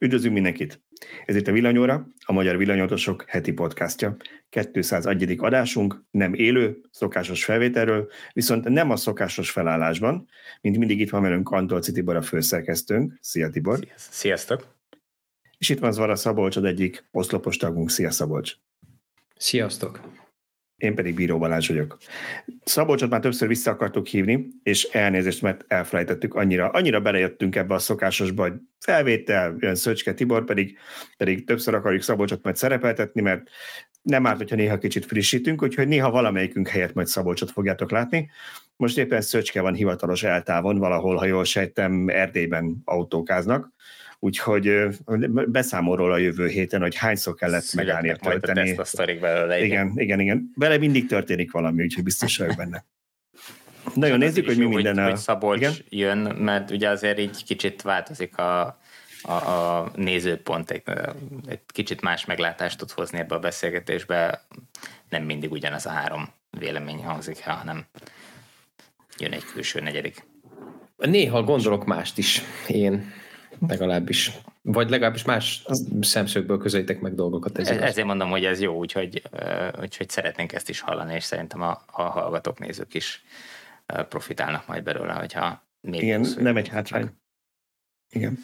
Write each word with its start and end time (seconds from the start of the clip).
Üdvözlünk 0.00 0.34
mindenkit! 0.34 0.82
Ez 1.24 1.36
itt 1.36 1.46
a 1.46 1.52
Villanyóra, 1.52 2.08
a 2.24 2.32
Magyar 2.32 2.56
Villanyótosok 2.56 3.24
heti 3.28 3.52
podcastja. 3.52 4.16
201. 4.48 5.34
adásunk, 5.38 6.04
nem 6.10 6.34
élő, 6.34 6.80
szokásos 6.90 7.44
felvételről, 7.44 8.10
viszont 8.32 8.68
nem 8.68 8.90
a 8.90 8.96
szokásos 8.96 9.50
felállásban, 9.50 10.28
mint 10.60 10.78
mindig 10.78 11.00
itt 11.00 11.10
van 11.10 11.22
velünk 11.22 11.50
Antolci 11.50 11.92
Tibor 11.92 12.16
a 12.16 12.22
főszerkesztőnk. 12.22 13.18
Szia 13.20 13.50
Tibor! 13.50 13.78
Sziasztok! 13.96 14.76
És 15.58 15.68
itt 15.68 15.78
van 15.78 15.92
Zvara 15.92 16.16
Szabolcs, 16.16 16.56
az 16.56 16.64
egyik 16.64 17.08
oszlopos 17.10 17.56
tagunk. 17.56 17.90
Szia 17.90 18.10
Szabolcs! 18.10 18.52
Sziasztok! 19.36 20.00
Én 20.76 20.94
pedig 20.94 21.14
Bíró 21.14 21.38
Balázs 21.38 21.68
vagyok. 21.68 21.98
Szabolcsot 22.64 23.10
már 23.10 23.20
többször 23.20 23.48
vissza 23.48 23.70
akartuk 23.70 24.06
hívni, 24.06 24.48
és 24.62 24.84
elnézést, 24.84 25.42
mert 25.42 25.64
elfelejtettük 25.68 26.34
annyira, 26.34 26.68
annyira 26.68 27.00
belejöttünk 27.00 27.56
ebbe 27.56 27.74
a 27.74 27.78
szokásosba, 27.78 28.42
hogy 28.42 28.52
felvétel, 28.78 29.56
jön 29.58 29.74
Szöcske 29.74 30.14
Tibor, 30.14 30.44
pedig, 30.44 30.78
pedig 31.16 31.46
többször 31.46 31.74
akarjuk 31.74 32.02
Szabolcsot 32.02 32.42
majd 32.42 32.56
szerepeltetni, 32.56 33.20
mert 33.20 33.48
nem 34.02 34.26
árt, 34.26 34.36
hogyha 34.36 34.56
néha 34.56 34.78
kicsit 34.78 35.06
frissítünk, 35.06 35.62
úgyhogy 35.62 35.88
néha 35.88 36.10
valamelyikünk 36.10 36.68
helyett 36.68 36.94
majd 36.94 37.06
Szabolcsot 37.06 37.50
fogjátok 37.50 37.90
látni. 37.90 38.30
Most 38.76 38.98
éppen 38.98 39.20
Szöcske 39.20 39.60
van 39.60 39.74
hivatalos 39.74 40.22
eltávon, 40.22 40.78
valahol, 40.78 41.16
ha 41.16 41.24
jól 41.24 41.44
sejtem, 41.44 42.08
Erdélyben 42.08 42.76
autókáznak, 42.84 43.72
úgyhogy 44.18 44.86
beszámol 45.46 45.96
róla 45.96 46.14
a 46.14 46.18
jövő 46.18 46.46
héten, 46.46 46.80
hogy 46.80 46.96
hányszor 46.96 47.34
kellett 47.34 47.62
Születnek 47.62 48.02
megállni 48.02 48.18
tölteni. 48.20 48.66
Majd 48.66 48.78
a 48.78 48.84
sztorik 48.84 49.20
belőle, 49.20 49.64
igen. 49.64 49.86
igen. 49.86 49.92
igen, 49.98 50.20
igen. 50.20 50.52
Vele 50.54 50.78
mindig 50.78 51.06
történik 51.06 51.52
valami, 51.52 51.82
úgyhogy 51.82 52.04
biztos 52.04 52.38
vagyok 52.38 52.56
benne. 52.56 52.84
Nagyon 53.94 54.18
nézzük, 54.18 54.46
hogy 54.46 54.58
mi 54.58 54.64
minden... 54.64 54.98
Hogy, 54.98 55.10
hogy 55.10 55.16
Szabolcs 55.16 55.60
igen? 55.60 55.74
jön, 55.88 56.18
mert 56.18 56.70
ugye 56.70 56.88
azért 56.88 57.18
így 57.18 57.44
kicsit 57.44 57.82
változik 57.82 58.38
a, 58.38 58.78
a, 59.22 59.32
a 59.32 59.90
nézőpont, 59.94 60.70
egy, 60.70 60.82
egy 61.46 61.60
kicsit 61.66 62.00
más 62.00 62.24
meglátást 62.24 62.78
tud 62.78 62.90
hozni 62.90 63.18
ebbe 63.18 63.34
a 63.34 63.38
beszélgetésbe. 63.38 64.46
Nem 65.08 65.22
mindig 65.22 65.50
ugyanaz 65.50 65.86
a 65.86 65.90
három 65.90 66.28
vélemény 66.58 67.04
hangzik 67.04 67.40
el, 67.44 67.54
hanem 67.54 67.84
jön 69.18 69.32
egy 69.32 69.44
külső 69.44 69.80
negyedik. 69.80 70.26
Néha 70.96 71.42
gondolok 71.42 71.84
mást 71.84 72.18
is. 72.18 72.42
Én 72.66 73.12
legalábbis. 73.68 74.32
Vagy 74.62 74.90
legalábbis 74.90 75.24
más 75.24 75.64
szemszögből 76.00 76.58
közelítek 76.58 77.00
meg 77.00 77.14
dolgokat. 77.14 77.58
Ez 77.58 77.68
Ezért 77.68 78.06
mondom, 78.06 78.30
hogy 78.30 78.44
ez 78.44 78.60
jó, 78.60 78.76
úgyhogy, 78.76 79.22
úgyhogy 79.80 80.08
szeretnénk 80.08 80.52
ezt 80.52 80.68
is 80.68 80.80
hallani, 80.80 81.14
és 81.14 81.24
szerintem 81.24 81.62
a, 81.62 81.82
a 81.92 82.02
hallgatók, 82.02 82.58
nézők 82.58 82.94
is 82.94 83.24
profitálnak 84.08 84.66
majd 84.66 84.82
belőle, 84.82 85.12
hogyha 85.12 85.62
még 85.80 86.02
Igen, 86.02 86.20
nem 86.20 86.42
nem 86.42 86.56
egy 86.56 86.68
hátrány. 86.68 87.10
Igen. 88.10 88.38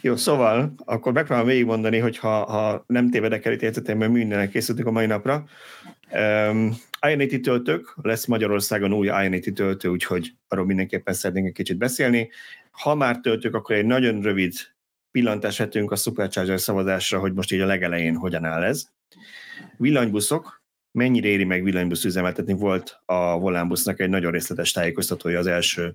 Jó, 0.00 0.16
szóval 0.16 0.72
akkor 0.84 1.12
megpróbálom 1.12 1.48
végigmondani, 1.48 1.98
hogy 1.98 2.18
ha, 2.18 2.44
ha 2.44 2.84
nem 2.86 3.10
tévedek 3.10 3.44
el 3.44 3.52
itt 3.52 3.62
értetemben, 3.62 4.10
mindenek 4.10 4.50
készültünk 4.50 4.88
a 4.88 4.90
mai 4.90 5.06
napra. 5.06 5.44
Um, 6.12 6.76
Ionity 7.06 7.40
töltők, 7.40 7.94
lesz 8.02 8.26
Magyarországon 8.26 8.92
új 8.92 9.06
Ionity 9.06 9.52
töltő, 9.52 9.88
úgyhogy 9.88 10.32
arról 10.48 10.64
mindenképpen 10.64 11.14
szeretnénk 11.14 11.46
egy 11.46 11.52
kicsit 11.52 11.76
beszélni. 11.76 12.30
Ha 12.80 12.94
már 12.94 13.20
töltők, 13.20 13.54
akkor 13.54 13.76
egy 13.76 13.86
nagyon 13.86 14.22
rövid 14.22 14.54
pillantást 15.10 15.58
vettünk 15.58 15.90
a 15.90 15.96
Supercharger 15.96 16.60
szavazásra, 16.60 17.18
hogy 17.18 17.32
most 17.32 17.52
így 17.52 17.60
a 17.60 17.66
legelején 17.66 18.16
hogyan 18.16 18.44
áll 18.44 18.62
ez. 18.62 18.88
Villanybuszok, 19.76 20.62
mennyire 20.98 21.28
éri 21.28 21.44
meg 21.44 21.62
villanybusz 21.62 22.04
üzemeltetni, 22.04 22.52
volt 22.52 23.00
a 23.04 23.38
Volánbusznak 23.38 24.00
egy 24.00 24.08
nagyon 24.08 24.32
részletes 24.32 24.72
tájékoztatója 24.72 25.38
az 25.38 25.46
első 25.46 25.94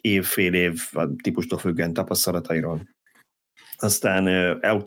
év, 0.00 0.24
fél 0.24 0.54
év 0.54 0.80
típustól 1.22 1.58
függően 1.58 1.92
tapasztalatairól 1.92 2.94
aztán 3.76 4.26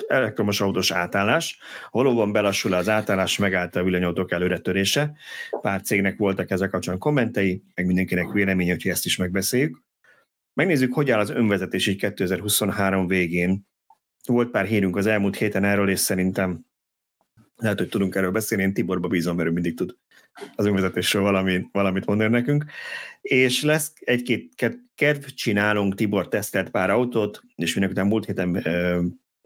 elektromos 0.07 0.61
autós 0.61 0.91
átállás. 0.91 1.59
Valóban 1.89 2.31
belassul 2.31 2.73
az 2.73 2.89
átállás, 2.89 3.37
megállt 3.37 3.75
a 3.75 3.83
villanyautók 3.83 4.31
előretörése. 4.31 5.13
Pár 5.61 5.81
cégnek 5.81 6.17
voltak 6.17 6.51
ezek 6.51 6.69
kapcsolatban 6.69 7.13
kommentei, 7.13 7.63
meg 7.75 7.85
mindenkinek 7.85 8.31
véleménye, 8.31 8.71
hogy 8.71 8.87
ezt 8.87 9.05
is 9.05 9.17
megbeszéljük. 9.17 9.85
Megnézzük, 10.57 10.93
hogy 10.93 11.11
áll 11.11 11.19
az 11.19 11.29
önvezetés 11.29 11.87
így 11.87 11.97
2023 11.97 13.07
végén. 13.07 13.67
Volt 14.25 14.49
pár 14.49 14.65
hírünk 14.65 14.95
az 14.95 15.05
elmúlt 15.05 15.35
héten 15.35 15.63
erről, 15.63 15.89
és 15.89 15.99
szerintem 15.99 16.65
lehet, 17.55 17.77
hogy 17.77 17.89
tudunk 17.89 18.15
erről 18.15 18.31
beszélni, 18.31 18.63
én 18.63 18.73
Tiborba 18.73 19.07
bízom, 19.07 19.35
mert 19.35 19.49
ő 19.49 19.51
mindig 19.51 19.75
tud 19.75 19.97
az 20.55 20.65
önvezetésről 20.65 21.21
valami, 21.21 21.67
valamit 21.71 22.05
mondani 22.05 22.29
nekünk. 22.29 22.65
És 23.21 23.63
lesz 23.63 23.91
egy-két 23.99 24.53
kedv, 24.95 25.25
csinálunk, 25.25 25.95
Tibor 25.95 26.27
tesztelt 26.27 26.69
pár 26.69 26.89
autót, 26.89 27.41
és 27.55 27.75
minek 27.75 27.89
után 27.89 28.07
múlt 28.07 28.25
héten 28.25 28.63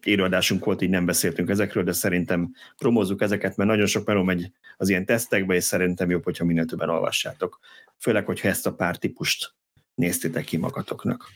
élőadásunk 0.03 0.65
volt, 0.65 0.81
így 0.81 0.89
nem 0.89 1.05
beszéltünk 1.05 1.49
ezekről, 1.49 1.83
de 1.83 1.91
szerintem 1.91 2.53
promózzuk 2.77 3.21
ezeket, 3.21 3.57
mert 3.57 3.69
nagyon 3.69 3.85
sok 3.85 4.05
meló 4.05 4.23
megy 4.23 4.51
az 4.77 4.89
ilyen 4.89 5.05
tesztekbe, 5.05 5.55
és 5.55 5.63
szerintem 5.63 6.09
jobb, 6.09 6.23
hogyha 6.23 6.45
minél 6.45 6.65
többen 6.65 6.89
olvassátok. 6.89 7.59
Főleg, 7.97 8.25
hogyha 8.25 8.47
ezt 8.47 8.67
a 8.67 8.73
pár 8.73 8.97
típust 8.97 9.59
néztétek 9.93 10.43
ki 10.43 10.57
magatoknak. 10.57 11.29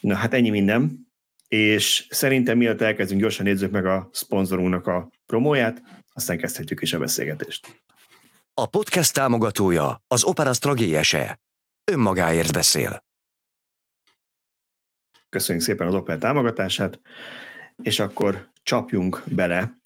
Na 0.00 0.14
hát 0.14 0.34
ennyi 0.34 0.50
minden, 0.50 1.06
és 1.48 2.06
szerintem 2.10 2.58
mielőtt 2.58 2.80
elkezdünk, 2.80 3.20
gyorsan 3.20 3.44
nézzük 3.44 3.70
meg 3.70 3.86
a 3.86 4.08
szponzorunknak 4.12 4.86
a 4.86 5.10
promóját, 5.26 5.82
aztán 6.12 6.38
kezdhetjük 6.38 6.82
is 6.82 6.92
a 6.92 6.98
beszélgetést. 6.98 7.82
A 8.54 8.66
podcast 8.66 9.14
támogatója 9.14 10.02
az 10.06 10.24
Opera 10.24 10.52
Stragiese. 10.52 11.40
Önmagáért 11.84 12.52
beszél. 12.52 13.04
Köszönjük 15.28 15.64
szépen 15.64 15.86
az 15.86 15.94
Opera 15.94 16.18
támogatását, 16.18 17.00
és 17.82 17.98
akkor 17.98 18.50
csapjunk 18.62 19.22
bele. 19.26 19.78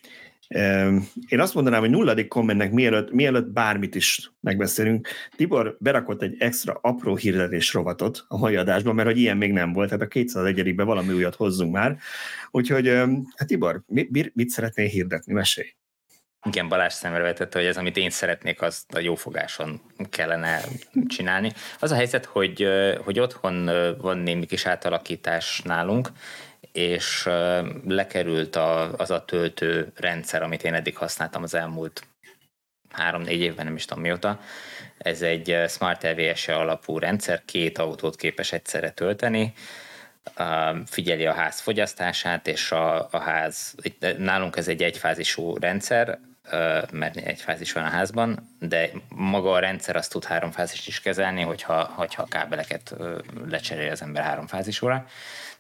Én 1.29 1.41
azt 1.41 1.55
mondanám, 1.55 1.81
hogy 1.81 1.91
nulladik 1.91 2.29
kommentnek 2.29 2.73
mielőtt, 2.73 3.13
mielőtt 3.13 3.47
bármit 3.47 3.95
is 3.95 4.33
megbeszélünk, 4.41 5.09
Tibor 5.37 5.77
berakott 5.81 6.23
egy 6.23 6.37
extra 6.39 6.79
apró 6.83 7.17
hirdetés 7.17 7.73
rovatot 7.73 8.25
a 8.29 8.39
mai 8.39 8.57
adásban, 8.57 8.95
mert 8.95 9.09
hogy 9.09 9.19
ilyen 9.19 9.37
még 9.37 9.53
nem 9.53 9.73
volt, 9.73 9.89
tehát 9.89 10.05
a 10.05 10.09
201 10.09 10.75
valami 10.75 11.13
újat 11.13 11.35
hozzunk 11.35 11.73
már. 11.73 11.97
Úgyhogy, 12.51 12.89
hát 13.37 13.47
Tibor, 13.47 13.83
mit, 13.87 14.35
mit 14.35 14.49
szeretnél 14.49 14.87
hirdetni? 14.87 15.33
Mesélj! 15.33 15.75
Igen, 16.45 16.69
Balázs 16.69 16.93
szemre 16.93 17.23
vetette, 17.23 17.59
hogy 17.59 17.69
ez, 17.69 17.77
amit 17.77 17.97
én 17.97 18.11
szeretnék, 18.11 18.63
az 18.63 18.85
a 18.95 18.99
jófogáson 18.99 19.81
kellene 20.11 20.61
csinálni. 21.07 21.53
Az 21.81 21.93
a 21.93 21.95
helyzet, 21.95 22.25
hogy, 22.25 22.67
hogy 23.05 23.21
otthon 23.21 23.71
van 24.01 24.19
némi 24.19 24.47
kis 24.47 24.67
átalakítás 24.67 25.61
nálunk, 25.65 26.09
és 26.73 27.29
lekerült 27.87 28.57
a, 28.57 28.93
az 28.93 29.11
a 29.11 29.25
töltő 29.25 29.93
rendszer, 29.97 30.43
amit 30.43 30.65
én 30.65 30.75
eddig 30.75 30.97
használtam 30.97 31.43
az 31.43 31.55
elmúlt 31.55 32.07
három-négy 32.91 33.41
évben, 33.41 33.65
nem 33.65 33.75
is 33.75 33.85
tudom 33.85 34.03
mióta. 34.03 34.41
Ez 34.99 35.23
egy 35.23 35.57
Smart 35.69 36.03
LVS 36.03 36.49
alapú 36.49 36.99
rendszer, 36.99 37.43
két 37.45 37.79
autót 37.79 38.17
képes 38.17 38.53
egyszerre 38.53 38.91
tölteni, 38.91 39.53
figyeli 40.87 41.27
a 41.27 41.33
ház 41.33 41.61
fogyasztását, 41.61 42.47
és 42.47 42.73
a, 42.73 43.09
a 43.11 43.19
ház, 43.19 43.75
nálunk 44.19 44.57
ez 44.57 44.69
egy 44.69 44.83
egyfázisú 44.83 45.57
rendszer, 45.57 46.19
mert 46.93 47.17
egy 47.17 47.41
fázis 47.41 47.73
van 47.73 47.85
a 47.85 47.89
házban, 47.89 48.57
de 48.59 48.91
maga 49.09 49.53
a 49.53 49.59
rendszer 49.59 49.97
azt 49.97 50.11
tud 50.11 50.25
három 50.25 50.51
fázist 50.51 50.89
is 50.89 51.01
kezelni, 51.01 51.43
hogyha, 51.43 51.85
hogyha 51.85 52.23
a 52.23 52.27
kábeleket 52.27 52.95
lecserél 53.49 53.91
az 53.91 54.03
ember 54.03 54.23
három 54.23 54.47
fázisúra. 54.47 55.07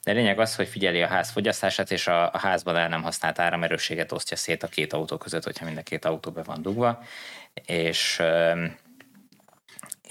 De 0.04 0.12
lényeg 0.12 0.38
az, 0.38 0.56
hogy 0.56 0.68
figyeli 0.68 1.02
a 1.02 1.06
ház 1.06 1.30
fogyasztását, 1.30 1.90
és 1.90 2.06
a, 2.06 2.32
a 2.32 2.38
házban 2.38 2.76
el 2.76 2.88
nem 2.88 3.02
használt 3.02 3.38
áramerősséget 3.38 4.12
osztja 4.12 4.36
szét 4.36 4.62
a 4.62 4.68
két 4.68 4.92
autó 4.92 5.16
között, 5.16 5.44
hogyha 5.44 5.64
mind 5.64 5.78
a 5.78 5.82
két 5.82 6.04
autó 6.04 6.30
be 6.30 6.42
van 6.42 6.62
dugva, 6.62 7.02
és 7.66 8.22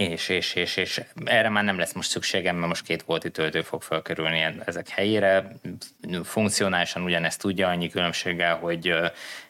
és, 0.09 0.29
és, 0.29 0.53
és, 0.53 0.77
és 0.77 1.01
erre 1.25 1.49
már 1.49 1.63
nem 1.63 1.77
lesz 1.77 1.93
most 1.93 2.09
szükségem, 2.09 2.55
mert 2.55 2.67
most 2.67 2.85
két 2.85 3.03
volti 3.03 3.31
töltő 3.31 3.61
fog 3.61 3.81
felkerülni 3.81 4.45
ezek 4.65 4.89
helyére. 4.89 5.51
Funkcionálisan 6.23 7.03
ugyanezt 7.03 7.39
tudja, 7.39 7.67
annyi 7.67 7.89
különbséggel, 7.89 8.55
hogy 8.55 8.93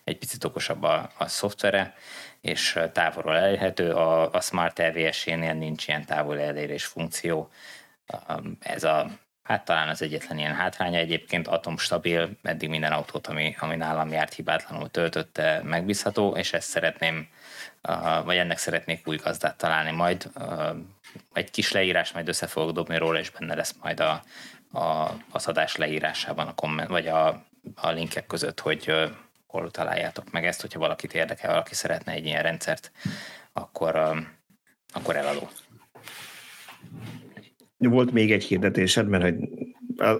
egy 0.04 0.18
picit 0.18 0.44
okosabb 0.44 0.84
a, 0.84 1.12
a 1.18 1.28
szoftvere, 1.28 1.94
és 2.42 2.80
távolról 2.92 3.38
elérhető. 3.38 3.92
A, 3.92 4.34
a 4.34 4.42
Smart 4.42 4.80
LVS-nél 4.80 5.54
nincs 5.54 5.88
ilyen 5.88 6.06
távol 6.06 6.40
elérés 6.40 6.86
funkció. 6.86 7.52
Ez 8.60 8.84
a 8.84 9.10
Hát 9.44 9.66
talán 9.66 9.90
az 9.90 10.02
egyetlen 10.02 10.38
ilyen 10.38 10.56
hátránya 10.56 10.98
egyébként 10.98 11.48
atomstabil, 11.48 12.30
eddig 12.44 12.70
minden 12.70 12.92
autót, 12.92 13.28
ami, 13.28 13.56
ami 13.60 13.76
nálam 13.76 14.12
járt 14.12 14.34
hibátlanul 14.34 14.90
töltötte, 14.90 15.62
megbízható, 15.64 16.36
és 16.36 16.54
ezt 16.54 16.70
szeretném 16.70 17.28
vagy 18.24 18.38
ennek 18.38 18.58
szeretnék 18.58 19.08
új 19.08 19.16
gazdát 19.16 19.58
találni 19.58 19.92
majd. 19.92 20.32
Egy 21.34 21.52
kis 21.52 21.72
leírás 21.72 22.12
majd 22.12 22.28
össze 22.28 22.48
fogok 22.48 22.72
dobni 22.72 22.98
róla, 22.98 23.20
és 23.20 23.30
benne 23.30 23.56
lesz 23.56 23.76
majd 23.82 24.00
a, 24.00 24.24
a, 24.72 25.12
az 25.32 25.48
adás 25.48 25.76
leírásában 25.76 26.48
a 26.48 26.56
komment, 26.56 26.90
vagy 26.90 27.08
a, 27.08 27.28
a 27.76 27.90
linkek 27.90 28.26
között, 28.26 28.60
hogy 28.60 28.94
hol 29.48 29.72
találjátok 29.72 30.32
meg 30.32 30.46
ezt, 30.46 30.62
hogyha 30.62 30.80
valakit 30.80 31.14
érdekel, 31.14 31.50
valaki 31.50 31.74
szeretne 31.74 32.12
egy 32.12 32.26
ilyen 32.26 32.44
rendszert, 32.44 32.92
akkor, 33.54 33.96
akkor 34.94 35.16
eladó. 35.16 35.50
Volt 37.78 38.12
még 38.12 38.32
egy 38.32 38.44
hirdetésed, 38.44 39.08
mert 39.08 39.24
hogy 39.24 39.36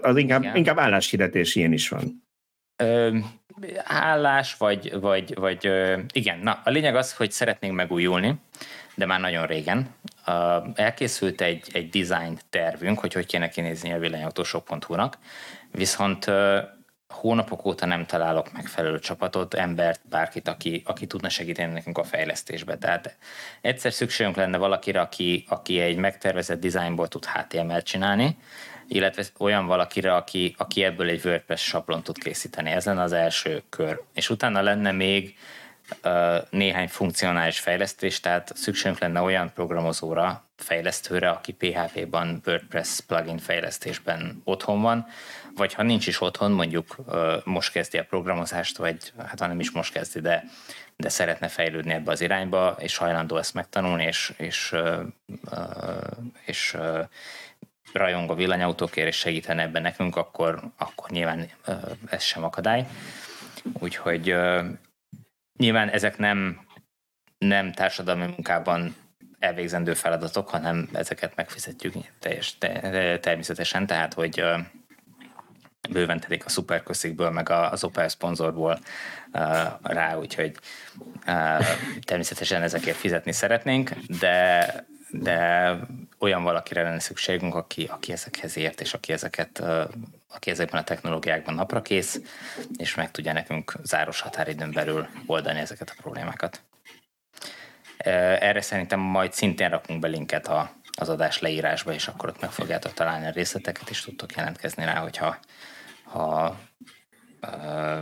az 0.02 0.16
inkább, 0.16 0.56
inkább 0.56 0.78
álláshirdetés 0.78 1.54
ilyen 1.54 1.72
is 1.72 1.88
van. 1.88 2.22
Állás, 3.84 4.56
vagy, 4.56 5.00
vagy, 5.00 5.34
vagy 5.34 5.72
igen, 6.12 6.38
na 6.38 6.60
a 6.64 6.70
lényeg 6.70 6.96
az, 6.96 7.12
hogy 7.14 7.30
szeretnénk 7.30 7.74
megújulni, 7.74 8.34
de 8.94 9.06
már 9.06 9.20
nagyon 9.20 9.46
régen. 9.46 9.94
Elkészült 10.74 11.40
egy, 11.40 11.68
egy 11.72 11.88
design 11.88 12.38
tervünk, 12.50 12.98
hogy 12.98 13.12
hogy 13.12 13.26
kéne 13.26 13.48
kinézni 13.48 13.92
a 13.92 13.98
villanyautósok.hu-nak, 13.98 15.18
viszont 15.70 16.30
hónapok 17.12 17.64
óta 17.64 17.86
nem 17.86 18.06
találok 18.06 18.52
megfelelő 18.52 18.98
csapatot, 18.98 19.54
embert, 19.54 20.00
bárkit, 20.10 20.48
aki, 20.48 20.82
aki 20.84 21.06
tudna 21.06 21.28
segíteni 21.28 21.72
nekünk 21.72 21.98
a 21.98 22.04
fejlesztésbe. 22.04 22.78
Tehát 22.78 23.16
egyszer 23.60 23.92
szükségünk 23.92 24.36
lenne 24.36 24.56
valakire, 24.56 25.00
aki, 25.00 25.44
aki 25.48 25.80
egy 25.80 25.96
megtervezett 25.96 26.60
designból 26.60 27.08
tud 27.08 27.24
HTML-t 27.24 27.84
csinálni, 27.84 28.36
illetve 28.92 29.24
olyan 29.38 29.66
valakire, 29.66 30.14
aki, 30.14 30.54
aki 30.58 30.84
ebből 30.84 31.08
egy 31.08 31.24
WordPress 31.24 31.62
sablon 31.62 32.02
tud 32.02 32.18
készíteni. 32.18 32.70
Ez 32.70 32.84
lenne 32.84 33.02
az 33.02 33.12
első 33.12 33.62
kör. 33.68 34.00
És 34.14 34.30
utána 34.30 34.60
lenne 34.60 34.92
még 34.92 35.36
uh, 36.04 36.36
néhány 36.50 36.88
funkcionális 36.88 37.58
fejlesztés, 37.58 38.20
tehát 38.20 38.52
szükségünk 38.54 38.98
lenne 38.98 39.20
olyan 39.20 39.52
programozóra, 39.54 40.44
fejlesztőre, 40.56 41.30
aki 41.30 41.52
PHP-ban, 41.52 42.42
WordPress 42.46 43.00
plugin 43.06 43.38
fejlesztésben 43.38 44.40
otthon 44.44 44.82
van, 44.82 45.06
vagy 45.56 45.74
ha 45.74 45.82
nincs 45.82 46.06
is 46.06 46.20
otthon, 46.20 46.50
mondjuk 46.50 46.96
uh, 46.98 47.32
most 47.44 47.72
kezdi 47.72 47.98
a 47.98 48.04
programozást, 48.04 48.76
vagy 48.76 49.12
hát 49.18 49.40
ha 49.40 49.46
nem 49.46 49.60
is 49.60 49.70
most 49.70 49.92
kezdi, 49.92 50.20
de, 50.20 50.44
de 50.96 51.08
szeretne 51.08 51.48
fejlődni 51.48 51.92
ebbe 51.92 52.10
az 52.10 52.20
irányba, 52.20 52.76
és 52.78 52.96
hajlandó 52.96 53.36
ezt 53.36 53.54
megtanulni, 53.54 54.04
és, 54.04 54.32
és, 54.36 54.72
uh, 54.72 55.00
és 56.44 56.76
rajong 57.92 58.30
a 58.30 58.34
villanyautókért, 58.34 59.06
és 59.08 59.16
segítene 59.16 59.62
ebben 59.62 59.82
nekünk, 59.82 60.16
akkor, 60.16 60.62
akkor 60.76 61.10
nyilván 61.10 61.48
ez 62.10 62.22
sem 62.22 62.44
akadály. 62.44 62.86
Úgyhogy 63.78 64.34
nyilván 65.58 65.88
ezek 65.88 66.18
nem, 66.18 66.60
nem 67.38 67.72
társadalmi 67.72 68.26
munkában 68.26 68.96
elvégzendő 69.38 69.94
feladatok, 69.94 70.48
hanem 70.48 70.88
ezeket 70.92 71.34
megfizetjük 71.34 71.94
teljes, 72.18 72.58
te, 72.58 73.18
természetesen, 73.18 73.86
tehát 73.86 74.14
hogy 74.14 74.44
bőven 75.90 76.22
a 76.44 76.48
szuperköszikből, 76.48 77.30
meg 77.30 77.48
az 77.50 77.84
Opel 77.84 78.08
szponzorból 78.08 78.78
rá, 79.82 80.16
úgyhogy 80.16 80.56
természetesen 82.00 82.62
ezekért 82.62 82.96
fizetni 82.96 83.32
szeretnénk, 83.32 83.90
de 84.20 84.66
de 85.12 85.76
olyan 86.18 86.42
valakire 86.42 86.82
lenne 86.82 86.98
szükségünk, 86.98 87.54
aki, 87.54 87.84
aki 87.84 88.12
ezekhez 88.12 88.56
ért, 88.56 88.80
és 88.80 88.94
aki 88.94 89.12
ezeket, 89.12 89.62
aki 90.28 90.50
ezekben 90.50 90.80
a 90.80 90.84
technológiákban 90.84 91.54
napra 91.54 91.82
kész, 91.82 92.20
és 92.76 92.94
meg 92.94 93.10
tudja 93.10 93.32
nekünk 93.32 93.72
záros 93.82 94.20
határidőn 94.20 94.72
belül 94.72 95.08
oldani 95.26 95.58
ezeket 95.58 95.90
a 95.90 96.00
problémákat. 96.00 96.62
Erre 97.96 98.60
szerintem 98.60 99.00
majd 99.00 99.32
szintén 99.32 99.68
rakunk 99.68 100.00
be 100.00 100.08
linket 100.08 100.48
a, 100.48 100.72
az 100.98 101.08
adás 101.08 101.38
leírásba, 101.40 101.92
és 101.92 102.08
akkor 102.08 102.28
ott 102.28 102.40
meg 102.40 102.50
fogjátok 102.50 102.92
találni 102.92 103.26
a 103.26 103.30
részleteket, 103.30 103.90
és 103.90 104.00
tudtok 104.00 104.34
jelentkezni 104.34 104.84
rá, 104.84 104.94
hogyha 104.94 105.38
ha, 106.04 106.58
ö, 107.40 108.00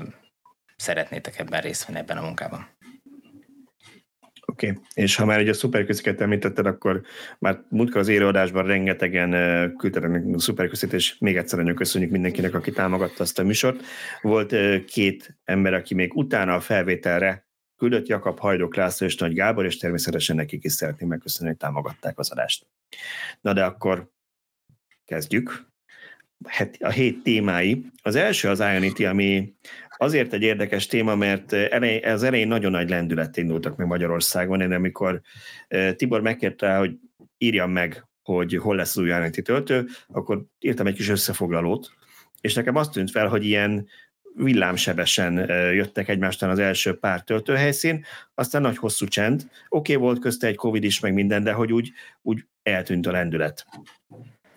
szeretnétek 0.76 1.38
ebben 1.38 1.60
részt 1.60 1.86
venni 1.86 1.98
ebben 1.98 2.16
a 2.16 2.22
munkában. 2.22 2.68
Oké, 4.50 4.70
okay. 4.70 4.82
és 4.94 5.16
ha 5.16 5.24
már 5.24 5.38
egy 5.38 5.48
a 5.48 5.54
szuperközöket 5.54 6.20
említetted, 6.20 6.66
akkor 6.66 7.02
már 7.38 7.62
múltkor 7.68 8.00
az 8.00 8.08
élőadásban 8.08 8.66
rengetegen 8.66 9.30
küldtek 9.76 10.04
a 10.34 10.38
szuperközit, 10.38 10.92
és 10.92 11.18
még 11.18 11.36
egyszer 11.36 11.58
nagyon 11.58 11.74
köszönjük 11.74 12.10
mindenkinek, 12.10 12.54
aki 12.54 12.70
támogatta 12.70 13.22
azt 13.22 13.38
a 13.38 13.42
műsort. 13.42 13.84
Volt 14.20 14.54
két 14.84 15.38
ember, 15.44 15.74
aki 15.74 15.94
még 15.94 16.16
utána 16.16 16.54
a 16.54 16.60
felvételre 16.60 17.48
küldött 17.76 18.06
Jakab 18.06 18.38
Hajdok 18.38 18.76
László 18.76 19.06
és 19.06 19.16
Nagy 19.16 19.34
Gábor, 19.34 19.64
és 19.64 19.76
természetesen 19.76 20.36
nekik 20.36 20.64
is 20.64 20.72
szeretném 20.72 21.08
megköszönni, 21.08 21.48
hogy 21.48 21.58
támogatták 21.58 22.18
az 22.18 22.30
adást. 22.30 22.66
Na 23.40 23.52
de 23.52 23.64
akkor 23.64 24.10
kezdjük. 25.04 25.68
A 26.78 26.90
hét 26.90 27.22
témái. 27.22 27.86
Az 28.02 28.14
első 28.14 28.48
az 28.48 28.60
Ionity, 28.60 29.04
ami 29.04 29.54
Azért 30.02 30.32
egy 30.32 30.42
érdekes 30.42 30.86
téma, 30.86 31.14
mert 31.14 31.52
elej, 31.52 31.98
az 31.98 32.22
elején 32.22 32.48
nagyon 32.48 32.70
nagy 32.70 32.88
lendület 32.88 33.36
indultak 33.36 33.76
meg 33.76 33.86
Magyarországon, 33.86 34.60
én 34.60 34.72
amikor 34.72 35.20
Tibor 35.96 36.20
megkérte, 36.20 36.76
hogy 36.76 36.96
írjam 37.38 37.70
meg, 37.70 38.04
hogy 38.22 38.56
hol 38.56 38.76
lesz 38.76 38.96
az 38.96 39.02
új 39.02 39.08
Ionity 39.08 39.42
töltő, 39.42 39.86
akkor 40.06 40.44
írtam 40.58 40.86
egy 40.86 40.94
kis 40.94 41.08
összefoglalót, 41.08 41.90
és 42.40 42.54
nekem 42.54 42.76
azt 42.76 42.92
tűnt 42.92 43.10
fel, 43.10 43.28
hogy 43.28 43.44
ilyen 43.44 43.86
villámsebesen 44.34 45.34
jöttek 45.74 46.08
egymástán 46.08 46.50
az 46.50 46.58
első 46.58 46.98
pár 46.98 47.22
töltőhelyszín, 47.22 48.04
aztán 48.34 48.62
nagy 48.62 48.76
hosszú 48.76 49.06
csend. 49.06 49.40
Oké, 49.68 49.94
okay, 49.94 50.06
volt 50.06 50.20
közte 50.20 50.46
egy 50.46 50.56
Covid 50.56 50.84
is, 50.84 51.00
meg 51.00 51.14
minden, 51.14 51.42
de 51.42 51.52
hogy 51.52 51.72
úgy, 51.72 51.92
úgy 52.22 52.44
eltűnt 52.62 53.06
a 53.06 53.10
lendület 53.10 53.66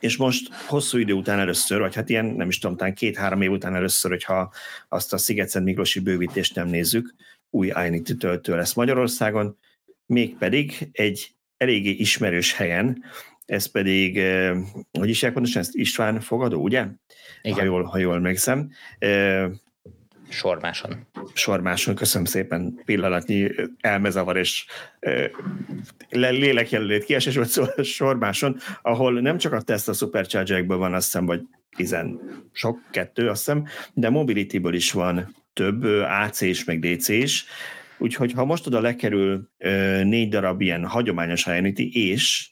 és 0.04 0.18
most 0.18 0.54
hosszú 0.54 0.98
idő 0.98 1.14
után 1.14 1.40
először, 1.40 1.80
vagy 1.80 1.96
hát 1.96 2.10
ilyen 2.10 2.26
nem 2.26 2.48
is 2.48 2.60
tudom, 2.60 2.78
talán 2.78 2.94
két-három 2.94 3.42
év 3.42 3.52
után 3.52 3.76
először, 3.76 4.12
hogyha 4.12 4.54
azt 4.90 5.14
a 5.14 5.18
Sziget-Szent 5.18 5.66
Miklósi 5.66 6.00
bővítést 6.00 6.56
nem 6.56 6.68
nézzük, 6.68 7.14
új 7.50 7.68
Ionity 7.68 8.12
töltő 8.18 8.56
lesz 8.56 8.74
Magyarországon, 8.74 9.58
mégpedig 10.06 10.90
egy 10.92 11.36
eléggé 11.58 11.90
ismerős 11.90 12.54
helyen, 12.54 13.04
ez 13.46 13.66
pedig, 13.66 14.18
eh, 14.18 14.58
hogy 14.92 15.10
is 15.10 15.22
mondani, 15.22 15.56
ezt 15.56 15.76
István 15.76 16.20
fogadó, 16.20 16.62
ugye? 16.62 16.86
Igen. 17.42 17.58
Ha 17.58 17.64
jól, 17.64 17.84
ha 17.84 17.98
jól 17.98 18.20
megszem. 18.20 18.72
Sormáson. 20.34 21.08
Sormáson, 21.34 21.96
köszönöm 21.96 22.26
szépen, 22.26 22.82
pillanatnyi 22.86 23.52
elmezavar 23.80 24.38
és 24.38 24.66
lélekjelölét 26.10 27.04
kiesés 27.04 27.36
volt 27.36 27.50
szó, 27.50 27.64
Sormáson, 27.84 28.58
ahol 28.82 29.22
nem 29.22 29.38
csak 29.38 29.54
a 29.54 29.62
Tesla 29.62 29.94
Superchargerekből 29.94 30.78
van, 30.78 30.94
azt 30.94 31.06
hiszem, 31.06 31.26
vagy 31.26 31.42
tizen 31.76 32.20
sok, 32.52 32.80
kettő, 32.92 33.30
azt 33.30 33.46
hiszem, 33.46 33.68
de 33.94 34.10
Mobility-ből 34.10 34.74
is 34.74 34.92
van 34.92 35.36
több, 35.54 35.84
AC 36.24 36.42
is, 36.42 36.64
meg 36.64 36.80
DC 36.80 37.08
is, 37.08 37.46
úgyhogy 37.98 38.32
ha 38.32 38.46
most 38.46 38.68
oda 38.68 38.82
lekerül 38.82 39.50
négy 40.04 40.30
darab 40.30 40.62
ilyen 40.62 40.86
hagyományos 40.86 41.46
Ionity, 41.46 41.90
és 41.94 42.50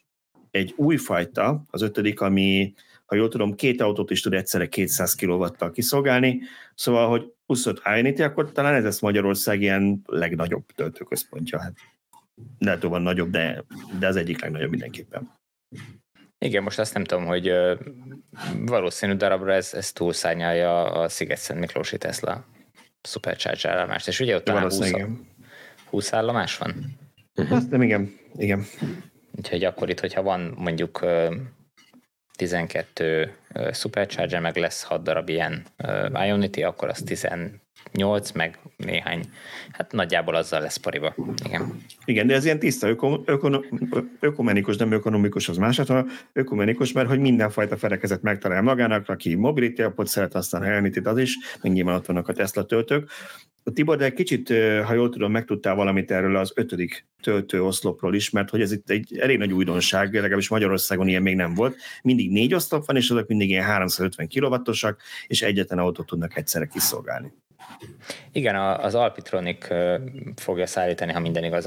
egy 0.50 0.72
újfajta, 0.76 1.64
az 1.70 1.82
ötödik, 1.82 2.20
ami 2.20 2.74
ha 3.06 3.18
jól 3.18 3.28
tudom, 3.28 3.54
két 3.54 3.80
autót 3.80 4.10
is 4.10 4.20
tud 4.20 4.32
egyszerre 4.32 4.68
200 4.68 5.14
kW-tal 5.14 5.70
kiszolgálni, 5.70 6.40
szóval, 6.74 7.08
hogy 7.08 7.32
25 7.52 7.82
Ionity, 7.84 8.20
akkor 8.22 8.52
talán 8.52 8.74
ez 8.74 8.84
lesz 8.84 9.00
Magyarország 9.00 9.60
ilyen 9.60 10.02
legnagyobb 10.06 10.64
töltőközpontja. 10.74 11.60
Hát 11.60 11.72
lehet, 12.58 12.82
van 12.82 13.02
nagyobb, 13.02 13.30
de, 13.30 13.64
de 13.98 14.06
az 14.06 14.16
egyik 14.16 14.40
legnagyobb 14.40 14.70
mindenképpen. 14.70 15.30
Igen, 16.38 16.62
most 16.62 16.78
azt 16.78 16.94
nem 16.94 17.04
tudom, 17.04 17.26
hogy 17.26 17.52
valószínű 18.58 19.12
darabra 19.12 19.52
ez, 19.52 19.74
ez 19.74 19.92
túlszárnyalja 19.92 20.84
a 20.84 21.08
Sziget-Szent 21.08 21.60
Miklósi 21.60 21.98
Tesla 21.98 22.44
Supercharge 23.02 23.70
állomást, 23.70 24.08
és 24.08 24.20
ugye 24.20 24.36
ott 24.36 24.44
talán 24.44 24.62
20, 24.62 24.90
20 25.90 26.12
állomás 26.12 26.58
van? 26.58 26.98
Uh-huh. 27.34 27.68
Nem, 27.70 27.82
igen, 27.82 28.18
igen. 28.36 28.64
Úgyhogy 29.36 29.64
akkor 29.64 29.90
itt, 29.90 30.00
hogyha 30.00 30.22
van 30.22 30.54
mondjuk 30.56 31.06
12 32.36 33.36
Supercharger, 33.72 34.40
meg 34.40 34.56
lesz 34.56 34.82
6 34.82 35.02
darab 35.02 35.28
ilyen 35.28 35.66
Ionity, 36.26 36.62
akkor 36.62 36.88
az 36.88 37.02
18, 37.92 38.32
meg 38.32 38.58
néhány, 38.76 39.24
hát 39.72 39.92
nagyjából 39.92 40.34
azzal 40.34 40.60
lesz 40.60 40.76
pariba. 40.76 41.14
Igen. 41.44 41.82
Igen, 42.04 42.26
de 42.26 42.34
ez 42.34 42.44
ilyen 42.44 42.58
tiszta 42.58 42.88
öko, 42.88 43.20
öko, 43.24 43.60
ökumenikus, 44.20 44.76
nem 44.76 44.92
ökonomikus, 44.92 45.48
az 45.48 45.56
más, 45.56 45.76
hanem 45.76 46.10
ökumenikus, 46.32 46.92
mert 46.92 47.08
hogy 47.08 47.20
mindenfajta 47.20 47.76
felekezet 47.76 48.22
megtalál 48.22 48.62
magának, 48.62 49.08
aki 49.08 49.34
mobility 49.34 49.82
appot 49.82 50.06
szeret, 50.06 50.34
aztán 50.34 50.64
ionity 50.64 51.06
az 51.06 51.18
is, 51.18 51.36
meg 51.62 51.72
nyilván 51.72 51.94
ott 51.94 52.06
vannak 52.06 52.28
a 52.28 52.32
Tesla 52.32 52.64
töltők, 52.64 53.10
Tibor, 53.64 53.96
de 53.96 54.04
egy 54.04 54.12
kicsit, 54.12 54.48
ha 54.84 54.94
jól 54.94 55.10
tudom, 55.10 55.32
megtudtál 55.32 55.74
valamit 55.74 56.10
erről 56.10 56.36
az 56.36 56.52
ötödik 56.54 57.06
töltőoszlopról 57.22 58.14
is, 58.14 58.30
mert 58.30 58.50
hogy 58.50 58.60
ez 58.60 58.72
itt 58.72 58.90
egy 58.90 59.18
elég 59.18 59.38
nagy 59.38 59.52
újdonság, 59.52 60.14
legalábbis 60.14 60.48
Magyarországon 60.48 61.08
ilyen 61.08 61.22
még 61.22 61.34
nem 61.34 61.54
volt. 61.54 61.76
Mindig 62.02 62.30
négy 62.30 62.54
oszlop 62.54 62.86
van, 62.86 62.96
és 62.96 63.10
azok 63.10 63.28
mindig 63.28 63.48
ilyen 63.48 63.64
350 63.64 64.28
kW-osak, 64.28 65.00
és 65.26 65.42
egyetlen 65.42 65.78
autót 65.78 66.06
tudnak 66.06 66.36
egyszerre 66.36 66.66
kiszolgálni. 66.66 67.32
Igen, 68.32 68.56
az 68.56 68.94
Alpitronic 68.94 69.66
fogja 70.36 70.66
szállítani, 70.66 71.12
ha 71.12 71.20
minden 71.20 71.44
igaz, 71.44 71.66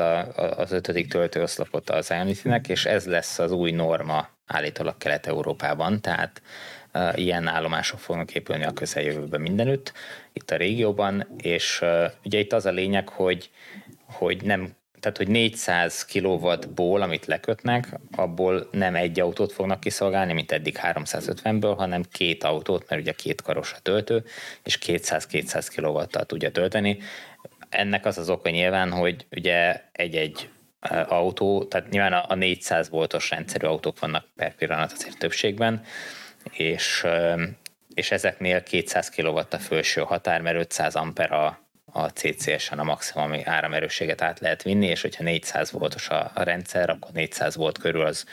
az 0.57 0.71
ötödik 0.71 1.07
töltőoszlopot 1.07 1.89
az 1.89 2.11
ionity 2.11 2.69
és 2.69 2.85
ez 2.85 3.05
lesz 3.05 3.39
az 3.39 3.51
új 3.51 3.71
norma 3.71 4.29
állítólag 4.45 4.97
Kelet-Európában, 4.97 6.01
tehát 6.01 6.41
ilyen 7.15 7.47
állomások 7.47 7.99
fognak 7.99 8.35
épülni 8.35 8.63
a 8.63 8.73
közeljövőben 8.73 9.41
mindenütt, 9.41 9.93
itt 10.33 10.51
a 10.51 10.55
régióban, 10.55 11.27
és 11.37 11.83
ugye 12.23 12.39
itt 12.39 12.53
az 12.53 12.65
a 12.65 12.71
lényeg, 12.71 13.09
hogy, 13.09 13.49
hogy 14.05 14.43
nem 14.43 14.75
tehát 15.05 15.19
hogy 15.19 15.27
400 15.27 16.05
kW-ból, 16.05 17.01
amit 17.01 17.25
lekötnek, 17.25 17.87
abból 18.15 18.67
nem 18.71 18.95
egy 18.95 19.19
autót 19.19 19.51
fognak 19.51 19.79
kiszolgálni, 19.79 20.33
mint 20.33 20.51
eddig 20.51 20.79
350-ből, 20.81 21.73
hanem 21.77 22.03
két 22.11 22.43
autót, 22.43 22.89
mert 22.89 23.01
ugye 23.01 23.11
két 23.11 23.41
karos 23.41 23.73
a 23.73 23.79
töltő, 23.79 24.23
és 24.63 24.79
200-200 24.85 25.67
kW-tal 25.75 26.25
tudja 26.25 26.51
tölteni. 26.51 26.97
Ennek 27.69 28.05
az 28.05 28.17
az 28.17 28.29
oka 28.29 28.49
nyilván, 28.49 28.91
hogy 28.91 29.25
ugye 29.31 29.81
egy-egy 29.91 30.49
autó, 31.07 31.63
tehát 31.63 31.89
nyilván 31.89 32.13
a 32.13 32.35
400 32.35 32.89
voltos 32.89 33.29
rendszerű 33.29 33.67
autók 33.67 33.99
vannak 33.99 34.25
per 34.35 34.55
pillanat 34.55 34.91
azért 34.91 35.17
többségben, 35.17 35.81
és, 36.51 37.05
és 37.93 38.11
ezeknél 38.11 38.63
200 38.63 39.09
kW 39.09 39.37
a 39.37 39.57
felső 39.57 40.01
határ, 40.01 40.41
mert 40.41 40.57
500 40.57 40.95
amper 40.95 41.31
a, 41.31 41.64
a 41.97 42.09
CCS-en 42.09 42.79
a 42.79 42.83
maximum 42.83 43.33
áramerősséget 43.43 44.21
át 44.21 44.39
lehet 44.39 44.63
vinni, 44.63 44.85
és 44.85 45.01
hogyha 45.01 45.23
400 45.23 45.71
voltos 45.71 46.09
a, 46.09 46.31
a 46.33 46.43
rendszer, 46.43 46.89
akkor 46.89 47.11
400 47.11 47.55
volt 47.55 47.77
körül 47.77 48.05
az, 48.05 48.25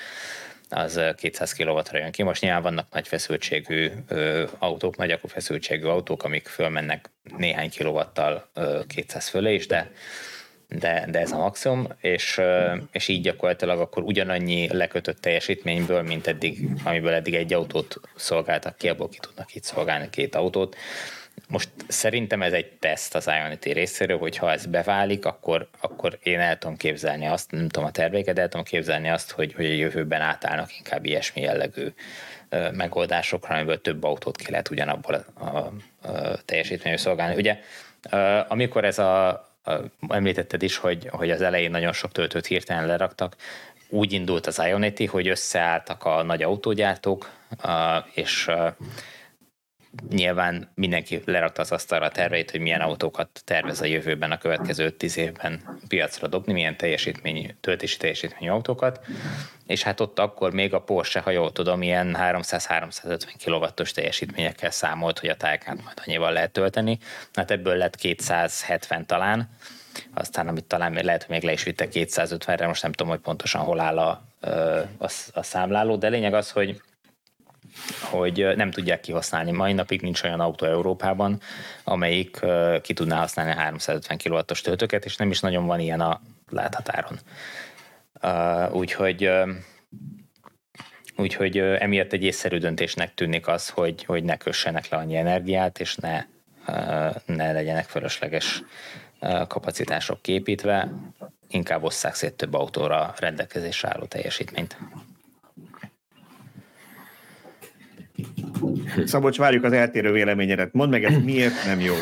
az 0.68 1.00
200 1.16 1.52
kW-ra 1.52 1.98
jön 1.98 2.10
ki. 2.10 2.22
Most 2.22 2.42
nyilván 2.42 2.62
vannak 2.62 2.86
nagy 2.92 3.08
feszültségű 3.08 3.90
ö, 4.08 4.44
autók, 4.58 4.96
nagy 4.96 5.20
feszültségű 5.26 5.86
autók, 5.86 6.24
amik 6.24 6.46
fölmennek 6.48 7.10
néhány 7.36 7.70
kilovattal 7.70 8.50
200 8.86 9.28
fölé 9.28 9.54
is, 9.54 9.66
de 9.66 9.90
de, 10.78 11.06
de 11.10 11.18
ez 11.18 11.32
a 11.32 11.38
maximum, 11.38 11.86
és, 12.00 12.40
és 12.92 13.08
így 13.08 13.22
gyakorlatilag 13.22 13.80
akkor 13.80 14.02
ugyanannyi 14.02 14.68
lekötött 14.72 15.20
teljesítményből, 15.20 16.02
mint 16.02 16.26
eddig, 16.26 16.68
amiből 16.84 17.12
eddig 17.12 17.34
egy 17.34 17.52
autót 17.52 18.00
szolgáltak 18.16 18.76
ki, 18.76 18.88
abból 18.88 19.08
ki 19.08 19.18
tudnak 19.20 19.54
itt 19.54 19.64
szolgálni 19.64 20.10
két 20.10 20.34
autót. 20.34 20.76
Most 21.52 21.68
szerintem 21.88 22.42
ez 22.42 22.52
egy 22.52 22.72
teszt 22.72 23.14
az 23.14 23.26
Ionity 23.26 23.72
részéről, 23.72 24.18
hogy 24.18 24.36
ha 24.36 24.52
ez 24.52 24.66
beválik, 24.66 25.24
akkor, 25.24 25.68
akkor 25.80 26.18
én 26.22 26.40
el 26.40 26.58
tudom 26.58 26.76
képzelni 26.76 27.26
azt, 27.26 27.50
nem 27.50 27.68
tudom 27.68 27.88
a 27.88 27.90
tervéket, 27.90 28.38
el 28.38 28.48
tudom 28.48 28.64
képzelni 28.64 29.08
azt, 29.08 29.30
hogy, 29.30 29.52
hogy 29.52 29.64
a 29.64 29.72
jövőben 29.72 30.20
átállnak 30.20 30.76
inkább 30.76 31.04
ilyesmi 31.04 31.40
jellegű 31.40 31.92
megoldásokra, 32.72 33.54
amiből 33.54 33.80
több 33.80 34.04
autót 34.04 34.36
ki 34.36 34.50
lehet 34.50 34.70
ugyanabból 34.70 35.14
a, 35.14 35.44
a, 35.44 35.72
a 36.08 36.36
teljesítményű 36.44 36.96
szolgálni. 36.96 37.34
Ugye 37.34 37.58
amikor 38.48 38.84
ez 38.84 38.98
a, 38.98 39.44
említetted 40.08 40.62
is, 40.62 40.76
hogy, 40.76 41.08
hogy 41.10 41.30
az 41.30 41.42
elején 41.42 41.70
nagyon 41.70 41.92
sok 41.92 42.12
töltőt 42.12 42.46
hirtelen 42.46 42.86
leraktak, 42.86 43.36
úgy 43.88 44.12
indult 44.12 44.46
az 44.46 44.62
Ionity, 44.66 45.04
hogy 45.04 45.28
összeálltak 45.28 46.04
a 46.04 46.22
nagy 46.22 46.42
autógyártók, 46.42 47.30
és 48.14 48.50
nyilván 50.10 50.70
mindenki 50.74 51.22
lerakta 51.24 51.62
az 51.62 51.72
asztalra 51.72 52.06
a 52.06 52.10
terveit, 52.10 52.50
hogy 52.50 52.60
milyen 52.60 52.80
autókat 52.80 53.42
tervez 53.44 53.80
a 53.80 53.84
jövőben, 53.84 54.30
a 54.30 54.38
következő 54.38 54.90
10 54.90 55.16
évben 55.16 55.78
piacra 55.88 56.26
dobni, 56.26 56.52
milyen 56.52 56.76
teljesítmény, 56.76 57.56
töltési 57.60 57.96
teljesítményű 57.96 58.50
autókat, 58.50 59.00
és 59.66 59.82
hát 59.82 60.00
ott 60.00 60.18
akkor 60.18 60.52
még 60.52 60.74
a 60.74 60.80
Porsche, 60.80 61.20
ha 61.20 61.30
jól 61.30 61.52
tudom, 61.52 61.82
ilyen 61.82 62.16
300-350 62.20 63.22
kW-os 63.44 63.92
teljesítményekkel 63.92 64.70
számolt, 64.70 65.18
hogy 65.18 65.28
a 65.28 65.36
tájkát 65.36 65.82
majd 65.84 66.00
annyival 66.06 66.32
lehet 66.32 66.52
tölteni, 66.52 66.98
hát 67.32 67.50
ebből 67.50 67.76
lett 67.76 67.96
270 67.96 69.06
talán, 69.06 69.50
aztán 70.14 70.48
amit 70.48 70.64
talán 70.64 70.92
lehet, 70.92 71.22
hogy 71.22 71.34
még 71.34 71.44
le 71.44 71.52
is 71.52 71.62
vitte 71.62 71.86
250-re, 71.92 72.66
most 72.66 72.82
nem 72.82 72.92
tudom, 72.92 73.12
hogy 73.12 73.20
pontosan 73.20 73.62
hol 73.62 73.80
áll 73.80 73.98
a, 73.98 74.24
a, 74.98 75.10
a 75.32 75.42
számláló, 75.42 75.96
de 75.96 76.08
lényeg 76.08 76.34
az, 76.34 76.50
hogy 76.50 76.80
hogy 78.00 78.46
nem 78.56 78.70
tudják 78.70 79.00
kihasználni. 79.00 79.50
Mai 79.50 79.72
napig 79.72 80.02
nincs 80.02 80.22
olyan 80.22 80.40
autó 80.40 80.66
Európában, 80.66 81.40
amelyik 81.84 82.40
ki 82.82 82.92
tudná 82.92 83.18
használni 83.18 83.52
a 83.52 83.54
350 83.54 84.18
kW-os 84.18 84.60
töltőket, 84.60 85.04
és 85.04 85.16
nem 85.16 85.30
is 85.30 85.40
nagyon 85.40 85.66
van 85.66 85.80
ilyen 85.80 86.00
a 86.00 86.20
láthatáron. 86.50 87.18
Úgyhogy 88.72 89.30
Úgyhogy 91.16 91.58
emiatt 91.58 92.12
egy 92.12 92.22
észszerű 92.22 92.58
döntésnek 92.58 93.14
tűnik 93.14 93.46
az, 93.46 93.68
hogy, 93.68 94.04
hogy 94.04 94.24
ne 94.24 94.36
kössenek 94.36 94.88
le 94.88 94.96
annyi 94.96 95.16
energiát, 95.16 95.80
és 95.80 95.94
ne, 95.94 96.24
ne 97.26 97.52
legyenek 97.52 97.84
fölösleges 97.84 98.62
kapacitások 99.48 100.22
képítve, 100.22 100.92
inkább 101.48 101.82
osszák 101.82 102.14
szét 102.14 102.34
több 102.34 102.54
autóra 102.54 103.14
rendelkezésre 103.18 103.88
álló 103.88 104.04
teljesítményt. 104.04 104.76
Szabolcs, 109.04 109.38
várjuk 109.38 109.64
az 109.64 109.72
eltérő 109.72 110.12
véleményedet. 110.12 110.72
Mondd 110.72 110.90
meg, 110.90 111.04
ez 111.04 111.14
miért 111.24 111.66
nem 111.66 111.80
jó? 111.80 111.94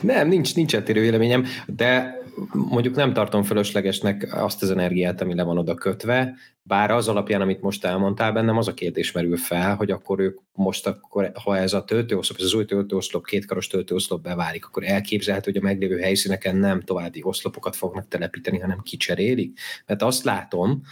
nem, 0.00 0.28
nincs, 0.28 0.54
nincs 0.54 0.74
eltérő 0.74 1.00
véleményem, 1.00 1.44
de 1.66 2.18
mondjuk 2.52 2.94
nem 2.94 3.12
tartom 3.12 3.42
fölöslegesnek 3.42 4.28
azt 4.34 4.62
az 4.62 4.70
energiát, 4.70 5.20
ami 5.20 5.34
le 5.34 5.42
van 5.42 5.58
oda 5.58 5.74
kötve, 5.74 6.34
bár 6.62 6.90
az 6.90 7.08
alapján, 7.08 7.40
amit 7.40 7.60
most 7.60 7.84
elmondtál, 7.84 8.32
bennem 8.32 8.56
az 8.56 8.68
a 8.68 8.74
kérdés 8.74 9.12
merül 9.12 9.36
fel, 9.36 9.74
hogy 9.74 9.90
akkor 9.90 10.20
ők 10.20 10.38
most, 10.52 10.86
akkor, 10.86 11.32
ha 11.42 11.56
ez 11.56 11.72
a 11.72 11.84
töltőoszlop, 11.84 12.38
ez 12.38 12.44
az 12.44 12.54
új 12.54 12.64
töltőoszlop, 12.64 13.26
kétkaros 13.26 13.66
töltőoszlop 13.66 14.22
beválik, 14.22 14.66
akkor 14.66 14.84
elképzelhető, 14.84 15.50
hogy 15.50 15.60
a 15.60 15.64
meglévő 15.64 15.98
helyszíneken 15.98 16.56
nem 16.56 16.80
további 16.80 17.20
oszlopokat 17.22 17.76
fognak 17.76 18.08
telepíteni, 18.08 18.58
hanem 18.58 18.80
kicserélik. 18.82 19.58
Mert 19.86 20.02
azt 20.02 20.24
látom, 20.24 20.82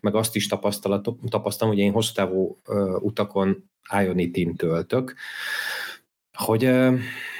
meg 0.00 0.14
azt 0.14 0.36
is 0.36 0.46
tapasztalom, 0.46 1.68
hogy 1.68 1.78
én 1.78 1.92
hosszú 1.92 2.12
távú 2.14 2.60
utakon 3.00 3.70
Ionity-n 4.02 4.54
töltök, 4.56 5.14
hogy 6.36 6.64
uh, 6.64 6.98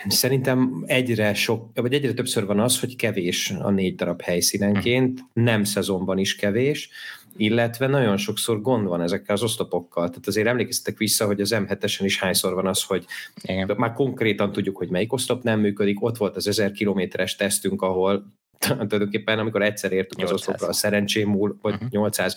szerintem 0.09 0.85
egyre 0.87 1.35
sok, 1.35 1.71
vagy 1.75 1.93
egyre 1.93 2.13
többször 2.13 2.47
van 2.47 2.61
az, 2.61 2.81
hogy 2.81 2.97
kevés 2.97 3.51
a 3.51 3.71
négy 3.71 3.95
darab 3.95 4.23
helyszínenként, 4.23 5.21
nem 5.33 5.65
szezonban 5.65 6.19
is 6.19 6.37
kevés, 6.37 6.91
illetve 7.37 7.87
nagyon 7.87 8.17
sokszor 8.17 8.61
gond 8.61 8.87
van 8.87 9.01
ezekkel 9.03 9.35
az 9.35 9.43
oszlopokkal. 9.43 10.09
Tehát 10.09 10.27
azért 10.27 10.47
emlékeztetek 10.47 10.99
vissza, 10.99 11.27
hogy 11.27 11.41
az 11.41 11.55
M7-esen 11.55 12.01
is 12.03 12.21
hányszor 12.21 12.55
van 12.55 12.67
az, 12.67 12.83
hogy 12.83 13.05
Igen. 13.43 13.75
már 13.77 13.93
konkrétan 13.93 14.53
tudjuk, 14.53 14.77
hogy 14.77 14.89
melyik 14.89 15.13
oszlop 15.13 15.43
nem 15.43 15.61
működik. 15.61 16.03
Ott 16.03 16.17
volt 16.17 16.37
az 16.37 16.47
1000 16.47 16.73
kilométeres 16.73 17.37
tesztünk, 17.37 17.83
ahol 17.83 18.27
tulajdonképpen 18.59 19.39
amikor 19.39 19.63
egyszer 19.63 19.93
értük 19.93 20.19
800. 20.19 20.35
az 20.35 20.41
oszlopra, 20.41 20.69
a 20.69 20.73
szerencsém 20.73 21.29
múl, 21.29 21.59
vagy 21.63 21.75
uh-huh. 21.75 21.91
800, 21.91 22.37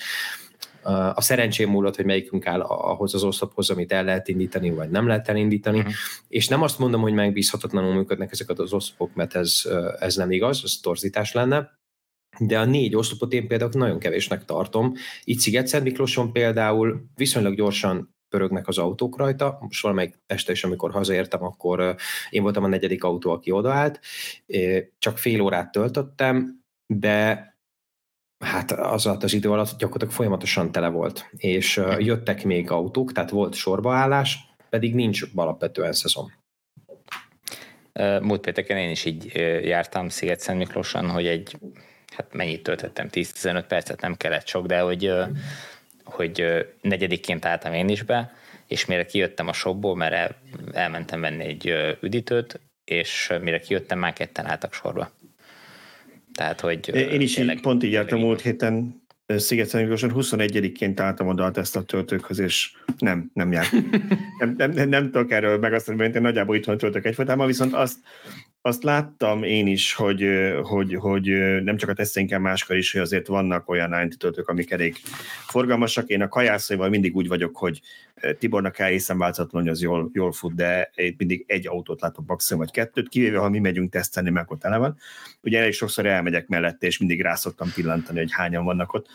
a 1.13 1.21
szerencsém 1.21 1.69
múlott, 1.69 1.95
hogy 1.95 2.05
melyikünk 2.05 2.47
áll 2.47 2.61
ahhoz 2.61 3.13
az 3.13 3.23
oszlophoz, 3.23 3.69
amit 3.69 3.91
el 3.91 4.03
lehet 4.03 4.27
indítani, 4.27 4.69
vagy 4.69 4.89
nem 4.89 5.07
lehet 5.07 5.29
elindítani, 5.29 5.77
uh-huh. 5.77 5.93
és 6.27 6.47
nem 6.47 6.61
azt 6.61 6.79
mondom, 6.79 7.01
hogy 7.01 7.13
megbízhatatlanul 7.13 7.93
működnek 7.93 8.31
ezek 8.31 8.49
az 8.49 8.73
oszlopok, 8.73 9.15
mert 9.15 9.35
ez, 9.35 9.61
ez 9.99 10.15
nem 10.15 10.31
igaz, 10.31 10.61
ez 10.63 10.79
torzítás 10.81 11.33
lenne, 11.33 11.77
de 12.39 12.59
a 12.59 12.65
négy 12.65 12.95
oszlopot 12.95 13.33
én 13.33 13.47
például 13.47 13.71
nagyon 13.73 13.99
kevésnek 13.99 14.45
tartom. 14.45 14.93
Itt 15.23 15.39
sziget 15.39 15.83
Miklóson 15.83 16.31
például 16.31 17.03
viszonylag 17.15 17.55
gyorsan 17.55 18.15
pörögnek 18.29 18.67
az 18.67 18.77
autók 18.77 19.17
rajta. 19.17 19.57
Most 19.61 19.81
valamelyik 19.81 20.19
este 20.27 20.51
is, 20.51 20.63
amikor 20.63 20.91
hazaértem, 20.91 21.43
akkor 21.43 21.95
én 22.29 22.41
voltam 22.41 22.63
a 22.63 22.67
negyedik 22.67 23.03
autó, 23.03 23.31
aki 23.31 23.51
odaállt. 23.51 23.99
Csak 24.97 25.17
fél 25.17 25.41
órát 25.41 25.71
töltöttem, 25.71 26.63
de 26.93 27.47
hát 28.39 28.71
az 28.71 29.05
alatt 29.05 29.23
az 29.23 29.33
idő 29.33 29.51
alatt 29.51 29.77
gyakorlatilag 29.77 30.13
folyamatosan 30.13 30.71
tele 30.71 30.87
volt, 30.87 31.29
és 31.37 31.77
uh, 31.77 32.05
jöttek 32.05 32.43
még 32.43 32.71
autók, 32.71 33.11
tehát 33.11 33.29
volt 33.29 33.53
sorbaállás, 33.53 34.37
pedig 34.69 34.95
nincs 34.95 35.21
alapvetően 35.35 35.93
szezon. 35.93 36.31
Múlt 38.21 38.41
pénteken 38.41 38.77
én 38.77 38.89
is 38.89 39.05
így 39.05 39.31
jártam 39.63 40.09
sziget 40.09 40.53
Miklósan, 40.53 41.09
hogy 41.09 41.27
egy, 41.27 41.57
hát 42.15 42.33
mennyit 42.33 42.63
töltöttem, 42.63 43.07
10-15 43.11 43.63
percet 43.67 44.01
nem 44.01 44.15
kellett 44.15 44.47
sok, 44.47 44.65
de 44.65 44.79
hogy, 44.79 45.13
hogy 46.03 46.65
negyedikként 46.81 47.45
álltam 47.45 47.73
én 47.73 47.89
is 47.89 48.03
be, 48.03 48.33
és 48.67 48.85
mire 48.85 49.05
kijöttem 49.05 49.47
a 49.47 49.53
shopból, 49.53 49.95
mert 49.95 50.35
elmentem 50.71 51.21
venni 51.21 51.43
egy 51.43 51.73
üdítőt, 52.01 52.59
és 52.83 53.33
mire 53.41 53.59
kijöttem, 53.59 53.99
már 53.99 54.13
ketten 54.13 54.45
álltak 54.45 54.73
sorba. 54.73 55.11
Tehát, 56.39 56.59
hogy 56.59 56.95
Én 56.95 57.21
is 57.21 57.37
így, 57.37 57.61
pont 57.61 57.83
így 57.83 57.91
jártam 57.91 58.19
múlt 58.19 58.41
héten 58.41 59.03
sziget 59.25 59.69
21-ként 59.73 60.99
álltam 60.99 61.27
oda 61.27 61.45
a 61.45 61.51
Tesla 61.51 61.83
töltőkhöz, 61.83 62.39
és 62.39 62.71
nem, 62.97 63.31
nem 63.33 63.51
járt. 63.51 63.71
nem, 64.39 64.53
nem, 64.57 64.71
nem, 64.71 64.89
nem 64.89 65.11
tudok 65.11 65.31
erről 65.31 65.57
meg 65.57 65.73
azt 65.73 65.87
mondani, 65.87 66.13
én 66.15 66.21
nagyjából 66.21 66.55
itthon 66.55 66.77
töltök 66.77 67.05
egyfolytában, 67.05 67.47
viszont 67.47 67.73
azt, 67.73 67.97
azt 68.61 68.83
láttam 68.83 69.43
én 69.43 69.67
is, 69.67 69.93
hogy, 69.93 70.27
hogy, 70.63 70.95
hogy 70.95 71.25
nem 71.63 71.77
csak 71.77 71.89
a 71.89 71.93
teszténken 71.93 72.41
máskor 72.41 72.75
is, 72.75 72.91
hogy 72.91 73.01
azért 73.01 73.27
vannak 73.27 73.69
olyan 73.69 74.09
töltők, 74.17 74.47
amik 74.47 74.71
elég 74.71 74.95
forgalmasak. 75.47 76.07
Én 76.09 76.21
a 76.21 76.27
kajászaival 76.27 76.89
mindig 76.89 77.15
úgy 77.15 77.27
vagyok, 77.27 77.57
hogy 77.57 77.81
Tibornak 78.39 78.79
elhiszem 78.79 79.17
változatlan, 79.17 79.61
hogy 79.61 79.71
az 79.71 79.81
jól, 79.81 80.09
jól 80.13 80.31
fut, 80.31 80.55
de 80.55 80.91
én 80.95 81.15
mindig 81.17 81.43
egy 81.47 81.67
autót 81.67 82.01
látok 82.01 82.25
maximum, 82.27 82.63
vagy 82.63 82.73
kettőt, 82.73 83.09
kivéve 83.09 83.37
ha 83.37 83.49
mi 83.49 83.59
megyünk 83.59 83.91
tesztelni, 83.91 84.29
mert 84.29 84.51
ott 84.51 84.59
tele 84.59 84.77
van. 84.77 84.97
Ugye 85.41 85.59
elég 85.59 85.73
sokszor 85.73 86.05
elmegyek 86.05 86.47
mellette, 86.47 86.87
és 86.87 86.97
mindig 86.97 87.21
rá 87.21 87.35
szoktam 87.35 87.71
pillantani, 87.75 88.19
hogy 88.19 88.31
hányan 88.31 88.63
vannak 88.65 88.93
ott. 88.93 89.07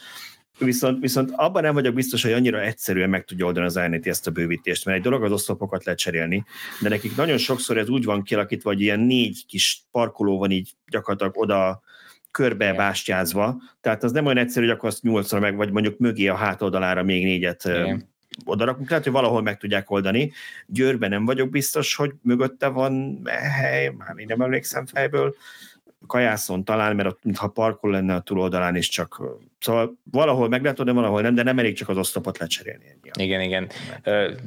Viszont, 0.58 1.00
viszont 1.00 1.30
abban 1.36 1.62
nem 1.62 1.74
vagyok 1.74 1.94
biztos, 1.94 2.22
hogy 2.22 2.32
annyira 2.32 2.60
egyszerűen 2.60 3.10
meg 3.10 3.24
tudja 3.24 3.46
oldani 3.46 3.66
az 3.66 3.76
INT 3.76 4.06
ezt 4.06 4.26
a 4.26 4.30
bővítést, 4.30 4.84
mert 4.84 4.96
egy 4.96 5.02
dolog 5.02 5.24
az 5.24 5.32
oszlopokat 5.32 5.84
lecserélni, 5.84 6.44
de 6.80 6.88
nekik 6.88 7.16
nagyon 7.16 7.38
sokszor 7.38 7.78
ez 7.78 7.88
úgy 7.88 8.04
van 8.04 8.22
kialakítva, 8.22 8.70
hogy 8.70 8.80
ilyen 8.80 9.00
négy 9.00 9.46
kis 9.46 9.82
parkoló 9.90 10.38
van 10.38 10.50
így 10.50 10.70
gyakorlatilag 10.86 11.38
oda 11.38 11.82
körbe 12.30 12.72
bástyázva, 12.72 13.62
tehát 13.80 14.02
az 14.02 14.12
nem 14.12 14.24
olyan 14.24 14.38
egyszerű, 14.38 14.66
hogy 14.66 14.74
akkor 14.74 14.88
azt 14.88 15.02
nyolcra 15.02 15.38
meg, 15.38 15.56
vagy 15.56 15.70
mondjuk 15.70 15.98
mögé 15.98 16.26
a 16.26 16.34
hátoldalára 16.34 17.02
még 17.02 17.24
négyet 17.24 17.64
Igen. 17.64 18.08
odarakunk, 18.44 18.88
lehet, 18.88 19.04
hogy 19.04 19.12
valahol 19.12 19.42
meg 19.42 19.56
tudják 19.56 19.90
oldani. 19.90 20.32
Győrben 20.66 21.10
nem 21.10 21.24
vagyok 21.24 21.50
biztos, 21.50 21.94
hogy 21.94 22.12
mögötte 22.22 22.68
van 22.68 23.20
hely, 23.60 23.88
már 23.88 24.14
én 24.16 24.26
nem 24.28 24.40
emlékszem 24.40 24.86
fejből, 24.86 25.34
kajászon 26.06 26.64
talán, 26.64 26.96
mert 26.96 27.08
ott 27.08 27.24
mintha 27.24 27.48
parkol 27.48 27.90
lenne 27.90 28.14
a 28.14 28.20
túloldalán 28.20 28.76
is 28.76 28.88
csak, 28.88 29.22
szóval 29.60 29.98
valahol 30.10 30.48
meg 30.48 30.62
lehet 30.62 30.84
de 30.84 30.92
valahol 30.92 31.20
nem, 31.20 31.34
de 31.34 31.42
nem 31.42 31.58
elég 31.58 31.76
csak 31.76 31.88
az 31.88 31.96
osztopot 31.96 32.38
lecserélni. 32.38 32.84
Ennyi. 32.84 33.24
Igen, 33.24 33.40
igen. 33.40 33.68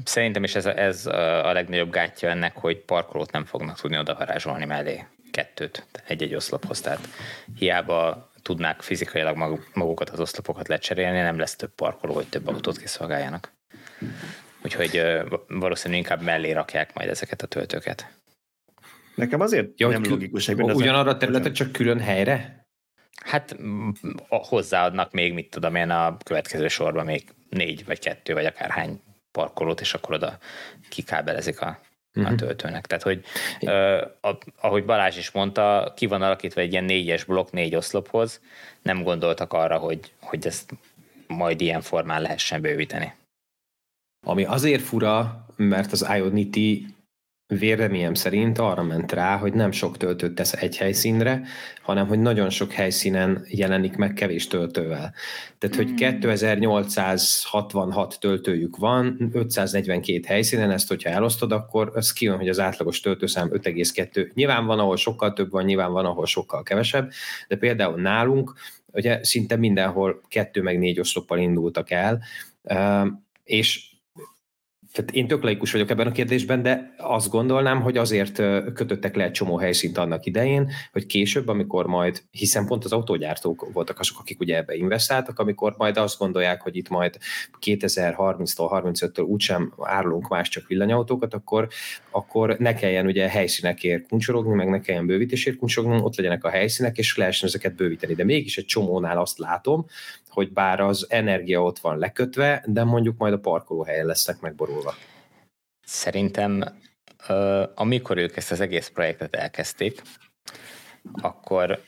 Szerintem 0.04 0.44
is 0.44 0.56
ez 0.56 0.66
a, 0.66 0.80
ez 0.80 1.06
a 1.44 1.52
legnagyobb 1.52 1.92
gátja 1.92 2.30
ennek, 2.30 2.56
hogy 2.58 2.78
parkolót 2.78 3.32
nem 3.32 3.46
fognak 3.46 3.80
tudni 3.80 3.98
odavarázsolni 3.98 4.66
mellé 4.66 5.06
kettőt 5.38 5.86
egy-egy 6.08 6.36
oszlophoz, 6.36 6.82
tehát 6.82 7.08
hiába 7.58 8.30
tudnák 8.42 8.82
fizikailag 8.82 9.60
magukat 9.74 10.10
az 10.10 10.20
oszlopokat 10.20 10.68
lecserélni, 10.68 11.20
nem 11.20 11.40
lesz 11.40 11.56
több 11.56 11.72
parkoló, 11.76 12.14
hogy 12.14 12.28
több 12.28 12.48
autót 12.48 12.78
kiszolgáljanak. 12.78 13.52
Úgyhogy 14.64 15.02
valószínűleg 15.48 16.00
inkább 16.02 16.22
mellé 16.22 16.52
rakják 16.52 16.94
majd 16.94 17.10
ezeket 17.10 17.42
a 17.42 17.48
töltőket. 17.48 18.08
Nekem 19.18 19.42
azért 19.42 19.80
ja, 19.80 19.88
nem 19.88 20.02
kül- 20.02 20.14
logikus. 20.14 20.48
Ugyanarra 20.48 21.10
a 21.10 21.18
területet 21.18 21.54
csak 21.54 21.72
külön 21.72 22.00
helyre? 22.00 22.66
Hát 23.26 23.58
hozzáadnak 24.28 25.12
még, 25.12 25.34
mit 25.34 25.50
tudom 25.50 25.76
én, 25.76 25.90
a 25.90 26.18
következő 26.26 26.68
sorban 26.68 27.06
még 27.06 27.24
négy, 27.50 27.86
vagy 27.86 28.00
kettő, 28.00 28.34
vagy 28.34 28.46
akár 28.46 28.70
hány 28.70 29.02
parkolót, 29.32 29.82
és 29.82 29.94
akkor 29.94 30.16
oda 30.16 30.38
kikábelezik 30.90 31.62
a, 31.62 31.66
uh-huh. 31.66 32.26
a 32.26 32.30
mhm. 32.30 32.36
töltőnek. 32.36 32.86
Tehát, 32.86 33.04
hogy 33.04 33.24
uh, 33.62 34.38
ahogy 34.62 34.86
Balázs 34.86 35.18
is 35.18 35.32
mondta, 35.32 35.94
ki 35.96 36.06
van 36.06 36.22
alakítva 36.22 36.62
egy 36.62 36.72
ilyen 36.72 36.84
négyes 36.84 37.24
blokk 37.24 37.52
négy 37.52 37.76
oszlophoz, 37.76 38.42
nem 38.82 39.04
gondoltak 39.04 39.54
arra, 39.54 39.78
hogy, 39.78 40.14
hogy 40.20 40.46
ezt 40.48 40.74
majd 41.28 41.62
ilyen 41.62 41.82
formán 41.82 42.22
lehessen 42.22 42.62
bővíteni. 42.62 43.14
Ami 44.26 44.46
azért 44.46 44.82
fura, 44.82 45.46
mert 45.56 45.92
az 45.92 46.08
Ionity 46.16 46.86
véleményem 47.48 48.14
szerint 48.14 48.58
arra 48.58 48.84
ment 48.84 49.12
rá, 49.12 49.38
hogy 49.38 49.54
nem 49.54 49.72
sok 49.72 49.98
töltőt 49.98 50.36
tesz 50.36 50.54
egy 50.54 50.78
helyszínre, 50.78 51.42
hanem 51.82 52.08
hogy 52.08 52.20
nagyon 52.20 52.50
sok 52.50 52.72
helyszínen 52.72 53.46
jelenik 53.48 53.96
meg 53.96 54.14
kevés 54.14 54.48
töltővel. 54.48 55.14
Tehát, 55.58 55.76
hogy 55.76 55.94
2866 55.94 58.10
hmm. 58.10 58.20
töltőjük 58.20 58.78
van, 58.78 59.32
542 59.34 60.20
helyszínen, 60.28 60.72
ezt 60.72 60.88
hogyha 60.88 61.10
elosztod, 61.10 61.52
akkor 61.52 61.92
az 61.94 62.14
kijön, 62.14 62.38
hogy 62.38 62.50
az 62.50 62.60
átlagos 62.60 63.00
töltőszám 63.00 63.50
5,2. 63.50 64.34
Nyilván 64.34 64.66
van, 64.66 64.80
ahol 64.80 64.98
sokkal 64.98 65.34
több 65.34 65.52
van, 65.52 65.64
nyilván 65.64 65.92
van, 65.92 66.06
ahol 66.06 66.26
sokkal 66.26 66.64
kevesebb, 66.64 67.12
de 67.48 67.56
például 67.56 68.02
nálunk 68.02 68.54
ugye 68.92 69.24
szinte 69.24 69.56
mindenhol 69.56 70.22
kettő 70.28 70.62
meg 70.62 70.80
négy 70.80 71.00
oszloppal 71.00 71.40
indultak 71.40 71.92
el, 71.92 72.24
és 73.44 73.97
tehát 74.98 75.12
én 75.12 75.28
tök 75.28 75.44
laikus 75.44 75.72
vagyok 75.72 75.90
ebben 75.90 76.08
a 76.08 76.12
kérdésben, 76.12 76.62
de 76.62 76.94
azt 76.98 77.30
gondolnám, 77.30 77.82
hogy 77.82 77.98
azért 77.98 78.36
kötöttek 78.74 79.16
le 79.16 79.24
egy 79.24 79.32
csomó 79.32 79.58
helyszínt 79.58 79.98
annak 79.98 80.26
idején, 80.26 80.72
hogy 80.92 81.06
később, 81.06 81.48
amikor 81.48 81.86
majd, 81.86 82.24
hiszen 82.32 82.66
pont 82.66 82.86
az 82.86 82.92
autógyártók 82.92 83.68
voltak 83.74 84.00
azok, 84.00 84.20
akik 84.20 84.40
ugye 84.40 84.56
ebbe 84.56 84.76
investáltak, 84.76 85.40
amikor 85.40 85.74
majd 85.78 85.98
azt 85.98 86.18
gondolják, 86.18 86.62
hogy 86.62 86.76
itt 86.76 86.90
majd 86.90 87.18
2030-tól, 87.62 88.94
35-től 88.96 89.26
úgysem 89.26 89.74
árulunk 89.80 90.28
más 90.28 90.50
csak 90.50 90.68
villanyautókat, 90.68 91.34
akkor, 91.34 91.68
akkor 92.12 92.56
ne 92.60 92.74
kelljen 92.74 93.06
ugye 93.06 93.30
helyszínekért 93.30 94.08
kuncsorogni, 94.08 94.54
meg 94.54 94.70
ne 94.70 94.80
kelljen 94.80 95.06
bővítésért 95.06 95.58
kuncsorogni, 95.58 96.02
ott 96.02 96.16
legyenek 96.16 96.44
a 96.44 96.50
helyszínek, 96.50 96.98
és 96.98 97.18
lehessen 97.18 97.48
ezeket 97.48 97.76
bővíteni. 97.76 98.14
De 98.14 98.24
mégis 98.24 98.58
egy 98.58 98.66
csomónál 98.66 99.18
azt 99.18 99.38
látom, 99.38 99.86
hogy 100.30 100.54
bár 100.54 100.80
az 100.80 101.06
energia 101.10 101.64
ott 101.64 101.80
van 101.80 101.98
lekötve, 101.98 102.64
de 102.66 102.84
mondjuk 102.84 103.18
majd 103.18 103.34
a 103.34 103.40
parkolóhelyen 103.40 104.06
lesznek 104.06 104.40
megborulva. 104.40 104.94
Szerintem 105.86 106.64
amikor 107.76 108.18
ők 108.18 108.38
ezt 108.38 108.52
az 108.52 108.60
egész 108.60 108.88
projektet 108.88 109.36
elkezdték, 109.36 110.02
akkor, 111.22 111.82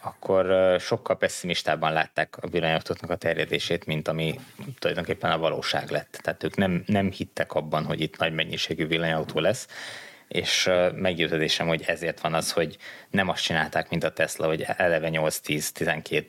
akkor 0.00 0.76
sokkal 0.80 1.16
pessimistában 1.16 1.92
látták 1.92 2.36
a 2.36 2.48
villanyautóknak 2.48 3.10
a 3.10 3.16
terjedését, 3.16 3.86
mint 3.86 4.08
ami 4.08 4.40
tulajdonképpen 4.78 5.30
a 5.30 5.38
valóság 5.38 5.90
lett. 5.90 6.18
Tehát 6.22 6.44
ők 6.44 6.56
nem, 6.56 6.82
nem 6.86 7.10
hittek 7.10 7.52
abban, 7.52 7.84
hogy 7.84 8.00
itt 8.00 8.18
nagy 8.18 8.32
mennyiségű 8.32 8.86
villanyautó 8.86 9.40
lesz, 9.40 9.66
és 10.28 10.70
meggyőződésem, 10.94 11.66
hogy 11.66 11.82
ezért 11.86 12.20
van 12.20 12.34
az, 12.34 12.52
hogy 12.52 12.76
nem 13.10 13.28
azt 13.28 13.42
csinálták, 13.42 13.90
mint 13.90 14.04
a 14.04 14.12
Tesla, 14.12 14.46
hogy 14.46 14.64
eleve 14.76 15.08
8-10-12 15.12 16.24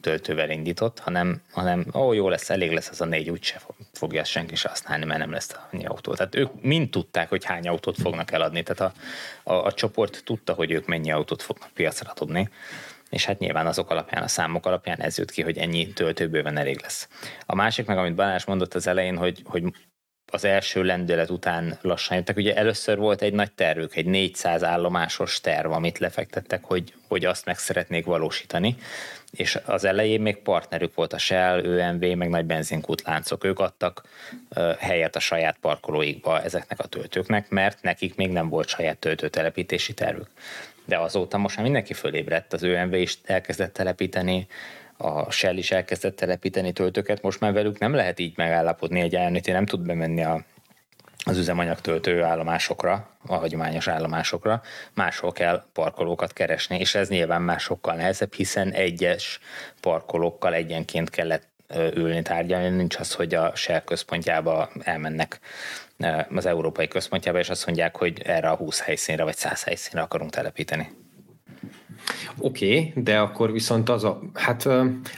töltővel 0.00 0.50
indított, 0.50 0.98
hanem, 0.98 1.42
hanem 1.52 1.86
ó, 1.94 2.12
jó 2.12 2.28
lesz, 2.28 2.50
elég 2.50 2.72
lesz 2.72 2.90
az 2.90 3.00
a 3.00 3.04
négy, 3.04 3.30
úgyse 3.30 3.60
fogja 3.92 4.24
senki 4.24 4.54
se 4.54 4.68
használni, 4.68 5.04
mert 5.04 5.18
nem 5.18 5.30
lesz 5.30 5.56
annyi 5.72 5.86
autó. 5.86 6.14
Tehát 6.14 6.34
ők 6.34 6.62
mind 6.62 6.90
tudták, 6.90 7.28
hogy 7.28 7.44
hány 7.44 7.68
autót 7.68 7.96
fognak 7.98 8.32
eladni, 8.32 8.62
tehát 8.62 8.94
a, 9.42 9.52
a, 9.52 9.64
a 9.64 9.72
csoport 9.72 10.22
tudta, 10.24 10.52
hogy 10.52 10.70
ők 10.70 10.86
mennyi 10.86 11.12
autót 11.12 11.42
fognak 11.42 11.70
piacra 11.74 12.12
tudni, 12.12 12.48
és 13.10 13.24
hát 13.24 13.38
nyilván 13.38 13.66
azok 13.66 13.90
alapján, 13.90 14.22
a 14.22 14.28
számok 14.28 14.66
alapján 14.66 15.00
ez 15.00 15.18
jött 15.18 15.30
ki, 15.30 15.42
hogy 15.42 15.58
ennyi 15.58 15.92
töltőbőven 15.92 16.56
elég 16.56 16.80
lesz. 16.82 17.08
A 17.46 17.54
másik 17.54 17.86
meg, 17.86 17.98
amit 17.98 18.14
Balázs 18.14 18.44
mondott 18.44 18.74
az 18.74 18.86
elején, 18.86 19.16
hogy, 19.16 19.42
hogy 19.44 19.62
az 20.34 20.44
első 20.44 20.82
lendület 20.82 21.30
után 21.30 21.78
lassan 21.80 22.16
jöttek. 22.16 22.36
Ugye 22.36 22.54
először 22.54 22.98
volt 22.98 23.22
egy 23.22 23.32
nagy 23.32 23.52
tervük, 23.52 23.96
egy 23.96 24.06
400 24.06 24.62
állomásos 24.62 25.40
terv, 25.40 25.72
amit 25.72 25.98
lefektettek, 25.98 26.64
hogy, 26.64 26.94
hogy 27.08 27.24
azt 27.24 27.44
meg 27.44 27.58
szeretnék 27.58 28.04
valósítani, 28.04 28.76
és 29.30 29.58
az 29.64 29.84
elején 29.84 30.20
még 30.20 30.36
partnerük 30.36 30.94
volt 30.94 31.12
a 31.12 31.18
Shell, 31.18 31.64
ÖMV, 31.64 32.16
meg 32.16 32.28
nagy 32.28 32.44
benzinkútláncok. 32.44 33.44
Ők 33.44 33.58
adtak 33.58 34.02
helyet 34.78 35.16
a 35.16 35.20
saját 35.20 35.56
parkolóikba 35.60 36.42
ezeknek 36.42 36.80
a 36.80 36.86
töltőknek, 36.86 37.48
mert 37.48 37.82
nekik 37.82 38.14
még 38.14 38.30
nem 38.30 38.48
volt 38.48 38.68
saját 38.68 38.98
töltőtelepítési 38.98 39.94
tervük. 39.94 40.28
De 40.84 40.98
azóta 40.98 41.38
most 41.38 41.56
már 41.56 41.64
mindenki 41.64 41.92
fölébredt, 41.92 42.52
az 42.52 42.62
ÖMV 42.62 42.94
is 42.94 43.18
elkezdett 43.24 43.72
telepíteni, 43.72 44.46
a 44.96 45.30
Shell 45.30 45.56
is 45.56 45.70
elkezdett 45.70 46.16
telepíteni 46.16 46.72
töltőket, 46.72 47.22
most 47.22 47.40
már 47.40 47.52
velük 47.52 47.78
nem 47.78 47.94
lehet 47.94 48.18
így 48.18 48.36
megállapodni, 48.36 49.00
egy 49.00 49.14
elnöti 49.14 49.50
nem 49.50 49.66
tud 49.66 49.80
bemenni 49.80 50.24
a, 50.24 50.44
az 51.24 51.38
üzemanyag 51.38 51.80
töltő 51.80 52.22
állomásokra, 52.22 53.08
a 53.26 53.34
hagyományos 53.34 53.88
állomásokra, 53.88 54.62
máshol 54.94 55.32
kell 55.32 55.64
parkolókat 55.72 56.32
keresni, 56.32 56.78
és 56.78 56.94
ez 56.94 57.08
nyilván 57.08 57.42
már 57.42 57.60
sokkal 57.60 57.94
nehezebb, 57.94 58.32
hiszen 58.32 58.70
egyes 58.70 59.40
parkolókkal 59.80 60.54
egyenként 60.54 61.10
kellett 61.10 61.52
ülni, 61.94 62.22
tárgyalni, 62.22 62.68
nincs 62.68 62.96
az, 62.96 63.12
hogy 63.14 63.34
a 63.34 63.52
Shell 63.54 63.80
központjába 63.80 64.70
elmennek 64.82 65.40
az 66.34 66.46
európai 66.46 66.88
központjába, 66.88 67.38
és 67.38 67.50
azt 67.50 67.66
mondják, 67.66 67.96
hogy 67.96 68.22
erre 68.24 68.48
a 68.48 68.56
20 68.56 68.80
helyszínre 68.80 69.22
vagy 69.24 69.36
100 69.36 69.64
helyszínre 69.64 70.00
akarunk 70.00 70.30
telepíteni. 70.30 70.90
Oké, 72.38 72.78
okay, 72.78 73.02
de 73.02 73.18
akkor 73.18 73.52
viszont 73.52 73.88
az 73.88 74.04
a, 74.04 74.20
hát 74.34 74.68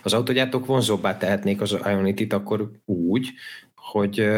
az 0.02 0.12
autogyártók 0.12 0.66
vonzóbbá 0.66 1.16
tehetnék 1.16 1.60
az 1.60 1.76
Ionity-t 1.84 2.32
akkor 2.32 2.70
úgy, 2.84 3.32
hogy 3.74 4.28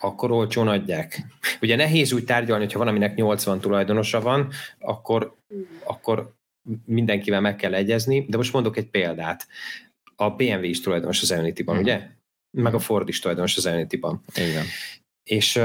akkor 0.00 0.30
olcsón 0.30 0.68
adják. 0.68 1.22
Ugye 1.60 1.76
nehéz 1.76 2.12
úgy 2.12 2.24
tárgyalni, 2.24 2.64
hogyha 2.64 2.78
valaminek 2.78 3.14
80 3.14 3.60
tulajdonosa 3.60 4.20
van, 4.20 4.50
akkor, 4.78 5.36
akkor 5.84 6.34
mindenkivel 6.84 7.40
meg 7.40 7.56
kell 7.56 7.74
egyezni, 7.74 8.26
de 8.28 8.36
most 8.36 8.52
mondok 8.52 8.76
egy 8.76 8.90
példát. 8.90 9.46
A 10.16 10.30
BMW 10.30 10.64
is 10.64 10.80
tulajdonos 10.80 11.22
az 11.22 11.30
Ionity-ban, 11.30 11.76
mm. 11.76 11.80
ugye? 11.80 12.08
Meg 12.50 12.74
a 12.74 12.78
Ford 12.78 13.08
is 13.08 13.18
tulajdonos 13.18 13.56
az 13.56 13.64
Ionity-ban. 13.64 14.22
Igen. 14.34 14.64
És 15.22 15.60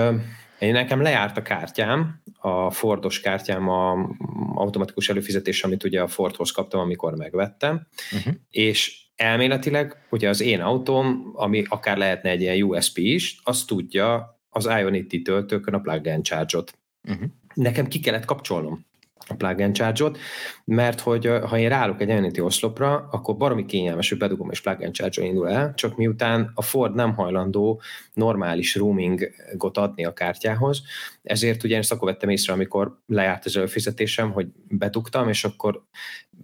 én 0.60 0.72
nekem 0.72 1.02
lejárt 1.02 1.38
a 1.38 1.42
kártyám, 1.42 2.22
a 2.40 2.72
Fordos 2.72 3.20
kártyám, 3.20 3.70
a 3.70 4.10
automatikus 4.56 5.10
előfizetés, 5.10 5.64
amit 5.64 5.84
ugye 5.84 6.02
a 6.02 6.08
Fordhoz 6.08 6.52
kaptam, 6.52 6.80
amikor 6.80 7.16
megvettem, 7.16 7.88
uh-huh. 8.18 8.34
és 8.50 9.06
elméletileg 9.16 10.06
ugye 10.10 10.30
az 10.30 10.42
én 10.42 10.62
autóm, 10.62 11.32
ami 11.34 11.64
akár 11.68 11.98
lehetne 11.98 12.30
egy 12.30 12.42
ilyen 12.42 12.64
USB 12.64 12.98
is, 12.98 13.40
az 13.44 13.66
tudja 13.66 14.40
az 14.50 14.66
Ionity 14.66 15.22
töltőkön 15.22 15.74
a 15.74 15.80
plug 15.80 16.08
and 16.08 16.24
charge-ot. 16.24 16.78
Uh-huh. 17.10 17.30
Nekem 17.54 17.88
ki 17.88 18.00
kellett 18.00 18.26
kapcsolnom 18.26 18.86
a 19.30 19.36
plug 19.36 19.62
and 19.62 19.76
charge-ot, 19.76 20.18
mert 20.66 21.00
hogy 21.00 21.26
ha 21.26 21.58
én 21.58 21.70
ráállok 21.70 22.02
egy 22.02 22.10
Ionity 22.10 22.40
oszlopra, 22.40 23.08
akkor 23.12 23.38
baromi 23.38 23.66
kényelmes, 23.66 24.10
hogy 24.10 24.18
bedugom 24.18 24.52
és 24.52 24.62
plug 24.62 24.82
and 24.82 24.94
charge 24.94 25.26
indul 25.26 25.50
el, 25.50 25.74
csak 25.74 25.98
miután 25.98 26.52
a 26.56 26.62
Ford 26.62 26.96
nem 26.96 27.14
hajlandó 27.14 27.82
normális 28.14 28.76
roamingot 28.76 29.78
adni 29.78 30.06
a 30.06 30.14
kártyához, 30.14 30.82
ezért 31.24 31.64
ugye 31.64 31.78
ezt 31.78 31.92
akkor 31.92 32.10
vettem 32.12 32.30
észre, 32.30 32.54
amikor 32.54 33.00
lejárt 33.08 33.46
az 33.46 33.58
előfizetésem, 33.58 34.32
hogy 34.32 34.48
bedugtam, 34.68 35.30
és 35.30 35.44
akkor 35.44 35.84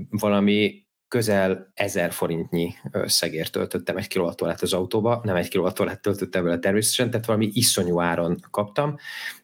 valami 0.09 0.82
közel 1.13 1.71
ezer 1.73 2.11
forintnyi 2.11 2.73
összegért 2.91 3.51
töltöttem 3.51 3.97
egy 3.97 4.07
kilovattórát 4.07 4.61
az 4.61 4.73
autóba, 4.73 5.21
nem 5.23 5.35
egy 5.35 5.47
kilovattórát 5.47 6.01
töltöttem 6.01 6.43
vele 6.43 6.59
természetesen, 6.59 7.09
tehát 7.09 7.25
valami 7.25 7.49
iszonyú 7.53 7.99
áron 7.99 8.39
kaptam, 8.51 8.95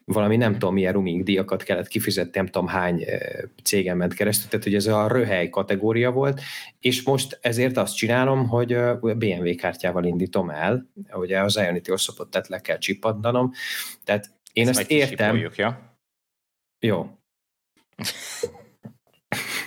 valami 0.04 0.36
nem 0.36 0.52
tudom 0.52 0.74
milyen 0.74 0.92
roaming 0.92 1.22
díjakat 1.22 1.62
kellett 1.62 1.88
kifizetni, 1.88 2.30
nem 2.34 2.46
tudom 2.46 2.68
hány 2.68 3.04
cégen 3.62 3.96
ment 3.96 4.14
keresztül, 4.14 4.48
tehát 4.48 4.64
hogy 4.64 4.74
ez 4.74 4.86
a 4.86 5.08
röhely 5.08 5.48
kategória 5.48 6.10
volt, 6.10 6.40
és 6.80 7.02
most 7.02 7.38
ezért 7.42 7.76
azt 7.76 7.96
csinálom, 7.96 8.48
hogy 8.48 8.76
BMW 9.00 9.54
kártyával 9.56 10.04
indítom 10.04 10.50
el, 10.50 10.90
ugye 11.12 11.40
az 11.40 11.56
Ionity 11.56 11.90
oszlopot 11.90 12.30
tehát 12.30 12.48
le 12.48 12.60
kell 12.60 12.78
csippantanom, 12.78 13.52
tehát 14.04 14.30
én 14.52 14.68
ezt, 14.68 14.80
ezt 14.80 14.90
értem. 14.90 15.50
Ja? 15.56 15.98
Jó. 16.78 17.06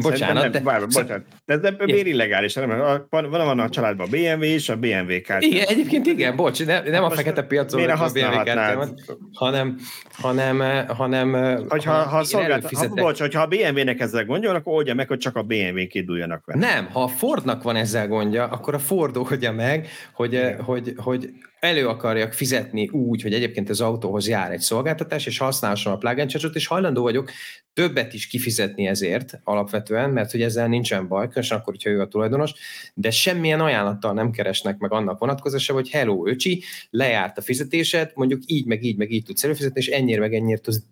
bocsánat, 0.00 0.50
de... 0.50 0.60
Bár, 0.60 0.80
bocsánat. 0.80 1.22
De 1.44 1.54
ez 1.54 1.74
miért 1.84 2.06
illegális? 2.06 2.54
Nem, 2.54 3.06
van, 3.10 3.30
van 3.30 3.58
a 3.58 3.68
családban 3.68 4.06
a 4.06 4.10
BMW 4.10 4.42
és 4.42 4.68
a 4.68 4.76
BMW 4.76 5.20
kártya. 5.24 5.46
Igen, 5.46 5.66
egyébként 5.68 6.06
igen, 6.06 6.36
bocs, 6.36 6.64
nem, 6.64 6.84
nem 6.84 7.04
a 7.04 7.10
fekete 7.10 7.42
piacon 7.42 7.90
a 7.90 8.08
BMW 8.12 8.20
kártyámat, 8.44 9.00
hanem, 9.32 9.76
hanem, 10.12 10.86
hanem 10.88 11.32
hogyha, 11.68 11.92
ha, 11.92 12.08
ha 12.08 12.24
szolgált, 12.24 12.76
ha, 12.76 12.88
bocs, 12.88 13.20
hogyha 13.20 13.42
a 13.42 13.46
BMW-nek 13.46 14.00
ezzel 14.00 14.24
gondja, 14.24 14.50
akkor 14.50 14.74
oldja 14.74 14.94
meg, 14.94 15.08
hogy 15.08 15.18
csak 15.18 15.36
a 15.36 15.42
BMW 15.42 15.86
kéduljanak 15.88 16.44
vele. 16.44 16.66
Nem, 16.66 16.88
ha 16.92 17.02
a 17.02 17.08
Fordnak 17.08 17.62
van 17.62 17.76
ezzel 17.76 18.08
gondja, 18.08 18.44
akkor 18.44 18.74
a 18.74 18.78
Ford 18.78 19.16
oldja 19.16 19.52
meg, 19.52 19.88
hogy, 20.12 20.40
hogy, 20.64 20.92
hogy 20.96 21.30
elő 21.60 21.88
akarjak 21.88 22.32
fizetni 22.32 22.88
úgy, 22.88 23.22
hogy 23.22 23.34
egyébként 23.34 23.68
az 23.68 23.80
autóhoz 23.80 24.28
jár 24.28 24.52
egy 24.52 24.60
szolgáltatás, 24.60 25.26
és 25.26 25.38
használhassam 25.38 25.92
a 25.92 25.96
plug 25.96 26.18
and 26.18 26.30
és 26.52 26.66
hajlandó 26.66 27.02
vagyok 27.02 27.30
többet 27.72 28.14
is 28.14 28.26
kifizetni 28.26 28.86
ezért 28.86 29.40
alapvetően, 29.44 30.10
mert 30.10 30.30
hogy 30.30 30.42
ezzel 30.42 30.68
nincsen 30.68 31.08
baj, 31.08 31.26
különösen 31.26 31.58
akkor, 31.58 31.72
hogyha 31.72 31.90
ő 31.90 32.00
a 32.00 32.08
tulajdonos, 32.08 32.52
de 32.94 33.10
semmilyen 33.10 33.60
ajánlattal 33.60 34.12
nem 34.12 34.30
keresnek 34.30 34.78
meg 34.78 34.92
annak 34.92 35.18
vonatkozása, 35.18 35.72
hogy 35.72 35.90
hello, 35.90 36.28
öcsi, 36.28 36.62
lejárt 36.90 37.38
a 37.38 37.42
fizetésed, 37.42 38.10
mondjuk 38.14 38.42
így, 38.46 38.66
meg 38.66 38.84
így, 38.84 38.96
meg 38.96 39.10
így 39.10 39.24
tudsz 39.24 39.44
előfizetni, 39.44 39.80
és 39.80 39.88
ennyire, 39.88 40.20
meg 40.20 40.34
ennyire 40.34 40.58
tudsz 40.58 40.82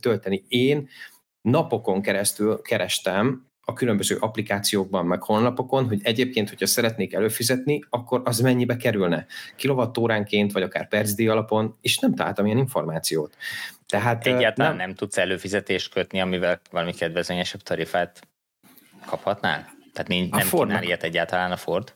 tölteni. 0.00 0.44
Én 0.48 0.88
napokon 1.40 2.02
keresztül 2.02 2.62
kerestem 2.62 3.46
a 3.68 3.72
különböző 3.72 4.16
applikációkban, 4.16 5.06
meg 5.06 5.22
honlapokon, 5.22 5.86
hogy 5.86 6.00
egyébként, 6.02 6.48
hogyha 6.48 6.66
szeretnék 6.66 7.14
előfizetni, 7.14 7.84
akkor 7.90 8.22
az 8.24 8.40
mennyibe 8.40 8.76
kerülne. 8.76 9.26
Kilovattóránként, 9.56 10.52
vagy 10.52 10.62
akár 10.62 10.88
percdíj 10.88 11.28
alapon, 11.28 11.76
és 11.80 11.98
nem 11.98 12.14
találtam 12.14 12.46
ilyen 12.46 12.58
információt. 12.58 13.36
Tehát, 13.86 14.26
Egyáltalán 14.26 14.76
nem, 14.76 14.86
nem 14.86 14.94
tudsz 14.94 15.18
előfizetést 15.18 15.92
kötni, 15.92 16.20
amivel 16.20 16.60
valami 16.70 16.92
kedvezményesebb 16.92 17.60
tarifát 17.60 18.28
kaphatnál? 19.06 19.74
Tehát 19.92 20.08
nincs, 20.08 20.30
nem 20.30 20.48
kínál 20.48 20.82
ilyet 20.82 21.02
egyáltalán 21.02 21.52
a 21.52 21.56
Ford? 21.56 21.94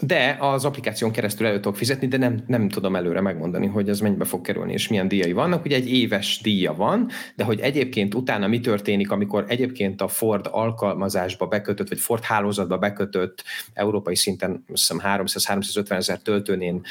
De 0.00 0.36
az 0.40 0.64
applikáción 0.64 1.10
keresztül 1.10 1.46
elő 1.46 1.60
tudok 1.60 1.76
fizetni, 1.76 2.08
de 2.08 2.16
nem, 2.16 2.42
nem 2.46 2.68
tudom 2.68 2.96
előre 2.96 3.20
megmondani, 3.20 3.66
hogy 3.66 3.88
ez 3.88 4.00
mennyibe 4.00 4.24
fog 4.24 4.40
kerülni, 4.40 4.72
és 4.72 4.88
milyen 4.88 5.08
díjai 5.08 5.32
vannak. 5.32 5.64
Ugye 5.64 5.76
egy 5.76 5.92
éves 5.92 6.40
díja 6.42 6.74
van, 6.74 7.08
de 7.34 7.44
hogy 7.44 7.60
egyébként 7.60 8.14
utána 8.14 8.46
mi 8.46 8.60
történik, 8.60 9.10
amikor 9.10 9.44
egyébként 9.48 10.00
a 10.00 10.08
Ford 10.08 10.46
alkalmazásba 10.50 11.46
bekötött, 11.46 11.88
vagy 11.88 11.98
Ford 11.98 12.22
hálózatba 12.22 12.78
bekötött 12.78 13.44
európai 13.72 14.16
szinten, 14.16 14.64
azt 14.72 14.92
hiszem 14.92 15.00
300-350 15.24 15.90
ezer 15.90 16.18
töltőnén, 16.18 16.82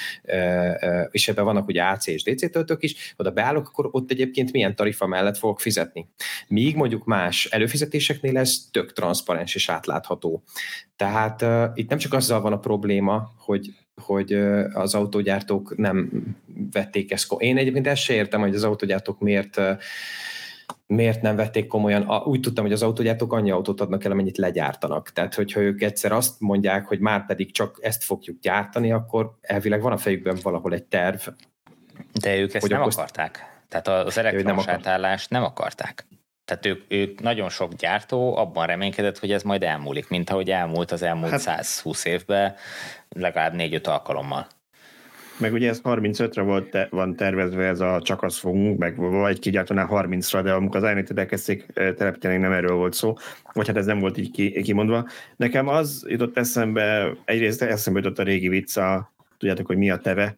és 1.11 1.27
ebben 1.27 1.45
vannak 1.45 1.67
ugye 1.67 1.83
AC 1.83 2.07
és 2.07 2.23
DC 2.23 2.51
töltők 2.51 2.83
is, 2.83 3.13
oda 3.17 3.31
beállok, 3.31 3.67
akkor 3.67 3.89
ott 3.91 4.11
egyébként 4.11 4.51
milyen 4.51 4.75
tarifa 4.75 5.07
mellett 5.07 5.37
fogok 5.37 5.59
fizetni. 5.59 6.07
Míg 6.47 6.75
mondjuk 6.75 7.05
más 7.05 7.45
előfizetéseknél 7.45 8.37
ez 8.37 8.57
tök 8.71 8.93
transzparens 8.93 9.55
és 9.55 9.69
átlátható. 9.69 10.43
Tehát 10.95 11.41
uh, 11.41 11.63
itt 11.73 11.89
nem 11.89 11.97
csak 11.97 12.13
azzal 12.13 12.41
van 12.41 12.53
a 12.53 12.59
probléma, 12.59 13.31
hogy, 13.37 13.73
hogy 14.01 14.33
uh, 14.33 14.65
az 14.73 14.95
autógyártók 14.95 15.77
nem 15.77 16.25
vették 16.71 17.11
ezt. 17.11 17.33
Én 17.37 17.57
egyébként 17.57 17.87
ezt 17.87 18.01
se 18.01 18.13
értem, 18.13 18.41
hogy 18.41 18.55
az 18.55 18.63
autógyártók 18.63 19.19
miért 19.19 19.57
uh, 19.57 19.77
miért 20.87 21.21
nem 21.21 21.35
vették 21.35 21.67
komolyan. 21.67 22.23
Úgy 22.23 22.39
tudtam, 22.39 22.63
hogy 22.63 22.73
az 22.73 22.83
autógyártók 22.83 23.33
annyi 23.33 23.51
autót 23.51 23.81
adnak 23.81 24.03
el, 24.03 24.11
amennyit 24.11 24.37
legyártanak. 24.37 25.11
Tehát, 25.11 25.35
hogyha 25.35 25.59
ők 25.59 25.81
egyszer 25.81 26.11
azt 26.11 26.39
mondják, 26.39 26.87
hogy 26.87 26.99
már 26.99 27.25
pedig 27.25 27.51
csak 27.51 27.77
ezt 27.81 28.03
fogjuk 28.03 28.39
gyártani, 28.39 28.91
akkor 28.91 29.37
elvileg 29.41 29.81
van 29.81 29.91
a 29.91 29.97
fejükben 29.97 30.37
valahol 30.41 30.73
egy 30.73 30.83
terv. 30.83 31.27
De 32.21 32.37
ők 32.37 32.53
ezt 32.53 32.67
nem 32.67 32.81
okozt... 32.81 32.97
akarták. 32.97 33.55
Tehát 33.69 33.87
az 34.07 34.17
elektromos 34.17 34.65
nem 34.65 34.75
átállást 34.75 35.29
nem 35.29 35.43
akarták. 35.43 36.05
Tehát 36.45 36.65
ők, 36.65 36.81
ők 36.87 37.21
nagyon 37.21 37.49
sok 37.49 37.73
gyártó 37.73 38.37
abban 38.37 38.67
reménykedett, 38.67 39.19
hogy 39.19 39.31
ez 39.31 39.43
majd 39.43 39.63
elmúlik, 39.63 40.09
mint 40.09 40.29
ahogy 40.29 40.49
elmúlt 40.49 40.91
az 40.91 41.01
elmúlt 41.01 41.31
hát, 41.31 41.39
120 41.39 42.05
évben, 42.05 42.55
legalább 43.09 43.53
4-5 43.57 43.87
alkalommal. 43.87 44.47
Meg 45.37 45.53
ugye 45.53 45.69
ez 45.69 45.81
35-re 45.83 46.41
volt 46.41 46.69
te, 46.69 46.87
van 46.91 47.15
tervezve 47.15 47.65
ez 47.65 47.79
a 47.79 48.01
csak 48.03 48.23
az 48.23 48.37
fogunk, 48.37 48.79
meg 48.79 48.97
vagy 48.97 49.39
kigyártanál 49.39 49.87
30-ra, 49.91 50.39
de 50.43 50.53
amikor 50.53 50.83
az 50.83 50.95
int 50.95 51.19
elkezdték 51.19 51.65
telepíteni, 51.73 52.37
nem 52.37 52.51
erről 52.51 52.75
volt 52.75 52.93
szó, 52.93 53.13
vagy 53.53 53.67
hát 53.67 53.77
ez 53.77 53.85
nem 53.85 53.99
volt 53.99 54.17
így 54.17 54.31
ki, 54.31 54.61
kimondva. 54.61 55.07
Nekem 55.35 55.67
az 55.67 56.05
jutott 56.07 56.37
eszembe, 56.37 57.15
egyrészt 57.25 57.61
eszembe 57.61 57.99
jutott 57.99 58.19
a 58.19 58.23
régi 58.23 58.47
vicca, 58.47 59.13
tudjátok, 59.37 59.67
hogy 59.67 59.77
mi 59.77 59.89
a 59.89 59.97
teve, 59.97 60.37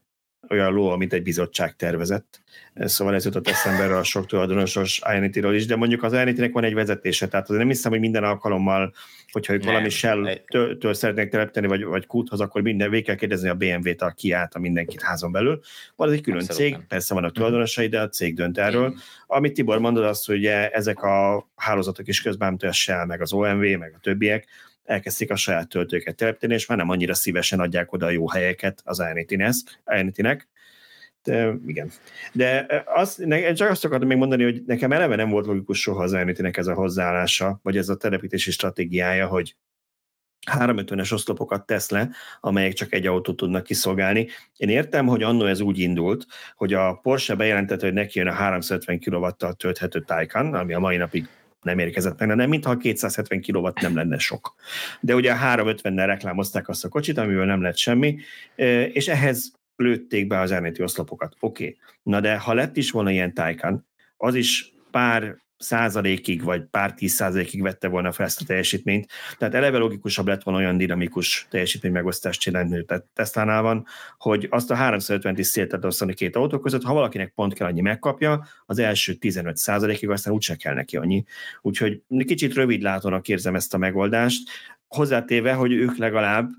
olyan 0.50 0.74
ló, 0.74 0.90
amit 0.90 1.14
egy 1.14 1.24
bizottság 1.24 1.76
tervezett. 1.76 2.42
Szóval 2.76 3.16
ez 3.16 3.26
jutott 3.26 3.48
eszembe 3.48 3.98
a 3.98 4.04
sok 4.04 4.26
tulajdonosos 4.26 5.02
ionity 5.14 5.38
is, 5.38 5.66
de 5.66 5.76
mondjuk 5.76 6.04
az 6.04 6.14
ionity 6.14 6.52
van 6.52 6.64
egy 6.64 6.74
vezetése, 6.74 7.28
tehát 7.28 7.46
azért 7.46 7.60
nem 7.60 7.72
hiszem, 7.72 7.92
hogy 7.92 8.00
minden 8.00 8.24
alkalommal, 8.24 8.94
hogyha 9.32 9.54
ők 9.54 9.64
nem, 9.64 9.72
valami 9.72 9.90
Shell-től 9.90 10.94
szeretnék 10.94 11.30
telepíteni, 11.30 11.68
vagy, 11.68 11.84
vagy 11.84 12.06
kúthoz, 12.06 12.40
akkor 12.40 12.62
minden 12.62 12.90
végig 12.90 13.06
kell 13.06 13.16
kérdezni 13.16 13.50
a 13.50 13.54
BMW-t, 13.54 14.02
a 14.02 14.12
kiállt 14.12 14.54
a 14.54 14.60
mindenkit 14.60 15.02
házon 15.02 15.32
belül. 15.32 15.60
Van 15.96 16.12
egy 16.12 16.22
külön 16.22 16.40
Abszolút 16.40 16.62
cég, 16.62 16.72
nem. 16.72 16.86
persze 16.88 17.14
vannak 17.14 17.32
tulajdonosai, 17.32 17.88
de 17.88 18.02
a 18.02 18.10
cég 18.10 18.36
dönt 18.36 18.58
erről. 18.58 18.96
Amit 19.28 19.54
Tibor 19.54 19.80
mondod, 19.80 20.04
az, 20.04 20.26
hogy 20.26 20.46
ezek 20.46 21.04
a 21.04 21.48
hálózatok 21.56 22.08
is 22.08 22.22
közben, 22.22 22.50
mint 22.50 22.64
a 22.64 22.72
Shell, 22.72 23.06
meg 23.06 23.22
az 23.22 23.34
OMV, 23.34 23.62
meg 23.62 23.94
a 23.96 24.00
többiek, 24.02 24.48
elkezdték 24.88 25.32
a 25.32 25.36
saját 25.36 25.70
töltőket 25.70 26.16
telepíteni, 26.16 26.54
és 26.54 26.66
már 26.66 26.78
nem 26.78 26.90
annyira 26.90 27.14
szívesen 27.14 27.60
adják 27.60 27.94
oda 27.94 28.06
a 28.06 28.10
jó 28.10 28.30
helyeket 28.30 28.82
az 28.84 29.00
Ionity-nek. 29.00 30.48
De, 31.28 31.54
igen. 31.66 31.92
De 32.34 32.66
azt, 32.86 33.26
ne, 33.26 33.54
csak 33.54 33.70
azt 33.70 33.86
akartam 33.86 34.08
még 34.08 34.18
mondani, 34.18 34.44
hogy 34.44 34.64
nekem 34.66 34.92
eleve 34.92 35.16
nem 35.16 35.30
volt 35.30 35.46
logikus 35.46 35.80
soha 35.80 36.04
az 36.04 36.12
ionity 36.12 36.58
ez 36.58 36.68
a 36.68 36.74
hozzáállása, 36.74 37.60
vagy 37.64 37.78
ez 37.78 37.90
a 37.90 37.98
telepítési 37.98 38.52
stratégiája, 38.52 39.28
hogy 39.28 39.56
350-es 40.52 41.14
oszlopokat 41.14 41.66
tesz 41.66 41.90
le, 41.90 42.10
amelyek 42.40 42.74
csak 42.74 42.94
egy 42.94 43.08
autót 43.08 43.36
tudnak 43.36 43.64
kiszolgálni. 43.64 44.28
Én 44.58 44.70
értem, 44.70 45.08
hogy 45.08 45.24
annó 45.24 45.46
ez 45.46 45.60
úgy 45.60 45.80
indult, 45.80 46.26
hogy 46.56 46.74
a 46.74 46.94
Porsche 46.94 47.36
bejelentette, 47.36 47.86
hogy 47.86 47.96
neki 47.96 48.20
jön 48.20 48.28
a 48.28 48.34
350 48.34 49.00
kW-tal 49.00 49.54
tölthető 49.54 50.02
Taycan, 50.02 50.54
ami 50.54 50.74
a 50.74 50.80
mai 50.80 50.98
napig 50.98 51.28
nem 51.62 51.80
érkezett 51.80 52.20
meg, 52.20 52.36
nem 52.36 52.50
mintha 52.50 52.78
270 52.78 53.42
kW 53.42 53.70
nem 53.82 53.96
lenne 53.96 54.18
sok. 54.18 54.56
De 55.00 55.16
ugye 55.16 55.32
a 55.32 55.56
350-nel 55.56 56.04
reklámozták 56.06 56.70
azt 56.70 56.86
a 56.86 56.90
kocsit, 56.90 57.18
amiből 57.18 57.46
nem 57.46 57.62
lett 57.62 57.78
semmi, 57.78 58.18
és 58.94 59.08
ehhez 59.08 59.52
lőtték 59.76 60.28
be 60.28 60.40
az 60.40 60.52
elméleti 60.52 60.84
oszlopokat. 60.84 61.36
Oké, 61.40 61.64
okay. 61.64 61.78
na 62.04 62.20
de 62.20 62.38
ha 62.38 62.54
lett 62.54 62.78
is 62.78 62.92
volna 62.92 63.12
ilyen 63.12 63.34
Taycan, 63.34 63.88
az 64.18 64.36
is 64.36 64.74
pár 64.92 65.38
százalékig, 65.58 66.44
vagy 66.44 66.64
pár 66.64 66.94
tíz 66.94 67.14
százalékig 67.14 67.62
vette 67.62 67.88
volna 67.88 68.12
fel 68.12 68.26
ezt 68.26 68.42
a 68.42 68.46
teljesítményt. 68.46 69.08
Tehát 69.38 69.54
eleve 69.54 69.78
logikusabb 69.78 70.28
lett 70.28 70.44
volna 70.44 70.60
olyan 70.60 70.78
dinamikus 70.78 71.48
teljesítmény 71.50 71.92
megosztást 71.92 72.40
csinálni, 72.40 72.86
tehát 72.86 73.06
Tesla-nál 73.14 73.62
van, 73.62 73.86
hogy 74.18 74.48
azt 74.50 74.72
a 74.72 74.76
350 74.76 75.38
is 75.38 75.48
szétet 75.48 75.86
osztani 75.86 76.14
két 76.14 76.36
autó 76.36 76.60
között, 76.60 76.84
ha 76.84 76.94
valakinek 76.94 77.32
pont 77.36 77.54
kell 77.54 77.68
annyi 77.68 77.82
megkapja, 77.82 78.48
az 78.66 78.80
első 78.80 79.14
15 79.14 79.58
százalékig 79.58 80.10
aztán 80.10 80.34
úgyse 80.34 80.56
kell 80.56 80.74
neki 80.74 80.98
annyi. 80.98 81.24
Úgyhogy 81.62 82.02
kicsit 82.26 82.54
rövidlátónak 82.54 83.28
érzem 83.28 83.56
ezt 83.56 83.74
a 83.74 83.78
megoldást, 83.78 84.50
hozzátéve, 84.88 85.54
hogy 85.54 85.72
ők 85.72 85.98
legalább 85.98 86.50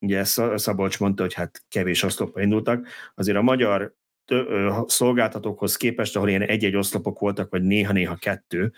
ugye 0.00 0.24
Szabolcs 0.54 1.00
mondta, 1.00 1.22
hogy 1.22 1.34
hát 1.34 1.62
kevés 1.68 2.02
oszlopba 2.02 2.40
indultak, 2.40 2.86
azért 3.14 3.36
a 3.36 3.42
magyar 3.42 3.94
szolgáltatókhoz 4.86 5.76
képest, 5.76 6.16
ahol 6.16 6.28
ilyen 6.28 6.42
egy-egy 6.42 6.76
oszlopok 6.76 7.18
voltak, 7.18 7.50
vagy 7.50 7.62
néha-néha 7.62 8.16
kettő, 8.16 8.72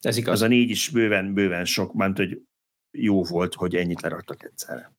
Ez 0.00 0.16
igaz. 0.16 0.34
az 0.34 0.42
a 0.42 0.46
négy 0.46 0.70
is 0.70 0.88
bőven, 0.88 1.34
bőven 1.34 1.64
sok, 1.64 1.92
mert 1.92 2.16
hogy 2.16 2.40
jó 2.90 3.22
volt, 3.22 3.54
hogy 3.54 3.74
ennyit 3.76 4.00
leraktak 4.00 4.44
egyszerre. 4.44 4.92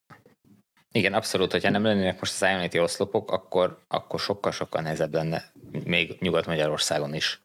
Igen, 0.92 1.14
abszolút, 1.14 1.52
hogyha 1.52 1.70
nem 1.70 1.84
lennének 1.84 2.20
most 2.20 2.42
az 2.42 2.50
Ionity 2.50 2.78
oszlopok, 2.80 3.32
akkor, 3.32 3.84
akkor 3.88 4.20
sokkal-sokkal 4.20 4.82
nehezebb 4.82 5.14
lenne 5.14 5.52
még 5.86 6.18
Nyugat-Magyarországon 6.20 7.14
is 7.14 7.45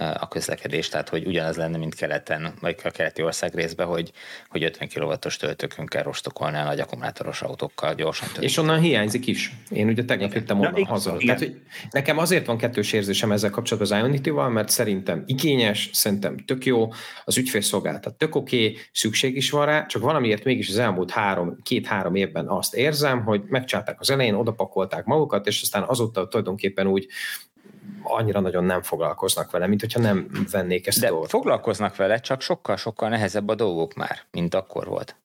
a 0.00 0.28
közlekedés, 0.28 0.88
tehát 0.88 1.08
hogy 1.08 1.26
ugyanaz 1.26 1.56
lenne, 1.56 1.76
mint 1.76 1.94
keleten, 1.94 2.54
vagy 2.60 2.76
a 2.84 2.90
keleti 2.90 3.22
ország 3.22 3.54
részben, 3.54 3.86
hogy, 3.86 4.12
hogy 4.48 4.64
50 4.64 4.88
kW-os 4.88 5.36
töltőkön 5.36 5.86
kell 5.86 6.02
rostokolni 6.02 6.56
a 6.56 6.64
nagy 6.64 6.80
akkumulátoros 6.80 7.42
autókkal 7.42 7.94
gyorsan 7.94 8.26
tölteni. 8.26 8.46
És 8.46 8.56
onnan 8.56 8.80
hiányzik 8.80 9.26
is. 9.26 9.52
Én 9.70 9.88
ugye 9.88 10.04
tegnap 10.04 10.32
jöttem 10.32 10.60
onnan 10.60 10.80
Na, 10.80 10.86
haza. 10.86 11.16
Igen. 11.18 11.36
Tehát, 11.36 11.40
hogy 11.40 11.60
nekem 11.90 12.18
azért 12.18 12.46
van 12.46 12.58
kettős 12.58 12.92
érzésem 12.92 13.32
ezzel 13.32 13.50
kapcsolatban 13.50 13.98
az 13.98 14.04
Ionity-val, 14.04 14.48
mert 14.48 14.68
szerintem 14.68 15.22
igényes, 15.26 15.90
szerintem 15.92 16.36
tök 16.36 16.64
jó, 16.64 16.92
az 17.24 17.36
ügyfélszolgáltat 17.36 18.14
tök 18.14 18.34
oké, 18.34 18.56
okay, 18.56 18.78
szükség 18.92 19.36
is 19.36 19.50
van 19.50 19.66
rá, 19.66 19.86
csak 19.86 20.02
valamiért 20.02 20.44
mégis 20.44 20.68
az 20.68 20.78
elmúlt 20.78 21.10
három, 21.10 21.56
két-három 21.62 22.14
évben 22.14 22.48
azt 22.48 22.74
érzem, 22.74 23.24
hogy 23.24 23.42
megcsálták 23.48 24.00
az 24.00 24.10
elején, 24.10 24.34
odapakolták 24.34 25.04
magukat, 25.04 25.46
és 25.46 25.62
aztán 25.62 25.82
azóta 25.82 26.28
tulajdonképpen 26.28 26.86
úgy 26.86 27.06
annyira 28.02 28.40
nagyon 28.40 28.64
nem 28.64 28.82
foglalkoznak 28.82 29.50
vele, 29.50 29.66
mint 29.66 29.80
hogyha 29.80 30.00
nem 30.00 30.46
vennék 30.50 30.86
ezt 30.86 31.00
De 31.00 31.08
dolgot. 31.08 31.30
foglalkoznak 31.30 31.96
vele, 31.96 32.18
csak 32.18 32.40
sokkal-sokkal 32.40 33.08
nehezebb 33.08 33.48
a 33.48 33.54
dolgok 33.54 33.94
már, 33.94 34.18
mint 34.30 34.54
akkor 34.54 34.86
volt. 34.86 35.16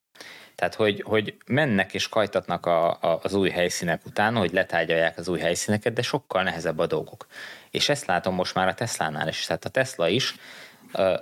Tehát, 0.56 0.76
hogy, 0.76 1.04
hogy 1.06 1.36
mennek 1.46 1.94
és 1.94 2.10
kajtatnak 2.10 2.66
a, 2.66 2.90
a, 2.92 3.20
az 3.24 3.34
új 3.34 3.50
helyszínek 3.50 4.06
után, 4.06 4.36
hogy 4.36 4.54
letárgyalják 4.54 5.18
az 5.18 5.28
új 5.28 5.40
helyszíneket, 5.40 5.94
de 5.94 6.02
sokkal 6.02 6.44
nehezebb 6.44 6.80
a 6.80 6.86
dolgok. 6.86 7.26
És 7.72 7.90
ezt 7.90 8.06
látom 8.06 8.36
most 8.36 8.56
már 8.56 8.68
a 8.68 8.74
Teslánál 8.74 9.28
is. 9.28 9.46
Tehát 9.46 9.66
a 9.66 9.70
Tesla 9.70 10.08
is 10.08 10.36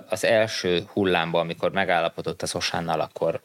az 0.08 0.24
első 0.24 0.84
hullámban, 0.92 1.40
amikor 1.40 1.70
megállapodott 1.70 2.42
az 2.42 2.54
Osánnal, 2.54 3.00
akkor 3.00 3.40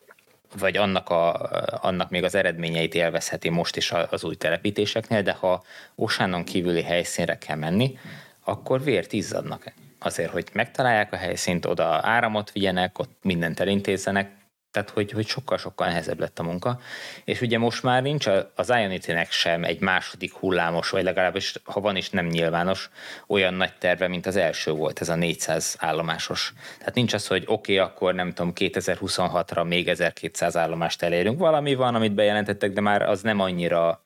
vagy 0.59 0.77
annak, 0.77 1.09
a, 1.09 1.49
annak 1.81 2.09
még 2.09 2.23
az 2.23 2.35
eredményeit 2.35 2.95
élvezheti 2.95 3.49
most 3.49 3.75
is 3.75 3.91
az 4.09 4.23
új 4.23 4.35
telepítéseknél, 4.35 5.21
de 5.21 5.31
ha 5.31 5.63
Osánon 5.95 6.43
kívüli 6.43 6.81
helyszínre 6.81 7.37
kell 7.37 7.57
menni, 7.57 7.97
akkor 8.43 8.83
vért 8.83 9.13
izzadnak. 9.13 9.73
Azért, 9.99 10.31
hogy 10.31 10.47
megtalálják 10.53 11.13
a 11.13 11.15
helyszínt, 11.15 11.65
oda 11.65 11.99
áramot 12.03 12.51
vigyenek, 12.51 12.99
ott 12.99 13.17
mindent 13.21 13.59
elintézzenek, 13.59 14.31
tehát 14.75 14.89
hogy, 14.89 15.11
hogy 15.11 15.27
sokkal-sokkal 15.27 15.87
nehezebb 15.87 16.19
lett 16.19 16.39
a 16.39 16.43
munka. 16.43 16.79
És 17.23 17.41
ugye 17.41 17.57
most 17.57 17.83
már 17.83 18.01
nincs 18.01 18.27
az 18.55 18.69
Ionity-nek 18.69 19.31
sem 19.31 19.63
egy 19.63 19.79
második 19.79 20.33
hullámos, 20.33 20.89
vagy 20.89 21.03
legalábbis 21.03 21.53
ha 21.63 21.79
van 21.79 21.95
is 21.95 22.09
nem 22.09 22.25
nyilvános, 22.25 22.89
olyan 23.27 23.53
nagy 23.53 23.73
terve, 23.77 24.07
mint 24.07 24.25
az 24.25 24.35
első 24.35 24.71
volt, 24.71 25.01
ez 25.01 25.09
a 25.09 25.15
400 25.15 25.75
állomásos. 25.79 26.53
Tehát 26.77 26.93
nincs 26.93 27.13
az, 27.13 27.27
hogy 27.27 27.43
oké, 27.47 27.77
okay, 27.79 27.89
akkor 27.89 28.13
nem 28.13 28.33
tudom, 28.33 28.51
2026-ra 28.55 29.67
még 29.67 29.87
1200 29.87 30.57
állomást 30.57 31.01
elérünk. 31.01 31.39
Valami 31.39 31.75
van, 31.75 31.95
amit 31.95 32.13
bejelentettek, 32.13 32.71
de 32.71 32.81
már 32.81 33.01
az 33.01 33.21
nem 33.21 33.39
annyira 33.39 34.01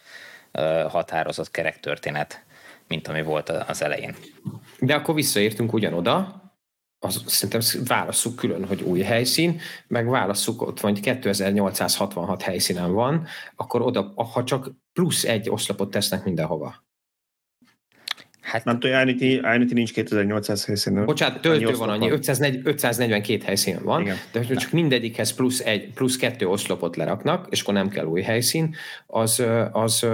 határozott 0.88 1.52
kerek 1.52 1.80
történet, 1.80 2.44
mint 2.88 3.08
ami 3.08 3.22
volt 3.22 3.50
az 3.50 3.82
elején. 3.82 4.16
De 4.80 4.94
akkor 4.96 5.16
visszaértünk 5.16 5.74
ugyanoda, 5.74 6.42
az, 7.00 7.24
szerintem 7.26 7.84
válasszuk 7.86 8.36
külön, 8.36 8.66
hogy 8.66 8.82
új 8.82 9.00
helyszín, 9.00 9.60
meg 9.88 10.10
válasszuk 10.10 10.62
ott 10.62 10.80
van, 10.80 10.92
hogy 10.92 11.02
2866 11.02 12.42
helyszínen 12.42 12.94
van, 12.94 13.28
akkor 13.56 13.82
oda, 13.82 14.14
ha 14.16 14.44
csak 14.44 14.72
plusz 14.94 15.24
egy 15.24 15.50
oszlopot 15.50 15.92
tesznek 15.92 16.24
mindenhova. 16.24 16.88
Hát, 18.42 18.64
nem 18.64 18.80
tudom, 18.80 18.98
Ionity, 18.98 19.22
Ionity 19.22 19.74
nincs 19.74 19.94
2800 19.94 20.66
helyszínen. 20.66 21.06
Bocsánat, 21.06 21.42
töltő 21.42 21.66
annyi 21.66 21.78
van 21.78 21.90
annyi, 21.90 22.10
540, 22.10 22.62
542 22.66 23.44
helyszínen 23.46 23.84
van, 23.84 24.02
Igen. 24.02 24.16
de 24.32 24.46
hogy 24.46 24.58
csak 24.58 24.72
mindegyikhez 24.72 25.34
plusz, 25.34 25.60
egy, 25.60 25.94
plusz 25.94 26.18
kettő 26.18 26.48
oszlopot 26.48 26.96
leraknak, 26.96 27.48
és 27.50 27.62
akkor 27.62 27.74
nem 27.74 27.90
kell 27.90 28.06
új 28.06 28.22
helyszín, 28.22 28.76
az, 29.08 29.44
az, 29.72 30.06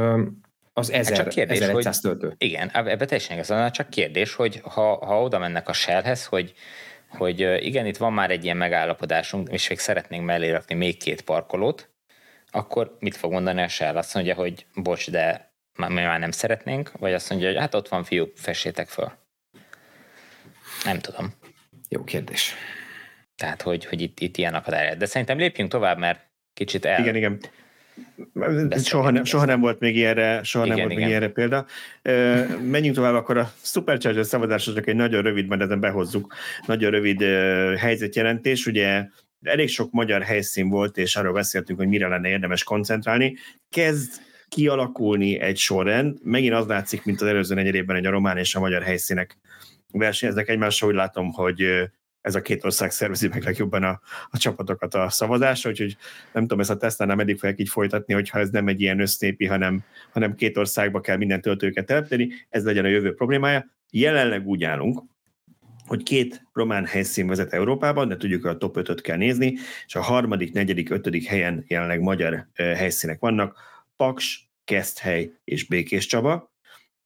az 0.78 0.92
1000, 0.92 1.16
hát 1.16 1.24
csak 1.24 1.34
kérdés, 1.34 1.60
1100 1.60 2.02
hogy, 2.02 2.18
töltő. 2.18 2.36
Igen, 2.38 2.72
ebbe 2.72 3.06
teljesen 3.06 3.36
igazán, 3.36 3.72
csak 3.72 3.90
kérdés, 3.90 4.34
hogy 4.34 4.62
ha, 4.64 5.06
ha 5.06 5.22
oda 5.22 5.40
mennek 5.40 5.70
a 5.70 5.74
Shellhez, 5.74 6.26
hogy, 6.26 6.54
hogy 7.10 7.40
igen, 7.40 7.86
itt 7.86 7.98
van 7.98 8.14
már 8.14 8.32
egy 8.32 8.44
ilyen 8.44 8.58
megállapodásunk, 8.58 9.50
és 9.52 9.70
még 9.70 9.80
szeretnénk 9.80 10.26
mellé 10.26 10.52
rakni 10.52 10.76
még 10.76 10.98
két 10.98 11.22
parkolót, 11.22 11.90
akkor 12.52 12.98
mit 13.00 13.16
fog 13.16 13.32
mondani 13.32 13.62
a 13.62 13.68
Shell? 13.68 13.98
Azt 13.98 14.14
mondja, 14.14 14.36
hogy 14.36 14.66
bocs, 14.74 15.10
de 15.12 15.54
mi 15.76 15.88
már 15.88 16.20
nem 16.20 16.32
szeretnénk, 16.32 16.92
vagy 17.00 17.14
azt 17.14 17.30
mondja, 17.30 17.48
hogy 17.48 17.58
hát 17.58 17.76
ott 17.76 17.88
van 17.88 18.04
fiú, 18.04 18.32
fessétek 18.36 18.88
föl. 18.88 19.12
Nem 20.84 21.00
tudom. 21.00 21.34
Jó 21.90 22.04
kérdés. 22.04 22.54
Tehát, 23.36 23.62
hogy, 23.62 23.86
hogy 23.86 24.02
itt, 24.02 24.20
itt 24.20 24.38
ilyen 24.38 24.54
akadály. 24.54 24.96
De 24.96 25.06
szerintem 25.06 25.38
lépjünk 25.38 25.70
tovább, 25.70 25.98
mert 25.98 26.20
kicsit 26.54 26.86
el... 26.86 27.00
Igen, 27.00 27.16
igen. 27.16 27.40
Soha 28.84 29.10
nem, 29.10 29.24
soha 29.24 29.46
nem 29.46 29.60
volt 29.60 29.80
még 29.80 29.96
ilyenre, 29.96 30.44
soha 30.44 30.66
igen, 30.66 30.78
nem 30.78 30.88
volt 30.88 30.98
igen. 30.98 31.10
még 31.10 31.20
ilyenre 31.20 31.34
példa. 31.34 31.66
Menjünk 32.72 32.96
tovább, 32.96 33.14
akkor 33.14 33.38
a 33.38 33.52
Supercharger 33.62 34.26
szavazásra 34.26 34.74
csak 34.74 34.88
egy 34.88 34.96
nagyon 34.96 35.22
rövid, 35.22 35.48
mert 35.48 35.62
ezen 35.62 35.80
behozzuk, 35.80 36.34
nagyon 36.66 36.92
rövid 36.92 37.22
helyzetjelentés. 37.78 38.66
Ugye 38.66 39.08
elég 39.42 39.70
sok 39.70 39.92
magyar 39.92 40.22
helyszín 40.22 40.70
volt, 40.70 40.98
és 40.98 41.16
arról 41.16 41.34
beszéltünk, 41.34 41.80
hogy 41.80 41.88
mire 41.88 42.08
lenne 42.08 42.30
érdemes 42.30 42.64
koncentrálni. 42.64 43.36
Kezd 43.70 44.14
kialakulni 44.50 45.40
egy 45.40 45.58
sorrend. 45.58 46.18
Megint 46.24 46.54
az 46.54 46.68
látszik, 46.68 47.04
mint 47.04 47.22
az 47.22 47.28
előző 47.28 47.56
negyedében, 47.56 47.96
egy 47.96 48.06
a 48.06 48.10
román 48.10 48.38
és 48.38 48.56
a 48.56 48.60
magyar 48.60 48.84
helyszínek 48.84 49.38
versenyeznek 49.92 50.50
egymással. 50.50 50.90
Úgy 50.90 50.96
látom, 50.96 51.32
hogy 51.32 51.90
ez 52.26 52.36
a 52.36 52.42
két 52.42 52.64
ország 52.64 52.92
szervezi 52.92 53.28
meg 53.28 53.44
legjobban 53.44 53.84
a, 53.84 54.02
a 54.30 54.38
csapatokat 54.38 54.94
a 54.94 55.10
szavazásra, 55.10 55.70
úgyhogy 55.70 55.98
nem 56.34 56.42
tudom, 56.42 56.60
ezt 56.60 56.70
a 56.70 56.78
tesztánál 56.78 57.16
meddig 57.16 57.40
fogják 57.40 57.60
így 57.60 57.70
folytatni, 57.70 58.14
hogyha 58.14 58.40
ez 58.40 58.50
nem 58.50 58.68
egy 58.68 58.82
ilyen 58.82 59.00
össznépi, 59.00 59.46
hanem, 59.46 59.84
hanem 60.12 60.36
két 60.36 60.58
országba 60.58 61.02
kell 61.02 61.18
minden 61.18 61.42
töltőket 61.42 61.86
telepíteni, 61.86 62.32
ez 62.50 62.64
legyen 62.64 62.86
a 62.86 62.88
jövő 62.88 63.14
problémája. 63.14 63.66
Jelenleg 63.92 64.48
úgy 64.48 64.64
állunk, 64.64 65.04
hogy 65.86 66.04
két 66.04 66.44
román 66.54 66.86
helyszín 66.86 67.28
vezet 67.28 67.54
Európában, 67.54 68.08
de 68.08 68.18
tudjuk, 68.18 68.42
hogy 68.42 68.52
a 68.52 68.58
top 68.58 68.78
5-öt 68.80 69.02
kell 69.02 69.18
nézni, 69.18 69.54
és 69.86 69.96
a 69.96 70.02
harmadik, 70.02 70.54
negyedik, 70.54 70.90
ötödik 70.90 71.26
helyen 71.26 71.64
jelenleg 71.68 72.02
magyar 72.02 72.48
helyszínek 72.56 73.20
vannak, 73.20 73.58
Paks, 73.96 74.50
Keszthely 74.64 75.32
és 75.44 75.66
Békés 75.66 76.06
Csaba, 76.06 76.54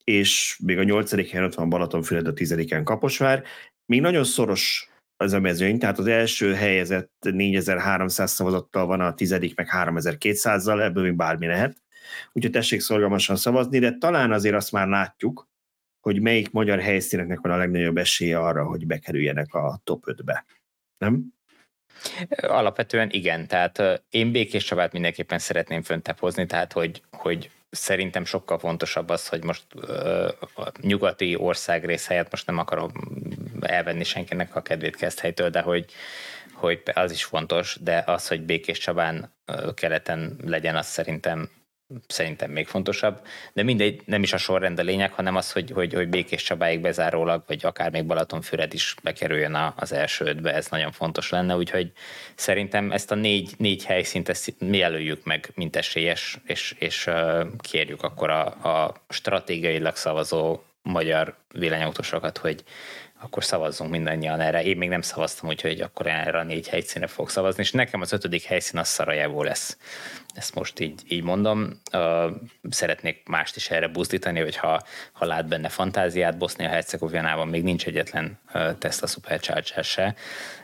és 0.03 0.59
még 0.63 0.77
a 0.77 0.83
nyolcadik 0.83 1.29
helyen 1.29 1.45
ott 1.45 1.55
van 1.55 1.69
Balatonfüred, 1.69 2.27
a 2.27 2.33
tizediken 2.33 2.83
Kaposvár. 2.83 3.43
Még 3.85 4.01
nagyon 4.01 4.23
szoros 4.23 4.88
az 5.23 5.33
a 5.33 5.39
mezőny, 5.39 5.79
tehát 5.79 5.99
az 5.99 6.07
első 6.07 6.53
helyezett 6.53 7.13
4300 7.19 8.31
szavazattal 8.31 8.85
van, 8.85 9.01
a 9.01 9.13
tizedik 9.13 9.55
meg 9.55 9.67
3200-zal, 9.71 10.81
ebből 10.81 11.03
még 11.03 11.15
bármi 11.15 11.47
lehet. 11.47 11.81
Úgyhogy 12.31 12.51
tessék 12.51 12.79
szorgalmasan 12.79 13.35
szavazni, 13.35 13.79
de 13.79 13.97
talán 13.97 14.31
azért 14.31 14.55
azt 14.55 14.71
már 14.71 14.87
látjuk, 14.87 15.47
hogy 15.99 16.21
melyik 16.21 16.51
magyar 16.51 16.79
helyszíneknek 16.79 17.39
van 17.39 17.51
a 17.51 17.57
legnagyobb 17.57 17.97
esélye 17.97 18.39
arra, 18.39 18.65
hogy 18.65 18.85
bekerüljenek 18.85 19.53
a 19.53 19.81
top 19.83 20.03
5-be. 20.05 20.45
Nem? 20.97 21.25
Alapvetően 22.41 23.09
igen, 23.09 23.47
tehát 23.47 24.03
én 24.09 24.31
Békés 24.31 24.63
Csabát 24.63 24.91
mindenképpen 24.91 25.39
szeretném 25.39 25.81
föntebb 25.81 26.17
hozni, 26.17 26.45
tehát 26.45 26.73
hogy, 26.73 27.03
hogy 27.11 27.51
szerintem 27.69 28.25
sokkal 28.25 28.59
fontosabb 28.59 29.09
az, 29.09 29.27
hogy 29.27 29.43
most 29.43 29.63
uh, 29.75 30.29
a 30.55 30.71
nyugati 30.81 31.35
országrész 31.35 32.07
helyett 32.07 32.31
most 32.31 32.45
nem 32.45 32.57
akarom 32.57 32.91
elvenni 33.61 34.03
senkinek 34.03 34.55
a 34.55 34.61
kedvét 34.61 34.95
Keszthelytől, 34.95 35.49
de 35.49 35.61
hogy, 35.61 35.85
hogy 36.53 36.83
az 36.93 37.11
is 37.11 37.23
fontos, 37.23 37.77
de 37.81 38.03
az, 38.05 38.27
hogy 38.27 38.41
Békés 38.41 38.77
Csabán 38.77 39.33
keleten 39.73 40.37
legyen, 40.45 40.75
az 40.75 40.87
szerintem 40.87 41.49
szerintem 42.07 42.51
még 42.51 42.67
fontosabb, 42.67 43.21
de 43.53 43.63
mindegy, 43.63 44.01
nem 44.05 44.23
is 44.23 44.33
a 44.33 44.37
sorrend 44.37 44.79
a 44.79 44.83
lényeg, 44.83 45.11
hanem 45.11 45.35
az, 45.35 45.51
hogy, 45.51 45.71
hogy, 45.71 45.93
hogy 45.93 46.09
Békés 46.09 46.43
Csabáig 46.43 46.79
bezárólag, 46.79 47.43
vagy 47.47 47.65
akár 47.65 47.91
még 47.91 48.05
Balatonfüred 48.05 48.73
is 48.73 48.95
bekerüljön 49.03 49.73
az 49.75 49.91
első 49.91 50.25
ötbe, 50.25 50.53
ez 50.53 50.67
nagyon 50.67 50.91
fontos 50.91 51.29
lenne, 51.29 51.55
úgyhogy 51.55 51.91
szerintem 52.35 52.91
ezt 52.91 53.11
a 53.11 53.15
négy, 53.15 53.53
négy 53.57 53.85
helyszínt 53.85 54.29
ezt 54.29 54.53
mi 54.59 54.81
előjük 54.81 55.23
meg, 55.23 55.51
mint 55.55 55.75
esélyes, 55.75 56.37
és, 56.45 56.75
és 56.79 57.09
kérjük 57.57 58.03
akkor 58.03 58.29
a, 58.29 58.45
a 58.45 58.95
stratégiailag 59.09 59.95
szavazó 59.95 60.59
magyar 60.81 61.35
villanyautósokat, 61.53 62.37
hogy 62.37 62.63
akkor 63.21 63.43
szavazzunk 63.43 63.91
mindannyian 63.91 64.39
erre. 64.39 64.63
Én 64.63 64.77
még 64.77 64.89
nem 64.89 65.01
szavaztam, 65.01 65.49
úgyhogy 65.49 65.81
akkor 65.81 66.07
erre 66.07 66.39
a 66.39 66.43
négy 66.43 66.67
helyszínre 66.67 67.07
fog 67.07 67.29
szavazni, 67.29 67.61
és 67.61 67.71
nekem 67.71 68.01
az 68.01 68.11
ötödik 68.11 68.43
helyszín 68.43 68.79
az 68.79 68.87
Szarajevó 68.87 69.43
lesz. 69.43 69.77
Ezt 70.33 70.55
most 70.55 70.79
így, 70.79 71.01
így 71.07 71.23
mondom. 71.23 71.81
Szeretnék 72.69 73.27
mást 73.27 73.55
is 73.55 73.69
erre 73.69 73.87
buzdítani, 73.87 74.39
hogy 74.39 74.55
ha, 74.55 74.81
ha 75.11 75.25
lát 75.25 75.47
benne 75.47 75.69
fantáziát, 75.69 76.37
Bosznia-Hercegovinában 76.37 77.47
még 77.47 77.63
nincs 77.63 77.85
egyetlen 77.85 78.39
Tesla 78.77 79.07
Supercharger 79.07 79.83
se, 79.83 80.15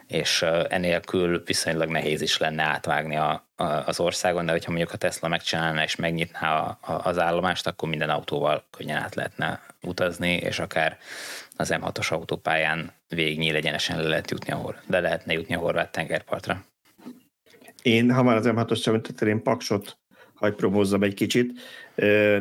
és 0.07 0.41
enélkül 0.69 1.43
viszonylag 1.45 1.89
nehéz 1.89 2.21
is 2.21 2.37
lenne 2.37 2.63
átvágni 2.63 3.15
a, 3.15 3.47
a, 3.55 3.63
az 3.63 3.99
országon, 3.99 4.45
de 4.45 4.51
hogyha 4.51 4.69
mondjuk 4.71 4.93
a 4.93 4.97
Tesla 4.97 5.27
megcsinálna 5.27 5.83
és 5.83 5.95
megnyitná 5.95 6.59
a, 6.59 6.77
a, 6.81 7.07
az 7.07 7.19
állomást, 7.19 7.67
akkor 7.67 7.89
minden 7.89 8.09
autóval 8.09 8.63
könnyen 8.71 9.01
át 9.01 9.15
lehetne 9.15 9.61
utazni, 9.81 10.33
és 10.33 10.59
akár 10.59 10.97
az 11.55 11.73
M6-os 11.73 12.11
autópályán 12.11 12.91
végig 13.07 13.37
nyílegyenesen 13.37 14.01
le 14.01 14.07
lehet 14.07 14.31
jutni, 14.31 14.51
ahol 14.51 14.81
le 14.87 14.99
lehetne 14.99 15.33
jutni 15.33 15.55
a 15.55 15.59
horvát 15.59 15.91
tengerpartra. 15.91 16.65
Én, 17.81 18.11
ha 18.11 18.23
már 18.23 18.35
az 18.35 18.45
M6-os 18.47 18.87
említettél, 18.87 19.27
én 19.27 19.43
Paksot 19.43 19.97
hagy 20.35 20.53
promózzam 20.53 21.03
egy 21.03 21.13
kicsit. 21.13 21.59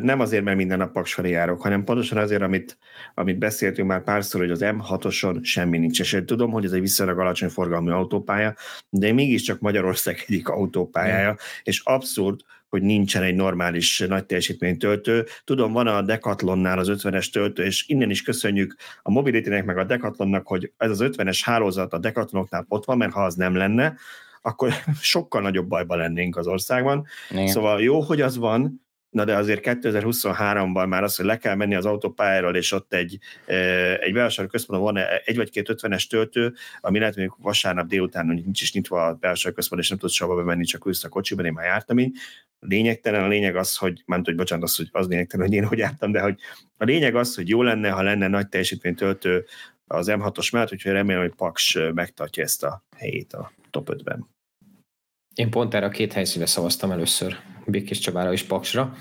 Nem 0.01 0.21
azért, 0.21 0.45
mert 0.45 0.57
minden 0.57 0.79
nap 0.79 0.93
Paksfali 0.93 1.31
járok, 1.31 1.63
hanem 1.63 1.85
pontosan 1.85 2.19
azért, 2.19 2.43
amit, 2.43 2.79
amit 3.15 3.39
beszéltünk 3.39 3.89
már 3.89 4.03
párszor, 4.03 4.41
hogy 4.41 4.51
az 4.51 4.61
M6-oson 4.63 5.43
semmi 5.43 5.79
nincs. 5.79 6.01
És 6.01 6.13
én 6.13 6.27
tudom, 6.27 6.51
hogy 6.51 6.65
ez 6.65 6.73
egy 6.73 6.81
viszonylag 6.81 7.19
alacsony 7.19 7.49
forgalmú 7.49 7.91
autópálya, 7.91 8.55
de 8.89 9.13
mégiscsak 9.13 9.61
Magyarország 9.61 10.25
egyik 10.27 10.49
autópályája, 10.49 11.31
mm. 11.31 11.37
és 11.63 11.81
abszurd, 11.85 12.41
hogy 12.75 12.83
nincsen 12.83 13.23
egy 13.23 13.35
normális 13.35 13.99
nagy 13.99 14.25
teljesítmény 14.25 14.79
töltő. 14.79 15.27
Tudom, 15.45 15.73
van 15.73 15.87
a 15.87 16.03
Decathlonnál 16.03 16.79
az 16.79 16.89
50-es 16.91 17.31
töltő, 17.31 17.65
és 17.65 17.85
innen 17.89 18.11
is 18.11 18.23
köszönjük 18.23 18.77
a 19.03 19.11
Mobility-nek 19.11 19.65
meg 19.65 19.79
a 19.79 19.85
Decathlonnak, 19.85 20.47
hogy 20.47 20.73
ez 20.77 20.91
az 20.91 20.99
50-es 21.03 21.41
hálózat 21.43 21.93
a 21.93 21.99
Decathlonoknál 21.99 22.65
ott 22.69 22.85
van, 22.85 22.97
mert 22.97 23.13
ha 23.13 23.25
az 23.25 23.35
nem 23.35 23.55
lenne, 23.55 23.97
akkor 24.43 24.73
sokkal 25.01 25.41
nagyobb 25.43 25.69
bajban 25.69 25.99
lennénk 25.99 26.37
az 26.37 26.47
országban. 26.47 27.07
Igen. 27.31 27.47
Szóval 27.47 27.83
jó, 27.83 28.01
hogy 28.01 28.21
az 28.21 28.37
van, 28.37 28.84
na 29.15 29.25
de 29.25 29.37
azért 29.37 29.61
2023-ban 29.65 30.89
már 30.89 31.03
az, 31.03 31.17
hogy 31.17 31.25
le 31.25 31.39
kell 31.39 31.55
menni 31.55 31.75
az 31.75 31.87
autópályáról, 31.87 32.57
és 32.57 32.73
ott 32.73 32.93
egy, 32.93 33.19
egy 34.01 34.13
belső 34.13 34.47
központban 34.47 34.95
van 34.95 35.05
egy 35.25 35.37
vagy 35.37 35.51
két 35.51 35.69
50-es 35.73 36.07
töltő, 36.07 36.55
ami 36.81 36.99
lehet, 36.99 37.15
hogy 37.15 37.31
vasárnap 37.39 37.87
délután 37.87 38.27
nincs 38.27 38.63
is 38.63 38.73
nyitva 38.73 39.07
a 39.07 39.15
belső 39.15 39.51
központ, 39.51 39.83
és 39.83 39.89
nem 39.89 39.99
tudsz 39.99 40.13
sehova 40.13 40.37
bemenni, 40.37 40.65
csak 40.65 40.87
ülsz 40.87 41.05
a 41.05 41.09
kocsiban, 41.09 41.45
én 41.45 41.53
már 41.53 41.65
jártam 41.65 41.99
így. 41.99 42.17
Lényegtelen, 42.61 43.23
a 43.23 43.29
lényeg 43.29 43.57
az, 43.57 43.77
hogy, 43.77 44.03
ment, 44.07 44.27
hogy 44.27 44.35
bocsánat, 44.35 44.65
az, 44.65 44.77
hogy 44.77 44.89
az 44.93 45.09
lényegtelen, 45.09 45.47
hogy 45.47 45.57
én 45.57 45.65
hogy 45.65 45.79
jártam, 45.79 46.13
de 46.13 46.21
hogy 46.21 46.39
a 46.77 46.85
lényeg 46.85 47.15
az, 47.17 47.35
hogy 47.35 47.49
jó 47.49 47.63
lenne, 47.63 47.91
ha 47.91 48.03
lenne 48.03 48.29
nagy 48.29 48.49
teljesítmény 48.49 48.95
töltő 48.95 49.45
az 49.87 50.07
M6-os 50.11 50.53
mellett, 50.53 50.73
úgyhogy 50.73 50.93
remélem, 50.93 51.23
hogy 51.23 51.35
Paks 51.37 51.79
megtartja 51.95 52.43
ezt 52.43 52.65
a 52.65 52.85
helyét 52.97 53.33
a 53.33 53.53
top 53.71 53.89
5-ben. 53.93 54.34
Én 55.35 55.51
pont 55.51 55.75
erre 55.75 55.87
a 55.87 55.89
két 55.89 56.13
helyszínre 56.13 56.47
szavaztam 56.47 56.91
először, 56.91 57.37
Békés 57.67 57.99
Csabára 57.99 58.33
és 58.33 58.43
Paksra. 58.43 58.95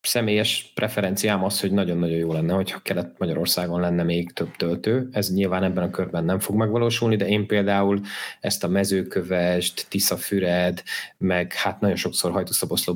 Személyes 0.00 0.72
preferenciám 0.74 1.44
az, 1.44 1.60
hogy 1.60 1.72
nagyon-nagyon 1.72 2.16
jó 2.16 2.32
lenne, 2.32 2.52
hogyha 2.54 2.78
Kelet-Magyarországon 2.78 3.80
lenne 3.80 4.02
még 4.02 4.32
több 4.32 4.56
töltő. 4.56 5.08
Ez 5.12 5.32
nyilván 5.32 5.62
ebben 5.62 5.84
a 5.84 5.90
körben 5.90 6.24
nem 6.24 6.38
fog 6.38 6.56
megvalósulni, 6.56 7.16
de 7.16 7.28
én 7.28 7.46
például 7.46 8.00
ezt 8.40 8.64
a 8.64 8.68
mezőkövest, 8.68 9.86
Tiszafüred, 9.88 10.82
meg 11.18 11.52
hát 11.52 11.80
nagyon 11.80 11.96
sokszor 11.96 12.32
Hajtószaboszló 12.32 12.94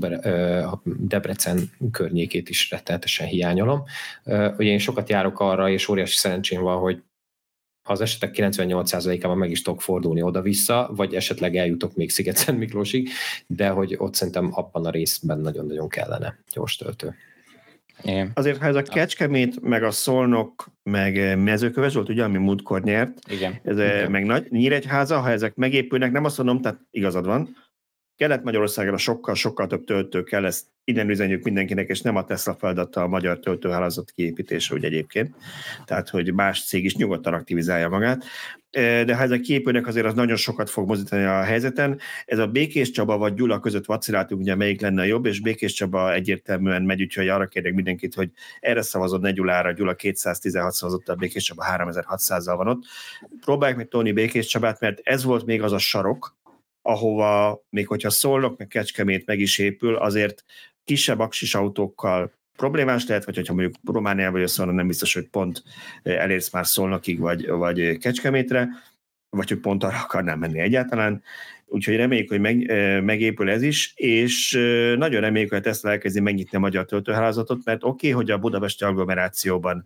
Debrecen 0.84 1.70
környékét 1.90 2.48
is 2.48 2.70
rettenetesen 2.70 3.26
hiányolom. 3.26 3.82
Ugye 4.26 4.70
én 4.70 4.78
sokat 4.78 5.08
járok 5.08 5.40
arra, 5.40 5.70
és 5.70 5.88
óriási 5.88 6.16
szerencsém 6.16 6.62
van, 6.62 6.78
hogy 6.78 7.02
az 7.90 8.00
esetek 8.00 8.34
98%-ában 8.36 9.38
meg 9.38 9.50
is 9.50 9.62
tudok 9.62 9.82
fordulni 9.82 10.22
oda-vissza, 10.22 10.90
vagy 10.96 11.14
esetleg 11.14 11.56
eljutok 11.56 11.94
még 11.94 12.10
Sziget-Szent 12.10 12.58
Miklósig, 12.58 13.08
de 13.46 13.68
hogy 13.68 13.94
ott 13.98 14.14
szerintem 14.14 14.50
abban 14.52 14.86
a 14.86 14.90
részben 14.90 15.38
nagyon-nagyon 15.38 15.88
kellene 15.88 16.38
gyors 16.52 16.76
töltő. 16.76 17.14
Igen. 18.02 18.30
Azért, 18.34 18.58
ha 18.58 18.66
ez 18.66 18.74
a 18.74 18.82
Kecskemét, 18.82 19.60
meg 19.60 19.82
a 19.82 19.90
Szolnok, 19.90 20.70
meg 20.82 21.38
mezőköves 21.38 21.94
volt, 21.94 22.08
ugye, 22.08 22.24
ami 22.24 22.38
múltkor 22.38 22.82
nyert, 22.82 23.18
Igen. 23.30 23.60
ez 23.62 23.78
Igen. 23.78 24.10
meg 24.10 24.24
nagy 24.24 24.46
Nyíregyháza, 24.50 25.20
ha 25.20 25.30
ezek 25.30 25.54
megépülnek, 25.54 26.12
nem 26.12 26.24
azt 26.24 26.36
mondom, 26.38 26.60
tehát 26.60 26.80
igazad 26.90 27.26
van, 27.26 27.56
Kelet-Magyarországra 28.18 28.96
sokkal-sokkal 28.96 29.66
több 29.66 29.84
töltő 29.84 30.22
kell, 30.22 30.44
ezt 30.44 30.64
innen 30.84 31.10
üzenjük 31.10 31.44
mindenkinek, 31.44 31.88
és 31.88 32.00
nem 32.00 32.16
a 32.16 32.24
Tesla 32.24 32.54
feladata 32.54 33.02
a 33.02 33.08
magyar 33.08 33.38
töltőhálózat 33.38 34.10
kiépítése, 34.10 34.74
úgy 34.74 34.84
egyébként. 34.84 35.34
Tehát, 35.84 36.08
hogy 36.08 36.34
más 36.34 36.64
cég 36.64 36.84
is 36.84 36.96
nyugodtan 36.96 37.34
aktivizálja 37.34 37.88
magát. 37.88 38.24
De 38.70 39.16
ha 39.16 39.22
ezek 39.22 39.40
kiépülnek, 39.40 39.86
azért 39.86 40.06
az 40.06 40.14
nagyon 40.14 40.36
sokat 40.36 40.70
fog 40.70 40.88
mozdítani 40.88 41.24
a 41.24 41.42
helyzeten. 41.42 41.98
Ez 42.24 42.38
a 42.38 42.46
Békés 42.46 42.90
Csaba 42.90 43.18
vagy 43.18 43.34
Gyula 43.34 43.60
között 43.60 43.84
vaciláltunk, 43.84 44.40
ugye 44.40 44.54
melyik 44.54 44.80
lenne 44.80 45.00
a 45.00 45.04
jobb, 45.04 45.26
és 45.26 45.40
Békés 45.40 45.72
Csaba 45.72 46.12
egyértelműen 46.12 46.82
megy, 46.82 47.02
úgyhogy 47.02 47.28
arra 47.28 47.46
kérek 47.46 47.74
mindenkit, 47.74 48.14
hogy 48.14 48.30
erre 48.60 48.82
szavazott 48.82 49.20
ne 49.20 49.30
Gyulára, 49.30 49.72
Gyula 49.72 49.94
216 49.94 50.72
szavazott, 50.72 51.08
a 51.08 51.14
Békés 51.14 51.44
Csaba 51.44 51.64
3600-zal 51.76 52.54
van 52.56 52.68
ott. 52.68 52.84
Próbáljuk 53.40 53.78
meg 53.78 53.88
Tony 53.88 54.14
Békés 54.14 54.46
Csabát, 54.46 54.80
mert 54.80 55.00
ez 55.02 55.24
volt 55.24 55.46
még 55.46 55.62
az 55.62 55.72
a 55.72 55.78
sarok, 55.78 56.36
ahova 56.88 57.64
még 57.70 57.86
hogyha 57.86 58.10
szólnak, 58.10 58.58
meg 58.58 58.66
Kecskemét 58.66 59.26
meg 59.26 59.40
is 59.40 59.58
épül, 59.58 59.94
azért 59.94 60.44
kisebb 60.84 61.18
aksis 61.18 61.54
autókkal 61.54 62.32
problémás 62.56 63.06
lehet, 63.06 63.24
vagy 63.24 63.34
hogyha 63.34 63.54
mondjuk 63.54 63.74
Romániában 63.84 64.40
jössz 64.40 64.56
nem 64.56 64.86
biztos, 64.86 65.14
hogy 65.14 65.28
pont 65.28 65.62
elérsz 66.02 66.50
már 66.50 66.66
Szolnokig, 66.66 67.18
vagy, 67.18 67.48
vagy 67.48 67.98
Kecskemétre, 67.98 68.68
vagy 69.30 69.48
hogy 69.48 69.58
pont 69.58 69.84
arra 69.84 70.00
akarnám 70.02 70.38
menni 70.38 70.58
egyáltalán. 70.58 71.22
Úgyhogy 71.66 71.96
reméljük, 71.96 72.28
hogy 72.28 72.40
meg, 72.40 72.56
megépül 73.02 73.50
ez 73.50 73.62
is, 73.62 73.92
és 73.96 74.52
nagyon 74.96 75.20
reméljük, 75.20 75.52
hogy 75.52 75.66
ezt 75.66 75.86
elkezdi 75.86 76.20
megnyitni 76.20 76.56
a 76.56 76.60
magyar 76.60 76.84
töltőhálózatot, 76.84 77.64
mert 77.64 77.84
oké, 77.84 78.10
okay, 78.10 78.10
hogy 78.10 78.30
a 78.30 78.38
budapesti 78.38 78.84
agglomerációban 78.84 79.84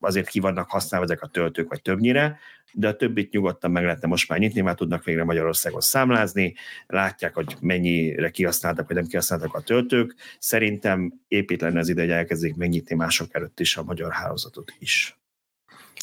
azért 0.00 0.28
ki 0.28 0.40
vannak 0.40 0.70
használva 0.70 1.06
ezek 1.06 1.22
a 1.22 1.26
töltők, 1.26 1.68
vagy 1.68 1.82
többnyire, 1.82 2.38
de 2.72 2.88
a 2.88 2.96
többit 2.96 3.32
nyugodtan 3.32 3.70
meg 3.70 3.84
lehetne 3.84 4.08
most 4.08 4.28
már 4.28 4.38
nyitni, 4.38 4.60
már 4.60 4.74
tudnak 4.74 5.04
végre 5.04 5.24
Magyarországon 5.24 5.80
számlázni, 5.80 6.54
látják, 6.86 7.34
hogy 7.34 7.56
mennyire 7.60 8.30
kihasználtak, 8.30 8.86
vagy 8.86 8.96
nem 8.96 9.06
kihasználtak 9.06 9.54
a 9.54 9.60
töltők. 9.60 10.14
Szerintem 10.38 11.12
épít 11.28 11.60
lenne 11.60 11.78
az 11.78 11.88
ide, 11.88 12.00
hogy 12.00 12.10
elkezdik 12.10 12.56
megnyitni 12.56 12.94
mások 12.94 13.34
előtt 13.34 13.60
is 13.60 13.76
a 13.76 13.82
magyar 13.82 14.12
hálózatot 14.12 14.74
is. 14.78 15.18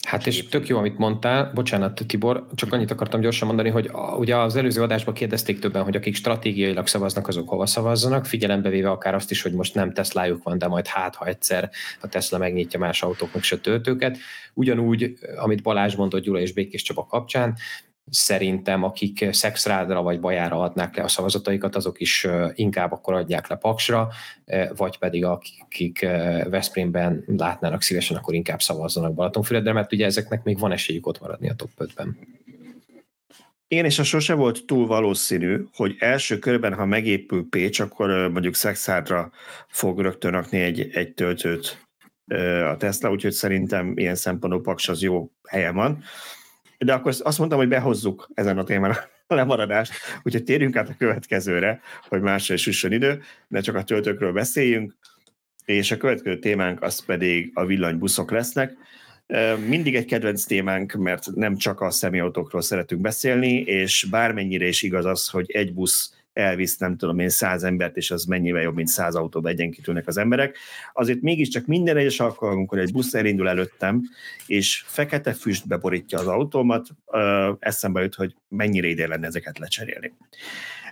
Hát 0.06 0.28
és 0.28 0.48
tök 0.48 0.68
jó, 0.68 0.78
amit 0.78 0.98
mondtál. 0.98 1.52
Bocsánat, 1.54 2.04
Tibor, 2.08 2.48
csak 2.56 2.74
annyit 2.74 2.92
akartam 2.92 3.20
gyorsan 3.20 3.48
mondani, 3.48 3.70
hogy 3.70 3.92
ugye 4.18 4.38
az 4.38 4.56
előző 4.56 4.82
adásban 4.82 5.14
kérdezték 5.14 5.60
többen, 5.60 5.84
hogy 5.84 5.96
akik 5.96 6.16
stratégiailag 6.16 6.88
szavaznak, 6.88 7.28
azok 7.28 7.50
hova 7.50 7.66
szavazzanak, 7.66 8.26
figyelembe 8.26 8.70
véve 8.70 8.90
akár 8.90 9.16
azt 9.16 9.32
is, 9.32 9.42
hogy 9.42 9.54
most 9.54 9.74
nem 9.76 9.94
Teslájuk 9.94 10.44
van, 10.44 10.58
de 10.58 10.68
majd 10.68 10.88
hát, 10.88 11.16
ha 11.16 11.26
egyszer 11.26 11.70
a 12.02 12.08
Tesla 12.08 12.38
megnyitja 12.38 12.80
más 12.80 13.04
autóknak 13.04 13.44
se 13.44 13.58
töltőket. 13.58 14.18
Ugyanúgy, 14.54 15.14
amit 15.36 15.62
Balázs 15.62 15.96
mondott 15.96 16.24
Gyula 16.24 16.40
és 16.40 16.54
Békés 16.54 16.82
Csaba 16.82 17.06
kapcsán, 17.06 17.56
szerintem 18.10 18.84
akik 18.84 19.26
szexrádra 19.32 20.02
vagy 20.02 20.20
bajára 20.20 20.60
adnák 20.60 20.96
le 20.96 21.04
a 21.04 21.08
szavazataikat, 21.08 21.76
azok 21.76 22.00
is 22.00 22.28
inkább 22.54 22.91
akkor 22.91 23.13
adják 23.13 23.48
le 23.48 23.56
Paksra, 23.56 24.10
vagy 24.76 24.98
pedig 24.98 25.26
akik 25.26 26.00
Veszprémben 26.50 27.24
látnának 27.28 27.82
szívesen, 27.82 28.17
akkor 28.17 28.34
inkább 28.34 28.62
szavazzanak 28.62 29.13
Balatonfüredre, 29.13 29.74
mert 29.74 29.93
ugye 29.93 30.06
ezeknek 30.06 30.43
még 30.43 30.60
van 30.60 30.72
esélyük 30.72 31.08
ott 31.08 31.20
maradni 31.20 31.50
a 31.50 31.56
top 31.56 31.70
5-ben. 31.78 32.17
Igen, 33.70 33.86
és 33.86 34.00
a 34.00 34.04
sose 34.04 34.34
volt 34.34 34.65
túl 34.65 34.88
valószínű, 34.88 35.63
hogy 35.74 35.96
első 36.00 36.39
körben, 36.39 36.74
ha 36.74 36.86
megépül 36.86 37.48
Pécs, 37.50 37.80
akkor 37.80 38.30
mondjuk 38.30 38.56
Szexádra 38.56 39.32
fog 39.67 40.00
rögtön 40.00 40.32
rakni 40.32 40.60
egy, 40.60 40.89
egy 40.93 41.13
töltőt 41.13 41.88
a 42.72 42.78
Tesla, 42.78 43.12
úgyhogy 43.12 43.32
szerintem 43.32 43.93
ilyen 43.98 44.15
szempontból 44.15 44.62
Paks 44.62 44.89
az 44.89 45.02
jó 45.02 45.32
helyen 45.48 45.76
van. 45.76 46.04
De 46.78 46.94
akkor 46.94 47.13
azt 47.20 47.38
mondtam, 47.38 47.60
hogy 47.60 47.68
behozzuk 47.68 48.30
ezen 48.34 48.58
a 48.58 48.63
témán 48.63 48.98
a 49.28 49.36
lemaradást, 49.36 49.94
úgyhogy 50.24 50.44
térjünk 50.44 50.76
át 50.76 50.90
a 50.90 50.96
következőre, 50.98 51.82
hogy 52.08 52.22
másra 52.22 52.54
is 52.54 52.68
üssön 52.68 52.92
idő, 52.92 53.22
de 53.48 53.62
csak 53.62 53.76
a 53.76 53.84
töltőkről 53.84 54.32
beszéljünk, 54.32 54.96
és 55.66 55.92
a 55.92 55.98
következő 55.98 56.40
témánk 56.40 56.82
az 56.82 57.06
pedig 57.06 57.52
a 57.54 57.66
villanybuszok 57.66 58.32
lesznek. 58.32 58.78
Mindig 59.68 59.96
egy 59.96 60.06
kedvenc 60.06 60.44
témánk, 60.44 60.94
mert 60.94 61.36
nem 61.36 61.58
csak 61.58 61.82
a 61.82 61.92
személyautókról 61.92 62.62
szeretünk 62.62 63.02
beszélni, 63.02 63.62
és 63.62 64.08
bármennyire 64.10 64.68
is 64.68 64.82
igaz 64.82 65.06
az, 65.06 65.28
hogy 65.28 65.52
egy 65.52 65.74
busz 65.74 66.17
elvisz, 66.38 66.78
nem 66.78 66.97
tudom 66.97 67.19
én, 67.19 67.30
száz 67.30 67.63
embert, 67.63 67.97
és 67.97 68.12
az 68.12 68.26
mennyivel 68.26 68.62
jobb, 68.62 68.76
mint 68.76 68.88
száz 68.88 69.15
autóba 69.15 69.50
egyenként 69.50 69.88
ülnek 69.88 70.08
az 70.08 70.17
emberek. 70.17 70.58
Azért 70.93 71.21
mégiscsak 71.21 71.65
minden 71.65 71.97
egyes 71.97 72.19
alkalomkor 72.19 72.80
egy 72.80 72.91
busz 72.91 73.13
elindul 73.13 73.50
előttem, 73.50 74.02
és 74.45 74.84
fekete 74.88 75.34
füst 75.34 75.67
beborítja 75.67 76.19
az 76.19 76.28
autómat, 76.28 76.88
eszembe 77.60 78.02
jut, 78.02 78.15
hogy 78.15 78.36
mennyire 78.47 78.88
ide 78.88 79.08
lenne 79.08 79.28
ezeket 79.28 79.58
lecserélni. 79.58 80.13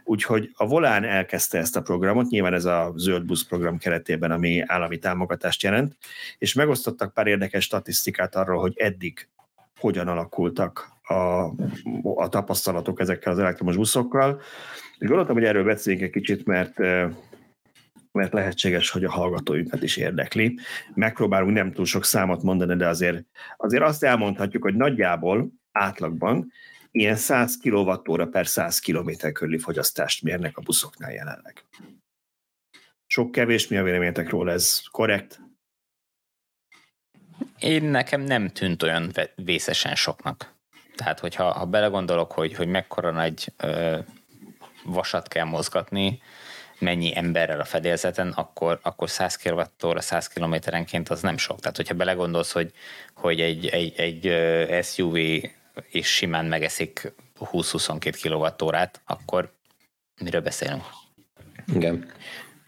Úgyhogy 0.08 0.52
a 0.54 0.68
Volán 0.68 1.04
elkezdte 1.04 1.58
ezt 1.58 1.76
a 1.76 1.82
programot, 1.82 2.30
nyilván 2.30 2.54
ez 2.54 2.66
a 2.66 2.94
zöld 2.96 3.26
busz 3.26 3.44
program 3.44 3.78
keretében, 3.78 4.32
ami 4.32 4.64
állami 4.66 4.98
támogatást 4.98 5.64
jelent, 5.64 5.98
és 6.38 6.54
megosztottak 6.54 7.14
pár 7.14 7.28
érdekes 7.28 7.64
statisztikát 7.64 8.36
arról, 8.36 8.60
hogy 8.60 8.74
eddig 8.78 9.28
hogyan 9.80 10.08
alakultak 10.08 10.90
a, 11.04 11.44
a 12.16 12.30
tapasztalatok 12.30 13.00
ezekkel 13.00 13.32
az 13.32 13.40
elektromos 13.40 13.76
buszokkal. 13.76 14.42
És 14.98 15.08
gondoltam, 15.08 15.36
hogy 15.36 15.44
erről 15.44 15.64
beszéljünk 15.64 16.06
egy 16.06 16.12
kicsit, 16.12 16.46
mert 16.46 16.80
mert 18.16 18.34
lehetséges, 18.34 18.90
hogy 18.90 19.04
a 19.04 19.12
hallgatóinkat 19.12 19.84
is 19.84 19.98
érdekli. 19.98 20.60
Megpróbálunk 20.94 21.54
nem 21.54 21.72
túl 21.72 21.86
sok 21.86 22.06
számot 22.06 22.44
mondani, 22.44 22.76
de 22.76 22.88
azért, 22.88 23.26
azért 23.58 23.84
azt 23.84 24.04
elmondhatjuk, 24.04 24.64
hogy 24.64 24.76
nagyjából 24.76 25.52
átlagban 25.72 26.52
ilyen 26.92 27.16
100 27.16 27.58
kWh 27.58 28.30
per 28.30 28.48
100 28.48 28.80
km 28.80 29.10
körüli 29.34 29.58
fogyasztást 29.58 30.24
mérnek 30.24 30.58
a 30.58 30.62
buszoknál 30.62 31.14
jelenleg. 31.14 31.64
Sok 33.06 33.32
kevés, 33.32 33.68
mi 33.68 33.78
a 33.78 33.84
véleményetek 33.84 34.30
róla, 34.30 34.52
ez 34.52 34.82
korrekt? 34.92 35.40
Én 37.60 37.84
nekem 37.84 38.22
nem 38.22 38.48
tűnt 38.48 38.84
olyan 38.84 39.12
vészesen 39.36 39.96
soknak. 39.96 40.54
Tehát, 40.96 41.20
hogyha 41.20 41.52
ha 41.52 41.66
belegondolok, 41.66 42.32
hogy, 42.32 42.54
hogy 42.54 42.68
mekkora 42.68 43.12
nagy 43.12 43.54
vasat 44.86 45.28
kell 45.28 45.46
mozgatni, 45.46 46.22
mennyi 46.80 47.18
emberrel 47.18 47.60
a 47.60 47.66
fedélzeten, 47.66 48.30
akkor, 48.30 48.80
akkor 48.82 49.10
100 49.10 49.36
kWh 49.36 50.00
100 50.00 50.28
kilométerenként 50.28 51.10
az 51.10 51.22
nem 51.22 51.38
sok. 51.38 51.60
Tehát, 51.60 51.76
hogyha 51.76 51.94
belegondolsz, 51.94 52.52
hogy, 52.52 52.72
hogy 53.14 53.42
egy, 53.42 53.68
egy, 53.68 53.94
egy 53.98 54.84
SUV 54.84 55.16
is 55.92 56.08
simán 56.08 56.46
megeszik 56.46 57.14
20-22 57.40 58.20
kWh 58.22 58.90
akkor 59.06 59.54
miről 60.22 60.42
beszélünk? 60.42 60.84
Igen. 61.74 62.12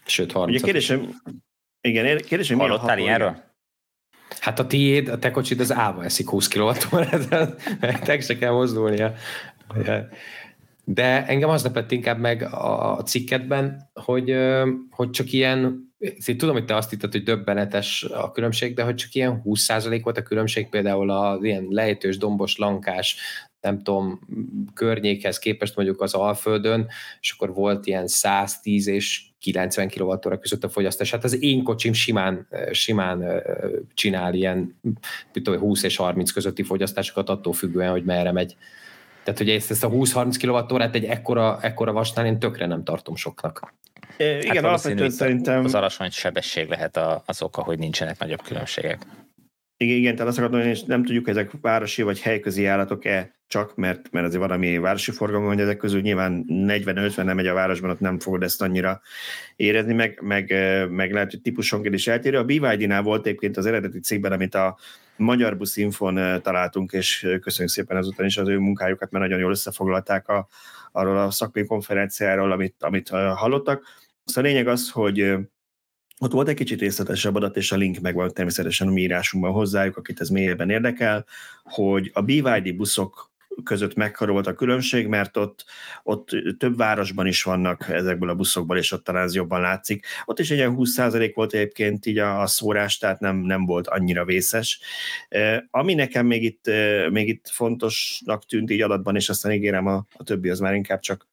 Sőt, 0.06 0.32
30 0.32 0.56
Ugye 0.56 0.64
kérdésem, 0.64 1.22
igen, 1.80 2.18
kérdésem, 2.18 2.58
Hallottál 2.58 2.98
ilyenről? 2.98 3.46
Hát 4.40 4.58
a 4.58 4.66
tiéd, 4.66 5.08
a 5.08 5.18
te 5.18 5.30
kocsid 5.30 5.60
az 5.60 5.72
áva 5.72 6.04
eszik 6.04 6.28
20 6.28 6.48
kWh, 6.48 6.76
meg 7.80 8.20
se 8.20 8.38
kell 8.38 8.52
mozdulnia. 8.52 9.14
De 10.90 11.26
engem 11.26 11.48
az 11.48 11.62
lepett 11.62 11.90
inkább 11.90 12.18
meg 12.18 12.42
a 12.42 13.02
cikketben, 13.04 13.90
hogy, 13.94 14.36
hogy 14.90 15.10
csak 15.10 15.32
ilyen, 15.32 15.92
tudom, 16.36 16.54
hogy 16.54 16.64
te 16.64 16.76
azt 16.76 16.90
hittad, 16.90 17.12
hogy 17.12 17.22
döbbenetes 17.22 18.02
a 18.02 18.32
különbség, 18.32 18.74
de 18.74 18.82
hogy 18.82 18.94
csak 18.94 19.14
ilyen 19.14 19.42
20% 19.44 20.00
volt 20.02 20.18
a 20.18 20.22
különbség 20.22 20.68
például 20.68 21.10
az 21.10 21.42
ilyen 21.42 21.66
lejtős, 21.70 22.16
dombos, 22.16 22.56
lankás, 22.56 23.16
nem 23.60 23.82
tudom, 23.82 24.20
környékhez 24.74 25.38
képest 25.38 25.76
mondjuk 25.76 26.00
az 26.00 26.14
Alföldön, 26.14 26.86
és 27.20 27.30
akkor 27.30 27.54
volt 27.54 27.86
ilyen 27.86 28.06
110 28.06 28.86
és 28.86 29.22
90 29.38 29.88
kWh 29.88 30.38
között 30.40 30.64
a 30.64 30.68
fogyasztás. 30.68 31.10
Hát 31.10 31.24
az 31.24 31.42
én 31.42 31.62
kocsim 31.62 31.92
simán, 31.92 32.48
simán 32.70 33.42
csinál 33.94 34.34
ilyen 34.34 34.80
20 35.44 35.82
és 35.82 35.96
30 35.96 36.30
közötti 36.30 36.62
fogyasztásokat 36.62 37.28
attól 37.28 37.52
függően, 37.52 37.90
hogy 37.90 38.04
merre 38.04 38.32
megy. 38.32 38.56
Tehát, 39.28 39.42
hogy 39.42 39.50
ezt, 39.50 39.70
ezt 39.70 39.84
a 39.84 39.90
20-30 39.90 40.68
kWh 40.68 40.90
egy 40.92 41.04
ekkora, 41.04 41.58
ekkora 41.60 41.92
vasnál 41.92 42.26
én 42.26 42.38
tökre 42.38 42.66
nem 42.66 42.84
tartom 42.84 43.16
soknak. 43.16 43.74
É, 44.16 44.36
igen, 44.36 44.54
hát 44.54 44.64
alapvetően 44.64 45.10
szerintem... 45.10 45.64
Az 45.64 45.74
alacsony 45.74 46.10
sebesség 46.10 46.68
lehet 46.68 47.00
az 47.24 47.42
oka, 47.42 47.62
hogy 47.62 47.78
nincsenek 47.78 48.18
nagyobb 48.18 48.42
különbségek. 48.42 49.06
Igen, 49.76 49.96
igen, 49.96 50.14
tehát 50.14 50.28
azt 50.28 50.38
akarom 50.38 50.62
hogy 50.62 50.82
nem 50.86 51.04
tudjuk, 51.04 51.28
ezek 51.28 51.50
városi 51.60 52.02
vagy 52.02 52.20
helyközi 52.20 52.62
járatok-e 52.62 53.34
csak, 53.46 53.76
mert, 53.76 54.10
mert 54.10 54.26
azért 54.26 54.42
valami 54.42 54.78
városi 54.78 55.10
forgalom, 55.10 55.46
hogy 55.46 55.60
ezek 55.60 55.76
közül 55.76 56.00
nyilván 56.00 56.44
40-50 56.48 57.24
nem 57.24 57.36
megy 57.36 57.46
a 57.46 57.54
városban, 57.54 57.90
ott 57.90 58.00
nem 58.00 58.18
fogod 58.18 58.42
ezt 58.42 58.62
annyira 58.62 59.00
érezni, 59.56 59.94
meg, 59.94 60.18
meg, 60.22 60.54
meg 60.90 61.12
lehet, 61.12 61.30
hogy 61.30 61.40
típusonként 61.40 61.94
is 61.94 62.06
eltérő. 62.06 62.38
A 62.38 62.44
BYD-nál 62.44 63.02
volt 63.02 63.26
egyébként 63.26 63.56
az 63.56 63.66
eredeti 63.66 64.00
cikkben, 64.00 64.32
amit 64.32 64.54
a 64.54 64.78
Magyar 65.18 65.56
Busz 65.56 65.76
Infon 65.76 66.42
találtunk, 66.42 66.92
és 66.92 67.28
köszönjük 67.40 67.74
szépen 67.74 67.96
ezután 67.96 68.26
is 68.26 68.36
az 68.36 68.48
ő 68.48 68.58
munkájukat, 68.58 69.10
mert 69.10 69.24
nagyon 69.24 69.38
jól 69.38 69.50
összefoglalták 69.50 70.28
a, 70.28 70.48
arról 70.92 71.18
a 71.18 71.30
szakmai 71.30 71.66
konferenciáról, 71.66 72.52
amit, 72.52 72.76
amit 72.78 73.08
hallottak. 73.08 73.82
Szóval 74.24 74.50
a 74.50 74.52
lényeg 74.52 74.68
az, 74.68 74.90
hogy 74.90 75.36
ott 76.18 76.32
volt 76.32 76.48
egy 76.48 76.56
kicsit 76.56 76.80
részletesebb 76.80 77.34
adat, 77.34 77.56
és 77.56 77.72
a 77.72 77.76
link 77.76 77.98
megvan 77.98 78.32
természetesen 78.32 78.88
a 78.88 78.90
mi 78.90 79.00
írásunkban 79.00 79.52
hozzájuk, 79.52 79.96
akit 79.96 80.20
ez 80.20 80.28
mélyebben 80.28 80.70
érdekel, 80.70 81.26
hogy 81.62 82.10
a 82.14 82.22
BYD 82.22 82.76
buszok 82.76 83.30
között 83.64 83.94
mekkora 83.94 84.34
a 84.34 84.52
különbség, 84.52 85.06
mert 85.06 85.36
ott, 85.36 85.64
ott 86.02 86.28
több 86.58 86.76
városban 86.76 87.26
is 87.26 87.42
vannak 87.42 87.88
ezekből 87.88 88.28
a 88.28 88.34
buszokból, 88.34 88.76
és 88.76 88.92
ott 88.92 89.04
talán 89.04 89.24
ez 89.24 89.34
jobban 89.34 89.60
látszik. 89.60 90.06
Ott 90.24 90.38
is 90.38 90.50
egy 90.50 90.56
ilyen 90.56 90.74
20% 90.78 91.32
volt 91.34 91.52
egyébként 91.52 92.06
így 92.06 92.18
a, 92.18 92.40
a 92.40 92.46
szórás, 92.46 92.98
tehát 92.98 93.20
nem, 93.20 93.36
nem 93.36 93.64
volt 93.64 93.86
annyira 93.86 94.24
vészes. 94.24 94.80
Ami 95.70 95.94
nekem 95.94 96.26
még 96.26 96.44
itt, 96.44 96.70
még 97.10 97.28
itt 97.28 97.48
fontosnak 97.48 98.46
tűnt 98.46 98.70
így 98.70 98.80
adatban, 98.80 99.16
és 99.16 99.28
aztán 99.28 99.52
ígérem 99.52 99.86
a, 99.86 100.06
a 100.16 100.22
többi 100.24 100.48
az 100.48 100.60
már 100.60 100.74
inkább 100.74 101.00
csak 101.00 101.26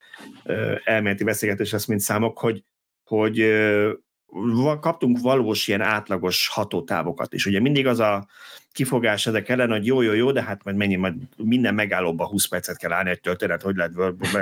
elméleti 0.84 1.24
beszélgetés 1.24 1.72
lesz, 1.72 1.86
mint 1.86 2.00
számok, 2.00 2.38
hogy, 2.38 2.64
hogy 3.04 3.46
kaptunk 4.80 5.20
valós 5.20 5.68
ilyen 5.68 5.82
átlagos 5.82 6.48
hatótávokat 6.48 7.34
is. 7.34 7.46
Ugye 7.46 7.60
mindig 7.60 7.88
az 7.88 8.00
a 8.00 8.28
kifogás 8.76 9.28
ezek 9.28 9.50
ellen, 9.50 9.70
hogy 9.70 9.86
jó, 9.86 10.02
jó, 10.02 10.14
jó, 10.14 10.32
de 10.32 10.44
hát 10.44 10.64
majd 10.64 10.76
mennyi, 10.76 10.96
majd 10.96 11.14
minden 11.38 11.74
megállóba 11.74 12.28
20 12.28 12.46
percet 12.46 12.78
kell 12.78 12.92
állni 12.92 13.10
egy 13.10 13.20
történet, 13.20 13.62
hogy 13.62 13.76
lehet 13.76 13.94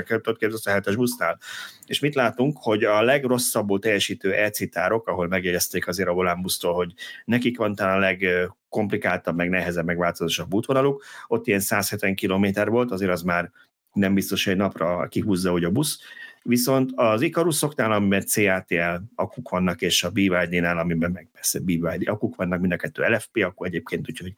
tudod 0.05 0.37
képzelni 0.37 0.61
a 0.63 0.69
hetes 0.69 0.95
busznál. 0.95 1.39
És 1.85 1.99
mit 1.99 2.15
látunk, 2.15 2.57
hogy 2.61 2.83
a 2.83 3.01
legrosszabbul 3.01 3.79
teljesítő 3.79 4.33
elcitárok, 4.33 5.07
ahol 5.07 5.27
megjegyezték 5.27 5.87
azért 5.87 6.09
a 6.09 6.13
Volán 6.13 6.41
busztól, 6.41 6.73
hogy 6.73 6.93
nekik 7.25 7.57
van 7.57 7.75
talán 7.75 7.97
a 7.97 7.99
legkomplikáltabb, 7.99 9.35
meg 9.35 9.49
nehezebb, 9.49 9.85
meg 9.85 9.97
változásabb 9.97 10.53
útvonaluk, 10.53 11.03
ott 11.27 11.47
ilyen 11.47 11.59
170 11.59 12.15
km 12.15 12.45
volt, 12.65 12.91
azért 12.91 13.11
az 13.11 13.21
már 13.21 13.51
nem 13.91 14.13
biztos, 14.13 14.43
hogy 14.43 14.53
egy 14.53 14.59
napra 14.59 15.07
kihúzza, 15.07 15.51
hogy 15.51 15.63
a 15.63 15.71
busz, 15.71 15.99
Viszont 16.45 16.91
az 16.95 17.21
Icaruszoknál, 17.21 17.91
amiben 17.91 18.25
CATL 18.25 19.01
akuk 19.15 19.49
vannak, 19.49 19.81
és 19.81 20.03
a 20.03 20.09
BYD-nál, 20.09 20.77
amiben 20.77 21.11
meg 21.11 21.29
persze 21.31 21.59
BYD 21.59 22.07
akuk 22.07 22.35
vannak, 22.35 22.59
mind 22.59 22.71
a 22.71 22.75
kettő 22.75 23.03
LFP, 23.03 23.37
akkor 23.37 23.67
egyébként 23.67 24.09
úgyhogy 24.09 24.35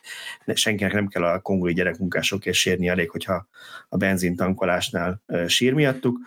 senkinek 0.54 0.94
nem 0.94 1.08
kell 1.08 1.24
a 1.24 1.40
kongói 1.40 1.74
gyerekmunkásokért 1.74 2.56
sírni, 2.56 2.88
elég, 2.88 3.10
hogyha 3.10 3.48
a 3.90 3.98
benzintankolásnál 3.98 5.22
sír 5.48 5.74
miattuk. 5.74 6.20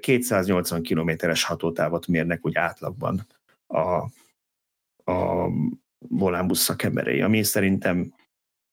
280 0.00 0.82
kilométeres 0.82 1.44
hatótávot 1.44 2.06
mérnek 2.06 2.46
úgy 2.46 2.56
átlagban 2.56 3.26
a, 3.66 3.80
a 5.12 5.48
volánbusz 5.98 6.60
szakemberei, 6.60 7.20
ami 7.20 7.42
szerintem 7.42 8.14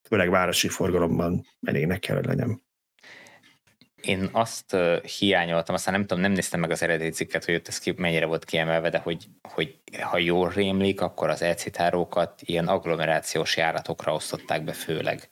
főleg 0.07 0.29
városi 0.29 0.67
forgalomban 0.67 1.45
elégnek 1.61 1.99
kell, 1.99 2.15
hogy 2.15 2.25
legyen. 2.25 2.61
Én 4.03 4.29
azt 4.31 4.75
hiányoltam, 5.17 5.75
aztán 5.75 5.93
nem 5.93 6.01
tudom, 6.01 6.23
nem 6.23 6.31
néztem 6.31 6.59
meg 6.59 6.71
az 6.71 6.81
eredeti 6.83 7.09
cikket, 7.09 7.45
hogy 7.45 7.55
ott 7.55 7.67
ez 7.67 7.79
ki, 7.79 7.93
mennyire 7.97 8.25
volt 8.25 8.45
kiemelve, 8.45 8.89
de 8.89 8.97
hogy, 8.97 9.25
hogy 9.41 9.75
ha 10.01 10.17
jól 10.17 10.49
rémlik, 10.49 11.01
akkor 11.01 11.29
az 11.29 11.41
elcitárókat 11.41 12.41
ilyen 12.41 12.67
agglomerációs 12.67 13.57
járatokra 13.57 14.13
osztották 14.13 14.63
be 14.63 14.71
főleg. 14.71 15.29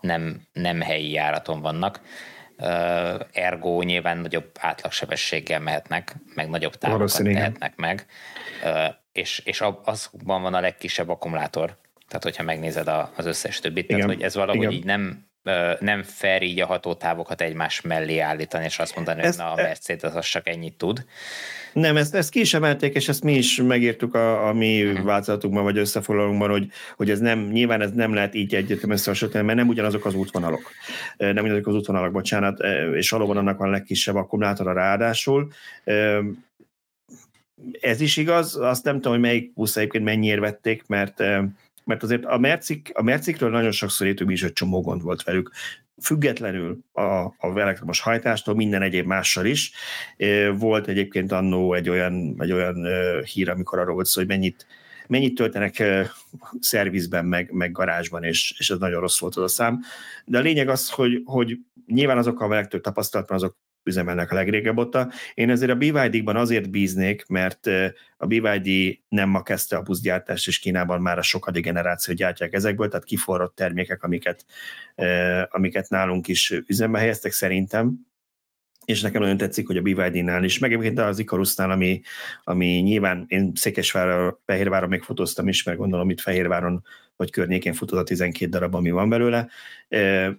Nem, 0.00 0.40
nem 0.52 0.80
helyi 0.80 1.10
járaton 1.10 1.60
vannak. 1.60 2.00
Ergo 3.32 3.82
nyilván 3.82 4.18
nagyobb 4.18 4.50
átlagsebességgel 4.58 5.60
mehetnek, 5.60 6.14
meg 6.34 6.48
nagyobb 6.48 6.74
távokat 6.74 7.22
tehetnek 7.22 7.76
meg, 7.76 8.06
és, 9.12 9.38
és 9.38 9.62
azban 9.84 10.42
van 10.42 10.54
a 10.54 10.60
legkisebb 10.60 11.08
akkumulátor, 11.08 11.76
tehát 12.08 12.22
hogyha 12.22 12.42
megnézed 12.42 12.88
az 13.16 13.26
összes 13.26 13.60
többit, 13.60 13.84
Igen. 13.84 13.96
tehát 13.96 14.14
hogy 14.14 14.24
ez 14.24 14.34
valahogy 14.34 14.62
Igen. 14.62 14.72
így 14.72 14.84
nem 14.84 15.30
nem 15.80 16.02
fair 16.02 16.42
így 16.42 16.60
a 16.60 16.66
hatótávokat 16.66 17.40
egymás 17.40 17.80
mellé 17.80 18.18
állítani, 18.18 18.64
és 18.64 18.78
azt 18.78 18.96
mondani, 18.96 19.22
ezt, 19.22 19.40
hogy 19.40 19.46
na, 19.46 19.52
a 19.52 19.62
Mercedes 19.62 20.14
az 20.14 20.26
csak 20.26 20.48
ennyit 20.48 20.76
tud. 20.76 21.04
Nem, 21.72 21.96
ezt, 21.96 22.14
ezt 22.14 22.30
ki 22.30 22.40
is 22.40 22.54
emelték, 22.54 22.94
és 22.94 23.08
ezt 23.08 23.22
mi 23.22 23.34
is 23.34 23.56
megírtuk 23.56 24.14
a, 24.14 24.48
a 24.48 24.52
mi 24.52 24.84
uh-huh. 24.84 25.04
változatunkban, 25.04 25.62
vagy 25.62 25.78
összefoglalónkban, 25.78 26.50
hogy, 26.50 26.70
hogy 26.96 27.10
ez 27.10 27.18
nem, 27.18 27.38
nyilván 27.38 27.80
ez 27.80 27.90
nem 27.90 28.14
lehet 28.14 28.34
így 28.34 28.54
egyértelműen 28.54 28.98
összehasonlítani, 28.98 29.44
mert 29.46 29.58
nem 29.58 29.68
ugyanazok 29.68 30.04
az 30.04 30.14
útvonalok. 30.14 30.70
Nem 31.16 31.44
ugyanazok 31.44 31.66
az 31.66 31.74
útvonalak, 31.74 32.12
bocsánat, 32.12 32.60
és 32.94 33.10
valóban 33.10 33.36
annak 33.36 33.58
van 33.58 33.68
a 33.68 33.70
legkisebb 33.70 34.14
akkumulátora 34.14 34.72
ráadásul. 34.72 35.52
Ez 37.80 38.00
is 38.00 38.16
igaz, 38.16 38.56
azt 38.56 38.84
nem 38.84 38.94
tudom, 38.94 39.12
hogy 39.12 39.20
melyik 39.20 39.52
busz 39.52 39.76
egyébként 39.76 40.04
mennyiért 40.04 40.40
vették, 40.40 40.86
mert 40.86 41.22
mert 41.84 42.02
azért 42.02 42.24
a, 42.24 42.38
Mercik, 42.38 42.90
a 42.94 43.02
Mercikről 43.02 43.50
nagyon 43.50 43.70
sokszor 43.70 44.06
írtuk 44.06 44.30
is, 44.30 44.42
hogy 44.42 44.52
csomó 44.52 44.80
gond 44.80 45.02
volt 45.02 45.22
velük, 45.22 45.50
függetlenül 46.02 46.78
a, 46.92 47.02
a 47.02 47.52
elektromos 47.54 48.00
hajtástól, 48.00 48.54
minden 48.54 48.82
egyéb 48.82 49.06
mással 49.06 49.46
is. 49.46 49.72
Volt 50.54 50.88
egyébként 50.88 51.32
annó 51.32 51.74
egy 51.74 51.88
olyan, 51.88 52.36
egy 52.38 52.52
olyan 52.52 52.86
hír, 53.24 53.50
amikor 53.50 53.78
arról 53.78 53.94
volt 53.94 54.06
szó, 54.06 54.20
hogy 54.20 54.28
mennyit, 54.28 54.66
mennyit 55.06 55.34
töltenek 55.34 55.82
szervizben, 56.60 57.24
meg, 57.24 57.50
meg 57.50 57.72
garázsban, 57.72 58.24
és, 58.24 58.54
és 58.58 58.70
ez 58.70 58.78
nagyon 58.78 59.00
rossz 59.00 59.20
volt 59.20 59.36
az 59.36 59.42
a 59.42 59.48
szám. 59.48 59.80
De 60.24 60.38
a 60.38 60.42
lényeg 60.42 60.68
az, 60.68 60.90
hogy, 60.90 61.22
hogy 61.24 61.58
nyilván 61.86 62.18
azokkal 62.18 62.52
a 62.52 62.54
legtöbb 62.54 62.80
tapasztalatban 62.80 63.36
azok 63.36 63.56
üzemelnek 63.84 64.30
a 64.30 64.34
legrégebb 64.34 64.78
óta. 64.78 65.10
Én 65.34 65.50
ezért 65.50 65.70
a 65.70 65.74
BYD-ban 65.74 66.36
azért 66.36 66.70
bíznék, 66.70 67.26
mert 67.26 67.66
a 68.16 68.26
BYD 68.26 68.98
nem 69.08 69.28
ma 69.28 69.42
kezdte 69.42 69.76
a 69.76 69.82
buszgyártást, 69.82 70.46
és 70.46 70.58
Kínában 70.58 71.00
már 71.00 71.18
a 71.18 71.22
sokadik 71.22 71.64
generáció 71.64 72.14
gyártják 72.14 72.52
ezekből, 72.52 72.88
tehát 72.88 73.06
kiforrott 73.06 73.54
termékek, 73.54 74.02
amiket, 74.02 74.44
amiket 75.48 75.88
nálunk 75.88 76.28
is 76.28 76.54
üzembe 76.66 76.98
helyeztek 76.98 77.32
szerintem, 77.32 78.10
és 78.84 79.00
nekem 79.00 79.20
nagyon 79.20 79.36
tetszik, 79.36 79.66
hogy 79.66 79.76
a 79.76 79.82
BYD-nál 79.82 80.44
is, 80.44 80.58
meg 80.58 80.72
egyébként 80.72 80.98
az 80.98 81.18
Icarusnál, 81.18 81.70
ami, 81.70 82.00
ami 82.44 82.66
nyilván 82.66 83.24
én 83.28 83.52
Székesváron, 83.54 84.38
Fehérváron 84.44 84.88
még 84.88 85.02
fotóztam 85.02 85.48
is, 85.48 85.62
mert 85.62 85.78
gondolom 85.78 86.10
itt 86.10 86.20
Fehérváron 86.20 86.84
vagy 87.22 87.30
környékén 87.30 87.72
futott 87.72 87.98
a 87.98 88.02
12 88.02 88.50
darab, 88.50 88.74
ami 88.74 88.90
van 88.90 89.08
belőle, 89.08 89.48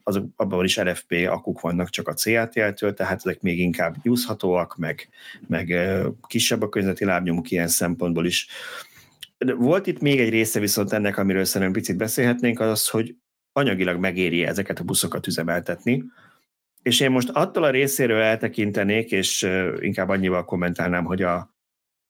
azok, 0.03 0.25
abban 0.35 0.63
is 0.63 0.77
LFP 0.77 1.27
akuk 1.29 1.61
vannak 1.61 1.89
csak 1.89 2.07
a 2.07 2.13
CATL-től, 2.13 2.93
tehát 2.93 3.17
ezek 3.25 3.41
még 3.41 3.59
inkább 3.59 3.95
nyúzhatóak, 4.01 4.77
meg, 4.77 5.09
meg 5.47 5.73
kisebb 6.27 6.61
a 6.61 6.69
környezeti 6.69 7.05
lábnyomuk 7.05 7.51
ilyen 7.51 7.67
szempontból 7.67 8.25
is. 8.25 8.47
Volt 9.57 9.87
itt 9.87 9.99
még 9.99 10.19
egy 10.19 10.29
része 10.29 10.59
viszont 10.59 10.93
ennek, 10.93 11.17
amiről 11.17 11.45
szerintem 11.45 11.81
picit 11.81 11.97
beszélhetnénk, 11.97 12.59
az, 12.59 12.87
hogy 12.87 13.15
anyagilag 13.51 13.99
megéri 13.99 14.45
ezeket 14.45 14.79
a 14.79 14.83
buszokat 14.83 15.27
üzemeltetni, 15.27 16.03
és 16.81 16.99
én 16.99 17.11
most 17.11 17.29
attól 17.29 17.63
a 17.63 17.69
részéről 17.69 18.21
eltekintenék, 18.21 19.11
és 19.11 19.47
inkább 19.79 20.09
annyival 20.09 20.45
kommentálnám, 20.45 21.05
hogy 21.05 21.21
a, 21.21 21.55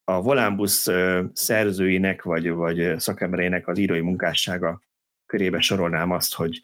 a 0.03 0.21
Volánbusz 0.21 0.89
szerzőinek 1.33 2.23
vagy, 2.23 2.49
vagy 2.49 2.99
szakembereinek 2.99 3.67
az 3.67 3.77
írói 3.77 4.01
munkássága 4.01 4.81
körébe 5.25 5.61
sorolnám 5.61 6.11
azt, 6.11 6.33
hogy 6.33 6.61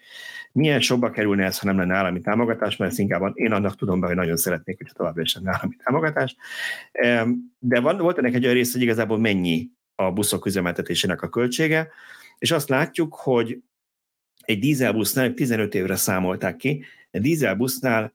milyen 0.51 0.81
sokba 0.81 1.09
kerülne 1.09 1.45
ez, 1.45 1.59
ha 1.59 1.65
nem 1.65 1.77
lenne 1.77 1.95
állami 1.95 2.21
támogatás, 2.21 2.77
mert 2.77 2.91
ezt 2.91 2.99
inkább 2.99 3.31
én 3.33 3.51
annak 3.51 3.75
tudom 3.75 3.99
be, 3.99 4.07
hogy 4.07 4.15
nagyon 4.15 4.37
szeretnék, 4.37 4.77
hogyha 4.77 4.93
továbbra 4.93 5.21
is 5.21 5.35
lenne 5.35 5.51
állami 5.53 5.75
támogatás. 5.83 6.35
De 7.59 7.79
van, 7.79 7.97
volt 7.97 8.17
ennek 8.17 8.33
egy 8.33 8.43
olyan 8.43 8.55
rész, 8.55 8.73
hogy 8.73 8.81
igazából 8.81 9.19
mennyi 9.19 9.69
a 9.95 10.11
buszok 10.11 10.45
üzemeltetésének 10.45 11.21
a 11.21 11.29
költsége, 11.29 11.89
és 12.37 12.51
azt 12.51 12.69
látjuk, 12.69 13.15
hogy 13.15 13.61
egy 14.41 14.59
dízelbusznál 14.59 15.33
15 15.33 15.75
évre 15.75 15.95
számolták 15.95 16.55
ki, 16.55 16.85
a 17.11 17.19
dízelbusznál 17.19 18.13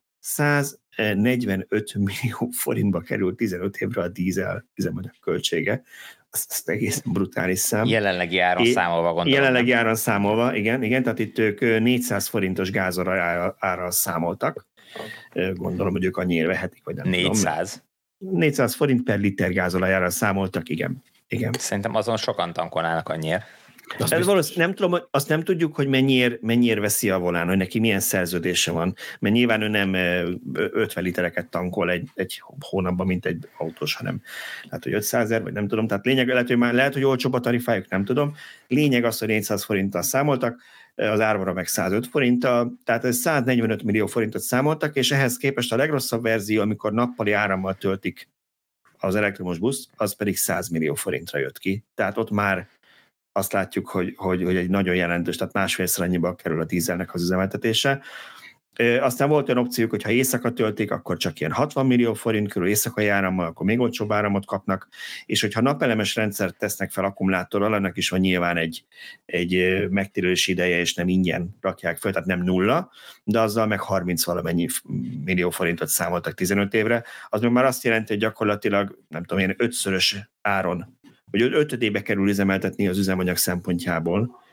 145 0.95 1.93
millió 1.95 2.49
forintba 2.51 2.99
kerül 2.99 3.35
15 3.35 3.77
évre 3.77 4.01
a 4.01 4.07
dízel 4.07 4.65
üzemanyag 4.75 5.13
költsége. 5.21 5.83
Ez, 6.31 6.45
ez 6.49 6.61
egészen 6.65 7.11
brutális 7.11 7.59
szám. 7.59 7.85
Jelenlegi 7.85 8.39
áron 8.39 8.65
számolva 8.65 9.13
gondolom. 9.13 9.39
Jelenlegi 9.39 9.71
áron 9.71 9.95
számolva, 9.95 10.55
igen, 10.55 10.83
igen, 10.83 11.03
tehát 11.03 11.19
itt 11.19 11.37
ők 11.37 11.59
400 11.59 12.27
forintos 12.27 12.71
gázra 12.71 13.55
árral 13.59 13.91
számoltak. 13.91 14.67
Gondolom, 15.53 15.91
hogy 15.91 16.03
ők 16.03 16.17
annyira 16.17 16.47
vehetik, 16.47 16.83
vagy 16.83 16.95
nem 16.95 17.09
400? 17.09 17.83
Tudom. 18.19 18.37
400 18.37 18.75
forint 18.75 19.03
per 19.03 19.19
liter 19.19 19.51
gázolajára 19.51 20.09
számoltak, 20.09 20.69
igen. 20.69 21.03
igen. 21.27 21.53
Szerintem 21.57 21.95
azon 21.95 22.17
sokan 22.17 22.53
tankolnának 22.53 23.09
annyira. 23.09 23.43
Azt 23.99 24.13
Ez 24.13 24.25
valószínűleg 24.25 24.67
nem 24.67 24.75
tudom, 24.75 25.07
azt 25.11 25.29
nem 25.29 25.43
tudjuk, 25.43 25.75
hogy 25.75 25.87
mennyiért, 25.87 26.41
mennyiért 26.41 26.79
veszi 26.79 27.09
a 27.09 27.19
volán, 27.19 27.47
hogy 27.47 27.57
neki 27.57 27.79
milyen 27.79 27.99
szerződése 27.99 28.71
van, 28.71 28.95
mert 29.19 29.35
nyilván 29.35 29.61
ő 29.61 29.67
nem 29.67 29.93
50 30.53 31.03
litereket 31.03 31.49
tankol 31.49 31.89
egy, 31.89 32.09
egy 32.13 32.41
hónapban, 32.59 33.07
mint 33.07 33.25
egy 33.25 33.49
autós, 33.57 33.95
hanem 33.95 34.21
lehet, 34.63 34.83
hogy 34.83 34.93
500 34.93 35.23
ezer, 35.23 35.43
vagy 35.43 35.53
nem 35.53 35.67
tudom, 35.67 35.87
tehát 35.87 36.05
lényeg, 36.05 36.27
lehet, 36.27 36.47
hogy 36.47 36.57
már 36.57 36.73
lehet, 36.73 36.93
hogy 36.93 37.03
olcsóbb 37.03 37.33
a 37.33 37.39
tarifájuk, 37.39 37.89
nem 37.89 38.05
tudom. 38.05 38.35
Lényeg 38.67 39.03
az, 39.03 39.19
hogy 39.19 39.27
400 39.27 39.63
forinttal 39.63 40.01
számoltak, 40.01 40.61
az 40.95 41.19
árvara 41.19 41.53
meg 41.53 41.67
105 41.67 42.07
forinttal, 42.07 42.77
tehát 42.83 43.05
ez 43.05 43.17
145 43.17 43.83
millió 43.83 44.05
forintot 44.05 44.41
számoltak, 44.41 44.95
és 44.95 45.11
ehhez 45.11 45.37
képest 45.37 45.73
a 45.73 45.75
legrosszabb 45.75 46.21
verzió, 46.21 46.61
amikor 46.61 46.93
nappali 46.93 47.31
árammal 47.31 47.73
töltik 47.73 48.29
az 48.97 49.15
elektromos 49.15 49.57
busz, 49.57 49.89
az 49.95 50.15
pedig 50.15 50.37
100 50.37 50.69
millió 50.69 50.93
forintra 50.93 51.39
jött 51.39 51.57
ki. 51.57 51.83
Tehát 51.95 52.17
ott 52.17 52.31
már 52.31 52.67
azt 53.37 53.51
látjuk, 53.51 53.87
hogy, 53.87 54.13
hogy, 54.15 54.43
hogy 54.43 54.55
egy 54.55 54.69
nagyon 54.69 54.95
jelentős, 54.95 55.35
tehát 55.35 55.53
másfélszer 55.53 56.05
annyiba 56.05 56.35
kerül 56.35 56.61
a 56.61 56.65
dízelnek 56.65 57.13
az 57.13 57.21
üzemeltetése. 57.21 58.01
Aztán 58.99 59.29
volt 59.29 59.49
olyan 59.49 59.63
opciók, 59.63 59.89
hogy 59.89 60.03
ha 60.03 60.09
éjszaka 60.09 60.51
töltik, 60.51 60.91
akkor 60.91 61.17
csak 61.17 61.39
ilyen 61.39 61.51
60 61.51 61.85
millió 61.85 62.13
forint 62.13 62.51
körül 62.51 62.67
éjszakai 62.67 63.07
árammal, 63.07 63.45
akkor 63.45 63.65
még 63.65 63.79
olcsóbb 63.79 64.11
áramot 64.11 64.45
kapnak, 64.45 64.87
és 65.25 65.41
hogyha 65.41 65.61
napelemes 65.61 66.15
rendszert 66.15 66.57
tesznek 66.57 66.91
fel 66.91 67.03
akkumulátorral, 67.03 67.75
ennek 67.75 67.97
is 67.97 68.09
van 68.09 68.19
nyilván 68.19 68.57
egy, 68.57 68.85
egy 69.25 69.85
megtérülési 69.89 70.51
ideje, 70.51 70.79
és 70.79 70.93
nem 70.93 71.07
ingyen 71.07 71.57
rakják 71.61 71.97
fel, 71.97 72.11
tehát 72.11 72.27
nem 72.27 72.41
nulla, 72.41 72.91
de 73.23 73.39
azzal 73.39 73.67
meg 73.67 73.79
30 73.79 74.25
valamennyi 74.25 74.67
millió 75.23 75.49
forintot 75.49 75.87
számoltak 75.87 76.33
15 76.33 76.73
évre, 76.73 77.03
az 77.29 77.41
meg 77.41 77.51
már 77.51 77.65
azt 77.65 77.83
jelenti, 77.83 78.11
hogy 78.11 78.21
gyakorlatilag, 78.21 78.99
nem 79.07 79.23
tudom, 79.23 79.39
ilyen 79.43 79.55
ötszörös 79.57 80.29
áron 80.41 80.97
hogy 81.31 81.41
ötödébe 81.41 82.01
kerül 82.01 82.29
üzemeltetni 82.29 82.87
az 82.87 82.97
üzemanyag 82.97 83.37
szempontjából, 83.37 84.43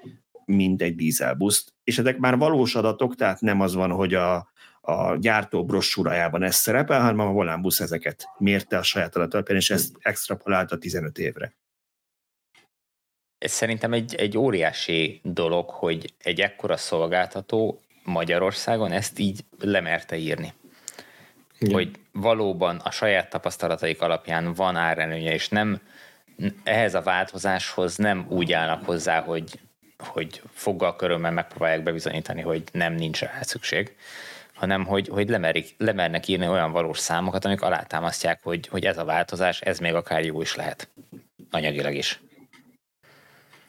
mint 0.44 0.82
egy 0.82 0.94
dízelbuszt. 0.94 1.72
És 1.84 1.98
ezek 1.98 2.18
már 2.18 2.36
valós 2.36 2.74
adatok, 2.74 3.14
tehát 3.14 3.40
nem 3.40 3.60
az 3.60 3.74
van, 3.74 3.90
hogy 3.90 4.14
a, 4.14 4.52
a 4.80 5.16
gyártó 5.16 5.64
brossúrájában 5.64 6.42
ez 6.42 6.54
szerepel, 6.54 7.00
hanem 7.00 7.26
a 7.26 7.32
Volánbusz 7.32 7.80
ezeket 7.80 8.28
mérte 8.38 8.78
a 8.78 8.82
saját 8.82 9.16
adatalapján, 9.16 9.58
és 9.58 9.70
ezt 9.70 9.96
extrapolálta 9.98 10.78
15 10.78 11.18
évre. 11.18 11.54
Ez 13.38 13.52
szerintem 13.52 13.92
egy, 13.92 14.14
egy 14.14 14.38
óriási 14.38 15.20
dolog, 15.24 15.70
hogy 15.70 16.14
egy 16.18 16.40
ekkora 16.40 16.76
szolgáltató 16.76 17.80
Magyarországon 18.04 18.92
ezt 18.92 19.18
így 19.18 19.44
lemerte 19.60 20.16
írni. 20.16 20.52
Igen. 21.58 21.74
Hogy 21.74 21.90
valóban 22.12 22.76
a 22.76 22.90
saját 22.90 23.30
tapasztalataik 23.30 24.00
alapján 24.02 24.54
van 24.54 24.76
árelőnye, 24.76 25.32
és 25.32 25.48
nem 25.48 25.80
ehhez 26.62 26.94
a 26.94 27.02
változáshoz 27.02 27.96
nem 27.96 28.26
úgy 28.28 28.52
állnak 28.52 28.84
hozzá, 28.84 29.20
hogy, 29.20 29.60
hogy 29.98 30.42
foggal 30.52 30.96
körömmel 30.96 31.30
megpróbálják 31.30 31.82
bebizonyítani, 31.82 32.40
hogy 32.40 32.62
nem 32.72 32.94
nincs 32.94 33.20
rá 33.20 33.42
szükség, 33.42 33.96
hanem 34.54 34.84
hogy, 34.84 35.08
hogy 35.08 35.28
lemerik, 35.28 35.74
lemernek 35.78 36.28
írni 36.28 36.48
olyan 36.48 36.72
valós 36.72 36.98
számokat, 36.98 37.44
amik 37.44 37.62
alátámasztják, 37.62 38.40
hogy, 38.42 38.68
hogy 38.68 38.84
ez 38.84 38.98
a 38.98 39.04
változás, 39.04 39.60
ez 39.60 39.78
még 39.78 39.94
akár 39.94 40.24
jó 40.24 40.40
is 40.40 40.54
lehet. 40.54 40.88
Anyagilag 41.50 41.94
is. 41.94 42.20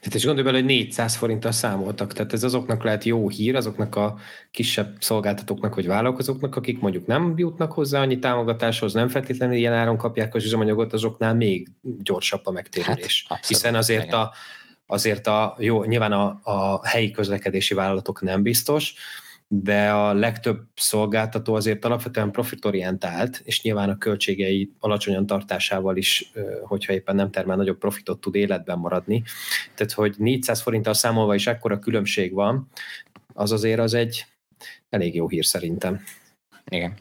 Tehát 0.04 0.18
és 0.18 0.24
gondolj 0.24 0.46
bele, 0.46 0.58
hogy 0.58 0.66
400 0.66 1.16
forinttal 1.16 1.52
számoltak, 1.52 2.12
tehát 2.12 2.32
ez 2.32 2.44
azoknak 2.44 2.84
lehet 2.84 3.04
jó 3.04 3.28
hír, 3.28 3.56
azoknak 3.56 3.96
a 3.96 4.18
kisebb 4.50 4.96
szolgáltatóknak 5.00 5.74
vagy 5.74 5.86
vállalkozóknak, 5.86 6.56
akik 6.56 6.80
mondjuk 6.80 7.06
nem 7.06 7.34
jutnak 7.36 7.72
hozzá 7.72 8.00
annyi 8.00 8.18
támogatáshoz, 8.18 8.92
nem 8.92 9.08
feltétlenül 9.08 9.56
ilyen 9.56 9.72
áron 9.72 9.96
kapják 9.96 10.34
az 10.34 10.44
üzemanyagot, 10.44 10.92
azoknál 10.92 11.34
még 11.34 11.68
gyorsabb 11.82 12.40
a 12.46 12.50
megtérülés. 12.50 13.26
Hát, 13.28 13.46
Hiszen 13.46 13.74
azért 13.74 14.12
a, 14.12 14.32
azért 14.86 15.26
a, 15.26 15.56
jó, 15.58 15.84
nyilván 15.84 16.12
a, 16.12 16.40
a 16.42 16.86
helyi 16.86 17.10
közlekedési 17.10 17.74
vállalatok 17.74 18.22
nem 18.22 18.42
biztos, 18.42 18.94
de 19.48 19.90
a 19.90 20.12
legtöbb 20.12 20.66
szolgáltató 20.74 21.54
azért 21.54 21.84
alapvetően 21.84 22.32
profitorientált, 22.32 23.40
és 23.44 23.62
nyilván 23.62 23.90
a 23.90 23.98
költségei 23.98 24.72
alacsonyan 24.78 25.26
tartásával 25.26 25.96
is, 25.96 26.32
hogyha 26.62 26.92
éppen 26.92 27.14
nem 27.14 27.30
termel 27.30 27.56
nagyobb 27.56 27.78
profitot 27.78 28.20
tud 28.20 28.34
életben 28.34 28.78
maradni. 28.78 29.22
Tehát, 29.74 29.92
hogy 29.92 30.14
400 30.18 30.60
forinttal 30.60 30.94
számolva 30.94 31.34
is 31.34 31.46
ekkora 31.46 31.78
különbség 31.78 32.32
van, 32.32 32.68
az 33.32 33.52
azért 33.52 33.80
az 33.80 33.94
egy 33.94 34.26
elég 34.88 35.14
jó 35.14 35.28
hír 35.28 35.44
szerintem. 35.44 36.00
Igen. 36.70 36.94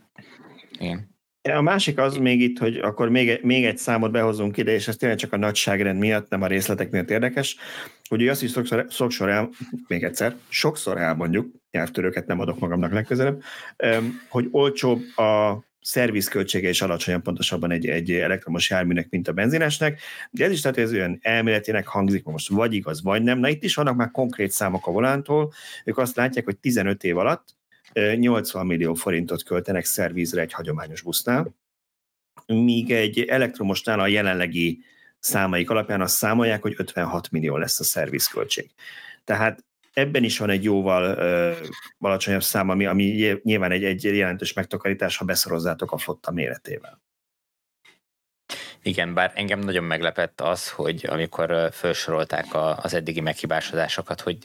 Igen. 0.80 1.12
A 1.50 1.62
másik 1.62 1.98
az 1.98 2.18
még 2.18 2.42
itt, 2.42 2.58
hogy 2.58 2.78
akkor 2.78 3.10
még, 3.10 3.40
még 3.44 3.66
egy 3.66 3.78
számot 3.78 4.12
behozunk 4.12 4.58
ide, 4.58 4.72
és 4.72 4.88
ez 4.88 4.96
tényleg 4.96 5.18
csak 5.18 5.34
a 5.34 5.38
nagyságrend 5.38 6.00
miatt, 6.00 6.30
nem 6.30 6.42
a 6.42 6.48
részletek 6.48 6.92
miatt 6.92 7.10
érdekes, 7.10 7.56
hogy 8.10 8.28
azt 8.28 8.44
is 8.44 8.52
sokszor, 8.52 8.86
sokszor 8.90 9.30
el, 9.30 9.50
még 9.88 10.04
egyszer, 10.04 10.36
sokszor 10.50 10.98
elmondjuk, 10.98 11.63
nyelvtörőket 11.74 12.28
nem 12.28 12.40
adok 12.40 12.60
magamnak 12.60 12.92
legközelebb, 12.92 13.44
hogy 14.30 14.48
olcsóbb 14.52 15.18
a 15.18 15.64
szervizköltsége 15.82 16.70
is 16.70 16.82
alacsonyan 16.82 17.22
pontosabban 17.22 17.72
egy, 17.72 17.88
egy 17.88 18.12
elektromos 18.12 18.70
járműnek, 18.70 19.10
mint 19.10 19.28
a 19.28 19.34
benzinesnek, 19.34 20.02
de 20.32 20.46
ez 20.46 20.52
is 20.52 20.62
tehát 20.62 20.78
ez 20.78 20.92
olyan 20.92 21.20
elméletének 21.22 21.88
hangzik, 21.88 22.24
most 22.24 22.50
vagy 22.50 22.74
igaz, 22.74 23.04
vagy 23.04 23.22
nem. 23.22 23.40
Na 23.40 23.50
itt 23.50 23.64
is 23.64 23.76
vannak 23.76 23.96
már 23.96 24.12
konkrét 24.12 24.52
számok 24.52 24.88
a 24.88 24.92
volántól, 24.92 25.54
ők 25.86 25.98
azt 25.98 26.16
látják, 26.16 26.46
hogy 26.46 26.58
15 26.58 27.04
év 27.04 27.18
alatt 27.18 27.56
80 28.16 28.66
millió 28.66 28.94
forintot 28.94 29.44
költenek 29.44 29.86
szervízre 29.86 30.42
egy 30.42 30.54
hagyományos 30.54 31.02
busznál, 31.02 31.56
míg 32.46 32.92
egy 32.92 33.20
elektromosnál 33.20 34.00
a 34.00 34.08
jelenlegi 34.08 34.80
számaik 35.20 35.70
alapján 35.70 36.02
azt 36.02 36.16
számolják, 36.16 36.62
hogy 36.62 36.74
56 36.78 37.32
millió 37.32 37.58
lesz 37.58 37.80
a 37.80 37.84
szervizköltség. 37.84 38.72
Tehát 39.24 39.64
ebben 39.94 40.24
is 40.24 40.38
van 40.38 40.50
egy 40.50 40.64
jóval 40.64 41.04
ö, 41.04 41.52
alacsonyabb 42.00 42.44
szám, 42.44 42.70
ami, 42.70 42.86
ami 42.86 43.38
nyilván 43.44 43.72
egy, 43.72 43.84
egy 43.84 44.04
jelentős 44.04 44.54
megtakarítás, 44.54 45.18
ha 45.18 45.26
beszorozzátok 45.26 45.92
a 45.92 45.98
flotta 45.98 46.32
méretével. 46.32 47.02
Igen, 48.82 49.14
bár 49.14 49.32
engem 49.36 49.60
nagyon 49.60 49.84
meglepett 49.84 50.42
az, 50.42 50.70
hogy 50.70 51.06
amikor 51.10 51.70
felsorolták 51.72 52.46
az 52.84 52.94
eddigi 52.94 53.22
meghibásodásokat, 53.22 54.22
hogy 54.22 54.38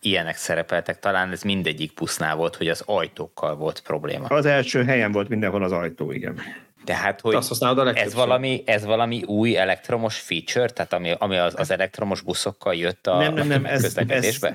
ilyenek 0.00 0.36
szerepeltek, 0.36 0.98
talán 0.98 1.30
ez 1.30 1.42
mindegyik 1.42 1.94
busznál 1.94 2.36
volt, 2.36 2.56
hogy 2.56 2.68
az 2.68 2.82
ajtókkal 2.86 3.56
volt 3.56 3.80
probléma. 3.80 4.26
Az 4.26 4.46
első 4.46 4.84
helyen 4.84 5.12
volt 5.12 5.28
mindenhol 5.28 5.62
az 5.62 5.72
ajtó, 5.72 6.12
igen. 6.12 6.40
Tehát, 6.84 7.20
hogy 7.20 7.34
Azt 7.34 7.62
a 7.62 7.92
ez, 7.94 8.14
valami, 8.14 8.62
ez 8.66 8.84
valami 8.84 9.22
új 9.22 9.56
elektromos 9.56 10.18
feature, 10.18 10.68
tehát 10.68 10.92
ami, 10.92 11.14
ami 11.18 11.36
az, 11.36 11.54
az 11.56 11.70
elektromos 11.70 12.20
buszokkal 12.20 12.74
jött 12.74 13.06
a, 13.06 13.18
nem, 13.18 13.34
nem, 13.34 13.46
nem, 13.46 13.64
ez, 13.64 13.82
közlekedésbe? 13.82 14.48
Ez, 14.48 14.54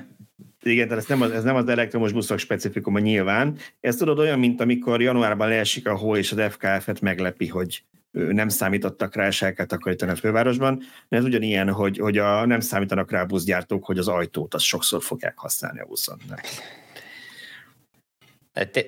igen, 0.62 0.88
tehát 0.88 1.02
ez 1.02 1.08
nem, 1.08 1.22
az, 1.22 1.30
ez 1.30 1.42
nem 1.42 1.56
az 1.56 1.68
elektromos 1.68 2.12
buszok 2.12 2.38
specifikuma 2.38 2.98
nyilván. 2.98 3.56
Ez 3.80 3.96
tudod 3.96 4.18
olyan, 4.18 4.38
mint 4.38 4.60
amikor 4.60 5.02
januárban 5.02 5.48
leesik 5.48 5.88
a 5.88 5.96
hó, 5.96 6.16
és 6.16 6.32
az 6.32 6.52
FKF-et 6.52 7.00
meglepi, 7.00 7.46
hogy 7.46 7.82
nem 8.10 8.48
számítottak 8.48 9.14
rá, 9.14 9.26
és 9.26 9.42
el 9.42 9.52
kell 9.52 9.66
takarítani 9.66 10.10
a 10.10 10.16
fővárosban. 10.16 10.82
De 11.08 11.16
ez 11.16 11.24
ugyanilyen, 11.24 11.72
hogy, 11.72 11.98
hogy 11.98 12.18
a, 12.18 12.46
nem 12.46 12.60
számítanak 12.60 13.10
rá 13.10 13.20
a 13.20 13.26
buszgyártók, 13.26 13.84
hogy 13.84 13.98
az 13.98 14.08
ajtót 14.08 14.54
azt 14.54 14.64
sokszor 14.64 15.02
fogják 15.02 15.38
használni 15.38 15.80
a 15.80 15.86
buszon. 15.86 16.18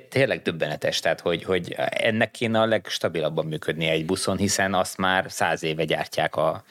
Tényleg 0.08 0.42
döbbenetes, 0.42 1.00
tehát 1.00 1.20
hogy, 1.20 1.42
hogy 1.42 1.74
ennek 1.90 2.30
kéne 2.30 2.60
a 2.60 2.66
legstabilabban 2.66 3.46
működnie 3.46 3.90
egy 3.90 4.06
buszon, 4.06 4.36
hiszen 4.36 4.74
azt 4.74 4.96
már 4.96 5.24
száz 5.28 5.62
éve 5.62 5.84
gyártják 5.84 6.36
a 6.36 6.64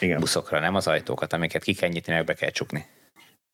Igen. 0.00 0.20
buszokra, 0.20 0.60
nem 0.60 0.74
az 0.74 0.86
ajtókat, 0.86 1.32
amiket 1.32 1.62
ki 1.62 1.74
kell 1.74 1.88
nyitni, 1.88 2.12
meg 2.12 2.24
be 2.24 2.34
kell 2.34 2.50
csukni. 2.50 2.86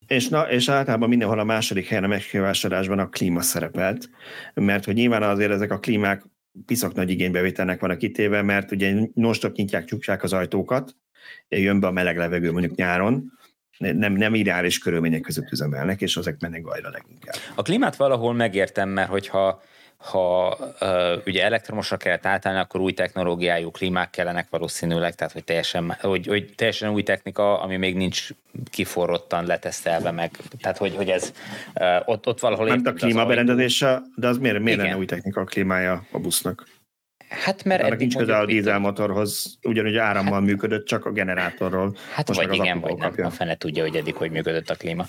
És, 0.06 0.28
na, 0.28 0.50
és 0.50 0.68
általában 0.68 1.08
mindenhol 1.08 1.38
a 1.38 1.44
második 1.44 1.86
helyen 1.86 2.04
a 2.04 2.06
megvásárlásban 2.06 2.98
a 2.98 3.08
klíma 3.08 3.40
szerepelt, 3.40 4.10
mert 4.54 4.84
hogy 4.84 4.94
nyilván 4.94 5.22
azért 5.22 5.50
ezek 5.50 5.70
a 5.70 5.78
klímák 5.78 6.22
piszok 6.66 6.94
nagy 6.94 7.10
igénybevételnek 7.10 7.80
van 7.80 7.90
a 7.90 7.96
kitéve, 7.96 8.42
mert 8.42 8.70
ugye 8.70 8.94
non-stop 9.14 9.56
nyitják, 9.56 9.84
csukják 9.84 10.22
az 10.22 10.32
ajtókat, 10.32 10.96
jön 11.48 11.80
be 11.80 11.86
a 11.86 11.90
meleg 11.90 12.16
levegő 12.16 12.52
mondjuk 12.52 12.74
nyáron, 12.74 13.32
nem, 13.78 14.12
nem 14.12 14.34
ideális 14.34 14.78
körülmények 14.78 15.20
között 15.20 15.50
üzemelnek, 15.52 16.00
és 16.00 16.16
azok 16.16 16.36
mennek 16.40 16.62
gajra 16.62 16.90
leginkább. 16.90 17.34
A 17.54 17.62
klímát 17.62 17.96
valahol 17.96 18.34
megértem, 18.34 18.88
mert 18.88 19.08
hogyha 19.08 19.62
ha 19.96 20.56
uh, 20.80 21.22
ugye 21.26 21.44
elektromosra 21.44 21.96
kell 21.96 22.18
átállni, 22.22 22.58
akkor 22.58 22.80
új 22.80 22.92
technológiájú 22.92 23.70
klímák 23.70 24.10
kellenek 24.10 24.46
valószínűleg, 24.50 25.14
tehát 25.14 25.32
hogy 25.32 25.44
teljesen, 25.44 25.96
hogy, 26.00 26.26
hogy 26.26 26.52
teljesen 26.56 26.90
új 26.90 27.02
technika, 27.02 27.60
ami 27.60 27.76
még 27.76 27.96
nincs 27.96 28.28
kiforrottan 28.70 29.46
letesztelve 29.46 30.10
meg. 30.10 30.30
Tehát, 30.60 30.76
hogy, 30.78 30.96
hogy 30.96 31.08
ez 31.08 31.32
uh, 31.74 31.86
ott, 32.04 32.26
ott 32.26 32.40
valahol... 32.40 32.66
Nem 32.66 32.82
a 32.84 32.92
klímaberendezése, 32.92 34.02
de 34.16 34.28
az 34.28 34.38
miért, 34.38 34.58
miért 34.58 34.78
lenne 34.78 34.96
új 34.96 35.06
technika 35.06 35.40
a 35.40 35.44
klímája 35.44 36.06
a 36.10 36.18
busznak? 36.18 36.66
Hát 37.28 37.64
mert 37.64 37.82
Annak 37.82 37.98
nincs 37.98 38.16
köze 38.16 38.36
a 38.36 38.46
dízelmotorhoz, 38.46 39.58
ugyanúgy 39.62 39.96
árammal 39.96 40.32
hát, 40.32 40.42
működött, 40.42 40.86
csak 40.86 41.06
a 41.06 41.10
generátorról. 41.10 41.96
Hát 42.12 42.28
Most 42.28 42.40
vagy 42.40 42.54
igen, 42.54 42.80
vagy 42.80 42.96
nem. 42.96 43.08
Kapja. 43.08 43.26
A 43.26 43.30
fene 43.30 43.56
tudja, 43.56 43.82
hogy 43.82 43.96
eddig 43.96 44.14
hogy 44.14 44.30
működött 44.30 44.70
a 44.70 44.74
klíma. 44.74 45.06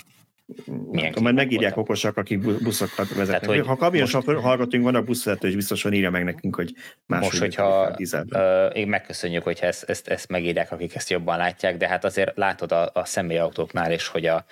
Milyen 0.90 1.08
tudom, 1.08 1.22
majd 1.22 1.34
megírják 1.34 1.76
okosak, 1.76 2.16
akik 2.16 2.40
buszokat 2.62 3.08
vezetnek. 3.08 3.40
Tehát, 3.40 3.46
hogy 3.56 3.66
ha 3.66 3.76
kamionsofőr 3.76 4.34
most... 4.34 4.46
hallgatunk, 4.46 4.84
van 4.84 4.94
a 4.94 5.02
buszvezető, 5.02 5.48
és 5.48 5.54
biztosan 5.54 5.92
írja 5.92 6.10
meg 6.10 6.24
nekünk, 6.24 6.54
hogy 6.54 6.72
más. 7.06 7.20
Most, 7.20 7.38
hogyha 7.38 7.96
uh, 7.98 8.76
én 8.76 8.88
megköszönjük, 8.88 9.42
hogyha 9.42 9.66
ezt, 9.66 9.82
ezt, 9.82 10.08
ezt 10.08 10.28
megírják, 10.28 10.72
akik 10.72 10.94
ezt 10.94 11.10
jobban 11.10 11.36
látják, 11.36 11.76
de 11.76 11.88
hát 11.88 12.04
azért 12.04 12.36
látod 12.36 12.72
a, 12.72 12.90
a 12.92 13.04
személyautóknál 13.04 13.92
is, 13.92 14.06
hogy 14.06 14.26
a, 14.26 14.44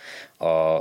a 0.45 0.81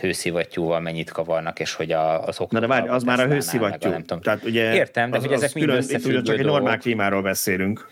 hőszivattyúval 0.00 0.80
mennyit 0.80 1.10
kavarnak, 1.10 1.60
és 1.60 1.74
hogy 1.74 1.92
a, 1.92 2.26
az 2.26 2.38
Na 2.48 2.60
de 2.60 2.66
várj, 2.66 2.88
az 2.88 3.02
már 3.02 3.20
a 3.20 3.26
hőszivattyú. 3.26 3.90
Nem 3.90 4.00
tudom. 4.00 4.22
Tehát 4.22 4.44
ugye 4.44 4.74
Értem, 4.74 5.10
de 5.10 5.16
az, 5.16 5.24
hogy 5.24 5.32
ezek 5.32 5.54
mind 5.54 5.66
külön, 5.66 6.22
Csak 6.24 6.38
egy 6.38 6.44
normál 6.44 6.78
klímáról 6.78 7.22
beszélünk. 7.22 7.88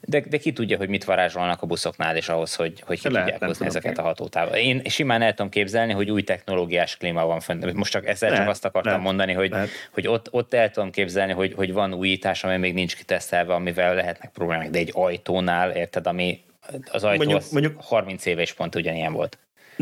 De, 0.00 0.20
de 0.20 0.38
ki 0.38 0.52
tudja, 0.52 0.76
hogy 0.76 0.88
mit 0.88 1.04
varázsolnak 1.04 1.62
a 1.62 1.66
buszoknál, 1.66 2.16
és 2.16 2.28
ahhoz, 2.28 2.54
hogy, 2.54 2.82
hogy 2.86 3.00
ki 3.00 3.10
Lehet, 3.10 3.28
tudják 3.28 3.48
hozni 3.48 3.66
ezeket 3.66 3.98
a 3.98 4.02
hatótávot. 4.02 4.56
Én 4.56 4.82
simán 4.84 5.22
el 5.22 5.34
tudom 5.34 5.50
képzelni, 5.50 5.92
hogy 5.92 6.10
új 6.10 6.22
technológiás 6.22 6.96
klíma 6.96 7.26
van 7.26 7.40
fönn. 7.40 7.76
Most 7.76 7.92
csak 7.92 8.06
ezzel 8.06 8.30
Lehet, 8.30 8.44
csak 8.44 8.54
azt 8.54 8.64
akartam 8.64 8.92
Lehet. 8.92 9.06
mondani, 9.06 9.32
hogy, 9.32 9.54
hogy 9.92 10.06
ott, 10.06 10.28
ott 10.30 10.54
el 10.54 10.70
tudom 10.70 10.90
képzelni, 10.90 11.32
hogy, 11.32 11.52
hogy 11.54 11.72
van 11.72 11.94
újítás, 11.94 12.44
ami 12.44 12.56
még 12.56 12.74
nincs 12.74 12.96
kitesztelve, 12.96 13.54
amivel 13.54 13.94
lehetnek 13.94 14.30
problémák, 14.30 14.70
de 14.70 14.78
egy 14.78 14.90
ajtónál, 14.94 15.70
érted, 15.70 16.06
ami 16.06 16.40
az 16.90 17.04
ajtó 17.04 17.16
mondjuk, 17.16 17.38
az 17.38 17.50
mondjuk 17.50 17.80
30 17.82 18.26
éve 18.26 18.42
is 18.42 18.52
pont 18.52 18.74
ugyanilyen 18.74 19.12
volt 19.12 19.38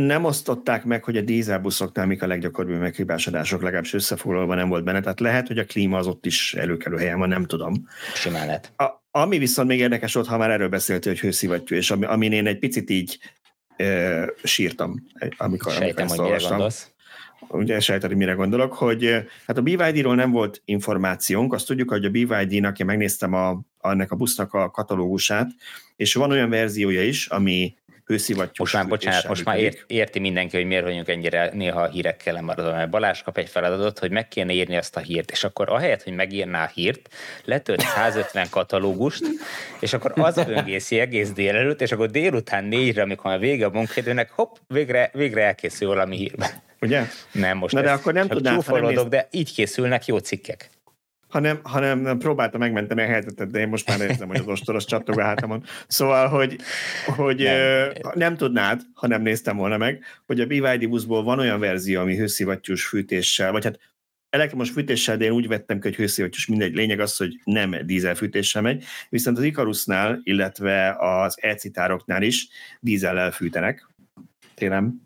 nem 0.07 0.25
osztották 0.25 0.85
meg, 0.85 1.05
hogy 1.05 1.17
a 1.17 1.21
dízelbuszoknál 1.21 2.07
mik 2.07 2.23
a 2.23 2.27
leggyakoribbabb 2.27 2.81
meghibásodások, 2.81 3.63
legalábbis 3.63 3.95
összefoglalva 3.95 4.55
nem 4.55 4.69
volt 4.69 4.85
benne. 4.85 5.01
Tehát 5.01 5.21
lehet, 5.21 5.47
hogy 5.47 5.59
a 5.59 5.65
klíma 5.65 5.99
az 5.99 6.07
ott 6.07 6.27
is 6.27 6.55
előkelő 6.55 6.97
helyen 6.97 7.19
van, 7.19 7.29
nem 7.29 7.45
tudom. 7.45 7.89
Simán 8.15 8.47
lehet. 8.47 8.73
A, 8.77 8.85
ami 9.21 9.39
viszont 9.39 9.69
még 9.69 9.79
érdekes 9.79 10.15
volt, 10.15 10.27
ha 10.27 10.37
már 10.37 10.51
erről 10.51 10.69
beszéltél, 10.69 11.13
hogy 11.13 11.21
hőszivattyú, 11.21 11.77
és 11.77 11.91
ami, 11.91 12.05
amin 12.05 12.33
én 12.33 12.47
egy 12.47 12.59
picit 12.59 12.91
így 12.91 13.19
e, 13.77 14.25
sírtam, 14.43 15.07
amikor, 15.37 15.73
Sejtem, 15.73 16.07
amikor 16.07 16.27
hogy 16.27 16.35
mire 16.35 16.49
gondolsz. 16.49 16.91
Ugye 17.49 17.81
sejted, 17.81 18.09
hogy 18.09 18.19
mire 18.19 18.33
gondolok, 18.33 18.73
hogy 18.73 19.25
hát 19.47 19.59
a 19.59 19.63
BYD-ról 19.63 20.15
nem 20.15 20.31
volt 20.31 20.63
információnk, 20.65 21.53
azt 21.53 21.67
tudjuk, 21.67 21.91
hogy 21.91 22.05
a 22.05 22.11
BYD-nak, 22.11 22.79
én 22.79 22.87
megnéztem 22.87 23.35
a, 23.35 23.61
annak 23.79 24.11
a 24.11 24.17
busznak 24.17 24.55
a 24.55 24.71
katalógusát, 24.71 25.51
és 25.97 26.15
van 26.15 26.31
olyan 26.31 26.51
verziója 26.51 27.05
is, 27.05 27.27
ami 27.27 27.75
hőszivattyús. 28.09 28.59
Most 28.59 28.75
már, 28.75 28.87
bocsánat, 28.87 29.29
most 29.29 29.45
már 29.45 29.59
ért, 29.59 29.85
érti 29.87 30.19
mindenki, 30.19 30.57
hogy 30.57 30.67
miért 30.67 30.83
vagyunk 30.83 31.09
ennyire 31.09 31.51
néha 31.53 31.81
a 31.81 31.89
hírekkel 31.89 32.35
lemaradva, 32.35 32.73
mert 32.73 32.91
Balázs 32.91 33.23
kap 33.23 33.39
egy 33.39 33.49
feladatot, 33.49 33.99
hogy 33.99 34.11
meg 34.11 34.29
kéne 34.29 34.53
írni 34.53 34.77
azt 34.77 34.97
a 34.97 35.01
hírt, 35.01 35.31
és 35.31 35.45
akkor 35.45 35.71
ahelyett, 35.71 36.03
hogy 36.03 36.15
megírná 36.15 36.65
a 36.65 36.71
hírt, 36.75 37.09
letölt 37.45 37.81
150 37.81 38.47
katalógust, 38.51 39.25
és 39.81 39.93
akkor 39.93 40.13
az 40.15 40.37
öngészi 40.37 40.99
egész 40.99 41.31
délelőtt, 41.31 41.81
és 41.81 41.93
akkor 41.93 42.11
délután 42.11 42.65
négyre, 42.65 43.03
amikor 43.03 43.33
a 43.33 43.39
vége 43.39 43.67
a 43.67 43.71
munkaidőnek, 43.71 44.31
hopp, 44.31 44.57
végre, 44.67 45.11
végre 45.13 45.43
elkészül 45.43 45.89
valami 45.89 46.17
hírben. 46.17 46.51
Ugye? 46.81 47.03
Nem, 47.33 47.57
most 47.57 47.75
Na 47.75 47.81
de 47.81 47.91
akkor 47.91 48.13
nem 48.13 48.29
tudnám, 48.29 48.61
de 49.09 49.29
így 49.31 49.55
készülnek 49.55 50.07
jó 50.07 50.19
cikkek 50.19 50.71
hanem, 51.29 51.61
hanem 51.63 52.19
próbálta 52.19 52.59
megmenteni 52.59 53.03
a 53.03 53.07
helyzetet, 53.07 53.51
de 53.51 53.59
én 53.59 53.69
most 53.69 53.89
már 53.89 54.01
érzem, 54.01 54.29
hogy 54.29 54.37
az 54.37 54.47
ostoros 54.47 54.85
csattog 54.85 55.19
a 55.19 55.23
hátamon. 55.23 55.65
Szóval, 55.87 56.29
hogy, 56.29 56.57
hogy 57.07 57.39
nem. 57.39 57.93
nem 58.15 58.37
tudnád, 58.37 58.81
ha 58.95 59.07
nem 59.07 59.23
néztem 59.23 59.57
volna 59.57 59.77
meg, 59.77 60.05
hogy 60.27 60.41
a 60.41 60.47
BYD 60.47 60.89
buszból 60.89 61.23
van 61.23 61.39
olyan 61.39 61.61
verzió, 61.61 62.01
ami 62.01 62.17
hőszivattyús 62.17 62.87
fűtéssel, 62.87 63.53
vagy 63.53 63.65
hát 63.65 63.79
elektromos 64.31 64.71
fűtéssel, 64.71 65.17
de 65.17 65.25
én 65.25 65.31
úgy 65.31 65.49
vettem 65.49 65.81
ki, 65.81 65.89
hogy 65.89 65.97
hőszivattyús 65.97 66.47
mindegy. 66.47 66.75
Lényeg 66.75 67.01
az, 67.01 67.17
hogy 67.17 67.41
nem 67.45 67.77
dízelfűtéssel 67.85 68.63
megy, 68.63 68.85
viszont 69.09 69.39
az 69.39 69.45
Icarusnál, 69.45 70.21
illetve 70.23 70.97
az 70.99 71.39
e-citároknál 71.41 72.23
is 72.23 72.49
dízellel 72.81 73.31
fűtenek 73.31 73.89
télen. 74.55 75.03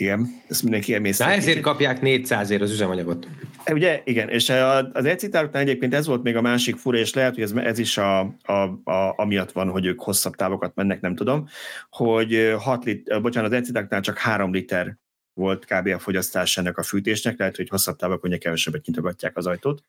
Igen, 0.00 0.42
ezt 0.48 0.62
mindenki 0.62 0.94
emészti. 0.94 1.22
Na 1.22 1.30
ezért 1.30 1.60
kapják 1.60 2.00
400 2.00 2.50
ér 2.50 2.62
az 2.62 2.70
üzemanyagot. 2.70 3.28
E, 3.64 3.72
ugye, 3.72 4.02
igen, 4.04 4.28
és 4.28 4.48
az 4.92 5.04
elcitároknál 5.04 5.62
egyébként 5.62 5.94
ez 5.94 6.06
volt 6.06 6.22
még 6.22 6.36
a 6.36 6.40
másik 6.40 6.76
fura, 6.76 6.98
és 6.98 7.14
lehet, 7.14 7.34
hogy 7.34 7.42
ez, 7.42 7.52
ez 7.52 7.78
is 7.78 7.98
a, 7.98 8.20
a, 8.42 8.52
a, 8.84 9.14
amiatt 9.16 9.52
van, 9.52 9.68
hogy 9.68 9.86
ők 9.86 10.00
hosszabb 10.00 10.34
távokat 10.34 10.74
mennek, 10.74 11.00
nem 11.00 11.14
tudom, 11.14 11.48
hogy 11.90 12.54
6 12.58 12.84
lit, 12.84 13.20
bocsánat, 13.22 13.50
az 13.50 13.56
elcitároknál 13.56 14.00
csak 14.00 14.18
3 14.18 14.52
liter 14.52 14.96
volt 15.34 15.64
kb. 15.64 15.86
a 15.86 15.98
fogyasztás 15.98 16.56
ennek 16.56 16.78
a 16.78 16.82
fűtésnek, 16.82 17.38
lehet, 17.38 17.56
hogy 17.56 17.68
hosszabb 17.68 17.96
távokon 17.96 18.38
kevesebbet 18.38 18.86
nyitogatják 18.86 19.36
az 19.36 19.46
ajtót, 19.46 19.82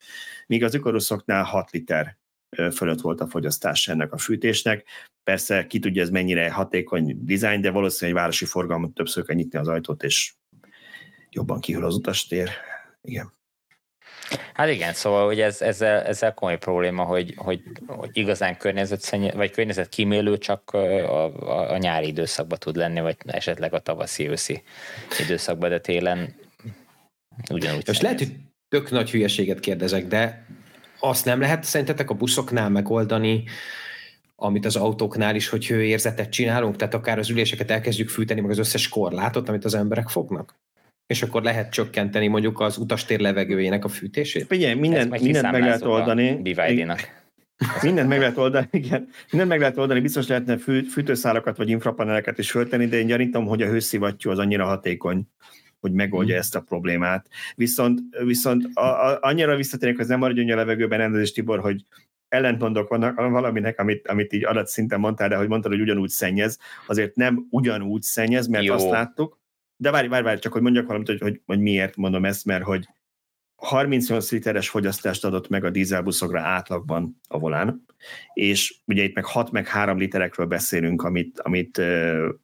míg 0.46 0.64
az 0.64 0.74
ökoruszoknál 0.74 1.42
6 1.42 1.70
liter 1.70 2.16
fölött 2.56 3.00
volt 3.00 3.20
a 3.20 3.26
fogyasztás 3.26 3.88
ennek 3.88 4.12
a 4.12 4.18
fűtésnek. 4.18 4.84
Persze 5.24 5.66
ki 5.66 5.78
tudja 5.78 6.02
ez 6.02 6.10
mennyire 6.10 6.50
hatékony 6.50 7.24
dizájn, 7.24 7.60
de 7.60 7.70
valószínűleg 7.70 8.16
egy 8.16 8.22
városi 8.22 8.44
forgalmat 8.44 8.94
többször 8.94 9.24
kell 9.24 9.36
nyitni 9.36 9.58
az 9.58 9.68
ajtót, 9.68 10.02
és 10.02 10.34
jobban 11.30 11.60
kihűl 11.60 11.84
az 11.84 11.94
utastér. 11.94 12.50
Igen. 13.02 13.32
Hát 14.54 14.68
igen, 14.68 14.92
szóval 14.92 15.26
hogy 15.26 15.40
ez, 15.40 15.62
ezzel, 15.62 16.02
ezzel 16.02 16.34
komoly 16.34 16.58
probléma, 16.58 17.04
hogy, 17.04 17.34
hogy, 17.36 17.62
hogy 17.86 18.10
igazán 18.12 18.56
környezet, 18.56 19.16
vagy 19.34 19.50
környezet 19.50 19.88
kímélő 19.88 20.38
csak 20.38 20.70
a, 20.70 21.24
a, 21.24 21.72
a 21.72 21.76
nyári 21.76 22.06
időszakban 22.06 22.58
tud 22.58 22.76
lenni, 22.76 23.00
vagy 23.00 23.16
esetleg 23.26 23.74
a 23.74 23.78
tavaszi-őszi 23.78 24.62
időszakban, 25.20 25.70
de 25.70 25.80
télen 25.80 26.34
ugyanúgy. 27.50 27.86
Most 27.86 28.02
lehet, 28.02 28.18
hogy 28.18 28.36
tök 28.68 28.90
nagy 28.90 29.10
hülyeséget 29.10 29.60
kérdezek, 29.60 30.06
de 30.06 30.46
azt 31.04 31.24
nem 31.24 31.40
lehet 31.40 31.64
szerintetek 31.64 32.10
a 32.10 32.14
buszoknál 32.14 32.70
megoldani, 32.70 33.44
amit 34.36 34.66
az 34.66 34.76
autóknál 34.76 35.34
is, 35.34 35.48
hogy 35.48 35.66
hőérzetet 35.66 36.30
csinálunk, 36.30 36.76
tehát 36.76 36.94
akár 36.94 37.18
az 37.18 37.30
üléseket 37.30 37.70
elkezdjük 37.70 38.08
fűteni, 38.08 38.40
meg 38.40 38.50
az 38.50 38.58
összes 38.58 38.88
korlátot, 38.88 39.48
amit 39.48 39.64
az 39.64 39.74
emberek 39.74 40.08
fognak? 40.08 40.54
És 41.06 41.22
akkor 41.22 41.42
lehet 41.42 41.72
csökkenteni 41.72 42.26
mondjuk 42.26 42.60
az 42.60 42.78
utastér 42.78 43.20
levegőjének 43.20 43.84
a 43.84 43.88
fűtését? 43.88 44.46
Figyelj, 44.46 44.74
minden, 44.74 45.08
mindent 45.08 45.52
meg 45.52 45.62
lehet 45.62 45.84
oldani. 45.84 46.40
Mindent 47.82 48.08
meg 48.08 48.18
lehet 48.18 48.36
oldani, 48.36 48.68
igen. 48.70 49.08
Mindent 49.30 49.50
meg 49.50 49.60
lehet 49.60 49.76
oldani, 49.78 50.00
biztos 50.00 50.26
lehetne 50.26 50.56
fű, 50.56 50.82
fűtőszálakat 50.82 51.56
vagy 51.56 51.68
infrapaneleket 51.68 52.38
is 52.38 52.50
föltenni, 52.50 52.86
de 52.86 52.98
én 52.98 53.06
gyanítom, 53.06 53.46
hogy 53.46 53.62
a 53.62 53.66
hőszivattyú 53.68 54.30
az 54.30 54.38
annyira 54.38 54.64
hatékony, 54.64 55.22
hogy 55.82 55.92
megoldja 55.92 56.34
mm. 56.34 56.38
ezt 56.38 56.54
a 56.54 56.60
problémát. 56.60 57.28
Viszont, 57.54 58.00
viszont 58.24 58.68
a, 58.74 58.80
a, 58.80 59.18
annyira 59.20 59.56
visszatérek, 59.56 59.96
hogy 59.96 60.06
nem 60.06 60.18
maradjon 60.18 60.50
a 60.50 60.56
levegőben, 60.56 60.98
rendezés 60.98 61.32
Tibor, 61.32 61.60
hogy 61.60 61.84
ellentmondok 62.28 62.88
vannak 62.88 63.16
valaminek, 63.16 63.78
amit, 63.78 64.08
amit 64.08 64.32
így 64.32 64.44
adatszinten 64.44 65.00
mondtál, 65.00 65.28
de 65.28 65.36
hogy 65.36 65.48
mondtad, 65.48 65.72
hogy 65.72 65.80
ugyanúgy 65.80 66.08
szennyez, 66.08 66.58
azért 66.86 67.16
nem 67.16 67.46
ugyanúgy 67.50 68.02
szennyez, 68.02 68.46
mert 68.46 68.64
Jó. 68.64 68.74
azt 68.74 68.90
láttuk, 68.90 69.40
de 69.76 69.90
várj, 69.90 70.08
várj, 70.08 70.24
várj, 70.24 70.38
csak 70.38 70.52
hogy 70.52 70.62
mondjak 70.62 70.86
valamit, 70.86 71.08
hogy, 71.08 71.20
hogy, 71.20 71.40
hogy 71.46 71.58
miért 71.60 71.96
mondom 71.96 72.24
ezt, 72.24 72.44
mert 72.44 72.64
hogy 72.64 72.88
38 73.62 74.30
literes 74.30 74.68
fogyasztást 74.68 75.24
adott 75.24 75.48
meg 75.48 75.64
a 75.64 75.70
dízelbuszokra 75.70 76.40
átlagban 76.40 77.20
a 77.28 77.38
volán, 77.38 77.84
és 78.34 78.74
ugye 78.86 79.02
itt 79.02 79.14
meg 79.14 79.24
6 79.24 79.50
meg 79.50 79.68
3 79.68 79.98
literekről 79.98 80.46
beszélünk, 80.46 81.02
amit, 81.02 81.40
amit 81.40 81.78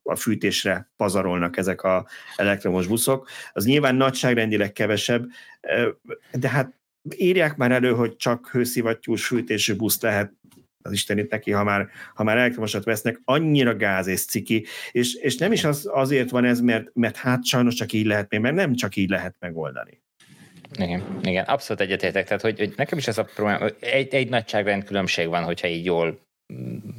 a 0.02 0.16
fűtésre 0.16 0.90
pazarolnak 0.96 1.56
ezek 1.56 1.82
a 1.82 2.06
elektromos 2.36 2.86
buszok. 2.86 3.28
Az 3.52 3.64
nyilván 3.64 3.94
nagyságrendileg 3.94 4.72
kevesebb, 4.72 5.26
de 6.32 6.48
hát 6.48 6.74
írják 7.16 7.56
már 7.56 7.72
elő, 7.72 7.92
hogy 7.92 8.16
csak 8.16 8.48
hőszivattyús 8.48 9.26
fűtésű 9.26 9.74
busz 9.74 10.00
lehet 10.00 10.32
az 10.82 10.92
Istenit 10.92 11.30
neki, 11.30 11.50
ha 11.50 11.64
már, 11.64 11.88
ha 12.14 12.24
már 12.24 12.36
elektromosat 12.36 12.84
vesznek, 12.84 13.20
annyira 13.24 13.76
gáz 13.76 14.06
és 14.06 14.24
ciki, 14.24 14.66
és, 14.90 15.14
és 15.14 15.36
nem 15.36 15.52
is 15.52 15.64
az, 15.64 15.88
azért 15.92 16.30
van 16.30 16.44
ez, 16.44 16.60
mert, 16.60 16.90
mert 16.94 17.16
hát 17.16 17.46
sajnos 17.46 17.74
csak 17.74 17.92
így 17.92 18.06
lehet, 18.06 18.38
mert 18.38 18.54
nem 18.54 18.74
csak 18.74 18.96
így 18.96 19.08
lehet 19.08 19.36
megoldani. 19.38 20.02
Igen, 20.72 21.18
igen, 21.22 21.44
abszolút 21.44 21.82
egyetértek. 21.82 22.26
Tehát, 22.26 22.42
hogy, 22.42 22.58
hogy 22.58 22.72
nekem 22.76 22.98
is 22.98 23.06
ez 23.06 23.18
a 23.18 23.24
probléma, 23.24 23.66
egy, 23.80 24.14
egy 24.14 24.28
nagyságrend 24.28 24.84
különbség 24.84 25.28
van, 25.28 25.44
hogyha 25.44 25.66
így 25.66 25.84
jól 25.84 26.26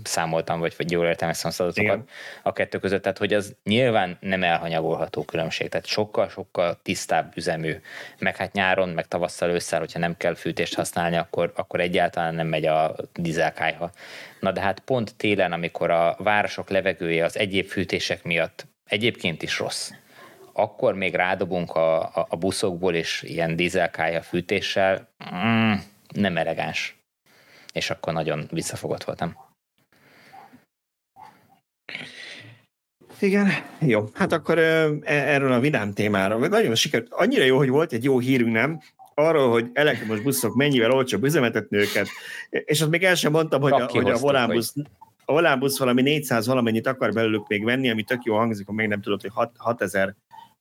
számoltam, 0.04 0.60
vagy, 0.60 0.74
vagy 0.78 0.92
jól 0.92 1.06
értelmeztem 1.06 1.50
az 1.50 1.60
adatokat 1.60 1.84
Igen. 1.84 2.06
a 2.44 2.54
kettő 2.54 2.80
között, 2.80 3.02
tehát 3.02 3.18
hogy 3.18 3.34
az 3.34 3.56
nyilván 3.64 4.18
nem 4.20 4.44
elhanyagolható 4.44 5.24
különbség, 5.24 5.70
tehát 5.70 5.86
sokkal-sokkal 5.86 6.80
tisztább 6.84 7.32
üzemű, 7.36 7.76
meg 8.20 8.36
hát 8.36 8.54
nyáron, 8.54 8.90
meg 8.90 9.08
tavasszal 9.08 9.50
ősszel, 9.50 9.80
hogyha 9.80 10.00
nem 10.00 10.18
kell 10.18 10.36
fűtést 10.36 10.76
használni, 10.76 11.16
akkor, 11.16 11.52
akkor 11.56 11.80
egyáltalán 11.80 12.36
nem 12.36 12.48
megy 12.48 12.66
a 12.66 12.96
dízelkájha. 13.14 13.92
Na 14.40 14.52
de 14.52 14.62
hát 14.62 14.80
pont 14.80 15.16
télen, 15.16 15.52
amikor 15.52 15.92
a 15.92 16.16
városok 16.20 16.70
levegője 16.70 17.24
az 17.26 17.38
egyéb 17.38 17.68
fűtések 17.68 18.24
miatt 18.24 18.68
egyébként 18.86 19.42
is 19.42 19.60
rossz, 19.60 19.92
akkor 20.54 20.94
még 20.94 21.16
rádobunk 21.16 21.72
a, 21.72 22.02
a, 22.02 22.26
a 22.30 22.36
buszokból 22.36 22.94
és 22.94 23.24
ilyen 23.24 23.56
dízelkája 23.56 24.22
fűtéssel, 24.22 25.10
mm, 25.36 25.74
nem 26.14 26.38
elegáns. 26.38 26.98
És 27.74 27.90
akkor 27.90 28.14
nagyon 28.14 28.48
visszafogott 28.52 29.04
voltam. 29.04 29.48
Igen, 33.20 33.48
jó. 33.80 34.04
Hát 34.14 34.32
akkor 34.32 34.58
e, 34.58 34.90
erről 35.04 35.52
a 35.52 35.60
vidám 35.60 35.94
témáról. 35.94 36.48
Nagyon 36.48 36.76
sikerült. 36.76 37.14
Annyira 37.14 37.44
jó, 37.44 37.58
hogy 37.58 37.70
volt 37.70 37.94
egy 37.94 38.04
jó 38.04 38.20
hírünk, 38.20 38.52
nem? 38.52 38.82
Arról, 39.14 39.52
hogy 39.52 39.70
elektromos 39.74 40.20
buszok 40.20 40.56
mennyivel 40.56 40.92
olcsóbb 40.92 41.24
üzemeltetni 41.24 41.78
őket. 41.78 42.08
És 42.50 42.82
azt 42.82 42.90
még 42.90 43.04
el 43.04 43.16
sem 43.16 43.32
mondtam, 43.32 43.62
hogy 43.62 43.72
a, 43.72 43.88
hogy 43.88 44.10
a 44.10 44.18
volánbusz, 44.18 44.74
a 45.26 45.32
volánbusz 45.32 45.80
valami 45.80 46.02
400 46.02 46.48
valamennyit 46.48 46.88
akar 46.88 47.14
belőlük 47.14 47.48
még 47.48 47.64
venni, 47.64 47.90
ami 47.90 48.04
tök 48.04 48.24
jó 48.24 48.36
hangzik, 48.36 48.66
hogy 48.66 48.76
még 48.76 48.88
nem 48.88 49.02
tudod, 49.02 49.22
hogy 49.22 49.32
6, 49.34 49.52
6000 49.58 50.16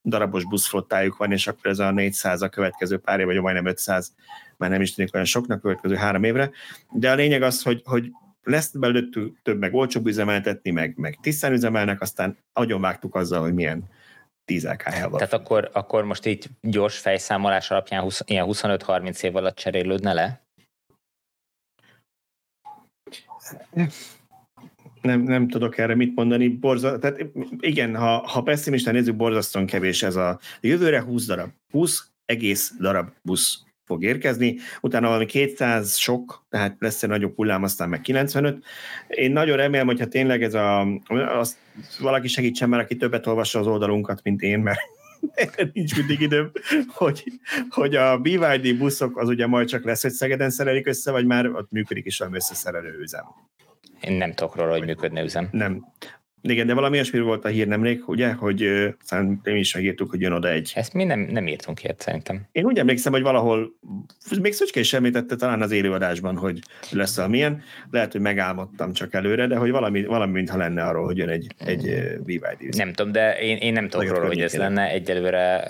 darabos 0.09 0.45
buszflottájuk 0.45 1.17
van, 1.17 1.33
és 1.33 1.47
akkor 1.47 1.71
ez 1.71 1.79
a 1.79 1.91
400 1.91 2.43
a 2.43 2.49
következő 2.49 2.99
pár 2.99 3.21
év, 3.21 3.27
vagy 3.27 3.41
majdnem 3.41 3.67
500, 3.67 4.15
már 4.57 4.71
nem 4.71 4.81
is 4.81 4.95
tűnik 4.95 5.15
olyan 5.15 5.27
soknak 5.27 5.61
következő 5.61 5.95
három 5.95 6.25
évre. 6.25 6.51
De 6.93 7.11
a 7.11 7.15
lényeg 7.15 7.43
az, 7.43 7.63
hogy, 7.63 7.83
hogy 7.85 8.11
lesz 8.43 8.71
belőle 8.71 9.07
több, 9.43 9.59
meg 9.59 9.75
olcsóbb 9.75 10.07
üzemeltetni, 10.07 10.71
meg, 10.71 10.95
meg 10.97 11.19
tisztán 11.21 11.53
üzemelnek, 11.53 12.01
aztán 12.01 12.37
nagyon 12.53 12.81
vágtuk 12.81 13.15
azzal, 13.15 13.41
hogy 13.41 13.55
milyen 13.55 13.85
dízelkájával. 14.45 15.19
Tehát 15.19 15.33
akkor, 15.33 15.71
akkor 15.73 16.05
most 16.05 16.27
így 16.27 16.47
gyors 16.61 16.99
fejszámolás 16.99 17.71
alapján 17.71 18.03
20, 18.03 18.23
ilyen 18.27 18.47
25-30 18.49 19.23
év 19.23 19.37
alatt 19.37 19.57
cserélődne 19.57 20.13
le? 20.13 20.43
Nem, 25.09 25.23
nem 25.23 25.49
tudok 25.49 25.79
erre 25.79 25.95
mit 25.95 26.15
mondani. 26.15 26.49
Borza, 26.49 26.99
tehát 26.99 27.25
igen, 27.59 27.97
ha, 27.97 28.27
ha 28.27 28.43
pessimistán 28.43 28.95
nézzük, 28.95 29.17
borzasztóan 29.17 29.67
kevés 29.67 30.03
ez 30.03 30.17
a 30.17 30.39
jövőre 30.61 31.01
20 31.01 31.27
darab, 31.27 31.51
20 31.71 32.07
egész 32.25 32.73
darab 32.81 33.09
busz 33.23 33.63
fog 33.85 34.03
érkezni, 34.05 34.57
utána 34.81 35.07
valami 35.07 35.27
200 35.27 35.97
sok, 35.97 36.47
tehát 36.49 36.77
lesz 36.79 37.03
egy 37.03 37.09
nagyobb 37.09 37.35
hullám, 37.37 37.63
aztán 37.63 37.89
meg 37.89 38.01
95. 38.01 38.65
Én 39.09 39.33
nagyon 39.33 39.57
remélem, 39.57 39.87
hogyha 39.87 40.07
tényleg 40.07 40.43
ez 40.43 40.55
a, 40.55 40.87
azt 41.39 41.57
valaki 41.99 42.29
segítsen 42.29 42.69
már, 42.69 42.81
aki 42.81 42.97
többet 42.97 43.27
olvassa 43.27 43.59
az 43.59 43.67
oldalunkat, 43.67 44.23
mint 44.23 44.43
én, 44.43 44.59
mert 44.59 44.81
nincs 45.73 45.97
mindig 45.97 46.21
időm, 46.21 46.51
hogy, 46.87 47.25
hogy 47.69 47.97
a 47.97 48.19
BYD 48.19 48.79
buszok 48.79 49.19
az 49.19 49.29
ugye 49.29 49.47
majd 49.47 49.69
csak 49.69 49.85
lesz, 49.85 50.03
hogy 50.03 50.13
Szegeden 50.13 50.51
szerelik 50.51 50.87
össze, 50.87 51.11
vagy 51.11 51.27
már 51.27 51.47
ott 51.47 51.71
működik 51.71 52.07
is 52.07 52.19
valami 52.19 52.37
összeszerelő 52.37 52.99
üzem. 53.01 53.25
Én 54.01 54.13
nem 54.13 54.33
tudok 54.33 54.57
róla, 54.57 54.71
hogy 54.71 54.85
működne 54.85 55.23
üzem. 55.23 55.49
Nem. 55.51 55.87
Igen, 56.43 56.67
de 56.67 56.75
valami 56.75 56.95
olyasmi 56.95 57.21
volt 57.21 57.45
a 57.45 57.49
hír 57.49 57.67
nemrég, 57.67 58.03
ugye, 58.07 58.33
hogy 58.33 58.63
aztán 59.01 59.41
mi 59.43 59.59
is 59.59 59.75
megírtuk, 59.75 60.11
hogy 60.11 60.21
jön 60.21 60.33
oda 60.33 60.49
egy. 60.49 60.73
Ezt 60.75 60.93
mi 60.93 61.05
nem, 61.05 61.21
nem 61.21 61.47
írtunk 61.47 61.83
ilyet 61.83 62.01
szerintem. 62.01 62.43
Én 62.53 62.65
úgy 62.65 62.79
emlékszem, 62.79 63.13
hogy 63.13 63.23
valahol, 63.23 63.73
még 64.41 64.53
Szöcske 64.53 64.81
is 64.81 64.93
említette 64.93 65.37
talán 65.37 65.63
az 65.63 65.71
élőadásban, 65.71 66.37
hogy 66.37 66.59
lesz 66.91 67.17
valamilyen. 67.17 67.63
Lehet, 67.91 68.13
hogy 68.13 68.21
megálmodtam 68.21 68.93
csak 68.93 69.15
előre, 69.15 69.47
de 69.47 69.57
hogy 69.57 69.71
valami, 69.71 70.05
valami 70.05 70.33
mintha 70.33 70.57
lenne 70.57 70.83
arról, 70.83 71.05
hogy 71.05 71.17
jön 71.17 71.29
egy, 71.29 71.47
egy 71.59 72.03
BYD. 72.25 72.77
Nem 72.77 72.93
tudom, 72.93 73.13
de 73.13 73.39
én, 73.39 73.57
én 73.57 73.73
nem 73.73 73.89
tudok 73.89 74.09
róla, 74.09 74.27
hogy 74.27 74.41
ez 74.41 74.55
lenne. 74.55 74.91
Egyelőre 74.91 75.65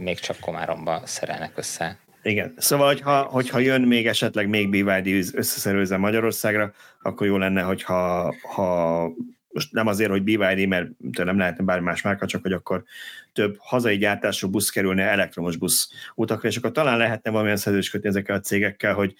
még 0.00 0.18
csak 0.18 0.36
Komáromba 0.40 1.02
szerelnek 1.04 1.52
össze. 1.54 1.98
Igen. 2.28 2.54
Szóval, 2.56 2.86
hogyha, 2.86 3.22
hogyha 3.22 3.58
jön 3.58 3.80
még 3.80 4.06
esetleg 4.06 4.48
még 4.48 4.70
BYD 4.70 5.34
összeszerőzve 5.34 5.96
Magyarországra, 5.96 6.72
akkor 7.02 7.26
jó 7.26 7.36
lenne, 7.36 7.62
hogyha 7.62 8.34
ha 8.54 9.10
most 9.48 9.72
nem 9.72 9.86
azért, 9.86 10.10
hogy 10.10 10.22
BYD, 10.22 10.68
mert 10.68 10.88
nem 11.24 11.38
lehetne 11.38 11.64
bármi 11.64 11.84
más 11.84 12.02
márka, 12.02 12.26
csak 12.26 12.42
hogy 12.42 12.52
akkor 12.52 12.84
több 13.32 13.56
hazai 13.58 13.96
gyártású 13.96 14.50
busz 14.50 14.70
kerülne 14.70 15.02
elektromos 15.02 15.56
busz 15.56 15.90
utakra, 16.14 16.48
és 16.48 16.56
akkor 16.56 16.72
talán 16.72 16.98
lehetne 16.98 17.30
valamilyen 17.30 17.56
szerződést 17.56 17.90
kötni 17.90 18.08
ezekkel 18.08 18.36
a 18.36 18.40
cégekkel, 18.40 18.94
hogy 18.94 19.14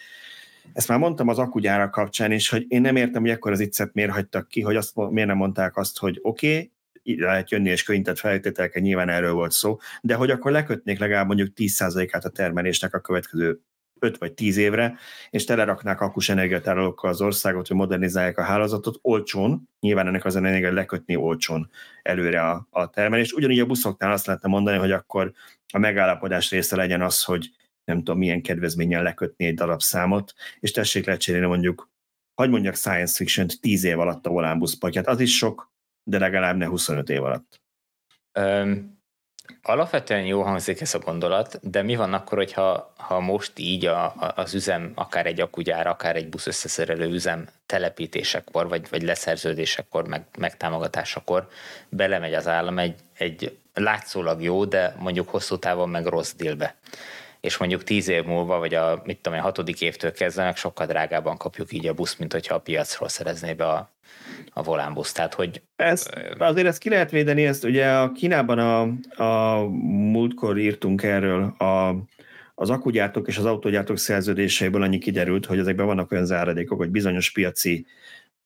ezt 0.72 0.88
már 0.88 0.98
mondtam 0.98 1.28
az 1.28 1.38
akugyára 1.38 1.90
kapcsán 1.90 2.32
is, 2.32 2.48
hogy 2.48 2.64
én 2.68 2.80
nem 2.80 2.96
értem, 2.96 3.20
hogy 3.20 3.30
ekkor 3.30 3.52
az 3.52 3.60
iccet 3.60 3.94
miért 3.94 4.10
hagytak 4.10 4.48
ki, 4.48 4.60
hogy 4.60 4.76
azt, 4.76 4.92
miért 4.94 5.28
nem 5.28 5.36
mondták 5.36 5.76
azt, 5.76 5.98
hogy 5.98 6.18
oké, 6.22 6.54
okay, 6.54 6.70
lehet 7.16 7.50
jönni 7.50 7.70
és 7.70 7.82
könyvtett 7.82 8.18
feltételekkel, 8.18 8.82
nyilván 8.82 9.08
erről 9.08 9.32
volt 9.32 9.52
szó, 9.52 9.78
de 10.02 10.14
hogy 10.14 10.30
akkor 10.30 10.50
lekötnék 10.50 10.98
legalább 10.98 11.26
mondjuk 11.26 11.52
10%-át 11.56 12.24
a 12.24 12.28
termelésnek 12.28 12.94
a 12.94 13.00
következő 13.00 13.60
5 14.00 14.18
vagy 14.18 14.32
10 14.32 14.56
évre, 14.56 14.96
és 15.30 15.44
teleraknák 15.44 16.00
akus 16.00 16.28
energiatárolókkal 16.28 17.10
az 17.10 17.20
országot, 17.20 17.66
hogy 17.68 17.76
modernizálják 17.76 18.38
a 18.38 18.42
hálózatot 18.42 18.98
olcsón, 19.02 19.68
nyilván 19.80 20.06
ennek 20.06 20.24
az 20.24 20.36
energia 20.36 20.72
lekötni 20.72 21.16
olcsón 21.16 21.70
előre 22.02 22.40
a, 22.40 22.66
a 22.70 22.90
termelést. 22.90 23.34
Ugyanígy 23.34 23.60
a 23.60 23.66
buszoknál 23.66 24.12
azt 24.12 24.26
lehetne 24.26 24.48
mondani, 24.48 24.78
hogy 24.78 24.92
akkor 24.92 25.32
a 25.72 25.78
megállapodás 25.78 26.50
része 26.50 26.76
legyen 26.76 27.02
az, 27.02 27.22
hogy 27.24 27.50
nem 27.84 27.98
tudom 27.98 28.18
milyen 28.18 28.42
kedvezménnyel 28.42 29.02
lekötni 29.02 29.46
egy 29.46 29.54
darabszámot, 29.54 30.34
és 30.60 30.70
tessék 30.70 31.06
lecserélni 31.06 31.46
mondjuk, 31.46 31.90
hogy 32.34 32.50
mondjak 32.50 32.74
science 32.74 33.16
fiction 33.16 33.46
10 33.60 33.84
év 33.84 33.98
alatt 33.98 34.26
a 34.26 34.30
volánbuszpakját. 34.30 35.06
Az 35.06 35.20
is 35.20 35.36
sok, 35.36 35.72
de 36.08 36.18
legalább 36.18 36.56
ne 36.56 36.66
25 36.66 37.08
év 37.08 37.22
alatt. 37.22 37.60
Um, 38.38 38.96
Alapvetően 39.62 40.24
jó 40.24 40.42
hangzik 40.42 40.80
ez 40.80 40.94
a 40.94 40.98
gondolat, 40.98 41.70
de 41.70 41.82
mi 41.82 41.96
van 41.96 42.14
akkor, 42.14 42.38
hogyha 42.38 42.92
ha 42.96 43.20
most 43.20 43.52
így 43.58 43.86
a, 43.86 44.04
a, 44.04 44.32
az 44.36 44.54
üzem, 44.54 44.92
akár 44.94 45.26
egy 45.26 45.40
akugyár, 45.40 45.86
akár 45.86 46.16
egy 46.16 46.28
busz 46.28 46.46
összeszerelő 46.46 47.08
üzem 47.08 47.48
telepítésekor, 47.66 48.68
vagy, 48.68 48.88
vagy 48.90 49.02
leszerződésekor, 49.02 50.08
meg, 50.08 50.24
megtámogatásakor 50.38 51.48
belemegy 51.88 52.34
az 52.34 52.46
állam 52.46 52.78
egy, 52.78 52.94
egy 53.14 53.58
látszólag 53.74 54.42
jó, 54.42 54.64
de 54.64 54.94
mondjuk 54.98 55.28
hosszú 55.28 55.58
távon 55.58 55.88
meg 55.88 56.06
rossz 56.06 56.32
délbe 56.34 56.76
és 57.40 57.56
mondjuk 57.56 57.84
tíz 57.84 58.08
év 58.08 58.24
múlva, 58.24 58.58
vagy 58.58 58.74
a, 58.74 59.02
mit 59.04 59.18
tudom, 59.18 59.38
a 59.38 59.42
hatodik 59.42 59.80
évtől 59.80 60.12
kezdve 60.12 60.52
sokkal 60.56 60.86
drágában 60.86 61.36
kapjuk 61.36 61.72
így 61.72 61.86
a 61.86 61.94
busz, 61.94 62.16
mint 62.16 62.32
hogyha 62.32 62.54
a 62.54 62.60
piacról 62.60 63.08
szerezné 63.08 63.52
be 63.52 63.66
a, 63.66 63.92
a 64.52 64.62
volánbusz. 64.62 65.12
Tehát, 65.12 65.34
hogy... 65.34 65.62
Ez, 65.76 66.08
azért 66.38 66.66
ezt 66.66 66.78
ki 66.78 66.88
lehet 66.88 67.10
védeni, 67.10 67.44
ezt 67.46 67.64
ugye 67.64 67.90
a 67.90 68.12
Kínában 68.12 68.58
a, 68.58 68.80
a 69.24 69.64
múltkor 70.12 70.58
írtunk 70.58 71.02
erről, 71.02 71.42
a, 71.42 71.96
az 72.54 72.70
akugyártók 72.70 73.28
és 73.28 73.38
az 73.38 73.44
autógyártók 73.44 73.98
szerződéseiből 73.98 74.82
annyi 74.82 74.98
kiderült, 74.98 75.46
hogy 75.46 75.58
ezekben 75.58 75.86
vannak 75.86 76.12
olyan 76.12 76.26
záradékok, 76.26 76.78
hogy 76.78 76.90
bizonyos 76.90 77.32
piaci 77.32 77.86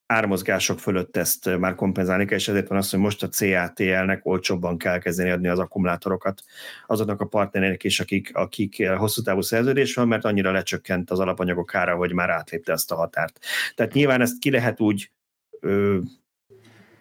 ármozgások 0.05 0.79
fölött 0.79 1.17
ezt 1.17 1.57
már 1.57 1.75
kompenzálni 1.75 2.25
kell, 2.25 2.37
és 2.37 2.47
ezért 2.47 2.67
van 2.67 2.77
az, 2.77 2.89
hogy 2.89 2.99
most 2.99 3.23
a 3.23 3.29
CATL-nek 3.29 4.25
olcsóbban 4.25 4.77
kell 4.77 4.99
kezdeni 4.99 5.29
adni 5.29 5.47
az 5.47 5.59
akkumulátorokat 5.59 6.43
azoknak 6.87 7.21
a 7.21 7.25
partnerek 7.25 7.83
is, 7.83 7.99
akik, 7.99 8.35
akik 8.35 8.87
hosszú 8.87 9.21
távú 9.21 9.41
szerződés 9.41 9.93
van, 9.93 10.07
mert 10.07 10.25
annyira 10.25 10.51
lecsökkent 10.51 11.11
az 11.11 11.19
alapanyagok 11.19 11.75
ára, 11.75 11.95
hogy 11.95 12.13
már 12.13 12.29
átlépte 12.29 12.71
ezt 12.71 12.91
a 12.91 12.95
határt. 12.95 13.39
Tehát 13.75 13.93
nyilván 13.93 14.21
ezt 14.21 14.39
ki 14.39 14.51
lehet 14.51 14.79
úgy 14.79 15.11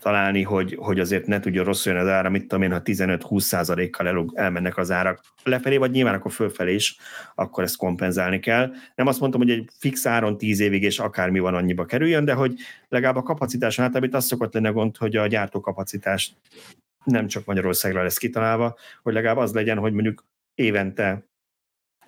találni, 0.03 0.43
hogy, 0.43 0.77
hogy 0.81 1.01
azért 1.01 1.27
ne 1.27 1.41
tudja 1.41 1.65
rossz 1.65 1.87
jönni 1.87 1.99
az 1.99 2.09
ára, 2.09 2.31
mit 2.31 2.41
tudom 2.41 2.63
én, 2.63 2.73
ha 2.73 2.81
15-20 2.85 3.41
százalékkal 3.41 4.07
el, 4.07 4.25
elmennek 4.35 4.77
az 4.77 4.91
árak 4.91 5.21
lefelé, 5.43 5.77
vagy 5.77 5.91
nyilván 5.91 6.15
akkor 6.15 6.33
fölfelé 6.33 6.75
is, 6.75 6.97
akkor 7.35 7.63
ezt 7.63 7.77
kompenzálni 7.77 8.39
kell. 8.39 8.71
Nem 8.95 9.07
azt 9.07 9.21
mondtam, 9.21 9.41
hogy 9.41 9.51
egy 9.51 9.69
fix 9.79 10.07
áron 10.07 10.39
10 10.39 10.61
évig 10.61 10.83
és 10.83 10.99
akármi 10.99 11.39
van 11.39 11.55
annyiba 11.55 11.85
kerüljön, 11.85 12.25
de 12.25 12.33
hogy 12.33 12.55
legalább 12.89 13.17
a 13.17 13.23
kapacitás 13.23 13.79
általában 13.79 14.09
itt 14.09 14.15
az 14.15 14.25
szokott 14.25 14.55
lenne 14.55 14.71
gond, 14.71 14.97
hogy 14.97 15.17
a 15.17 15.27
gyártókapacitás 15.27 16.35
nem 17.05 17.27
csak 17.27 17.45
Magyarországra 17.45 18.03
lesz 18.03 18.19
kitalálva, 18.19 18.77
hogy 19.03 19.13
legalább 19.13 19.37
az 19.37 19.53
legyen, 19.53 19.79
hogy 19.79 19.93
mondjuk 19.93 20.25
évente 20.55 21.27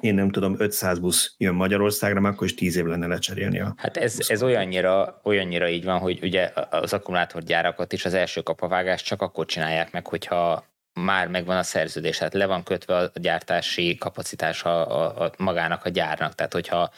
én 0.04 0.14
nem 0.14 0.30
tudom, 0.30 0.54
500 0.58 0.98
busz 0.98 1.34
jön 1.38 1.54
Magyarországra, 1.54 2.20
mert 2.20 2.34
akkor 2.34 2.46
is 2.46 2.54
10 2.54 2.76
év 2.76 2.84
lenne 2.84 3.06
lecserélni 3.06 3.60
a 3.60 3.74
Hát 3.76 3.96
ez, 3.96 4.16
ez 4.28 4.42
olyannyira, 4.42 5.20
olyannyira 5.22 5.68
így 5.68 5.84
van, 5.84 5.98
hogy 5.98 6.18
ugye 6.22 6.52
az 6.70 6.92
akkumulátorgyárakat 6.92 7.92
is 7.92 8.04
az 8.04 8.14
első 8.14 8.40
kapavágást 8.40 9.04
csak 9.04 9.22
akkor 9.22 9.46
csinálják 9.46 9.92
meg, 9.92 10.06
hogyha 10.06 10.64
már 10.94 11.28
megvan 11.28 11.56
a 11.56 11.62
szerződés, 11.62 12.18
tehát 12.18 12.34
le 12.34 12.46
van 12.46 12.62
kötve 12.62 12.96
a 12.96 13.10
gyártási 13.14 13.96
kapacitás 13.98 14.64
a, 14.64 15.00
a, 15.00 15.24
a 15.24 15.30
magának 15.38 15.84
a 15.84 15.88
gyárnak. 15.88 16.34
Tehát, 16.34 16.52
hogyha 16.52 16.90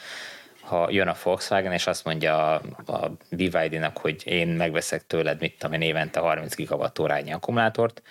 ha 0.60 0.90
jön 0.90 1.08
a 1.08 1.16
Volkswagen, 1.22 1.72
és 1.72 1.86
azt 1.86 2.04
mondja 2.04 2.54
a, 2.54 2.62
a 2.86 3.10
BYD-nak, 3.30 3.98
hogy 3.98 4.22
én 4.24 4.48
megveszek 4.48 5.06
tőled, 5.06 5.40
mit 5.40 5.58
tudom 5.58 5.80
én, 5.80 5.88
évente 5.88 6.20
30 6.20 6.54
gigawatt 6.54 6.98
órányi 6.98 7.32
akkumulátort, 7.32 8.02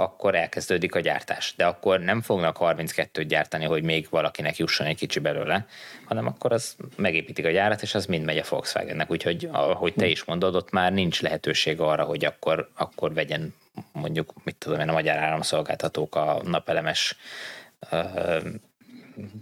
akkor 0.00 0.34
elkezdődik 0.34 0.94
a 0.94 1.00
gyártás. 1.00 1.54
De 1.56 1.66
akkor 1.66 2.00
nem 2.00 2.20
fognak 2.20 2.56
32-t 2.60 3.24
gyártani, 3.28 3.64
hogy 3.64 3.82
még 3.82 4.06
valakinek 4.10 4.56
jusson 4.56 4.86
egy 4.86 4.96
kicsi 4.96 5.18
belőle, 5.18 5.66
hanem 6.04 6.26
akkor 6.26 6.52
az 6.52 6.76
megépítik 6.96 7.44
a 7.44 7.50
gyárat, 7.50 7.82
és 7.82 7.94
az 7.94 8.06
mind 8.06 8.24
megy 8.24 8.38
a 8.38 8.44
Volkswagennek. 8.48 9.10
Úgyhogy, 9.10 9.48
ahogy 9.52 9.94
te 9.94 10.06
is 10.06 10.24
mondod, 10.24 10.54
ott 10.54 10.70
már 10.70 10.92
nincs 10.92 11.22
lehetőség 11.22 11.80
arra, 11.80 12.04
hogy 12.04 12.24
akkor, 12.24 12.70
akkor 12.74 13.14
vegyen 13.14 13.54
mondjuk, 13.92 14.32
mit 14.44 14.56
tudom 14.56 14.80
én, 14.80 14.88
a 14.88 14.92
magyar 14.92 15.16
államszolgáltatók 15.16 16.14
a 16.14 16.40
napelemes 16.44 17.16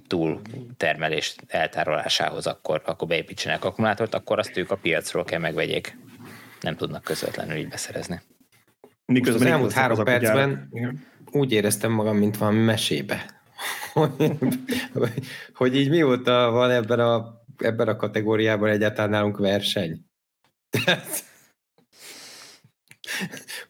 túl 0.07 0.41
termelés 0.77 1.35
eltárolásához, 1.49 2.47
akkor, 2.47 2.83
akkor 2.85 3.09
beépítsenek 3.09 3.65
akkumulátort, 3.65 4.15
akkor 4.15 4.39
azt 4.39 4.57
ők 4.57 4.71
a 4.71 4.77
piacról 4.77 5.25
kell 5.25 5.41
megvegyék. 5.41 5.97
Nem 6.61 6.77
tudnak 6.77 7.03
közvetlenül 7.03 7.57
így 7.57 7.69
beszerezni. 7.69 8.21
Miközben 9.13 9.47
az 9.47 9.53
elmúlt 9.53 9.73
három 9.73 10.05
percben 10.05 10.71
úgy 11.31 11.53
éreztem 11.53 11.93
magam, 11.93 12.17
mint 12.17 12.37
valami 12.37 12.59
mesébe. 12.59 13.43
hogy, 13.93 14.33
hogy 15.55 15.77
így 15.77 15.91
mióta 15.91 16.51
van 16.51 16.71
ebben 16.71 17.01
a, 17.01 17.43
ebben 17.59 17.89
a 17.89 17.97
kategóriában 17.97 18.69
egyáltalán 18.69 19.11
nálunk 19.11 19.39
verseny. 19.39 20.05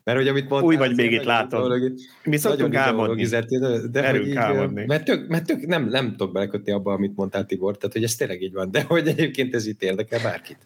Mert 0.05 0.18
hogy 0.18 0.28
amit 0.28 0.49
mondtál... 0.49 0.70
Új 0.70 0.76
vagy 0.76 0.97
még 0.97 1.12
itt 1.12 1.22
látod. 1.22 1.93
Mi 2.24 2.36
szoktunk 2.36 2.74
álmodni. 2.74 3.26
De, 3.26 3.45
de 3.91 4.11
hogy 4.11 4.26
így, 4.26 4.36
álmodni. 4.36 4.84
Mert, 4.86 5.05
tök, 5.05 5.28
mert 5.28 5.47
tök, 5.47 5.66
nem, 5.66 5.89
nem 5.89 6.11
tudok 6.11 6.32
belekötni 6.32 6.72
abba, 6.72 6.93
amit 6.93 7.16
mondtál 7.16 7.47
Tibor, 7.47 7.76
tehát 7.76 7.95
hogy 7.95 8.05
ez 8.05 8.14
tényleg 8.14 8.43
így 8.43 8.53
van, 8.53 8.70
de 8.70 8.82
hogy 8.82 9.09
egyébként 9.09 9.55
ez 9.55 9.66
itt 9.66 9.82
érdekel 9.82 10.22
bárkit. 10.22 10.59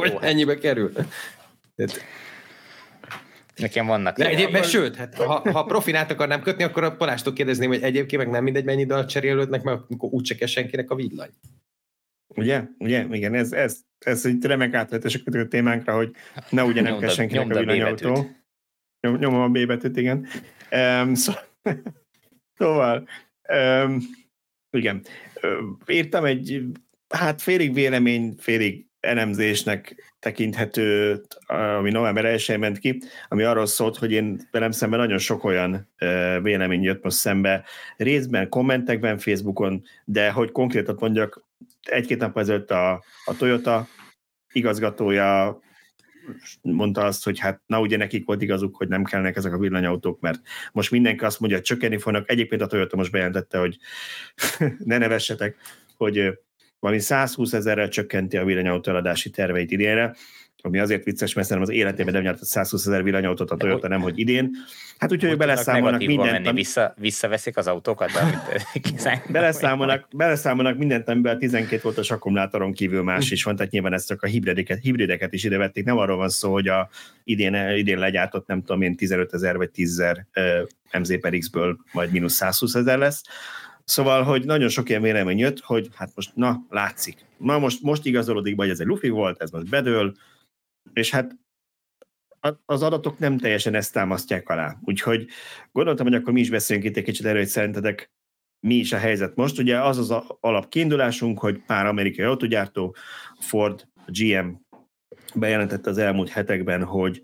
Hogy 0.00 0.10
hát- 0.10 0.22
ennyibe 0.22 0.58
kerül. 0.58 0.92
Tehát, 1.74 2.00
Nekem 3.62 3.86
vannak. 3.86 4.16
De 4.16 4.28
egyébként, 4.28 4.64
sőt, 4.64 4.96
hát, 4.96 5.14
ha, 5.14 5.52
ha 5.52 5.64
profinát 5.64 6.10
akarnám 6.10 6.42
kötni, 6.42 6.62
akkor 6.62 6.84
a 6.84 6.96
Palástól 6.96 7.32
kérdezném, 7.32 7.68
hogy 7.68 7.82
egyébként 7.82 8.22
meg 8.22 8.30
nem 8.30 8.42
mindegy, 8.42 8.64
mennyi 8.64 8.84
dal 8.84 9.04
cserélődnek, 9.04 9.62
mert 9.62 9.80
akkor 9.88 10.12
úgyse 10.12 10.34
kell 10.34 10.46
senkinek 10.46 10.90
a 10.90 10.94
villany. 10.94 11.30
Ugye? 12.36 12.62
Ugye? 12.78 13.06
Igen, 13.10 13.34
ez, 13.34 13.52
ez, 13.52 13.80
ez 13.98 14.26
egy 14.26 14.44
remek 14.44 14.74
átletes 14.74 15.20
a 15.24 15.48
témánkra, 15.48 15.94
hogy 15.94 16.10
ne 16.50 16.64
ugye 16.64 16.80
nem 16.80 16.98
kell 16.98 17.08
senkinek 17.08 17.50
a 17.50 17.58
villanyautó. 17.58 18.30
Nyom, 19.00 19.16
nyomom 19.16 19.40
a 19.40 19.48
B 19.48 19.66
betűt, 19.66 19.96
igen. 19.96 20.26
Um, 20.70 21.14
szó, 21.22 21.32
szóval, 22.54 23.08
um, 23.48 23.98
igen. 24.70 25.04
Írtam 25.86 26.24
egy, 26.24 26.62
hát 27.08 27.42
félig 27.42 27.74
vélemény, 27.74 28.34
félig 28.38 28.86
elemzésnek 29.00 30.11
tekinthető, 30.22 31.20
ami 31.78 31.90
november 31.90 32.24
1 32.24 32.58
ment 32.58 32.78
ki, 32.78 33.02
ami 33.28 33.42
arról 33.42 33.66
szólt, 33.66 33.96
hogy 33.96 34.12
én 34.12 34.48
velem 34.50 34.70
szemben 34.70 34.98
nagyon 34.98 35.18
sok 35.18 35.44
olyan 35.44 35.88
vélemény 36.42 36.82
jött 36.82 37.02
most 37.02 37.16
szembe, 37.16 37.64
részben, 37.96 38.48
kommentekben, 38.48 39.18
Facebookon, 39.18 39.82
de 40.04 40.30
hogy 40.30 40.52
konkrétat 40.52 41.00
mondjak, 41.00 41.44
egy-két 41.82 42.18
nap 42.18 42.38
ezelőtt 42.38 42.70
a, 42.70 42.92
a 43.24 43.36
Toyota 43.36 43.86
igazgatója 44.52 45.60
mondta 46.62 47.04
azt, 47.04 47.24
hogy 47.24 47.38
hát 47.38 47.62
na 47.66 47.80
ugye 47.80 47.96
nekik 47.96 48.26
volt 48.26 48.42
igazuk, 48.42 48.76
hogy 48.76 48.88
nem 48.88 49.04
kellnek 49.04 49.36
ezek 49.36 49.52
a 49.52 49.58
villanyautók, 49.58 50.20
mert 50.20 50.40
most 50.72 50.90
mindenki 50.90 51.24
azt 51.24 51.40
mondja, 51.40 51.58
hogy 51.58 51.66
csökkenni 51.66 51.98
fognak. 51.98 52.30
Egyébként 52.30 52.62
a 52.62 52.66
Toyota 52.66 52.96
most 52.96 53.10
bejelentette, 53.10 53.58
hogy 53.58 53.78
ne 54.84 54.98
nevessetek, 54.98 55.56
hogy 55.96 56.38
valami 56.82 57.00
120 57.00 57.52
ezerrel 57.52 57.88
csökkenti 57.88 58.36
a 58.36 58.44
villanyautó 58.44 58.90
eladási 58.90 59.30
terveit 59.30 59.70
idénre, 59.70 60.14
ami 60.62 60.78
azért 60.78 61.04
vicces, 61.04 61.34
mert 61.34 61.48
szerintem 61.48 61.72
az 61.72 61.80
életében 61.80 62.14
nem 62.14 62.22
nyert 62.22 62.44
120 62.44 62.86
ezer 62.86 63.02
villanyautót 63.02 63.50
a 63.50 63.56
Toyota, 63.56 63.88
nem, 63.88 64.00
hogy 64.00 64.18
idén. 64.18 64.50
Hát 64.98 65.12
úgyhogy 65.12 65.36
beleszámolnak 65.36 66.06
mindent. 66.06 66.44
Menni, 66.44 66.52
vissza, 66.52 66.94
visszaveszik 66.98 67.56
az 67.56 67.66
autókat, 67.66 68.10
de 68.10 68.20
amit 68.20 69.30
beleszámolnak, 69.32 70.08
beleszámolnak 70.16 70.78
mindent, 70.78 71.08
amiben 71.08 71.38
12 71.38 71.80
voltos 71.82 72.10
akkumulátoron 72.10 72.72
kívül 72.72 73.02
más 73.02 73.30
is 73.30 73.42
van, 73.42 73.56
tehát 73.56 73.72
nyilván 73.72 73.92
ezt 73.92 74.06
csak 74.06 74.22
a 74.22 74.26
hibrideket, 74.26 74.78
hibrideket 74.80 75.32
is 75.32 75.44
ide 75.44 75.56
vették. 75.56 75.84
Nem 75.84 75.98
arról 75.98 76.16
van 76.16 76.28
szó, 76.28 76.52
hogy 76.52 76.68
a 76.68 76.88
idén, 77.24 77.54
idén 77.76 77.98
legyártott, 77.98 78.46
nem 78.46 78.62
tudom 78.62 78.82
én, 78.82 78.96
15 78.96 79.32
ezer 79.32 79.56
vagy 79.56 79.70
10 79.70 80.00
ezer 80.00 80.26
MZ 80.98 81.20
per 81.20 81.38
X-ből 81.38 81.76
majd 81.92 82.10
mínusz 82.10 82.34
120 82.34 82.74
ezer 82.74 82.98
lesz, 82.98 83.22
Szóval, 83.84 84.22
hogy 84.22 84.44
nagyon 84.44 84.68
sok 84.68 84.88
ilyen 84.88 85.02
vélemény 85.02 85.38
jött, 85.38 85.60
hogy 85.60 85.88
hát 85.94 86.12
most, 86.14 86.34
na, 86.34 86.66
látszik. 86.68 87.24
Na 87.38 87.58
most, 87.58 87.82
most 87.82 88.06
igazolódik 88.06 88.56
hogy 88.56 88.70
ez 88.70 88.80
egy 88.80 88.86
lufi 88.86 89.08
volt, 89.08 89.42
ez 89.42 89.50
most 89.50 89.68
bedől, 89.68 90.14
és 90.92 91.10
hát 91.10 91.36
az 92.64 92.82
adatok 92.82 93.18
nem 93.18 93.38
teljesen 93.38 93.74
ezt 93.74 93.92
támasztják 93.92 94.48
alá. 94.48 94.76
Úgyhogy 94.84 95.26
gondoltam, 95.72 96.06
hogy 96.06 96.14
akkor 96.14 96.32
mi 96.32 96.40
is 96.40 96.50
beszéljünk 96.50 96.88
itt 96.88 96.96
egy 96.96 97.04
kicsit 97.04 97.26
erről, 97.26 97.40
hogy 97.40 97.48
szerintetek 97.48 98.10
mi 98.66 98.74
is 98.74 98.92
a 98.92 98.98
helyzet 98.98 99.36
most. 99.36 99.58
Ugye 99.58 99.80
az 99.80 99.98
az 99.98 100.10
alapkiindulásunk, 100.40 101.38
hogy 101.38 101.62
pár 101.66 101.86
amerikai 101.86 102.24
autógyártó, 102.24 102.96
Ford, 103.40 103.88
GM 104.06 104.48
bejelentette 105.34 105.90
az 105.90 105.98
elmúlt 105.98 106.28
hetekben, 106.28 106.84
hogy 106.84 107.22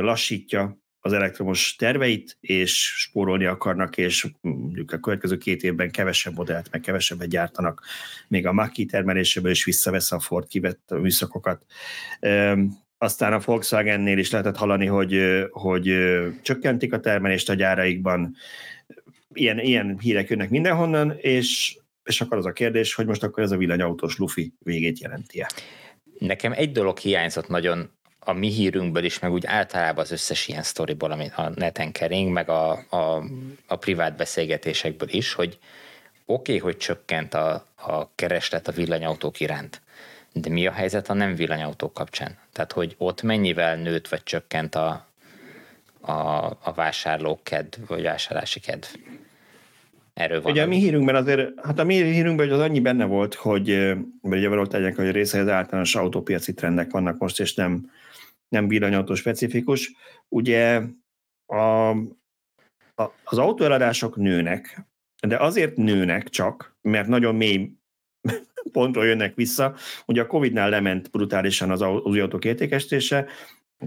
lassítja 0.00 0.81
az 1.04 1.12
elektromos 1.12 1.76
terveit, 1.76 2.36
és 2.40 2.94
spórolni 2.96 3.44
akarnak, 3.44 3.96
és 3.96 4.26
mondjuk 4.40 4.92
a 4.92 4.98
következő 4.98 5.36
két 5.38 5.62
évben 5.62 5.90
kevesebb 5.90 6.34
modellt, 6.34 6.68
meg 6.70 6.80
kevesebbet 6.80 7.28
gyártanak, 7.28 7.82
még 8.28 8.46
a 8.46 8.52
Maki 8.52 8.84
termeléséből 8.84 9.50
is 9.50 9.64
visszavesz 9.64 10.12
a 10.12 10.20
Ford 10.20 10.46
kivett 10.46 10.90
műszakokat. 11.00 11.64
Aztán 12.98 13.32
a 13.32 13.38
Volkswagennél 13.38 14.18
is 14.18 14.30
lehetett 14.30 14.56
hallani, 14.56 14.86
hogy, 14.86 15.20
hogy 15.50 15.94
csökkentik 16.42 16.92
a 16.92 17.00
termelést 17.00 17.48
a 17.48 17.54
gyáraikban, 17.54 18.36
ilyen, 19.32 19.58
ilyen 19.58 19.98
hírek 19.98 20.28
jönnek 20.28 20.50
mindenhonnan, 20.50 21.14
és, 21.16 21.76
és 22.04 22.20
akkor 22.20 22.36
az 22.36 22.46
a 22.46 22.52
kérdés, 22.52 22.94
hogy 22.94 23.06
most 23.06 23.22
akkor 23.22 23.42
ez 23.42 23.50
a 23.50 23.56
villanyautós 23.56 24.16
lufi 24.16 24.52
végét 24.58 24.98
jelenti-e? 24.98 25.50
Nekem 26.18 26.52
egy 26.52 26.72
dolog 26.72 26.98
hiányzott 26.98 27.48
nagyon 27.48 27.90
a 28.24 28.32
mi 28.32 28.48
hírünkből 28.48 29.04
is, 29.04 29.18
meg 29.18 29.32
úgy 29.32 29.46
általában 29.46 30.04
az 30.04 30.10
összes 30.10 30.48
ilyen 30.48 30.62
sztoriból, 30.62 31.10
ami 31.10 31.30
a 31.36 31.48
neten 31.54 31.92
kering, 31.92 32.32
meg 32.32 32.48
a, 32.48 32.70
a, 32.70 33.22
a 33.66 33.76
privát 33.76 34.16
beszélgetésekből 34.16 35.08
is, 35.10 35.32
hogy 35.32 35.58
oké, 36.26 36.56
okay, 36.56 36.58
hogy 36.58 36.76
csökkent 36.76 37.34
a, 37.34 37.66
a 37.76 38.14
kereslet 38.14 38.68
a 38.68 38.72
villanyautók 38.72 39.40
iránt, 39.40 39.80
de 40.32 40.50
mi 40.50 40.66
a 40.66 40.72
helyzet 40.72 41.08
a 41.08 41.14
nem 41.14 41.34
villanyautók 41.34 41.94
kapcsán? 41.94 42.38
Tehát, 42.52 42.72
hogy 42.72 42.94
ott 42.98 43.22
mennyivel 43.22 43.76
nőtt 43.76 44.08
vagy 44.08 44.22
csökkent 44.22 44.74
a, 44.74 45.06
a, 46.00 46.12
a 46.44 46.72
vásárlók 46.74 47.44
kedv, 47.44 47.80
vagy 47.86 48.02
vásárlási 48.02 48.60
kedv? 48.60 48.86
Erről 50.14 50.42
van. 50.42 50.52
Ugye 50.52 50.62
a 50.62 50.66
mi 50.66 50.76
hírünkben 50.76 51.14
azért, 51.14 51.60
hát 51.62 51.78
a 51.78 51.84
mi 51.84 51.94
hírünkben 51.94 52.50
az 52.50 52.60
annyi 52.60 52.80
benne 52.80 53.04
volt, 53.04 53.34
hogy, 53.34 53.66
mert 53.66 54.36
ugye 54.36 54.48
való 54.48 54.66
tegyek, 54.66 54.96
hogy 54.96 55.10
része 55.10 55.40
az 55.40 55.48
általános 55.48 55.94
autópiaci 55.94 56.54
trendek 56.54 56.90
vannak 56.90 57.18
most, 57.18 57.40
és 57.40 57.54
nem, 57.54 57.90
nem 58.52 58.68
villanyautó 58.68 59.14
specifikus. 59.14 59.94
Ugye 60.28 60.82
a, 61.46 61.90
a, 62.94 63.12
az 63.24 63.38
autóeladások 63.38 64.16
nőnek, 64.16 64.86
de 65.26 65.36
azért 65.36 65.76
nőnek 65.76 66.28
csak, 66.28 66.76
mert 66.80 67.08
nagyon 67.08 67.34
mély 67.34 67.70
pontról 68.72 69.06
jönnek 69.06 69.34
vissza. 69.34 69.74
Ugye 70.06 70.22
a 70.22 70.26
Covid-nál 70.26 70.70
lement 70.70 71.10
brutálisan 71.10 71.70
az 71.70 71.82
új 71.82 72.20
autók 72.20 72.44
értékesítése, 72.44 73.26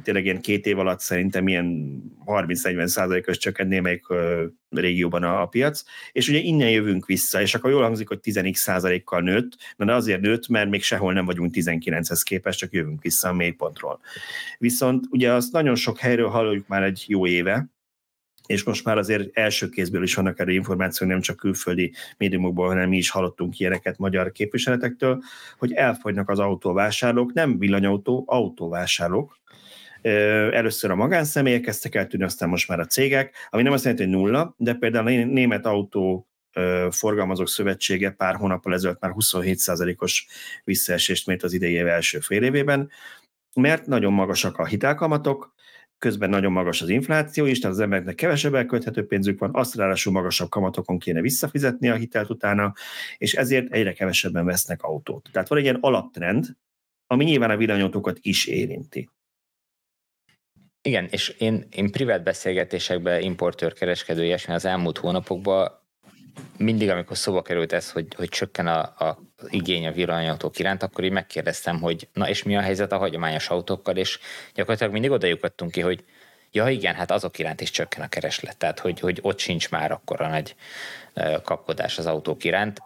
tényleg 0.04 0.24
ilyen 0.24 0.42
két 0.42 0.66
év 0.66 0.80
alatt 0.80 1.00
szerintem 1.00 1.48
ilyen 1.48 2.00
30-40 2.26 2.86
százalékos 2.86 3.38
csökkent 3.38 3.70
némelyik 3.70 4.06
régióban 4.70 5.24
a, 5.24 5.42
a 5.42 5.46
piac, 5.46 5.84
és 6.12 6.30
ugye 6.30 6.40
innen 6.40 6.70
jövünk 6.70 7.06
vissza, 7.06 7.42
és 7.42 7.56
akkor 7.56 7.72
jól 7.72 7.82
hangzik, 7.82 8.08
hogy 8.08 8.20
10 8.20 8.42
százalékkal 8.54 9.22
nőtt, 9.22 9.52
de 9.78 9.94
azért 9.94 10.22
nőtt, 10.22 10.48
mert 10.48 10.70
még 10.70 10.84
sehol 10.84 11.14
nem 11.14 11.26
vagyunk 11.26 11.54
19-hez 11.56 12.22
képest, 12.24 12.60
csak 12.60 12.74
jövünk 12.74 13.02
vissza 13.02 13.30
a 13.30 13.34
mélypontról. 13.34 14.00
Viszont 14.58 15.06
ugye 15.10 15.32
azt 15.32 15.52
nagyon 15.52 15.76
sok 15.76 15.98
helyről 15.98 16.30
halljuk 16.30 16.68
már 16.68 16.84
egy 16.84 17.04
jó 17.08 17.28
éve, 17.28 17.70
és 18.46 18.64
most 18.64 18.86
már 18.86 18.98
azért 18.98 19.38
első 19.38 19.70
kézből 19.70 20.04
is 20.04 20.16
vannak 20.16 20.40
erről 20.40 20.54
információk, 20.54 21.10
nem 21.10 21.22
csak 21.22 21.36
külföldi 21.36 21.94
médiumokból, 22.18 22.68
hanem 22.68 22.90
mi 22.90 22.98
is 22.98 23.10
hallottunk 23.10 23.60
ilyeneket 23.60 23.98
magyar 23.98 24.32
képviseletektől, 24.32 25.22
hogy 25.58 25.72
elfogynak 25.72 26.30
az 26.30 26.40
autóvásárlók, 26.40 27.34
nem 27.34 27.58
villanyautó, 27.58 28.24
autóvásárlók, 28.28 29.40
Először 30.52 30.92
a 30.92 30.96
magánszemélyek 30.96 31.62
kezdtek 31.62 31.96
el 31.96 32.08
tűnni, 32.08 32.26
aztán 32.26 32.50
most 32.50 32.68
már 32.68 32.80
a 32.80 32.86
cégek, 32.86 33.36
ami 33.50 33.64
nem 33.64 33.74
azt 33.74 33.84
jelenti, 33.84 34.04
hogy 34.04 34.14
nulla, 34.14 34.56
de 34.58 34.74
például 34.74 35.08
a 35.08 35.26
Német 35.26 35.66
Autó 35.66 36.28
Forgalmazók 36.90 37.48
Szövetsége 37.48 38.10
pár 38.10 38.36
hónappal 38.36 38.74
ezelőtt 38.74 39.00
már 39.00 39.12
27%-os 39.16 40.28
visszaesést 40.64 41.28
mért 41.28 41.44
az 41.44 41.54
idei 41.54 41.74
év 41.74 41.88
első 41.88 42.20
fél 42.20 42.44
évében, 42.44 42.90
mert 43.54 43.86
nagyon 43.86 44.14
magasak 44.14 44.58
a 44.58 44.66
hitelkamatok, 44.66 45.54
közben 45.98 46.30
nagyon 46.30 46.52
magas 46.52 46.82
az 46.82 46.90
infláció 46.90 47.46
is, 47.46 47.60
tehát 47.60 47.76
az 47.76 47.82
embereknek 47.82 48.16
kevesebb 48.16 48.54
elkölthető 48.54 49.06
pénzük 49.06 49.40
van, 49.40 49.50
azt 49.54 49.76
ráadásul 49.76 50.14
magasabb 50.14 50.50
kamatokon 50.50 51.00
kéne 51.00 51.22
visszafizetni 51.22 51.90
a 51.90 51.96
hitelt 51.96 52.30
utána, 52.30 52.74
és 53.18 53.34
ezért 53.34 53.72
egyre 53.72 53.94
kevesebben 53.94 54.46
vesznek 54.46 54.82
autót. 54.84 55.30
Tehát 55.32 55.48
van 55.48 55.58
egy 55.58 55.64
ilyen 55.64 55.78
alaptrend, 55.82 56.46
ami 57.08 57.24
nyilván 57.24 57.50
a 57.50 57.58
villanyautókat 57.58 58.18
is 58.22 58.46
érinti. 58.46 59.10
Igen, 60.86 61.08
és 61.12 61.30
én, 61.30 61.68
én 61.72 61.92
privát 61.92 62.24
beszélgetésekben, 62.24 63.22
importőr, 63.22 63.74
kereskedő, 63.74 64.24
ilyesmi 64.24 64.54
az 64.54 64.66
elmúlt 64.66 64.98
hónapokban 64.98 65.84
mindig, 66.58 66.90
amikor 66.90 67.18
szóba 67.18 67.42
került 67.42 67.74
ez, 67.74 67.92
hogy, 67.92 68.08
hogy 68.16 68.30
csökken 68.30 68.68
a, 68.68 68.80
a 68.80 69.20
igény 69.50 69.88
a 69.88 69.92
villanyautók 69.92 70.60
iránt, 70.60 70.84
akkor 70.84 71.04
így 71.04 71.12
megkérdeztem, 71.12 71.82
hogy 71.82 72.08
na 72.14 72.30
és 72.30 72.44
mi 72.44 72.56
a 72.56 72.62
helyzet 72.62 72.92
a 72.92 72.98
hagyományos 72.98 73.50
autókkal, 73.50 73.96
és 73.96 74.20
gyakorlatilag 74.54 74.94
mindig 74.94 75.12
oda 75.12 75.28
lyukadtunk 75.28 75.72
ki, 75.72 75.82
hogy 75.82 76.04
ja 76.52 76.70
igen, 76.70 76.96
hát 76.96 77.12
azok 77.12 77.40
iránt 77.40 77.62
is 77.62 77.72
csökken 77.72 78.02
a 78.02 78.10
kereslet, 78.10 78.58
tehát 78.58 78.80
hogy, 78.80 79.00
hogy 79.00 79.20
ott 79.22 79.40
sincs 79.40 79.70
már 79.70 79.92
akkora 79.92 80.28
nagy 80.28 80.56
kapkodás 81.44 81.98
az 81.98 82.06
autók 82.06 82.44
iránt. 82.44 82.80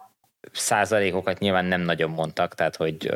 Százalékokat 0.52 1.38
nyilván 1.38 1.64
nem 1.64 1.80
nagyon 1.80 2.10
mondtak, 2.10 2.54
tehát 2.54 2.76
hogy 2.76 3.10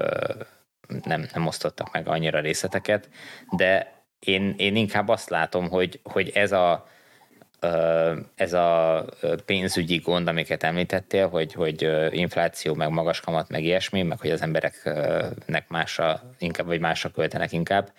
nem, 1.03 1.27
nem 1.33 1.47
osztottak 1.47 1.93
meg 1.93 2.09
annyira 2.09 2.41
részleteket, 2.41 3.09
de 3.57 3.94
én, 4.25 4.55
én 4.57 4.77
inkább 4.77 5.09
azt 5.09 5.29
látom, 5.29 5.69
hogy, 5.69 6.01
hogy 6.03 6.31
ez 6.35 6.53
a 6.53 6.93
ez 8.35 8.53
a 8.53 9.05
pénzügyi 9.45 9.97
gond, 9.97 10.29
amiket 10.29 10.63
említettél, 10.63 11.29
hogy, 11.29 11.53
hogy 11.53 11.89
infláció, 12.11 12.75
meg 12.75 12.91
magas 12.91 13.21
kamat, 13.21 13.49
meg 13.49 13.65
ilyesmi, 13.65 14.03
meg 14.03 14.21
hogy 14.21 14.31
az 14.31 14.43
embereknek 14.43 15.69
másra 15.69 16.23
inkább, 16.39 16.67
vagy 16.67 16.81
másra 16.81 17.11
költenek 17.11 17.53
inkább, 17.53 17.93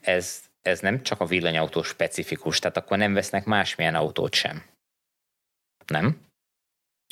ez, 0.00 0.40
ez 0.62 0.80
nem 0.80 1.02
csak 1.02 1.20
a 1.20 1.26
villanyautó 1.26 1.82
specifikus, 1.82 2.58
tehát 2.58 2.76
akkor 2.76 2.98
nem 2.98 3.14
vesznek 3.14 3.44
másmilyen 3.44 3.94
autót 3.94 4.34
sem. 4.34 4.62
Nem? 5.86 6.18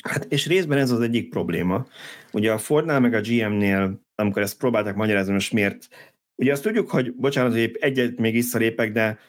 Hát 0.03 0.23
és 0.23 0.47
részben 0.47 0.77
ez 0.77 0.91
az 0.91 1.01
egyik 1.01 1.29
probléma. 1.29 1.87
Ugye 2.31 2.51
a 2.51 2.57
Fordnál 2.57 2.99
meg 2.99 3.13
a 3.13 3.21
GM-nél, 3.21 3.99
amikor 4.15 4.41
ezt 4.41 4.57
próbálták 4.57 4.95
magyarázni, 4.95 5.33
most 5.33 5.53
miért, 5.53 5.87
ugye 6.39 6.51
azt 6.51 6.63
tudjuk, 6.63 6.89
hogy 6.89 7.13
bocsánat, 7.15 7.51
hogy 7.51 7.77
egyet 7.79 8.17
még 8.17 8.33
visszalépek, 8.33 8.91
de 8.91 9.19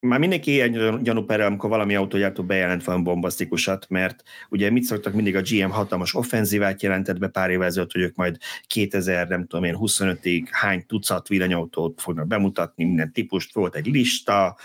már 0.00 0.18
mindenki 0.18 0.50
ilyen 0.50 1.02
gyanú 1.02 1.24
perel, 1.24 1.46
amikor 1.46 1.70
valami 1.70 1.94
autógyártó 1.94 2.42
bejelent 2.42 2.84
valami 2.84 3.02
bombasztikusat, 3.02 3.86
mert 3.88 4.22
ugye 4.48 4.70
mit 4.70 4.82
szoktak 4.82 5.12
mindig 5.12 5.36
a 5.36 5.40
GM 5.40 5.70
hatalmas 5.70 6.14
offenzívát 6.14 6.82
jelentett 6.82 7.18
be 7.18 7.28
pár 7.28 7.50
évvel 7.50 7.66
ezelőtt, 7.66 7.92
hogy 7.92 8.00
ők 8.00 8.14
majd 8.14 8.36
2000, 8.66 9.28
nem 9.28 9.46
tudom 9.46 9.64
én, 9.64 9.76
25-ig 9.78 10.46
hány 10.50 10.86
tucat 10.86 11.28
villanyautót 11.28 12.00
fognak 12.00 12.26
bemutatni, 12.26 12.84
minden 12.84 13.12
típust, 13.12 13.54
volt 13.54 13.74
egy 13.74 13.86
lista, 13.86 14.56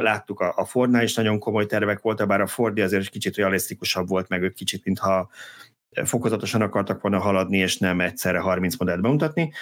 láttuk 0.00 0.40
a, 0.40 0.64
Fordnál 0.64 1.02
is 1.02 1.14
nagyon 1.14 1.38
komoly 1.38 1.66
tervek 1.66 2.00
voltak, 2.00 2.28
bár 2.28 2.40
a 2.40 2.46
Fordi 2.46 2.80
azért 2.80 3.08
kicsit 3.08 3.36
realisztikusabb 3.36 4.08
volt, 4.08 4.28
meg 4.28 4.42
ők 4.42 4.54
kicsit, 4.54 4.84
mintha 4.84 5.30
fokozatosan 6.04 6.62
akartak 6.62 7.00
volna 7.00 7.18
haladni, 7.18 7.58
és 7.58 7.78
nem 7.78 8.00
egyszerre 8.00 8.38
30 8.38 8.76
modellt 8.76 9.00
bemutatni 9.00 9.52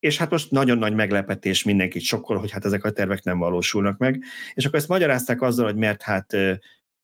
és 0.00 0.18
hát 0.18 0.30
most 0.30 0.50
nagyon 0.50 0.78
nagy 0.78 0.94
meglepetés 0.94 1.64
mindenkit 1.64 2.02
sokkol, 2.02 2.36
hogy 2.36 2.50
hát 2.50 2.64
ezek 2.64 2.84
a 2.84 2.90
tervek 2.90 3.22
nem 3.22 3.38
valósulnak 3.38 3.98
meg. 3.98 4.22
És 4.54 4.64
akkor 4.64 4.78
ezt 4.78 4.88
magyarázták 4.88 5.42
azzal, 5.42 5.64
hogy 5.64 5.76
mert 5.76 6.02
hát, 6.02 6.36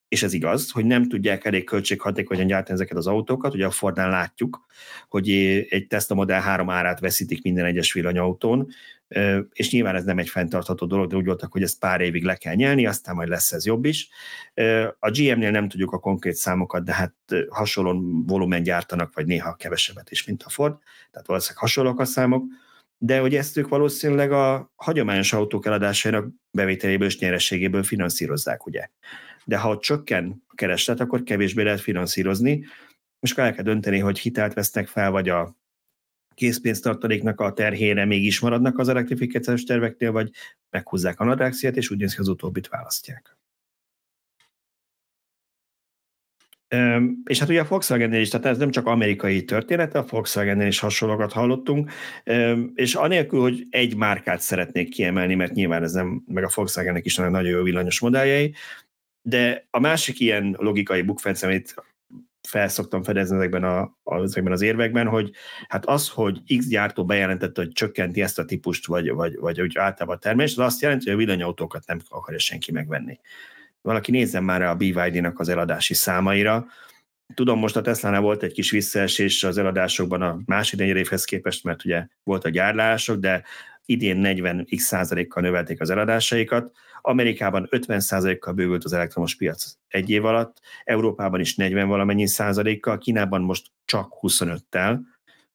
és 0.08 0.22
ez 0.22 0.32
igaz, 0.32 0.70
hogy 0.70 0.84
nem 0.84 1.08
tudják 1.08 1.44
elég 1.44 1.64
költséghatékonyan 1.64 2.46
gyártani 2.46 2.74
ezeket 2.74 2.96
az 2.96 3.06
autókat. 3.06 3.54
Ugye 3.54 3.66
a 3.66 3.70
Fordnál 3.70 4.10
látjuk, 4.10 4.66
hogy 5.08 5.30
egy 5.68 5.86
Tesla 5.86 6.14
Model 6.14 6.40
3 6.40 6.70
árát 6.70 7.00
veszítik 7.00 7.42
minden 7.42 7.64
egyes 7.64 7.92
villanyautón, 7.92 8.68
és 9.52 9.70
nyilván 9.70 9.94
ez 9.94 10.04
nem 10.04 10.18
egy 10.18 10.28
fenntartható 10.28 10.86
dolog, 10.86 11.10
de 11.10 11.16
úgy 11.16 11.24
voltak, 11.24 11.52
hogy 11.52 11.62
ezt 11.62 11.78
pár 11.78 12.00
évig 12.00 12.24
le 12.24 12.34
kell 12.34 12.54
nyelni, 12.54 12.86
aztán 12.86 13.14
majd 13.14 13.28
lesz 13.28 13.52
ez 13.52 13.66
jobb 13.66 13.84
is. 13.84 14.08
A 14.98 15.10
GM-nél 15.10 15.50
nem 15.50 15.68
tudjuk 15.68 15.92
a 15.92 15.98
konkrét 15.98 16.34
számokat, 16.34 16.84
de 16.84 16.92
hát 16.92 17.14
hasonló 17.48 18.22
volumen 18.26 18.62
gyártanak, 18.62 19.14
vagy 19.14 19.26
néha 19.26 19.54
kevesebbet 19.54 20.10
is, 20.10 20.24
mint 20.24 20.42
a 20.42 20.48
Ford, 20.48 20.76
tehát 21.10 21.26
valószínűleg 21.26 21.62
hasonlók 21.62 22.00
a 22.00 22.04
számok 22.04 22.44
de 22.98 23.18
hogy 23.18 23.34
ezt 23.34 23.56
ők 23.56 23.68
valószínűleg 23.68 24.32
a 24.32 24.72
hagyományos 24.76 25.32
autók 25.32 25.66
eladásának 25.66 26.28
bevételéből 26.50 27.06
és 27.06 27.18
nyerességéből 27.18 27.82
finanszírozzák, 27.82 28.66
ugye. 28.66 28.88
De 29.44 29.58
ha 29.58 29.78
csökken 29.78 30.42
a 30.46 30.54
kereslet, 30.54 31.00
akkor 31.00 31.22
kevésbé 31.22 31.62
lehet 31.62 31.80
finanszírozni, 31.80 32.64
és 33.20 33.32
akkor 33.32 33.44
el 33.44 33.54
kell 33.54 33.64
dönteni, 33.64 33.98
hogy 33.98 34.18
hitelt 34.18 34.54
vesznek 34.54 34.86
fel, 34.86 35.10
vagy 35.10 35.28
a 35.28 35.56
készpénztartaléknak 36.34 37.40
a 37.40 37.52
terhére 37.52 38.04
mégis 38.04 38.40
maradnak 38.40 38.78
az 38.78 38.88
elektrifikációs 38.88 39.62
terveknél, 39.62 40.12
vagy 40.12 40.30
meghúzzák 40.70 41.20
a 41.20 41.24
nadrágszíjat, 41.24 41.76
és 41.76 41.90
úgy 41.90 41.98
néz 41.98 42.14
ki, 42.14 42.20
az 42.20 42.28
utóbbit 42.28 42.68
választják. 42.68 43.33
És 47.24 47.38
hát 47.38 47.48
ugye 47.48 47.60
a 47.60 47.66
Volkswagen-nél 47.68 48.20
is, 48.20 48.28
tehát 48.28 48.46
ez 48.46 48.58
nem 48.58 48.70
csak 48.70 48.86
amerikai 48.86 49.44
történet, 49.44 49.94
a 49.94 50.04
volkswagen 50.08 50.60
is 50.60 50.78
hasonlókat 50.78 51.32
hallottunk, 51.32 51.90
és 52.74 52.94
anélkül, 52.94 53.40
hogy 53.40 53.66
egy 53.70 53.96
márkát 53.96 54.40
szeretnék 54.40 54.88
kiemelni, 54.88 55.34
mert 55.34 55.52
nyilván 55.52 55.82
ez 55.82 55.92
nem, 55.92 56.24
meg 56.26 56.44
a 56.44 56.50
Volkswagen-nek 56.54 57.04
is 57.04 57.16
nagyon 57.16 57.44
jó 57.44 57.62
villanyos 57.62 58.00
modelljei, 58.00 58.54
de 59.22 59.66
a 59.70 59.78
másik 59.78 60.20
ilyen 60.20 60.56
logikai 60.58 61.02
bukfenc, 61.02 61.42
amit 61.42 61.74
felszoktam 62.48 63.02
fedezni 63.02 63.36
ezekben, 63.36 63.64
a, 63.64 63.98
ezekben 64.22 64.52
az 64.52 64.62
érvekben, 64.62 65.06
hogy 65.06 65.30
hát 65.68 65.86
az, 65.86 66.08
hogy 66.08 66.56
X 66.58 66.66
gyártó 66.66 67.04
bejelentette, 67.04 67.62
hogy 67.62 67.72
csökkenti 67.72 68.22
ezt 68.22 68.38
a 68.38 68.44
típust, 68.44 68.86
vagy, 68.86 69.10
vagy, 69.10 69.36
vagy 69.36 69.60
úgy 69.60 69.78
általában 69.78 70.16
a 70.16 70.18
termés, 70.18 70.50
az 70.50 70.58
azt 70.58 70.80
jelenti, 70.80 71.04
hogy 71.04 71.14
a 71.14 71.18
villanyautókat 71.18 71.86
nem 71.86 72.00
akarja 72.08 72.38
senki 72.38 72.72
megvenni 72.72 73.20
valaki 73.84 74.10
nézzen 74.10 74.44
már 74.44 74.62
a 74.62 74.74
BYD-nak 74.74 75.40
az 75.40 75.48
eladási 75.48 75.94
számaira. 75.94 76.66
Tudom, 77.34 77.58
most 77.58 77.76
a 77.76 77.80
Tesla-nál 77.80 78.20
volt 78.20 78.42
egy 78.42 78.52
kis 78.52 78.70
visszaesés 78.70 79.44
az 79.44 79.58
eladásokban 79.58 80.22
a 80.22 80.38
másik 80.46 80.80
évhez 80.80 81.24
képest, 81.24 81.64
mert 81.64 81.84
ugye 81.84 82.06
volt 82.22 82.44
a 82.44 82.48
gyárlások, 82.48 83.16
de 83.16 83.42
idén 83.84 84.20
40x 84.22 84.76
százalékkal 84.76 85.42
növelték 85.42 85.80
az 85.80 85.90
eladásaikat. 85.90 86.76
Amerikában 87.00 87.66
50 87.70 88.00
százalékkal 88.00 88.52
bővült 88.52 88.84
az 88.84 88.92
elektromos 88.92 89.34
piac 89.34 89.72
egy 89.88 90.10
év 90.10 90.24
alatt, 90.24 90.60
Európában 90.84 91.40
is 91.40 91.54
40 91.54 91.88
valamennyi 91.88 92.26
százalékkal, 92.26 92.98
Kínában 92.98 93.42
most 93.42 93.66
csak 93.84 94.12
25-tel. 94.20 94.98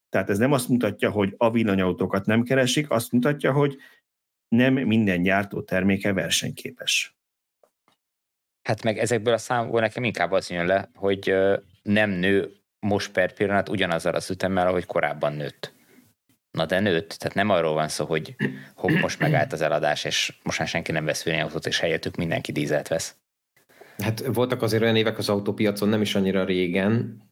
Tehát 0.10 0.30
ez 0.30 0.38
nem 0.38 0.52
azt 0.52 0.70
mutatja, 0.70 1.10
hogy 1.10 1.34
a 1.38 1.52
villanyautókat 1.52 2.26
nem 2.26 2.44
keresik, 2.44 2.90
azt 2.90 3.12
mutatja, 3.12 3.52
hogy 3.52 3.78
nem 4.48 4.74
minden 4.74 5.22
gyártó 5.22 5.62
terméke 5.62 6.14
versenyképes. 6.14 7.19
Hát 8.70 8.84
meg 8.84 8.98
ezekből 8.98 9.34
a 9.34 9.38
számokból 9.38 9.80
nekem 9.80 10.04
inkább 10.04 10.32
az 10.32 10.50
jön 10.50 10.66
le, 10.66 10.90
hogy 10.96 11.36
nem 11.82 12.10
nő 12.10 12.52
most 12.80 13.12
per 13.12 13.34
pillanat 13.34 13.70
ugyanazzal 13.70 14.14
az 14.14 14.30
ütemmel, 14.30 14.68
ahogy 14.68 14.86
korábban 14.86 15.34
nőtt. 15.34 15.74
Na 16.52 16.66
de 16.66 16.80
nőtt, 16.80 17.10
tehát 17.10 17.36
nem 17.36 17.50
arról 17.50 17.74
van 17.74 17.88
szó, 17.88 18.06
hogy 18.06 18.36
hopp, 18.76 18.92
most 18.92 19.20
megállt 19.20 19.54
az 19.54 19.62
eladás, 19.62 20.04
és 20.04 20.34
most 20.44 20.60
már 20.60 20.68
senki 20.68 20.92
nem 20.92 21.06
vesz 21.06 21.26
autót, 21.26 21.66
és 21.66 21.80
helyettük 21.80 22.16
mindenki 22.16 22.52
dízelt 22.52 22.88
vesz. 22.88 23.16
Hát 23.98 24.24
voltak 24.26 24.62
azért 24.62 24.82
olyan 24.82 24.96
évek 24.96 25.18
az 25.18 25.30
autópiacon 25.30 25.90
nem 25.90 26.02
is 26.02 26.16
annyira 26.16 26.44
régen, 26.44 27.24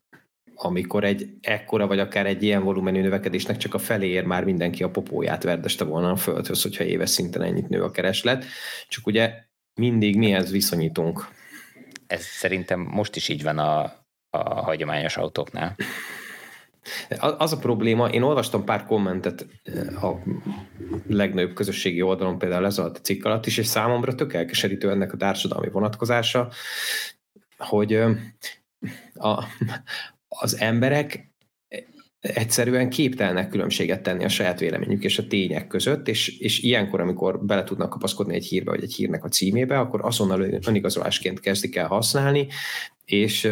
amikor 0.56 1.04
egy 1.04 1.30
ekkora 1.42 1.88
vagy 1.88 2.00
akár 2.00 2.26
egy 2.26 2.44
ilyen 2.44 2.64
volumenű 2.64 3.02
növekedésnek 3.02 3.58
csak 3.58 3.74
a 3.74 3.80
felé 3.80 4.08
ér 4.08 4.24
már 4.24 4.44
mindenki 4.44 4.84
a 4.84 4.92
popóját 4.92 5.44
verdeste 5.44 5.84
volna 5.84 6.12
a 6.12 6.16
földhöz, 6.16 6.62
hogyha 6.62 6.84
éves 6.84 7.10
szinten 7.10 7.42
ennyit 7.42 7.70
nő 7.70 7.84
a 7.84 7.92
kereslet. 7.92 8.46
Csak 8.88 9.08
ugye 9.08 9.47
mindig 9.78 10.17
mihez 10.17 10.51
viszonyítunk. 10.51 11.28
Ez 12.07 12.21
szerintem 12.21 12.80
most 12.80 13.15
is 13.15 13.28
így 13.28 13.43
van 13.43 13.57
a, 13.57 13.82
a 14.30 14.61
hagyományos 14.61 15.17
autóknál. 15.17 15.75
Az 17.19 17.53
a 17.53 17.57
probléma, 17.57 18.09
én 18.09 18.21
olvastam 18.21 18.63
pár 18.63 18.86
kommentet 18.86 19.45
eh, 19.63 20.03
a 20.03 20.23
legnagyobb 21.07 21.53
közösségi 21.53 22.01
oldalon, 22.01 22.38
például 22.38 22.65
ez 22.65 22.78
alatt 22.78 22.97
a 22.97 23.01
cikk 23.01 23.25
alatt 23.25 23.45
is, 23.45 23.57
és 23.57 23.67
számomra 23.67 24.15
tök 24.15 24.34
elkeserítő 24.34 24.89
ennek 24.89 25.13
a 25.13 25.17
társadalmi 25.17 25.69
vonatkozása, 25.69 26.51
hogy 27.57 27.93
eh, 27.93 28.17
a, 29.13 29.43
az 30.28 30.59
emberek 30.59 31.32
egyszerűen 32.20 32.89
képtelnek 32.89 33.49
különbséget 33.49 34.03
tenni 34.03 34.24
a 34.24 34.30
saját 34.30 34.59
véleményük 34.59 35.03
és 35.03 35.18
a 35.20 35.28
tények 35.28 35.68
között, 35.68 36.07
és, 36.07 36.39
és 36.39 36.59
ilyenkor, 36.59 37.01
amikor 37.01 37.45
bele 37.45 37.63
tudnak 37.63 37.89
kapaszkodni 37.89 38.36
egy 38.36 38.45
hírbe, 38.45 38.72
vagy 38.72 38.84
egy 38.84 38.93
hírnek 38.93 39.24
a 39.24 39.30
címébe, 39.30 39.80
akkor 39.80 40.05
azonnal 40.05 40.41
önigazolásként 40.68 41.39
kezdik 41.39 41.76
el 41.76 41.88
használni, 41.88 42.47
és, 43.05 43.49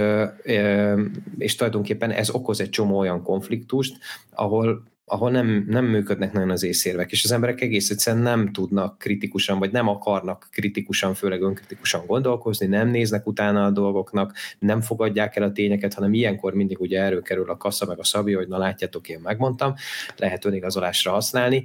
és 1.37 1.55
tulajdonképpen 1.55 2.11
ez 2.11 2.29
okoz 2.29 2.61
egy 2.61 2.69
csomó 2.69 2.97
olyan 2.97 3.23
konfliktust, 3.23 3.97
ahol 4.29 4.83
ahol 5.07 5.31
nem, 5.31 5.65
nem 5.67 5.85
működnek 5.85 6.33
nagyon 6.33 6.49
az 6.49 6.63
észérvek, 6.63 7.11
és 7.11 7.23
az 7.23 7.31
emberek 7.31 7.61
egész 7.61 7.89
egyszerűen 7.89 8.23
nem 8.23 8.51
tudnak 8.51 8.97
kritikusan, 8.97 9.59
vagy 9.59 9.71
nem 9.71 9.87
akarnak 9.87 10.47
kritikusan, 10.51 11.13
főleg 11.13 11.41
önkritikusan 11.41 12.05
gondolkozni, 12.05 12.65
nem 12.65 12.87
néznek 12.87 13.27
utána 13.27 13.65
a 13.65 13.71
dolgoknak, 13.71 14.33
nem 14.59 14.81
fogadják 14.81 15.35
el 15.35 15.43
a 15.43 15.51
tényeket, 15.51 15.93
hanem 15.93 16.13
ilyenkor 16.13 16.53
mindig 16.53 16.79
ugye 16.79 17.01
erről 17.01 17.21
kerül 17.21 17.49
a 17.49 17.57
kassa 17.57 17.85
meg 17.85 17.99
a 17.99 18.03
szabi, 18.03 18.33
hogy 18.33 18.47
na 18.47 18.57
látjátok, 18.57 19.09
én 19.09 19.19
megmondtam, 19.23 19.73
lehet 20.17 20.45
önigazolásra 20.45 21.11
használni, 21.11 21.63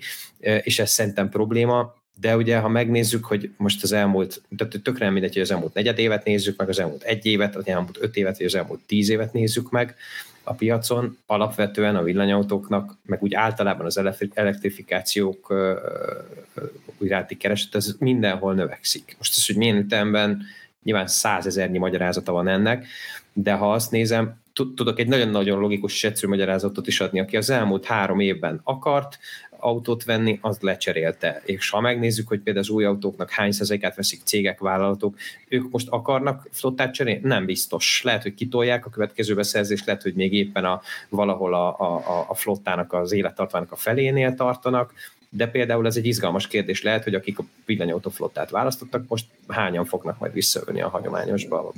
és 0.62 0.78
ez 0.78 0.90
szerintem 0.90 1.28
probléma, 1.28 1.94
de 2.20 2.36
ugye, 2.36 2.58
ha 2.58 2.68
megnézzük, 2.68 3.24
hogy 3.24 3.50
most 3.56 3.82
az 3.82 3.92
elmúlt, 3.92 4.42
tehát 4.56 4.82
tökre 4.82 5.04
nem 5.04 5.12
mindegy, 5.12 5.32
hogy 5.32 5.42
az 5.42 5.50
elmúlt 5.50 5.74
negyed 5.74 5.98
évet 5.98 6.24
nézzük 6.24 6.58
meg, 6.58 6.68
az 6.68 6.78
elmúlt 6.78 7.02
egy 7.02 7.26
évet, 7.26 7.56
az 7.56 7.66
elmúlt 7.66 7.98
öt 8.00 8.16
évet, 8.16 8.36
vagy 8.36 8.46
az 8.46 8.54
elmúlt 8.54 8.80
tíz 8.86 9.08
évet 9.08 9.32
nézzük 9.32 9.70
meg 9.70 9.94
a 10.42 10.54
piacon, 10.54 11.18
alapvetően 11.26 11.96
a 11.96 12.02
villanyautóknak, 12.02 12.96
meg 13.04 13.22
úgy 13.22 13.34
általában 13.34 13.86
az 13.86 14.00
elektrifikációk 14.34 15.54
iránti 17.00 17.36
kereset, 17.36 17.74
ez 17.74 17.94
mindenhol 17.98 18.54
növekszik. 18.54 19.14
Most 19.18 19.36
az, 19.36 19.46
hogy 19.46 19.56
milyen 19.56 19.76
ütemben, 19.76 20.42
nyilván 20.82 21.06
százezernyi 21.06 21.78
magyarázata 21.78 22.32
van 22.32 22.48
ennek, 22.48 22.86
de 23.32 23.52
ha 23.52 23.72
azt 23.72 23.90
nézem, 23.90 24.38
tudok 24.52 24.98
egy 24.98 25.08
nagyon-nagyon 25.08 25.58
logikus 25.58 25.94
és 25.94 26.04
egyszerű 26.04 26.28
magyarázatot 26.28 26.86
is 26.86 27.00
adni, 27.00 27.20
aki 27.20 27.36
az 27.36 27.50
elmúlt 27.50 27.84
három 27.84 28.20
évben 28.20 28.60
akart 28.64 29.18
autót 29.60 30.04
venni, 30.04 30.38
az 30.42 30.58
lecserélte. 30.60 31.42
És 31.44 31.70
ha 31.70 31.80
megnézzük, 31.80 32.28
hogy 32.28 32.40
például 32.40 32.64
az 32.64 32.70
új 32.70 32.84
autóknak 32.84 33.30
hány 33.30 33.52
százalékát 33.52 33.96
veszik 33.96 34.20
cégek, 34.24 34.58
vállalatok, 34.58 35.16
ők 35.48 35.70
most 35.70 35.88
akarnak 35.88 36.48
flottát 36.50 36.94
cserélni? 36.94 37.20
Nem 37.22 37.44
biztos. 37.44 38.02
Lehet, 38.04 38.22
hogy 38.22 38.34
kitolják 38.34 38.86
a 38.86 38.90
következő 38.90 39.34
beszerzést, 39.34 39.86
lehet, 39.86 40.02
hogy 40.02 40.14
még 40.14 40.32
éppen 40.32 40.64
a, 40.64 40.80
valahol 41.08 41.54
a, 41.54 41.78
a, 41.78 42.24
a 42.28 42.34
flottának, 42.34 42.92
az 42.92 43.12
élettartvának 43.12 43.72
a 43.72 43.76
felénél 43.76 44.34
tartanak, 44.34 44.92
de 45.32 45.46
például 45.46 45.86
ez 45.86 45.96
egy 45.96 46.06
izgalmas 46.06 46.46
kérdés 46.46 46.82
lehet, 46.82 47.04
hogy 47.04 47.14
akik 47.14 47.38
a 47.38 48.10
flottát 48.10 48.50
választottak, 48.50 49.04
most 49.08 49.26
hányan 49.48 49.84
fognak 49.84 50.18
majd 50.18 50.32
visszaölni 50.32 50.80
a 50.80 50.88
hagyományosba. 50.88 51.72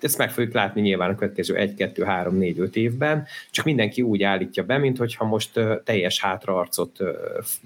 Ezt 0.00 0.18
meg 0.18 0.30
fogjuk 0.30 0.52
látni 0.52 0.80
nyilván 0.80 1.10
a 1.10 1.14
következő 1.14 1.56
1, 1.56 1.74
2, 1.74 2.02
3, 2.02 2.36
4, 2.36 2.58
5 2.58 2.76
évben, 2.76 3.26
csak 3.50 3.64
mindenki 3.64 4.02
úgy 4.02 4.22
állítja 4.22 4.64
be, 4.64 4.78
mint 4.78 4.98
hogyha 4.98 5.24
most 5.24 5.60
teljes 5.84 6.20
hátraarcot 6.20 6.96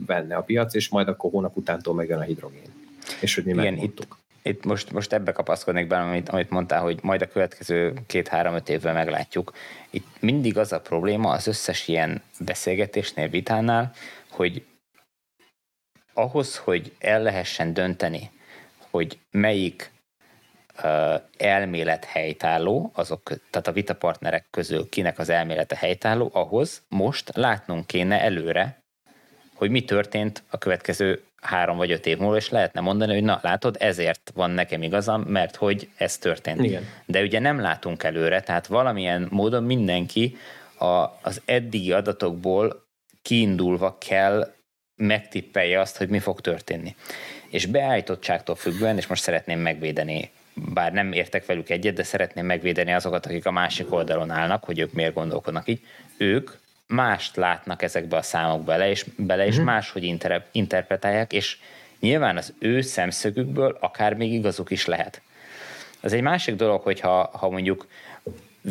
venne 0.07 0.37
a 0.37 0.43
piac, 0.43 0.75
és 0.75 0.89
majd 0.89 1.09
akkor 1.09 1.31
hónap 1.31 1.57
utántól 1.57 1.95
megjön 1.95 2.19
a 2.19 2.23
hidrogén. 2.23 2.73
És 3.21 3.35
hogy 3.35 3.45
mi 3.45 3.51
Igen, 3.51 3.65
megmondtuk. 3.65 4.19
Itt, 4.43 4.55
itt 4.55 4.65
most, 4.65 4.93
most 4.93 5.13
ebbe 5.13 5.33
kapaszkodnék 5.33 5.87
bele, 5.87 6.03
amit, 6.03 6.29
amit 6.29 6.51
mondtál, 6.51 6.83
hogy 6.83 6.99
majd 7.03 7.23
a 7.23 7.29
következő 7.29 7.93
két-három-öt 8.07 8.69
évben 8.69 8.95
meglátjuk. 8.95 9.53
Itt 9.91 10.07
mindig 10.21 10.59
az 10.59 10.73
a 10.73 10.81
probléma 10.81 11.31
az 11.31 11.47
összes 11.47 11.89
ilyen 11.89 12.23
beszélgetésnél, 12.39 13.29
vitánál, 13.29 13.93
hogy 14.31 14.63
ahhoz, 16.17 16.57
hogy 16.57 16.93
el 16.99 17.23
lehessen 17.23 17.73
dönteni, 17.73 18.31
hogy 18.91 19.19
melyik 19.31 19.91
uh, 20.85 21.15
elmélet 21.39 22.05
helytálló, 22.05 22.91
azok, 22.95 23.23
tehát 23.51 23.67
a 23.67 23.73
vitapartnerek 23.73 24.47
közül 24.51 24.89
kinek 24.89 25.19
az 25.19 25.29
elmélete 25.29 25.77
helytálló, 25.77 26.31
ahhoz 26.33 26.83
most 26.89 27.31
látnunk 27.35 27.87
kéne 27.87 28.21
előre, 28.21 28.83
hogy 29.55 29.71
mi 29.71 29.85
történt 29.85 30.43
a 30.51 30.59
következő 30.59 31.23
három 31.41 31.77
vagy 31.77 31.91
öt 31.91 32.07
év 32.07 32.19
múlva, 32.19 32.37
és 32.37 32.49
lehetne 32.49 32.81
mondani, 32.81 33.13
hogy 33.13 33.23
na 33.23 33.39
látod, 33.43 33.77
ezért 33.79 34.33
van 34.35 34.51
nekem 34.51 34.83
igazam, 34.83 35.21
mert 35.21 35.57
hogy 35.57 35.89
ez 35.97 36.19
történt. 36.19 36.65
Igen. 36.65 36.83
De 37.07 37.23
ugye 37.23 37.39
nem 37.39 37.61
látunk 37.61 38.03
előre, 38.03 38.41
tehát 38.41 38.67
valamilyen 38.67 39.27
módon 39.31 39.63
mindenki 39.63 40.37
a, 40.79 40.85
az 41.23 41.43
eddigi 41.45 41.93
adatokból 41.93 42.85
kiindulva 43.23 43.99
kell 43.99 44.55
megtippelje 44.97 45.81
azt, 45.81 45.97
hogy 45.97 46.09
mi 46.09 46.19
fog 46.19 46.41
történni. 46.41 46.95
És 47.49 47.67
beállítottságtól 47.67 48.55
függően, 48.55 48.97
és 48.97 49.07
most 49.07 49.23
szeretném 49.23 49.59
megvédeni, 49.59 50.31
bár 50.55 50.93
nem 50.93 51.13
értek 51.13 51.47
velük 51.47 51.71
egyet, 51.71 51.95
de 51.95 52.03
szeretném 52.03 52.47
megvédeni 52.47 52.93
azokat, 52.93 53.27
akik 53.27 53.47
a 53.47 53.51
másik 53.51 53.93
oldalon 53.93 54.31
állnak, 54.31 54.65
hogy 54.65 54.79
ők 54.79 54.93
miért 54.93 55.15
gondolkodnak 55.15 55.69
így, 55.69 55.81
ők 56.17 56.51
mást 56.87 57.37
látnak 57.37 57.83
ezekbe 57.83 58.17
a 58.17 58.23
számok 58.23 58.65
bele, 58.65 58.89
és, 58.89 59.05
bele, 59.17 59.45
és 59.45 59.51
uh-huh. 59.51 59.65
máshogy 59.65 60.05
inter- 60.05 60.49
interpretálják, 60.53 61.33
és 61.33 61.59
nyilván 62.01 62.37
az 62.37 62.53
ő 62.59 62.81
szemszögükből 62.81 63.77
akár 63.81 64.15
még 64.15 64.33
igazuk 64.33 64.71
is 64.71 64.87
lehet. 64.87 65.21
Az 66.01 66.13
egy 66.13 66.21
másik 66.23 66.55
dolog, 66.55 66.83
hogyha 66.83 67.31
ha 67.33 67.51
mondjuk 67.51 67.87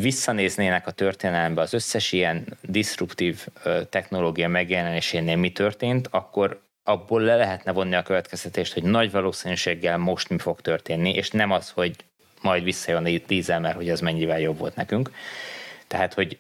visszanéznének 0.02 0.88
a 0.88 0.92
történelembe 0.92 1.62
az 1.62 1.74
összes 1.74 2.12
ilyen 2.12 2.58
disruptív 2.62 3.48
technológia 3.90 4.48
megjelenésénél 4.48 5.36
mi 5.36 5.52
történt, 5.52 6.08
akkor 6.12 6.62
abból 6.84 7.22
le 7.22 7.36
lehetne 7.36 7.72
vonni 7.72 7.96
a 7.96 8.04
következtetést, 8.04 8.74
hogy 8.74 8.84
nagy 8.84 9.12
valószínűséggel 9.12 9.98
most 9.98 10.30
mi 10.30 10.38
fog 10.38 10.62
történni, 10.62 11.14
és 11.14 11.30
nem 11.32 11.52
az, 11.52 11.70
hogy 11.70 11.96
majd 12.42 12.64
visszajön 12.64 13.06
a 13.06 13.26
dízel, 13.28 13.60
mert 13.60 13.76
hogy 13.76 13.90
az 13.90 14.00
mennyivel 14.00 14.40
jobb 14.40 14.58
volt 14.58 14.76
nekünk. 14.76 15.12
Tehát, 15.88 16.14
hogy 16.14 16.38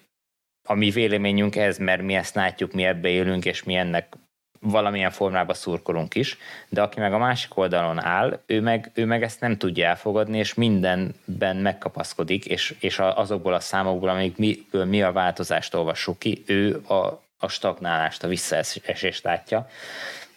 a 0.67 0.73
mi 0.73 0.89
véleményünk 0.89 1.55
ez, 1.55 1.77
mert 1.77 2.01
mi 2.01 2.13
ezt 2.15 2.35
látjuk, 2.35 2.73
mi 2.73 2.83
ebbe 2.83 3.09
élünk, 3.09 3.45
és 3.45 3.63
mi 3.63 3.75
ennek 3.75 4.13
valamilyen 4.65 5.11
formában 5.11 5.55
szurkolunk 5.55 6.15
is, 6.15 6.37
de 6.69 6.81
aki 6.81 6.99
meg 6.99 7.13
a 7.13 7.17
másik 7.17 7.57
oldalon 7.57 8.03
áll, 8.03 8.39
ő 8.45 8.61
meg, 8.61 8.91
ő 8.93 9.05
meg 9.05 9.23
ezt 9.23 9.39
nem 9.39 9.57
tudja 9.57 9.87
elfogadni, 9.87 10.37
és 10.37 10.53
mindenben 10.53 11.55
megkapaszkodik, 11.55 12.45
és, 12.45 12.75
és 12.79 12.99
azokból 12.99 13.53
a 13.53 13.59
számokból, 13.59 14.09
amik 14.09 14.37
mi, 14.37 14.65
mi 14.71 15.01
a 15.01 15.11
változást 15.11 15.73
olvassuk 15.73 16.19
ki, 16.19 16.43
ő 16.45 16.81
a, 16.87 17.23
a 17.37 17.47
stagnálást, 17.47 18.23
a 18.23 18.27
visszaesést 18.27 19.23
látja, 19.23 19.67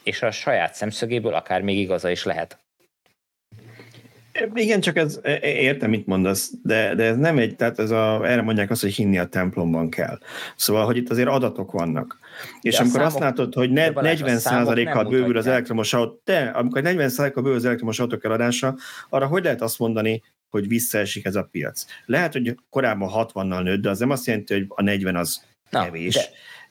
és 0.03 0.23
a 0.23 0.31
saját 0.31 0.75
szemszögéből 0.75 1.35
akár 1.35 1.63
még 1.63 1.79
igaza 1.79 2.11
is 2.11 2.25
lehet. 2.25 2.59
Igen, 4.55 4.81
csak 4.81 4.97
ez, 4.97 5.21
értem, 5.43 5.91
mit 5.91 6.07
mondasz, 6.07 6.51
de, 6.63 6.95
de 6.95 7.05
ez 7.05 7.17
nem 7.17 7.39
egy, 7.39 7.57
tehát 7.57 7.79
ez 7.79 7.91
a, 7.91 8.27
erre 8.27 8.43
mondják 8.43 8.71
azt, 8.71 8.81
hogy 8.81 8.95
hinni 8.95 9.19
a 9.19 9.27
templomban 9.27 9.91
kell. 9.91 10.19
Szóval, 10.57 10.85
hogy 10.85 10.97
itt 10.97 11.11
azért 11.11 11.29
adatok 11.29 11.73
vannak. 11.73 12.19
És 12.61 12.73
de 12.73 12.81
amikor 12.81 13.01
számok, 13.01 13.15
azt 13.15 13.19
látod, 13.19 13.55
hogy 13.55 13.71
ne, 13.71 13.89
40%-kal 13.93 15.05
bővül 15.05 15.37
az 15.37 15.47
elektromos 15.47 15.93
autó, 15.93 16.21
de 16.25 16.39
amikor 16.39 16.83
40%-kal 16.85 17.43
bővül 17.43 17.59
az 17.59 17.65
elektromos 17.65 17.99
autók 17.99 18.25
eladása, 18.25 18.77
arra 19.09 19.27
hogy 19.27 19.43
lehet 19.43 19.63
azt 19.63 19.79
mondani, 19.79 20.23
hogy 20.51 20.69
visszaesik 20.69 21.25
ez 21.25 21.35
a 21.35 21.49
piac? 21.51 21.85
Lehet, 22.07 22.33
hogy 22.33 22.55
korábban 22.71 23.11
60-nal 23.15 23.63
nőtt, 23.63 23.81
de 23.81 23.91
az 23.91 23.99
nem 23.99 24.11
azt 24.11 24.27
jelenti, 24.27 24.55
hogy 24.55 24.65
a 24.69 24.83
40 24.83 25.17
az 25.17 25.45
Na, 25.71 25.85
kevés. 25.85 26.19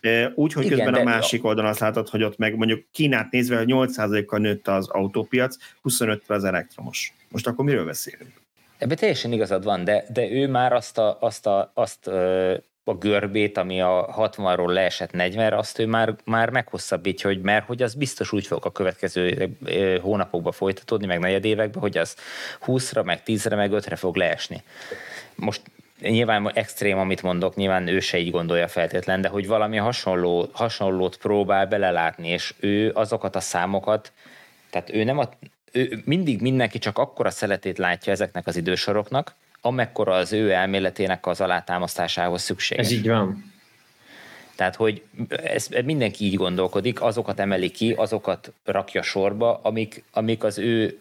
De 0.01 0.31
úgy, 0.35 0.53
hogy 0.53 0.65
Igen, 0.65 0.77
közben 0.77 0.93
a 0.93 1.03
másik 1.03 1.43
oldalon 1.43 1.69
azt 1.69 1.79
látod, 1.79 2.09
hogy 2.09 2.23
ott 2.23 2.37
meg 2.37 2.55
mondjuk 2.55 2.85
Kínát 2.91 3.31
nézve, 3.31 3.57
hogy 3.57 3.67
8%-kal 3.69 4.39
nőtt 4.39 4.67
az 4.67 4.89
autópiac, 4.89 5.55
25 5.81 6.23
az 6.27 6.43
elektromos. 6.43 7.13
Most 7.29 7.47
akkor 7.47 7.65
miről 7.65 7.85
beszélünk? 7.85 8.31
Ebben 8.77 8.97
teljesen 8.97 9.31
igazad 9.31 9.63
van, 9.63 9.83
de, 9.83 10.05
de 10.13 10.31
ő 10.31 10.47
már 10.47 10.73
azt 10.73 10.97
a, 10.97 11.17
azt 11.19 11.45
a, 11.45 11.71
azt 11.73 12.07
a 12.87 12.97
görbét, 12.97 13.57
ami 13.57 13.81
a 13.81 14.13
60-ról 14.17 14.73
leesett 14.73 15.09
40-re, 15.13 15.57
azt 15.57 15.79
ő 15.79 15.85
már, 15.85 16.15
már 16.23 16.49
meghosszabbítja, 16.49 17.29
hogy 17.29 17.41
mert 17.41 17.65
hogy 17.65 17.81
az 17.81 17.93
biztos 17.93 18.31
úgy 18.31 18.47
fog 18.47 18.65
a 18.65 18.71
következő 18.71 19.49
hónapokban 20.01 20.51
folytatódni, 20.51 21.05
meg 21.05 21.19
negyedévekben, 21.19 21.81
hogy 21.81 21.97
az 21.97 22.15
20-ra, 22.65 23.03
meg 23.03 23.21
10-re, 23.25 23.55
meg 23.55 23.71
5-re 23.73 23.95
fog 23.95 24.15
leesni. 24.15 24.63
Most 25.35 25.61
nyilván 26.01 26.51
extrém, 26.53 26.97
amit 26.97 27.21
mondok, 27.21 27.55
nyilván 27.55 27.87
ő 27.87 27.99
se 27.99 28.17
így 28.17 28.31
gondolja 28.31 28.67
feltétlen, 28.67 29.21
de 29.21 29.27
hogy 29.27 29.47
valami 29.47 29.77
hasonló, 29.77 30.49
hasonlót 30.51 31.17
próbál 31.17 31.65
belelátni, 31.65 32.27
és 32.27 32.53
ő 32.59 32.91
azokat 32.93 33.35
a 33.35 33.39
számokat, 33.39 34.11
tehát 34.69 34.93
ő 34.93 35.03
nem 35.03 35.17
a, 35.17 35.29
ő 35.71 36.01
mindig 36.05 36.41
mindenki 36.41 36.79
csak 36.79 36.97
akkora 36.97 37.29
szeletét 37.29 37.77
látja 37.77 38.11
ezeknek 38.11 38.47
az 38.47 38.55
idősoroknak, 38.55 39.35
amekkora 39.61 40.13
az 40.13 40.33
ő 40.33 40.51
elméletének 40.51 41.25
az 41.25 41.41
alátámasztásához 41.41 42.41
szükséges. 42.41 42.85
Ez 42.85 42.91
így 42.91 43.07
van. 43.07 43.55
Tehát, 44.55 44.75
hogy 44.75 45.03
ez, 45.43 45.67
mindenki 45.85 46.25
így 46.25 46.35
gondolkodik, 46.35 47.01
azokat 47.01 47.39
emeli 47.39 47.69
ki, 47.69 47.91
azokat 47.91 48.53
rakja 48.63 49.01
sorba, 49.01 49.59
amik, 49.63 50.03
amik 50.11 50.43
az 50.43 50.57
ő, 50.57 50.99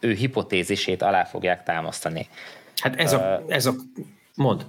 ő 0.00 0.12
hipotézisét 0.12 1.02
alá 1.02 1.24
fogják 1.24 1.62
támasztani. 1.62 2.28
Hát 2.76 2.96
ez 2.96 3.12
a, 3.12 3.44
ez 3.48 3.66
a 3.66 3.74
mond. 4.34 4.66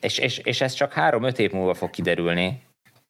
És, 0.00 0.18
és, 0.18 0.38
és 0.38 0.60
ez 0.60 0.72
csak 0.72 0.92
három-öt 0.92 1.38
év 1.38 1.50
múlva 1.52 1.74
fog 1.74 1.90
kiderülni 1.90 2.62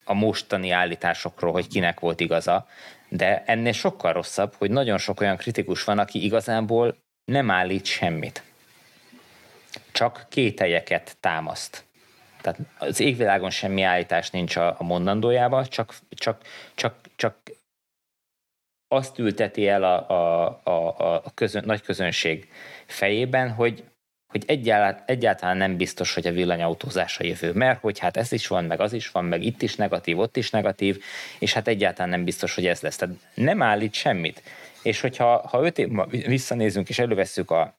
a 0.04 0.14
mostani 0.14 0.70
állításokról, 0.70 1.52
hogy 1.52 1.68
kinek 1.68 2.00
volt 2.00 2.20
igaza, 2.20 2.66
de 3.08 3.42
ennél 3.46 3.72
sokkal 3.72 4.12
rosszabb, 4.12 4.54
hogy 4.54 4.70
nagyon 4.70 4.98
sok 4.98 5.20
olyan 5.20 5.36
kritikus 5.36 5.84
van, 5.84 5.98
aki 5.98 6.24
igazából 6.24 6.96
nem 7.24 7.50
állít 7.50 7.84
semmit. 7.84 8.42
Csak 10.00 10.26
kételyeket 10.28 11.16
támaszt. 11.20 11.84
Tehát 12.40 12.58
az 12.78 13.00
égvilágon 13.00 13.50
semmi 13.50 13.82
állítás 13.82 14.30
nincs 14.30 14.56
a, 14.56 14.76
a 14.78 15.66
csak, 15.68 15.94
csak, 16.08 16.40
csak, 16.74 16.94
csak 17.16 17.36
azt 18.88 19.18
ülteti 19.18 19.68
el 19.68 19.82
a, 19.82 20.10
a, 20.10 20.60
a, 20.64 21.14
a 21.24 21.30
közön, 21.34 21.62
nagy 21.66 21.82
közönség 21.82 22.48
fejében, 22.86 23.50
hogy 23.50 23.84
hogy 24.26 24.44
egyáltalán, 25.06 25.56
nem 25.56 25.76
biztos, 25.76 26.14
hogy 26.14 26.26
a 26.26 26.32
villanyautózás 26.32 27.18
a 27.18 27.24
jövő, 27.24 27.52
mert 27.52 27.80
hogy 27.80 27.98
hát 27.98 28.16
ez 28.16 28.32
is 28.32 28.46
van, 28.46 28.64
meg 28.64 28.80
az 28.80 28.92
is 28.92 29.10
van, 29.10 29.24
meg 29.24 29.42
itt 29.42 29.62
is 29.62 29.76
negatív, 29.76 30.18
ott 30.18 30.36
is 30.36 30.50
negatív, 30.50 31.02
és 31.38 31.52
hát 31.52 31.68
egyáltalán 31.68 32.10
nem 32.10 32.24
biztos, 32.24 32.54
hogy 32.54 32.66
ez 32.66 32.80
lesz. 32.80 32.96
Tehát 32.96 33.14
nem 33.34 33.62
állít 33.62 33.94
semmit. 33.94 34.42
És 34.82 35.00
hogyha 35.00 35.48
ha 35.48 35.62
öt 35.62 35.78
év 35.78 35.88
visszanézünk 36.10 36.88
és 36.88 36.98
elővesszük 36.98 37.50
a, 37.50 37.74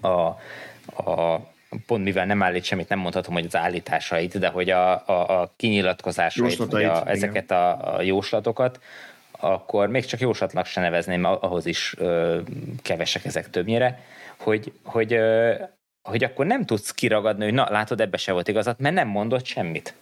a, 0.00 0.38
a 0.96 1.40
pont 1.86 2.04
mivel 2.04 2.26
nem 2.26 2.42
állít 2.42 2.64
semmit, 2.64 2.88
nem 2.88 2.98
mondhatom, 2.98 3.34
hogy 3.34 3.44
az 3.46 3.56
állításait, 3.56 4.38
de 4.38 4.48
hogy 4.48 4.70
a, 4.70 5.06
a, 5.06 5.40
a 5.40 5.52
kinyilatkozásait, 5.56 6.56
vagy 6.56 6.84
a, 6.84 7.08
ezeket 7.08 7.50
a, 7.50 7.94
a 7.94 8.02
jóslatokat, 8.02 8.80
akkor 9.30 9.88
még 9.88 10.04
csak 10.04 10.20
jóslatnak 10.20 10.66
se 10.66 10.80
nevezném, 10.80 11.24
ahhoz 11.24 11.66
is 11.66 11.94
ö, 11.98 12.40
kevesek 12.82 13.24
ezek 13.24 13.50
többnyire, 13.50 14.00
hogy, 14.38 14.72
hogy, 14.82 15.12
ö, 15.12 15.54
hogy 16.02 16.24
akkor 16.24 16.46
nem 16.46 16.64
tudsz 16.64 16.92
kiragadni, 16.92 17.44
hogy 17.44 17.54
na, 17.54 17.66
látod, 17.70 18.00
ebbe 18.00 18.16
se 18.16 18.32
volt 18.32 18.48
igazat, 18.48 18.78
mert 18.78 18.94
nem 18.94 19.08
mondott 19.08 19.44
semmit. 19.44 19.94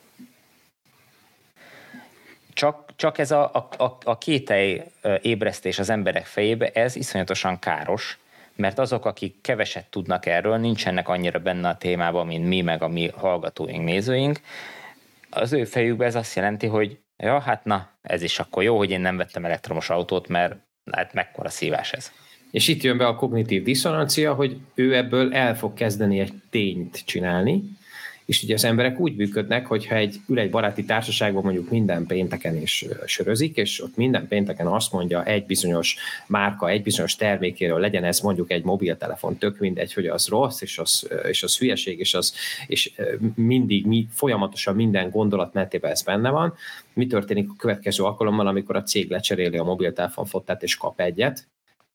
Csak, 2.53 2.93
csak 2.97 3.19
ez 3.19 3.31
a, 3.31 3.51
a, 3.55 3.83
a, 3.83 3.99
a 4.05 4.19
kételj 4.19 4.83
ébresztés 5.23 5.79
az 5.79 5.91
emberek 5.91 6.27
fejébe, 6.27 6.69
ez 6.69 6.97
iszonyatosan 6.97 7.59
káros, 7.59 8.19
mert 8.57 8.79
azok, 8.79 9.05
akik 9.05 9.41
keveset 9.41 9.87
tudnak 9.91 10.27
erről, 10.27 10.57
nincsenek 10.57 11.09
annyira 11.09 11.39
benne 11.39 11.69
a 11.69 11.77
témában, 11.77 12.27
mint 12.27 12.47
mi, 12.47 12.61
meg 12.61 12.83
a 12.83 12.89
mi 12.89 13.09
hallgatóink, 13.09 13.85
nézőink, 13.85 14.41
az 15.31 15.53
ő 15.53 15.65
fejükben 15.65 16.07
ez 16.07 16.15
azt 16.15 16.37
jelenti, 16.37 16.67
hogy 16.67 16.99
ja, 17.17 17.41
hát 17.41 17.65
na, 17.65 17.91
ez 18.03 18.23
is 18.23 18.39
akkor 18.39 18.63
jó, 18.63 18.77
hogy 18.77 18.91
én 18.91 19.01
nem 19.01 19.17
vettem 19.17 19.45
elektromos 19.45 19.91
autót, 19.91 20.29
mert 20.29 20.57
hát 20.93 21.13
mekkora 21.13 21.49
szívás 21.49 21.93
ez. 21.93 22.13
És 22.51 22.69
itt 22.69 22.83
jön 22.83 22.97
be 22.97 23.07
a 23.07 23.15
kognitív 23.15 23.63
diszonancia, 23.63 24.35
hogy 24.35 24.57
ő 24.75 24.97
ebből 24.97 25.35
el 25.35 25.57
fog 25.57 25.75
kezdeni 25.75 26.19
egy 26.21 26.33
tényt 26.51 27.03
csinálni, 27.05 27.63
és 28.33 28.43
ugye 28.43 28.55
az 28.55 28.65
emberek 28.65 29.01
úgy 29.01 29.17
működnek, 29.17 29.67
hogyha 29.67 29.95
egy, 29.95 30.21
ül 30.29 30.39
egy 30.39 30.51
baráti 30.51 30.85
társaságban 30.85 31.43
mondjuk 31.43 31.71
minden 31.71 32.07
pénteken 32.07 32.57
is 32.57 32.85
sörözik, 33.07 33.57
és 33.57 33.83
ott 33.83 33.97
minden 33.97 34.29
pénteken 34.29 34.67
azt 34.67 34.93
mondja 34.93 35.25
egy 35.25 35.47
bizonyos 35.47 35.97
márka, 36.27 36.69
egy 36.69 36.83
bizonyos 36.83 37.17
termékéről, 37.17 37.79
legyen 37.79 38.05
ez 38.05 38.21
mondjuk 38.21 38.51
egy 38.51 38.65
mobiltelefon, 38.65 39.39
tök 39.39 39.59
mindegy, 39.59 39.93
hogy 39.93 40.07
az 40.07 40.29
rossz, 40.29 40.61
és 40.61 40.79
az, 40.79 41.09
és 41.29 41.43
az 41.43 41.59
hülyeség, 41.59 41.99
és, 41.99 42.15
az, 42.15 42.35
és 42.67 42.93
mindig 43.35 43.87
mi, 43.87 44.07
folyamatosan 44.11 44.75
minden 44.75 45.11
gondolat 45.11 45.53
mentében 45.53 45.91
ez 45.91 46.03
benne 46.03 46.31
van. 46.31 46.55
Mi 46.93 47.07
történik 47.07 47.49
a 47.51 47.55
következő 47.59 48.05
alkalommal, 48.05 48.47
amikor 48.47 48.77
a 48.77 48.83
cég 48.83 49.11
lecseréli 49.11 49.57
a 49.57 49.65
mobiltelefon 49.65 50.25
fottát 50.25 50.63
és 50.63 50.77
kap 50.77 51.01
egyet, 51.01 51.49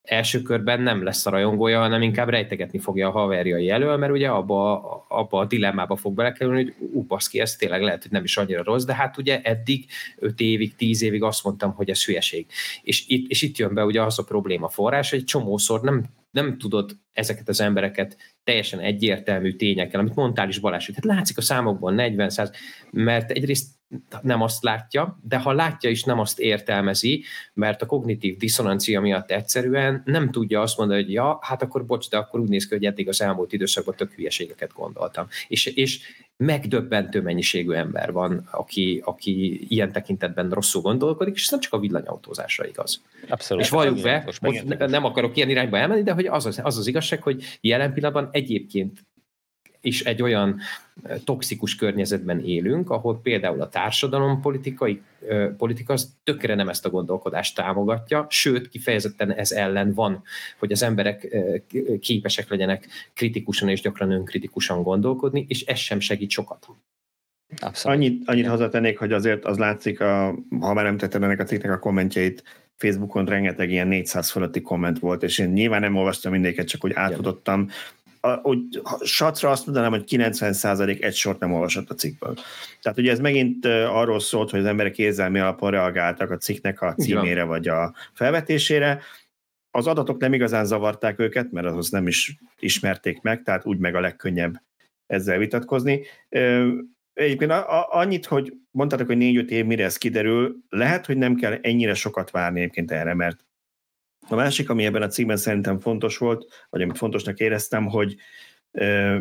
első 0.07 0.41
körben 0.41 0.81
nem 0.81 1.03
lesz 1.03 1.25
a 1.25 1.29
rajongója, 1.29 1.79
hanem 1.79 2.01
inkább 2.01 2.29
rejtegetni 2.29 2.79
fogja 2.79 3.07
a 3.07 3.11
haverjai 3.11 3.69
elől, 3.69 3.97
mert 3.97 4.11
ugye 4.11 4.27
abba, 4.27 4.81
abba 5.07 5.39
a 5.39 5.45
dilemmába 5.45 5.95
fog 5.95 6.13
belekerülni, 6.13 6.63
hogy 6.63 6.73
ú, 6.93 7.03
baszki, 7.03 7.39
ez 7.39 7.55
tényleg 7.55 7.81
lehet, 7.81 8.01
hogy 8.01 8.11
nem 8.11 8.23
is 8.23 8.37
annyira 8.37 8.63
rossz, 8.63 8.83
de 8.83 8.93
hát 8.93 9.17
ugye 9.17 9.41
eddig 9.41 9.85
5 10.15 10.39
évig, 10.39 10.75
10 10.75 11.01
évig 11.01 11.23
azt 11.23 11.43
mondtam, 11.43 11.73
hogy 11.73 11.89
ez 11.89 12.05
hülyeség. 12.05 12.45
És 12.81 13.03
itt, 13.07 13.29
és 13.29 13.41
itt 13.41 13.57
jön 13.57 13.73
be 13.73 13.85
ugye 13.85 14.01
az 14.01 14.19
a 14.19 14.23
probléma 14.23 14.69
forrás, 14.69 15.09
hogy 15.09 15.23
csomószor 15.23 15.81
nem, 15.81 16.03
nem 16.37 16.57
tudod 16.57 16.97
ezeket 17.13 17.49
az 17.49 17.61
embereket 17.61 18.17
teljesen 18.43 18.79
egyértelmű 18.79 19.55
tényekkel, 19.55 19.99
amit 19.99 20.15
mondtál 20.15 20.47
is 20.47 20.59
Balázs, 20.59 20.89
hát 20.93 21.05
látszik 21.05 21.37
a 21.37 21.41
számokból 21.41 21.91
40 21.91 22.29
100, 22.29 22.51
mert 22.91 23.31
egyrészt 23.31 23.67
nem 24.21 24.41
azt 24.41 24.63
látja, 24.63 25.19
de 25.23 25.37
ha 25.37 25.51
látja 25.51 25.89
is, 25.89 26.03
nem 26.03 26.19
azt 26.19 26.39
értelmezi, 26.39 27.23
mert 27.53 27.81
a 27.81 27.85
kognitív 27.85 28.37
diszonancia 28.37 29.01
miatt 29.01 29.31
egyszerűen 29.31 30.01
nem 30.05 30.31
tudja 30.31 30.61
azt 30.61 30.77
mondani, 30.77 31.01
hogy 31.01 31.11
ja, 31.11 31.39
hát 31.41 31.61
akkor 31.61 31.85
bocs, 31.85 32.09
de 32.09 32.17
akkor 32.17 32.39
úgy 32.39 32.49
néz 32.49 32.67
ki, 32.67 32.73
hogy 32.73 32.85
eddig 32.85 33.07
az 33.07 33.21
elmúlt 33.21 33.53
időszakban 33.53 33.95
tök 33.95 34.11
hülyeségeket 34.11 34.73
gondoltam. 34.73 35.27
És, 35.47 35.65
és 35.65 35.99
megdöbbentő 36.37 37.21
mennyiségű 37.21 37.71
ember 37.71 38.11
van, 38.11 38.47
aki, 38.51 39.01
aki 39.05 39.65
ilyen 39.69 39.91
tekintetben 39.91 40.49
rosszul 40.49 40.81
gondolkodik, 40.81 41.35
és 41.35 41.43
ez 41.43 41.51
nem 41.51 41.59
csak 41.59 41.73
a 41.73 41.79
villanyautózásra 41.79 42.67
igaz. 42.67 43.01
Abszolút. 43.27 43.63
És 43.63 43.69
valljuk 43.69 44.01
be, 44.01 44.25
nem 44.87 45.05
akarok 45.05 45.37
ilyen 45.37 45.49
irányba 45.49 45.77
elmenni, 45.77 46.03
de 46.03 46.11
hogy 46.11 46.25
az 46.25 46.45
az, 46.45 46.59
az 46.63 46.77
az 46.77 46.87
igazság, 46.87 47.21
hogy 47.21 47.43
jelen 47.61 47.93
pillanatban 47.93 48.29
egyébként 48.31 49.05
is 49.87 50.03
egy 50.03 50.21
olyan 50.21 50.59
toxikus 51.23 51.75
környezetben 51.75 52.39
élünk, 52.39 52.89
ahol 52.89 53.19
például 53.21 53.61
a 53.61 53.69
társadalom 53.69 54.41
politikai, 54.41 55.01
politika 55.57 55.93
az 55.93 56.13
tökre 56.23 56.55
nem 56.55 56.69
ezt 56.69 56.85
a 56.85 56.89
gondolkodást 56.89 57.55
támogatja, 57.55 58.25
sőt, 58.29 58.69
kifejezetten 58.69 59.31
ez 59.31 59.51
ellen 59.51 59.93
van, 59.93 60.23
hogy 60.57 60.71
az 60.71 60.83
emberek 60.83 61.37
képesek 61.99 62.49
legyenek 62.49 62.87
kritikusan 63.13 63.69
és 63.69 63.81
gyakran 63.81 64.11
önkritikusan 64.11 64.83
gondolkodni, 64.83 65.45
és 65.49 65.65
ez 65.65 65.77
sem 65.77 65.99
segít 65.99 66.29
sokat. 66.29 66.67
Abszolút. 67.59 67.97
Annyit, 67.97 68.27
annyit 68.29 68.47
hozzátennék, 68.47 68.97
hogy 68.97 69.11
azért 69.11 69.45
az 69.45 69.57
látszik, 69.57 70.01
a, 70.01 70.35
ha 70.59 70.73
már 70.73 70.83
nem 70.83 70.97
tetted 70.97 71.23
ennek 71.23 71.39
a 71.39 71.43
cikknek 71.43 71.71
a 71.71 71.79
kommentjeit, 71.79 72.43
Facebookon 72.75 73.25
rengeteg 73.25 73.71
ilyen 73.71 73.87
400 73.87 74.29
fölötti 74.29 74.61
komment 74.61 74.99
volt, 74.99 75.23
és 75.23 75.37
én 75.37 75.49
nyilván 75.49 75.81
nem 75.81 75.95
olvastam 75.95 76.31
mindéket, 76.31 76.67
csak 76.67 76.83
úgy 76.83 76.91
átudottam, 76.95 77.69
hogy 78.21 78.59
satra 79.01 79.49
azt 79.49 79.65
mondanám, 79.65 79.91
hogy 79.91 80.03
90% 80.07 81.03
egy 81.03 81.15
sort 81.15 81.39
nem 81.39 81.53
olvasott 81.53 81.89
a 81.89 81.95
cikkből. 81.95 82.33
Tehát 82.81 82.97
ugye 82.97 83.11
ez 83.11 83.19
megint 83.19 83.65
arról 83.65 84.19
szólt, 84.19 84.49
hogy 84.49 84.59
az 84.59 84.65
emberek 84.65 84.97
érzelmi 84.97 85.39
alapon 85.39 85.71
reagáltak 85.71 86.31
a 86.31 86.37
cikknek 86.37 86.81
a 86.81 86.93
címére 86.93 87.43
vagy 87.43 87.67
a 87.67 87.93
felvetésére. 88.13 89.01
Az 89.71 89.87
adatok 89.87 90.19
nem 90.19 90.33
igazán 90.33 90.65
zavarták 90.65 91.19
őket, 91.19 91.51
mert 91.51 91.67
ahhoz 91.67 91.89
nem 91.89 92.07
is 92.07 92.37
ismerték 92.59 93.21
meg, 93.21 93.43
tehát 93.43 93.65
úgy 93.65 93.77
meg 93.77 93.95
a 93.95 93.99
legkönnyebb 93.99 94.61
ezzel 95.05 95.37
vitatkozni. 95.37 96.01
Egyébként 97.13 97.51
annyit, 97.89 98.25
hogy 98.25 98.53
mondtátok, 98.71 99.07
hogy 99.07 99.17
négy-öt 99.17 99.51
év 99.51 99.65
mire 99.65 99.83
ez 99.83 99.97
kiderül, 99.97 100.55
lehet, 100.69 101.05
hogy 101.05 101.17
nem 101.17 101.35
kell 101.35 101.57
ennyire 101.61 101.93
sokat 101.93 102.31
várni 102.31 102.59
egyébként 102.59 102.91
erre, 102.91 103.13
mert 103.13 103.45
a 104.29 104.35
másik, 104.35 104.69
ami 104.69 104.85
ebben 104.85 105.01
a 105.01 105.07
cikkben 105.07 105.37
szerintem 105.37 105.79
fontos 105.79 106.17
volt, 106.17 106.67
vagy 106.69 106.81
amit 106.81 106.97
fontosnak 106.97 107.39
éreztem, 107.39 107.85
hogy 107.85 108.15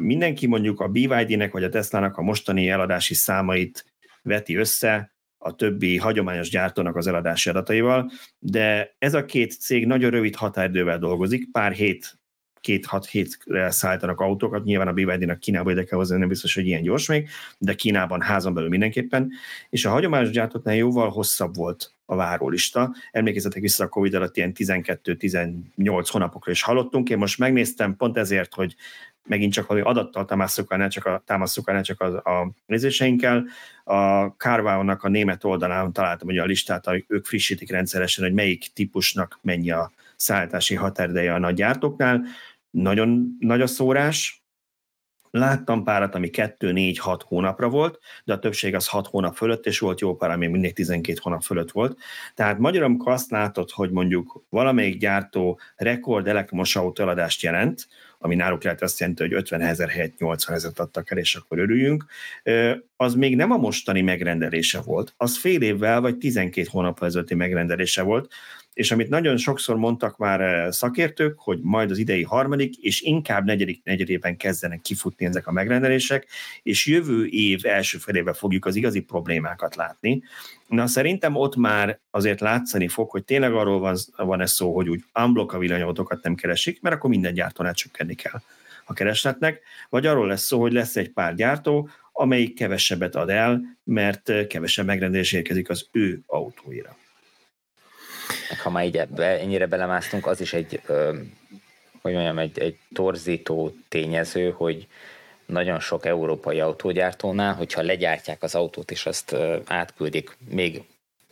mindenki 0.01 0.47
mondjuk 0.47 0.81
a 0.81 0.89
BYD-nek 0.89 1.53
vagy 1.53 1.65
a 1.65 1.69
Tesla-nak 1.69 2.17
a 2.17 2.23
mostani 2.23 2.69
eladási 2.69 3.15
számait 3.15 3.95
veti 4.23 4.57
össze 4.57 5.15
a 5.39 5.55
többi 5.55 5.97
hagyományos 5.97 6.49
gyártónak 6.49 6.97
az 6.97 7.07
eladási 7.07 7.49
adataival, 7.49 8.11
de 8.39 8.95
ez 8.99 9.15
a 9.15 9.25
két 9.25 9.53
cég 9.53 9.87
nagyon 9.87 10.11
rövid 10.11 10.35
határidővel 10.35 10.99
dolgozik, 10.99 11.51
pár 11.51 11.73
hét 11.73 12.19
két-hat 12.67 13.07
hétre 13.07 13.71
szállítanak 13.71 14.21
autókat, 14.21 14.65
nyilván 14.65 14.89
a 14.89 14.93
BYD-nak 14.93 15.39
Kínába 15.39 15.71
ide 15.71 15.85
kell 15.85 15.99
hozni, 15.99 16.19
nem 16.19 16.29
biztos, 16.29 16.55
hogy 16.55 16.67
ilyen 16.67 16.83
gyors 16.83 17.09
még, 17.09 17.29
de 17.59 17.75
Kínában 17.75 18.21
házon 18.21 18.55
belül 18.55 18.69
mindenképpen, 18.69 19.31
és 19.71 19.85
a 19.85 19.91
hagyományos 19.91 20.31
gyártóknál 20.31 20.75
jóval 20.75 21.11
hosszabb 21.11 21.57
volt 21.57 21.93
a 22.05 22.17
várólista. 22.17 22.95
Emlékezzetek 23.11 23.63
vissza 23.63 23.85
a 23.85 23.89
Covid 23.89 24.15
alatt 24.15 24.37
ilyen 24.37 24.53
12-18 24.57 26.09
hónapokra 26.11 26.53
is 26.53 26.63
hallottunk. 26.63 27.11
Én 27.11 27.19
most 27.19 27.39
megnéztem 27.39 27.97
pont 27.97 28.17
ezért, 28.17 28.55
hogy 28.55 28.75
megint 29.27 29.53
csak 29.53 29.67
valami 29.67 29.87
adattal 29.87 30.25
támasztjuk 30.25 30.73
el, 30.73 30.79
ne 30.79 30.89
csak 30.89 31.05
a, 31.05 31.23
támasztjuk 31.27 31.69
el, 31.69 31.75
ne 31.75 31.81
csak 31.81 32.01
a, 32.01 32.31
a 32.31 32.51
nézéseinkkel. 32.67 33.47
A 33.85 34.27
carwow 34.27 34.89
a 34.99 35.09
német 35.09 35.45
oldalán 35.45 35.93
találtam 35.93 36.29
ugye 36.29 36.43
a 36.43 36.47
listát, 36.47 36.85
hogy 36.85 37.05
ők 37.09 37.25
frissítik 37.25 37.71
rendszeresen, 37.71 38.25
hogy 38.25 38.35
melyik 38.35 38.73
típusnak 38.75 39.39
mennyi 39.43 39.71
a 39.71 39.91
szállítási 40.17 40.75
határideje 40.75 41.35
a 41.35 41.39
nagy 41.39 41.55
gyártóknál. 41.55 42.25
Nagyon 42.77 43.37
nagy 43.39 43.61
a 43.61 43.67
szórás, 43.67 44.47
Láttam 45.31 45.85
párat, 45.85 46.15
ami 46.15 46.31
2-4-6 46.33 47.21
hónapra 47.25 47.69
volt, 47.69 47.99
de 48.25 48.33
a 48.33 48.39
többség 48.39 48.75
az 48.75 48.89
6 48.89 49.07
hónap 49.07 49.35
fölött, 49.35 49.67
és 49.67 49.79
volt 49.79 50.01
jó 50.01 50.17
pár, 50.17 50.31
ami 50.31 50.47
mindig 50.47 50.73
12 50.73 51.19
hónap 51.23 51.43
fölött 51.43 51.71
volt. 51.71 51.99
Tehát 52.35 52.59
magyarul, 52.59 52.87
amikor 52.87 53.13
azt 53.13 53.31
látod, 53.31 53.71
hogy 53.71 53.91
mondjuk 53.91 54.45
valamelyik 54.49 54.99
gyártó 54.99 55.59
rekord 55.77 56.29
elektromos 56.29 56.77
autó 56.77 57.03
eladást 57.03 57.43
jelent, 57.43 57.89
ami 58.19 58.35
náluk 58.35 58.63
lehet 58.63 58.83
azt 58.83 59.01
jelenti, 59.01 59.23
hogy 59.23 59.33
50 59.33 59.61
ezer 59.61 59.89
helyett 59.89 60.19
80 60.19 60.57
ezeret 60.57 60.79
adtak 60.79 61.11
el, 61.11 61.19
és 61.19 61.35
akkor 61.35 61.59
örüljünk, 61.59 62.05
az 62.97 63.15
még 63.15 63.37
nem 63.37 63.51
a 63.51 63.57
mostani 63.57 64.01
megrendelése 64.01 64.81
volt, 64.81 65.15
az 65.17 65.39
fél 65.39 65.63
évvel 65.63 66.01
vagy 66.01 66.17
12 66.17 66.69
hónap 66.71 67.03
ezelőtti 67.03 67.35
megrendelése 67.35 68.03
volt, 68.03 68.33
és 68.77 68.91
amit 68.91 69.09
nagyon 69.09 69.37
sokszor 69.37 69.77
mondtak 69.77 70.17
már 70.17 70.41
eh, 70.41 70.71
szakértők, 70.71 71.39
hogy 71.39 71.59
majd 71.63 71.91
az 71.91 71.99
idei 71.99 72.23
harmadik, 72.23 72.77
és 72.77 73.01
inkább 73.01 73.45
negyedik 73.45 73.81
negyedében 73.85 74.37
kezdenek 74.37 74.81
kifutni 74.81 75.27
ezek 75.27 75.47
a 75.47 75.53
megrendelések, 75.53 76.27
és 76.63 76.87
jövő 76.87 77.27
év 77.27 77.61
első 77.67 77.99
felében 77.99 78.35
fogjuk 78.35 78.65
az 78.65 78.77
igazi 78.77 79.01
problémákat 79.01 79.77
látni. 79.77 80.23
Na 80.69 80.87
szerintem 80.87 81.35
ott 81.37 81.57
már 81.57 82.01
azért 82.11 82.41
látszani 82.41 82.89
fog, 82.89 83.11
hogy 83.11 83.25
tényleg 83.25 83.53
arról 83.53 83.79
van, 83.79 83.97
van 84.17 84.41
ez 84.41 84.53
szó, 84.53 84.75
hogy 84.75 84.89
úgy 84.89 85.05
unblock 85.25 85.53
a 85.53 85.59
villanyautókat 85.59 86.23
nem 86.23 86.35
keresik, 86.35 86.81
mert 86.81 86.95
akkor 86.95 87.11
minden 87.11 87.35
gyártónál 87.35 87.75
csökkenni 87.75 88.15
kell 88.15 88.41
a 88.85 88.93
keresletnek, 88.93 89.61
vagy 89.89 90.07
arról 90.07 90.27
lesz 90.27 90.45
szó, 90.45 90.61
hogy 90.61 90.73
lesz 90.73 90.97
egy 90.97 91.11
pár 91.11 91.35
gyártó, 91.35 91.89
amelyik 92.13 92.55
kevesebbet 92.55 93.15
ad 93.15 93.31
el, 93.31 93.79
mert 93.85 94.29
eh, 94.29 94.47
kevesebb 94.47 94.87
megrendelés 94.87 95.33
érkezik 95.33 95.69
az 95.69 95.89
ő 95.93 96.21
autóira 96.27 96.97
meg 98.51 98.61
ha 98.61 98.71
már 98.71 98.85
így 98.85 98.97
ebbe, 98.97 99.25
ennyire 99.25 99.67
belemásztunk, 99.67 100.27
az 100.27 100.41
is 100.41 100.53
egy, 100.53 100.81
hogy 102.03 102.13
mondjam, 102.13 102.39
egy, 102.39 102.59
egy 102.59 102.79
torzító 102.93 103.75
tényező, 103.89 104.51
hogy 104.51 104.87
nagyon 105.47 105.81
sok 105.81 106.07
európai 106.07 106.61
autógyártónál, 106.61 107.55
hogyha 107.55 107.83
legyártják 107.83 108.43
az 108.43 108.55
autót 108.55 108.91
és 108.91 109.07
azt 109.07 109.37
átküldik 109.67 110.37
még 110.49 110.83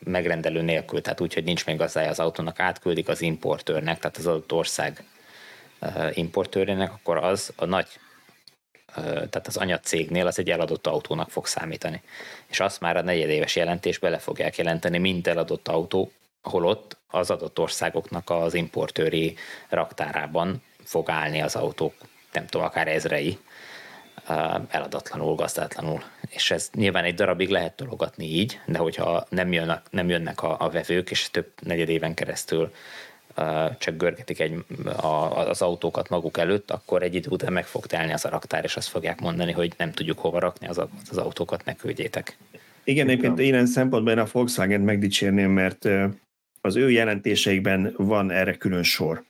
megrendelő 0.04 0.62
nélkül, 0.62 1.00
tehát 1.00 1.20
úgy, 1.20 1.34
hogy 1.34 1.44
nincs 1.44 1.66
még 1.66 1.76
gazdája 1.76 2.10
az 2.10 2.20
autónak, 2.20 2.60
átküldik 2.60 3.08
az 3.08 3.20
importőrnek, 3.20 3.98
tehát 3.98 4.16
az 4.16 4.26
adott 4.26 4.52
ország 4.52 5.04
importőrének, 6.12 6.92
akkor 6.92 7.16
az 7.16 7.52
a 7.56 7.64
nagy 7.64 7.86
tehát 8.94 9.46
az 9.46 9.56
anyacégnél 9.56 10.26
az 10.26 10.38
egy 10.38 10.50
eladott 10.50 10.86
autónak 10.86 11.30
fog 11.30 11.46
számítani. 11.46 12.02
És 12.46 12.60
azt 12.60 12.80
már 12.80 12.96
a 12.96 13.02
negyedéves 13.02 13.56
jelentésbe 13.56 14.08
le 14.08 14.18
fogják 14.18 14.56
jelenteni, 14.56 14.98
mint 14.98 15.26
eladott 15.26 15.68
autó, 15.68 16.12
holott 16.44 16.96
az 17.10 17.30
adott 17.30 17.58
országoknak 17.58 18.30
az 18.30 18.54
importőri 18.54 19.36
raktárában 19.68 20.62
fog 20.84 21.10
állni 21.10 21.42
az 21.42 21.56
autók, 21.56 21.94
nem 22.32 22.46
tudom, 22.46 22.66
akár 22.66 22.88
ezrei, 22.88 23.38
eladatlanul, 24.68 25.34
gazdátlanul. 25.34 26.02
És 26.28 26.50
ez 26.50 26.70
nyilván 26.74 27.04
egy 27.04 27.14
darabig 27.14 27.48
lehet 27.48 27.76
tologatni 27.76 28.24
így, 28.24 28.60
de 28.66 28.78
hogyha 28.78 29.26
nem 29.28 29.52
jönnek, 29.52 29.86
nem 29.90 30.08
jönnek 30.08 30.42
a, 30.42 30.56
a 30.58 30.70
vevők, 30.70 31.10
és 31.10 31.30
több 31.30 31.52
negyed 31.62 31.88
éven 31.88 32.14
keresztül 32.14 32.72
csak 33.78 33.96
görgetik 33.96 34.40
egy, 34.40 34.64
a, 34.96 35.48
az 35.48 35.62
autókat 35.62 36.08
maguk 36.08 36.38
előtt, 36.38 36.70
akkor 36.70 37.02
egy 37.02 37.14
idő 37.14 37.28
után 37.30 37.52
meg 37.52 37.66
fog 37.66 37.86
telni 37.86 38.12
az 38.12 38.24
a 38.24 38.28
raktár, 38.28 38.64
és 38.64 38.76
azt 38.76 38.88
fogják 38.88 39.20
mondani, 39.20 39.52
hogy 39.52 39.72
nem 39.76 39.92
tudjuk 39.92 40.18
hova 40.18 40.38
rakni 40.38 40.66
az, 40.66 40.80
az 41.10 41.18
autókat, 41.18 41.64
ne 41.64 41.74
küldjétek. 41.74 42.36
Igen, 42.84 43.08
egyébként 43.08 43.38
ilyen 43.38 43.66
szempontból 43.66 44.12
én 44.12 44.18
a 44.18 44.26
Volkswagen 44.32 44.80
megdicsérném, 44.80 45.50
mert 45.50 45.88
az 46.64 46.76
ő 46.76 46.90
jelentéseikben 46.90 47.94
van 47.96 48.30
erre 48.30 48.54
külön 48.54 48.82
sor 48.82 49.24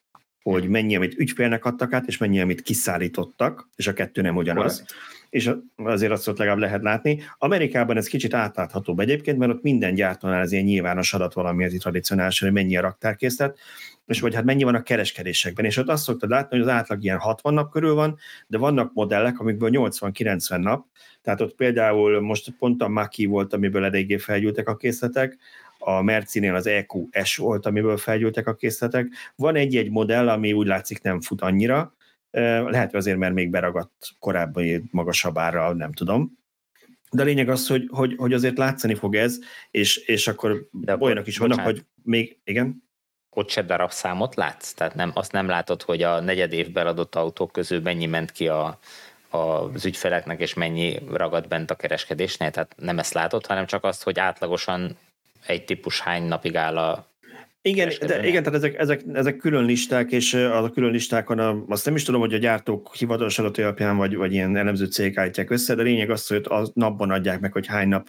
hogy 0.44 0.68
mennyi, 0.68 0.96
amit 0.96 1.18
ügyfélnek 1.18 1.64
adtak 1.64 1.92
át, 1.92 2.06
és 2.06 2.18
mennyi, 2.18 2.40
amit 2.40 2.62
kiszállítottak, 2.62 3.68
és 3.76 3.86
a 3.86 3.92
kettő 3.92 4.22
nem 4.22 4.36
ugyanaz. 4.36 4.72
Correct. 4.72 4.94
És 5.30 5.50
azért 5.76 6.12
azt 6.12 6.28
ott 6.28 6.38
legalább 6.38 6.60
lehet 6.60 6.82
látni. 6.82 7.22
Amerikában 7.38 7.96
ez 7.96 8.06
kicsit 8.06 8.34
átláthatóbb 8.34 9.00
egyébként, 9.00 9.38
mert 9.38 9.52
ott 9.52 9.62
minden 9.62 9.94
gyártónál 9.94 10.40
ez 10.40 10.52
ilyen 10.52 10.64
nyilvános 10.64 11.14
adat 11.14 11.34
valami, 11.34 11.64
itt 11.64 11.80
tradicionális, 11.80 12.40
hogy 12.40 12.52
mennyi 12.52 12.76
a 12.76 12.80
raktárkészlet, 12.80 13.58
és 14.06 14.20
vagy 14.20 14.34
hát 14.34 14.44
mennyi 14.44 14.62
van 14.62 14.74
a 14.74 14.82
kereskedésekben. 14.82 15.64
És 15.64 15.76
ott 15.76 15.88
azt 15.88 16.04
szoktad 16.04 16.30
látni, 16.30 16.56
hogy 16.58 16.66
az 16.66 16.72
átlag 16.72 17.04
ilyen 17.04 17.18
60 17.18 17.54
nap 17.54 17.70
körül 17.70 17.94
van, 17.94 18.18
de 18.46 18.58
vannak 18.58 18.92
modellek, 18.92 19.40
amikből 19.40 19.70
80-90 19.72 20.58
nap, 20.58 20.86
tehát 21.22 21.40
ott 21.40 21.54
például 21.54 22.20
most 22.20 22.54
pont 22.58 22.82
a 22.82 22.88
Maki 22.88 23.26
volt, 23.26 23.52
amiből 23.52 23.84
eléggé 23.84 24.16
felgyűltek 24.16 24.68
a 24.68 24.76
készletek, 24.76 25.38
a 25.84 26.02
Mercinél 26.02 26.54
az 26.54 26.66
EQS 26.66 27.36
volt, 27.36 27.66
amiből 27.66 27.96
felgyűltek 27.96 28.46
a 28.46 28.54
készletek. 28.54 29.06
Van 29.36 29.56
egy-egy 29.56 29.90
modell, 29.90 30.28
ami 30.28 30.52
úgy 30.52 30.66
látszik 30.66 31.02
nem 31.02 31.20
fut 31.20 31.40
annyira, 31.40 31.94
lehet 32.66 32.94
azért, 32.94 33.18
mert 33.18 33.34
még 33.34 33.50
beragadt 33.50 34.08
korábban 34.18 34.88
magasabb 34.90 35.38
árral, 35.38 35.74
nem 35.74 35.92
tudom. 35.92 36.38
De 37.10 37.22
a 37.22 37.24
lényeg 37.24 37.48
az, 37.48 37.66
hogy, 37.66 37.88
hogy, 37.90 38.14
hogy 38.16 38.32
azért 38.32 38.58
látszani 38.58 38.94
fog 38.94 39.14
ez, 39.14 39.38
és, 39.70 39.96
és 39.96 40.26
akkor 40.28 40.68
De 40.70 40.96
olyanok 41.00 41.26
is 41.26 41.38
vannak, 41.38 41.60
hogy 41.60 41.84
még, 42.02 42.38
igen? 42.44 42.82
Ott 43.30 43.50
se 43.50 43.62
darabszámot 43.62 44.34
látsz? 44.34 44.72
Tehát 44.72 44.94
nem, 44.94 45.10
azt 45.14 45.32
nem 45.32 45.48
látod, 45.48 45.82
hogy 45.82 46.02
a 46.02 46.20
negyed 46.20 46.52
évben 46.52 46.86
adott 46.86 47.14
autók 47.14 47.52
közül 47.52 47.80
mennyi 47.80 48.06
ment 48.06 48.32
ki 48.32 48.48
a, 48.48 48.78
az 49.30 49.84
ügyfeleknek, 49.84 50.40
és 50.40 50.54
mennyi 50.54 50.98
ragad 51.12 51.48
bent 51.48 51.70
a 51.70 51.74
kereskedésnél, 51.74 52.50
tehát 52.50 52.74
nem 52.76 52.98
ezt 52.98 53.12
látod, 53.12 53.46
hanem 53.46 53.66
csak 53.66 53.84
azt, 53.84 54.02
hogy 54.02 54.18
átlagosan 54.18 54.96
egy 55.46 55.64
típus 55.64 56.00
hány 56.00 56.22
napig 56.22 56.56
áll 56.56 56.76
a 56.76 57.12
igen, 57.66 57.92
de, 58.06 58.26
igen, 58.26 58.42
tehát 58.42 58.58
ezek, 58.58 58.78
ezek, 58.78 59.02
ezek 59.12 59.36
külön 59.36 59.64
listák, 59.64 60.12
és 60.12 60.34
az 60.34 60.64
a 60.64 60.70
külön 60.70 60.90
listákon 60.90 61.38
a, 61.38 61.64
azt 61.68 61.84
nem 61.84 61.94
is 61.94 62.02
tudom, 62.02 62.20
hogy 62.20 62.34
a 62.34 62.38
gyártók 62.38 62.94
hivatalos 62.94 63.38
adatai 63.38 63.64
alapján, 63.64 63.96
vagy, 63.96 64.16
vagy 64.16 64.32
ilyen 64.32 64.56
elemző 64.56 64.84
cégek 64.84 65.16
állítják 65.16 65.50
össze, 65.50 65.74
de 65.74 65.82
lényeg 65.82 66.10
az, 66.10 66.26
hogy 66.26 66.46
a 66.48 66.68
napban 66.74 67.10
adják 67.10 67.40
meg, 67.40 67.52
hogy 67.52 67.66
hány 67.66 67.88
nap 67.88 68.08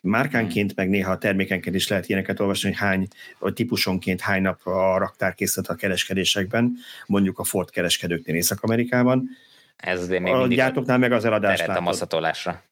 márkánként, 0.00 0.74
meg 0.76 0.88
néha 0.88 1.12
a 1.12 1.18
termékenként 1.18 1.74
is 1.74 1.88
lehet 1.88 2.08
ilyeneket 2.08 2.40
olvasni, 2.40 2.68
hogy 2.68 2.78
hány, 2.78 3.06
vagy 3.38 3.52
típusonként 3.52 4.20
hány 4.20 4.42
nap 4.42 4.66
a 4.66 4.98
raktárkészlet 4.98 5.66
a 5.66 5.74
kereskedésekben, 5.74 6.76
mondjuk 7.06 7.38
a 7.38 7.44
Ford 7.44 7.70
kereskedőknél 7.70 8.34
Észak-Amerikában. 8.34 9.28
Ez 9.76 10.00
azért 10.00 10.22
még 10.22 10.32
a 10.32 10.46
gyártóknál 10.46 10.98
meg 10.98 11.12
az 11.12 11.24
eladást 11.24 11.68
a 11.68 11.80
masszatolásra. 11.80 12.62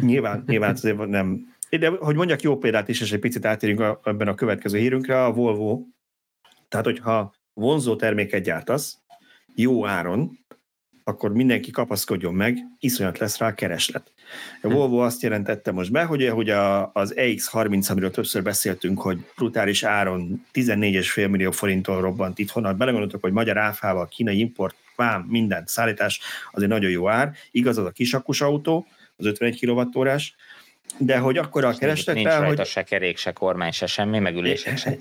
Nyilván, 0.00 0.44
nyilván 0.46 0.72
azért 0.72 1.06
nem, 1.06 1.53
de 1.78 1.88
hogy 1.88 2.14
mondjak 2.14 2.42
jó 2.42 2.58
példát 2.58 2.88
is, 2.88 3.00
és 3.00 3.12
egy 3.12 3.20
picit 3.20 3.44
átérünk 3.44 3.80
a, 3.80 4.00
ebben 4.04 4.28
a 4.28 4.34
következő 4.34 4.78
hírünkre, 4.78 5.24
a 5.24 5.32
Volvo. 5.32 5.82
Tehát, 6.68 6.86
hogyha 6.86 7.34
vonzó 7.52 7.96
terméket 7.96 8.42
gyártasz, 8.42 8.98
jó 9.54 9.86
áron, 9.86 10.38
akkor 11.04 11.32
mindenki 11.32 11.70
kapaszkodjon 11.70 12.34
meg, 12.34 12.58
iszonyat 12.78 13.18
lesz 13.18 13.38
rá 13.38 13.46
a 13.46 13.54
kereslet. 13.54 14.12
A 14.62 14.68
Volvo 14.68 14.98
azt 14.98 15.22
jelentette 15.22 15.72
most 15.72 15.92
be, 15.92 16.04
hogy, 16.04 16.28
hogy 16.28 16.50
a, 16.50 16.92
az 16.92 17.14
EX30, 17.16 17.90
amiről 17.90 18.10
többször 18.10 18.42
beszéltünk, 18.42 19.00
hogy 19.00 19.18
brutális 19.36 19.82
áron 19.82 20.46
14,5 20.52 21.30
millió 21.30 21.50
forinton 21.50 22.00
robbant 22.00 22.38
itthon, 22.38 22.64
ha 22.64 22.72
belegondoltok, 22.72 23.22
hogy 23.22 23.32
magyar 23.32 23.58
áfával, 23.58 24.08
kínai 24.08 24.38
import, 24.38 24.76
vám, 24.96 25.22
minden 25.28 25.62
szállítás, 25.66 26.20
az 26.50 26.62
egy 26.62 26.68
nagyon 26.68 26.90
jó 26.90 27.08
ár. 27.08 27.32
Igaz, 27.50 27.78
az 27.78 27.84
a 27.84 27.90
kisakus 27.90 28.40
autó, 28.40 28.86
az 29.16 29.26
51 29.26 29.60
kWh, 29.60 29.90
de 30.98 31.18
hogy 31.18 31.38
akkor 31.38 31.64
a 31.64 31.74
kereslet 31.74 32.14
Nincs 32.14 32.28
rajta 32.28 32.46
hogy... 32.46 32.66
se 32.66 32.82
kerék, 32.82 33.16
se 33.16 33.32
kormány, 33.32 33.70
se 33.72 33.86
semmi, 33.86 34.18
megülések 34.18 34.78
se. 34.78 34.96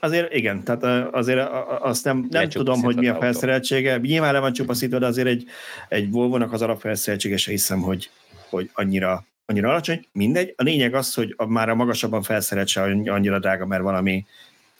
Azért 0.00 0.34
igen, 0.34 0.64
tehát 0.64 1.14
azért 1.14 1.48
azt 1.80 2.04
nem, 2.04 2.26
nem 2.30 2.48
tudom, 2.48 2.82
hogy 2.82 2.96
mi 2.96 3.08
a 3.08 3.16
felszereltsége. 3.20 3.96
Nyilván 3.96 4.32
le 4.32 4.38
van 4.38 4.52
csupaszítva, 4.52 4.98
de 4.98 5.06
azért 5.06 5.26
egy, 5.26 5.44
egy 5.88 6.10
Volvo-nak 6.10 6.52
az 6.52 6.62
alapfelszereltsége 6.62 7.36
se 7.36 7.50
hiszem, 7.50 7.80
hogy, 7.80 8.10
hogy 8.48 8.70
annyira, 8.72 9.26
annyira 9.46 9.68
alacsony. 9.68 10.06
Mindegy. 10.12 10.54
A 10.56 10.62
lényeg 10.62 10.94
az, 10.94 11.14
hogy 11.14 11.34
a, 11.36 11.46
már 11.46 11.68
a 11.68 11.74
magasabban 11.74 12.22
felszerelt 12.22 12.68
se 12.68 12.82
annyira 13.04 13.38
drága, 13.38 13.66
mert 13.66 13.82
valami 13.82 14.24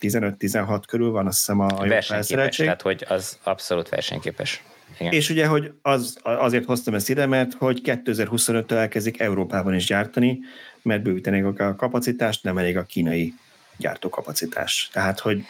15-16 0.01 0.83
körül 0.87 1.11
van, 1.11 1.27
azt 1.27 1.39
hiszem 1.39 1.61
a, 1.61 1.67
a 1.67 2.03
felszereltség. 2.03 2.65
Tehát, 2.65 2.83
hogy 2.83 3.05
az 3.09 3.39
abszolút 3.43 3.89
versenyképes. 3.89 4.63
Igen. 4.99 5.13
És 5.13 5.31
ugye, 5.31 5.47
hogy 5.47 5.73
az, 5.83 6.19
azért 6.23 6.65
hoztam 6.65 6.95
ezt 6.95 7.09
ide, 7.09 7.27
mert 7.27 7.55
hogy 7.55 7.81
2025-től 7.85 8.73
elkezdik 8.73 9.21
Európában 9.21 9.75
is 9.75 9.87
gyártani, 9.87 10.39
mert 10.83 11.03
bővítenék 11.03 11.45
a 11.61 11.77
kapacitást, 11.77 12.43
nem 12.43 12.59
elég 12.59 12.77
a 12.77 12.83
kínai 12.83 13.35
gyártókapacitás. 13.77 14.89
Tehát, 14.93 15.21
hogy 15.21 15.45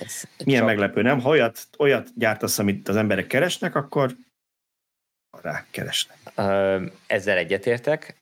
Ez 0.00 0.22
milyen 0.44 0.60
csak... 0.60 0.68
meglepő, 0.68 1.02
nem? 1.02 1.20
Ha 1.20 1.28
olyat, 1.28 1.66
olyat 1.78 2.08
gyártasz, 2.14 2.58
amit 2.58 2.88
az 2.88 2.96
emberek 2.96 3.26
keresnek, 3.26 3.74
akkor 3.74 4.16
rá 5.42 5.66
keresnek. 5.70 6.18
Ezzel 7.06 7.36
egyetértek, 7.36 8.16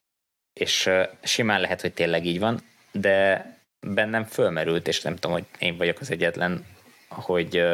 és 0.60 0.90
simán 1.22 1.60
lehet, 1.60 1.80
hogy 1.80 1.92
tényleg 1.92 2.26
így 2.26 2.38
van, 2.38 2.60
de 2.92 3.46
bennem 3.80 4.24
fölmerült, 4.24 4.88
és 4.88 5.02
nem 5.02 5.14
tudom, 5.14 5.32
hogy 5.32 5.44
én 5.58 5.76
vagyok 5.76 6.00
az 6.00 6.10
egyetlen, 6.10 6.64
hogy 7.08 7.64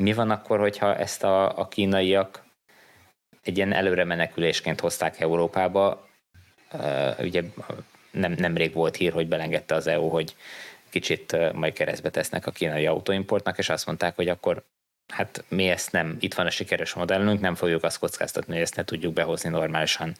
mi 0.00 0.12
van 0.12 0.30
akkor, 0.30 0.58
hogyha 0.58 0.96
ezt 0.96 1.24
a, 1.24 1.58
a 1.58 1.68
kínaiak 1.68 2.44
egy 3.42 3.56
ilyen 3.56 3.72
előre 3.72 4.04
menekülésként 4.04 4.80
hozták 4.80 5.20
Európába? 5.20 6.08
Ugye 7.18 7.42
nem, 8.10 8.32
nemrég 8.32 8.72
volt 8.72 8.96
hír, 8.96 9.12
hogy 9.12 9.28
belengedte 9.28 9.74
az 9.74 9.86
EU, 9.86 10.08
hogy 10.08 10.36
kicsit 10.88 11.52
majd 11.52 11.72
keresztbe 11.72 12.10
tesznek 12.10 12.46
a 12.46 12.50
kínai 12.50 12.86
autóimportnak, 12.86 13.58
és 13.58 13.68
azt 13.68 13.86
mondták, 13.86 14.16
hogy 14.16 14.28
akkor 14.28 14.62
hát 15.10 15.44
mi 15.48 15.68
ezt 15.68 15.92
nem, 15.92 16.16
itt 16.20 16.34
van 16.34 16.46
a 16.46 16.50
sikeres 16.50 16.92
modellünk, 16.94 17.40
nem 17.40 17.54
fogjuk 17.54 17.84
azt 17.84 17.98
kockáztatni, 17.98 18.52
hogy 18.52 18.62
ezt 18.62 18.76
ne 18.76 18.84
tudjuk 18.84 19.12
behozni 19.12 19.48
normálisan 19.48 20.14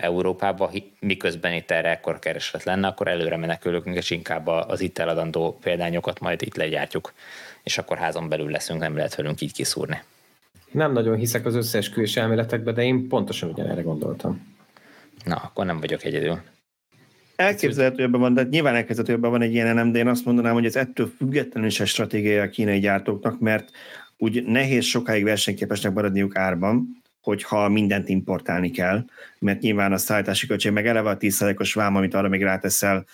Európába, 0.00 0.70
miközben 1.00 1.52
itt 1.52 1.70
erre 1.70 1.90
ekkor 1.90 2.18
kereslet 2.18 2.64
lenne, 2.64 2.86
akkor 2.86 3.08
előre 3.08 3.36
menekülünk, 3.36 3.96
és 3.96 4.10
inkább 4.10 4.46
az 4.46 4.80
itt 4.80 4.98
eladandó 4.98 5.58
példányokat 5.62 6.20
majd 6.20 6.42
itt 6.42 6.56
legyártjuk 6.56 7.12
és 7.64 7.78
akkor 7.78 7.96
házon 7.96 8.28
belül 8.28 8.50
leszünk, 8.50 8.80
nem 8.80 8.96
lehet 8.96 9.14
velünk 9.14 9.40
így 9.40 9.52
kiszúrni. 9.52 10.02
Nem 10.70 10.92
nagyon 10.92 11.16
hiszek 11.16 11.46
az 11.46 11.54
összeesküvés 11.54 12.16
elméletekbe, 12.16 12.72
de 12.72 12.82
én 12.82 13.08
pontosan 13.08 13.50
ugyanerre 13.50 13.82
gondoltam. 13.82 14.54
Na, 15.24 15.36
akkor 15.36 15.64
nem 15.66 15.80
vagyok 15.80 16.04
egyedül. 16.04 16.40
Elképzelhetőben 17.36 18.20
van, 18.20 18.34
de 18.34 18.42
nyilván 18.42 18.74
elképzelhetőben 18.74 19.30
van 19.30 19.42
egy 19.42 19.52
ilyen 19.52 19.74
nem, 19.74 19.92
de 19.92 19.98
én 19.98 20.08
azt 20.08 20.24
mondanám, 20.24 20.52
hogy 20.52 20.64
ez 20.64 20.76
ettől 20.76 21.12
függetlenül 21.16 21.68
is 21.68 21.80
egy 21.80 21.86
stratégia 21.86 22.42
a 22.42 22.48
kínai 22.48 22.78
gyártóknak, 22.78 23.40
mert 23.40 23.70
úgy 24.18 24.44
nehéz 24.44 24.84
sokáig 24.84 25.24
versenyképesnek 25.24 25.92
maradniuk 25.92 26.36
árban, 26.36 27.02
hogyha 27.20 27.68
mindent 27.68 28.08
importálni 28.08 28.70
kell, 28.70 29.04
mert 29.38 29.60
nyilván 29.60 29.92
a 29.92 29.96
szállítási 29.96 30.46
költség, 30.46 30.72
meg 30.72 30.86
eleve 30.86 31.10
a 31.10 31.16
10%-os 31.16 31.74
vám, 31.74 31.96
amit 31.96 32.14
arra 32.14 32.28
még 32.28 32.42
ráteszel, 32.42 33.04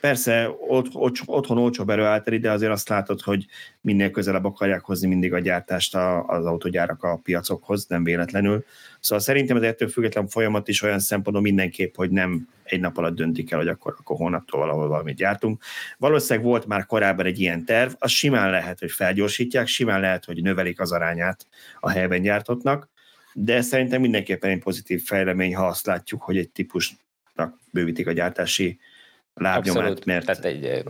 Persze 0.00 0.50
ott, 0.68 0.94
ott, 0.94 1.16
otthon 1.24 1.58
olcsóbb 1.58 1.90
erőállteri, 1.90 2.38
de 2.38 2.50
azért 2.50 2.72
azt 2.72 2.88
látod, 2.88 3.20
hogy 3.20 3.46
minél 3.80 4.10
közelebb 4.10 4.44
akarják 4.44 4.80
hozni 4.80 5.08
mindig 5.08 5.32
a 5.32 5.38
gyártást 5.38 5.96
az 6.26 6.46
autogyárak 6.46 7.02
a 7.02 7.20
piacokhoz, 7.22 7.86
nem 7.86 8.04
véletlenül. 8.04 8.64
Szóval 9.00 9.24
szerintem 9.24 9.56
ez 9.56 9.62
ettől 9.62 9.88
független 9.88 10.28
folyamat 10.28 10.68
is 10.68 10.82
olyan 10.82 10.98
szempontból 10.98 11.42
mindenképp, 11.42 11.94
hogy 11.96 12.10
nem 12.10 12.48
egy 12.62 12.80
nap 12.80 12.96
alatt 12.96 13.14
döntik 13.14 13.50
el, 13.50 13.58
hogy 13.58 13.68
akkor, 13.68 13.94
akkor 13.98 14.16
hónaptól 14.16 14.60
valahol 14.60 14.88
valamit 14.88 15.16
gyártunk. 15.16 15.62
Valószínűleg 15.98 16.48
volt 16.48 16.66
már 16.66 16.86
korábban 16.86 17.26
egy 17.26 17.40
ilyen 17.40 17.64
terv, 17.64 17.92
az 17.98 18.10
simán 18.10 18.50
lehet, 18.50 18.78
hogy 18.78 18.90
felgyorsítják, 18.90 19.66
simán 19.66 20.00
lehet, 20.00 20.24
hogy 20.24 20.42
növelik 20.42 20.80
az 20.80 20.92
arányát 20.92 21.46
a 21.80 21.90
helyben 21.90 22.22
gyártottnak, 22.22 22.88
de 23.34 23.60
szerintem 23.60 24.00
mindenképpen 24.00 24.50
egy 24.50 24.58
pozitív 24.58 25.04
fejlemény, 25.04 25.54
ha 25.56 25.66
azt 25.66 25.86
látjuk, 25.86 26.22
hogy 26.22 26.38
egy 26.38 26.50
típusnak 26.50 27.58
bővítik 27.70 28.06
a 28.06 28.12
gyártási 28.12 28.78
lábnyomát, 29.34 29.82
Abszolút, 29.82 30.04
mert... 30.04 30.26
Tehát 30.26 30.44
egy, 30.44 30.84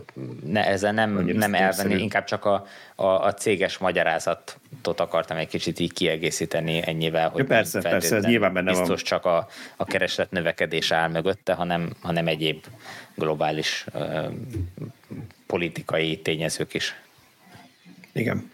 ne, 0.45 0.67
ezzel 0.67 0.91
nem, 0.91 1.25
nem 1.25 1.53
elvenni, 1.53 2.01
inkább 2.01 2.23
csak 2.23 2.45
a, 2.45 2.65
a, 2.95 3.05
a 3.05 3.33
céges 3.33 3.77
magyarázatot 3.77 4.99
akartam 4.99 5.37
egy 5.37 5.47
kicsit 5.47 5.79
így 5.79 5.93
kiegészíteni 5.93 6.81
ennyivel, 6.85 7.29
hogy 7.29 7.41
ja, 7.41 7.45
persze, 7.45 7.81
persze, 7.81 8.15
ez 8.15 8.25
nyilván 8.25 8.53
benne 8.53 8.69
biztos 8.69 8.87
van. 8.87 8.97
csak 8.97 9.25
a, 9.25 9.47
a 9.77 9.85
kereslet 9.85 10.31
növekedés 10.31 10.91
áll 10.91 11.09
mögötte, 11.09 11.53
hanem, 11.53 11.89
hanem 12.01 12.27
egyéb 12.27 12.65
globális 13.15 13.85
uh, 13.93 14.33
politikai 15.47 16.17
tényezők 16.17 16.73
is. 16.73 16.95
Igen. 18.11 18.51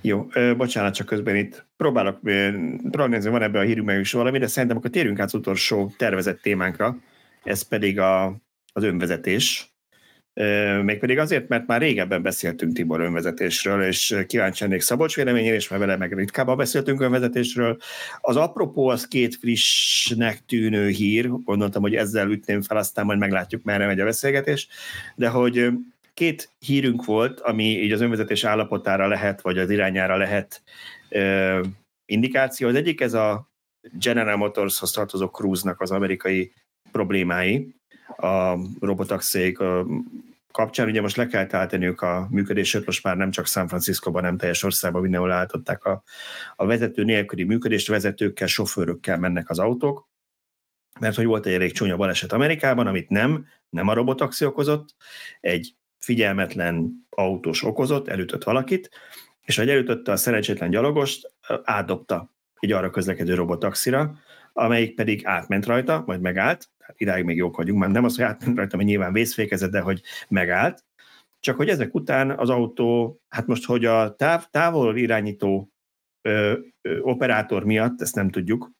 Jó, 0.00 0.26
bocsánat, 0.56 0.94
csak 0.94 1.06
közben 1.06 1.36
itt 1.36 1.64
próbálok, 1.76 2.20
próbálok 2.90 3.08
nézni, 3.08 3.30
van 3.30 3.42
ebben 3.42 3.62
a 3.62 3.64
hírünkben 3.64 4.00
is 4.00 4.12
valami, 4.12 4.38
de 4.38 4.46
szerintem 4.46 4.76
akkor 4.76 4.90
térjünk 4.90 5.18
át 5.18 5.26
az 5.26 5.34
utolsó 5.34 5.94
tervezett 5.96 6.40
témánkra, 6.42 6.96
ez 7.42 7.62
pedig 7.62 7.98
a, 7.98 8.36
az 8.76 8.82
önvezetés. 8.82 9.70
Mégpedig 10.82 11.18
azért, 11.18 11.48
mert 11.48 11.66
már 11.66 11.80
régebben 11.80 12.22
beszéltünk 12.22 12.72
Tibor 12.72 13.00
önvezetésről, 13.00 13.82
és 13.82 14.16
kíváncsi 14.26 14.62
lennék 14.62 14.80
Szabolcs 14.80 15.16
véleményére, 15.16 15.54
és 15.54 15.68
már 15.68 15.78
vele 15.78 15.96
meg 15.96 16.12
ritkábban 16.12 16.56
beszéltünk 16.56 17.00
önvezetésről. 17.00 17.78
Az 18.20 18.36
apropó 18.36 18.88
az 18.88 19.08
két 19.08 19.36
frissnek 19.36 20.44
tűnő 20.46 20.88
hír, 20.88 21.28
gondoltam, 21.28 21.82
hogy 21.82 21.94
ezzel 21.94 22.30
ütném 22.30 22.62
fel, 22.62 22.76
aztán 22.76 23.04
majd 23.04 23.18
meglátjuk, 23.18 23.62
merre 23.62 23.86
megy 23.86 24.00
a 24.00 24.04
beszélgetés, 24.04 24.68
de 25.14 25.28
hogy 25.28 25.68
két 26.14 26.50
hírünk 26.58 27.04
volt, 27.04 27.40
ami 27.40 27.64
így 27.64 27.92
az 27.92 28.00
önvezetés 28.00 28.44
állapotára 28.44 29.08
lehet, 29.08 29.40
vagy 29.40 29.58
az 29.58 29.70
irányára 29.70 30.16
lehet 30.16 30.62
indikáció. 32.04 32.68
Az 32.68 32.74
egyik 32.74 33.00
ez 33.00 33.14
a 33.14 33.50
General 33.92 34.36
Motorshoz 34.36 34.90
tartozó 34.90 35.28
Cruise-nak 35.28 35.80
az 35.80 35.90
amerikai 35.90 36.52
problémái, 36.92 37.74
a 38.16 38.58
robotaxék 38.80 39.58
kapcsán. 40.52 40.88
Ugye 40.88 41.00
most 41.00 41.16
le 41.16 41.26
kell 41.26 41.46
állítaniuk 41.50 42.00
a 42.00 42.26
működését, 42.30 42.86
most 42.86 43.02
már 43.02 43.16
nem 43.16 43.30
csak 43.30 43.46
San 43.46 43.68
Francisco-ban, 43.68 44.22
nem 44.22 44.36
teljes 44.36 44.62
országban 44.62 45.02
mindenhol 45.02 45.32
állították 45.32 45.84
a, 45.84 46.02
a 46.56 46.66
vezető 46.66 47.04
nélküli 47.04 47.44
működést, 47.44 47.88
vezetőkkel, 47.88 48.46
sofőrökkel 48.46 49.18
mennek 49.18 49.50
az 49.50 49.58
autók, 49.58 50.08
mert 51.00 51.16
hogy 51.16 51.24
volt 51.24 51.46
egy 51.46 51.52
elég 51.52 51.72
csúnya 51.72 51.96
baleset 51.96 52.32
Amerikában, 52.32 52.86
amit 52.86 53.08
nem, 53.08 53.46
nem 53.68 53.88
a 53.88 53.94
robotaxi 53.94 54.44
okozott, 54.44 54.94
egy 55.40 55.74
figyelmetlen 55.98 57.06
autós 57.10 57.64
okozott, 57.64 58.08
elütött 58.08 58.44
valakit, 58.44 58.90
és 59.42 59.58
ahogy 59.58 59.70
elütötte 59.70 60.12
a 60.12 60.16
szerencsétlen 60.16 60.70
gyalogost, 60.70 61.32
átdobta 61.62 62.34
egy 62.58 62.72
arra 62.72 62.90
közlekedő 62.90 63.34
robotaxira, 63.34 64.18
amelyik 64.52 64.94
pedig 64.94 65.26
átment 65.26 65.66
rajta, 65.66 66.02
majd 66.06 66.20
megállt, 66.20 66.68
tehát 66.86 67.00
idáig 67.00 67.24
még 67.24 67.36
jók 67.36 67.56
vagyunk, 67.56 67.78
már 67.78 67.90
nem 67.90 68.04
az, 68.04 68.16
hogy 68.16 68.24
átment 68.24 68.56
rajta, 68.56 68.76
mert 68.76 68.88
nyilván 68.88 69.12
vészfékezett, 69.12 69.70
de 69.70 69.80
hogy 69.80 70.02
megállt, 70.28 70.84
csak 71.40 71.56
hogy 71.56 71.68
ezek 71.68 71.94
után 71.94 72.30
az 72.30 72.50
autó, 72.50 73.20
hát 73.28 73.46
most, 73.46 73.64
hogy 73.64 73.84
a 73.84 74.14
táv, 74.14 74.46
távol 74.50 74.96
irányító 74.96 75.70
ö, 76.22 76.58
ö, 76.80 76.98
operátor 76.98 77.64
miatt, 77.64 78.00
ezt 78.00 78.14
nem 78.14 78.30
tudjuk, 78.30 78.70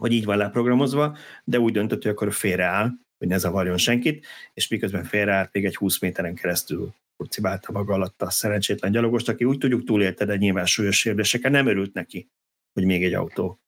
hogy 0.00 0.12
így 0.12 0.24
van 0.24 0.36
leprogramozva, 0.36 1.16
de 1.44 1.58
úgy 1.58 1.72
döntött, 1.72 2.02
hogy 2.02 2.10
akkor 2.10 2.32
félreáll, 2.32 2.90
hogy 3.18 3.28
ne 3.28 3.38
zavarjon 3.38 3.76
senkit, 3.76 4.26
és 4.54 4.68
miközben 4.68 5.04
félreállt, 5.04 5.52
még 5.52 5.64
egy 5.64 5.76
20 5.76 6.00
méteren 6.00 6.34
keresztül 6.34 6.94
kurcibálta 7.16 7.72
maga 7.72 7.94
alatt 7.94 8.22
a 8.22 8.30
szerencsétlen 8.30 8.92
gyalogost, 8.92 9.28
aki 9.28 9.44
úgy 9.44 9.58
tudjuk 9.58 9.84
túlélte, 9.84 10.24
de 10.24 10.36
nyilván 10.36 10.66
súlyos 10.66 10.98
sérülésekkel 10.98 11.50
nem 11.50 11.66
örült 11.66 11.92
neki, 11.92 12.28
hogy 12.72 12.84
még 12.84 13.04
egy 13.04 13.14
autó 13.14 13.58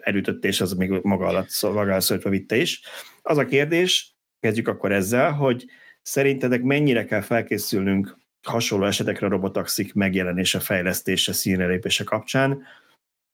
elütött, 0.00 0.44
és 0.44 0.60
az 0.60 0.72
még 0.72 0.90
maga 0.90 1.26
alatt 1.26 1.62
maga 1.62 2.28
vitte 2.28 2.56
is. 2.56 2.80
Az 3.22 3.38
a 3.38 3.44
kérdés, 3.44 4.14
kezdjük 4.40 4.68
akkor 4.68 4.92
ezzel, 4.92 5.32
hogy 5.32 5.64
szerintetek 6.02 6.62
mennyire 6.62 7.04
kell 7.04 7.20
felkészülnünk 7.20 8.18
hasonló 8.42 8.84
esetekre 8.84 9.26
a 9.26 9.30
robotaxik 9.30 9.94
megjelenése, 9.94 10.60
fejlesztése, 10.60 11.32
színre 11.32 11.66
lépése 11.66 12.04
kapcsán, 12.04 12.62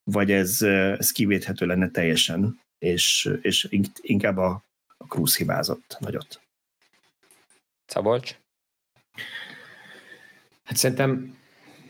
vagy 0.03 0.31
ez, 0.31 0.61
ez 0.97 1.11
kivéthető 1.11 1.65
lenne 1.65 1.89
teljesen, 1.89 2.59
és, 2.79 3.29
és 3.41 3.67
inkább 4.01 4.37
a, 4.37 4.63
a 4.97 5.03
Cruise 5.03 5.37
hibázott 5.37 5.97
nagyot. 5.99 6.41
Szabolcs? 7.85 8.35
Hát 10.63 10.77
szerintem 10.77 11.37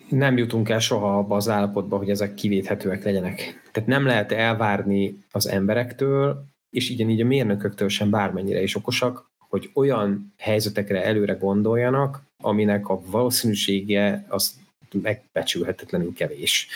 nem 0.09 0.37
jutunk 0.37 0.69
el 0.69 0.79
soha 0.79 1.17
abba 1.17 1.35
az 1.35 1.49
állapotba, 1.49 1.97
hogy 1.97 2.09
ezek 2.09 2.33
kivéthetőek 2.33 3.03
legyenek. 3.03 3.66
Tehát 3.77 3.91
nem 3.91 4.05
lehet 4.05 4.31
elvárni 4.31 5.23
az 5.31 5.47
emberektől, 5.47 6.45
és 6.69 6.89
így 6.89 7.21
a 7.21 7.25
mérnököktől 7.25 7.89
sem 7.89 8.09
bármennyire 8.09 8.61
is 8.61 8.75
okosak, 8.75 9.29
hogy 9.37 9.69
olyan 9.73 10.33
helyzetekre 10.37 11.03
előre 11.03 11.33
gondoljanak, 11.33 12.21
aminek 12.41 12.87
a 12.87 13.01
valószínűsége 13.05 14.25
az 14.27 14.59
megbecsülhetetlenül 15.01 16.13
kevés. 16.13 16.67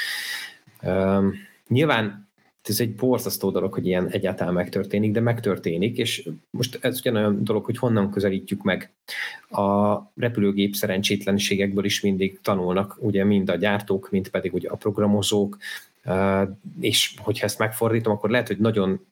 Um, 0.84 1.34
nyilván 1.68 2.30
ez 2.64 2.80
egy 2.80 2.96
borzasztó 2.96 3.52
dolog, 3.52 3.74
hogy 3.74 3.88
ilyen 3.88 4.08
egyáltalán 4.08 4.54
megtörténik, 4.54 5.12
de 5.12 5.20
megtörténik, 5.20 5.98
és 5.98 6.30
most 6.50 6.80
ez 6.82 7.00
ugyanolyan 7.00 7.44
dolog, 7.44 7.66
hogy 7.66 7.78
honnan 7.78 8.12
közelítjük 8.12 8.64
meg. 8.64 8.92
A 9.50 9.98
repülőgép 10.16 10.76
szerencsétlenségekből 10.76 11.86
is 11.86 12.02
mindig 12.02 12.40
tanulnak, 12.42 12.98
ugye 13.00 13.24
mind 13.24 13.50
a 13.50 13.56
gyártók, 13.56 14.10
mind 14.12 14.30
pedig 14.30 14.54
ugye 14.54 14.70
a 14.70 14.76
programozók, 14.76 15.58
és 16.80 17.14
hogyha 17.18 17.46
ezt 17.46 17.60
megfordítom, 17.60 18.14
akkor 18.14 18.30
lehet, 18.30 18.48
hogy 18.48 18.58
nagyon 18.58 19.08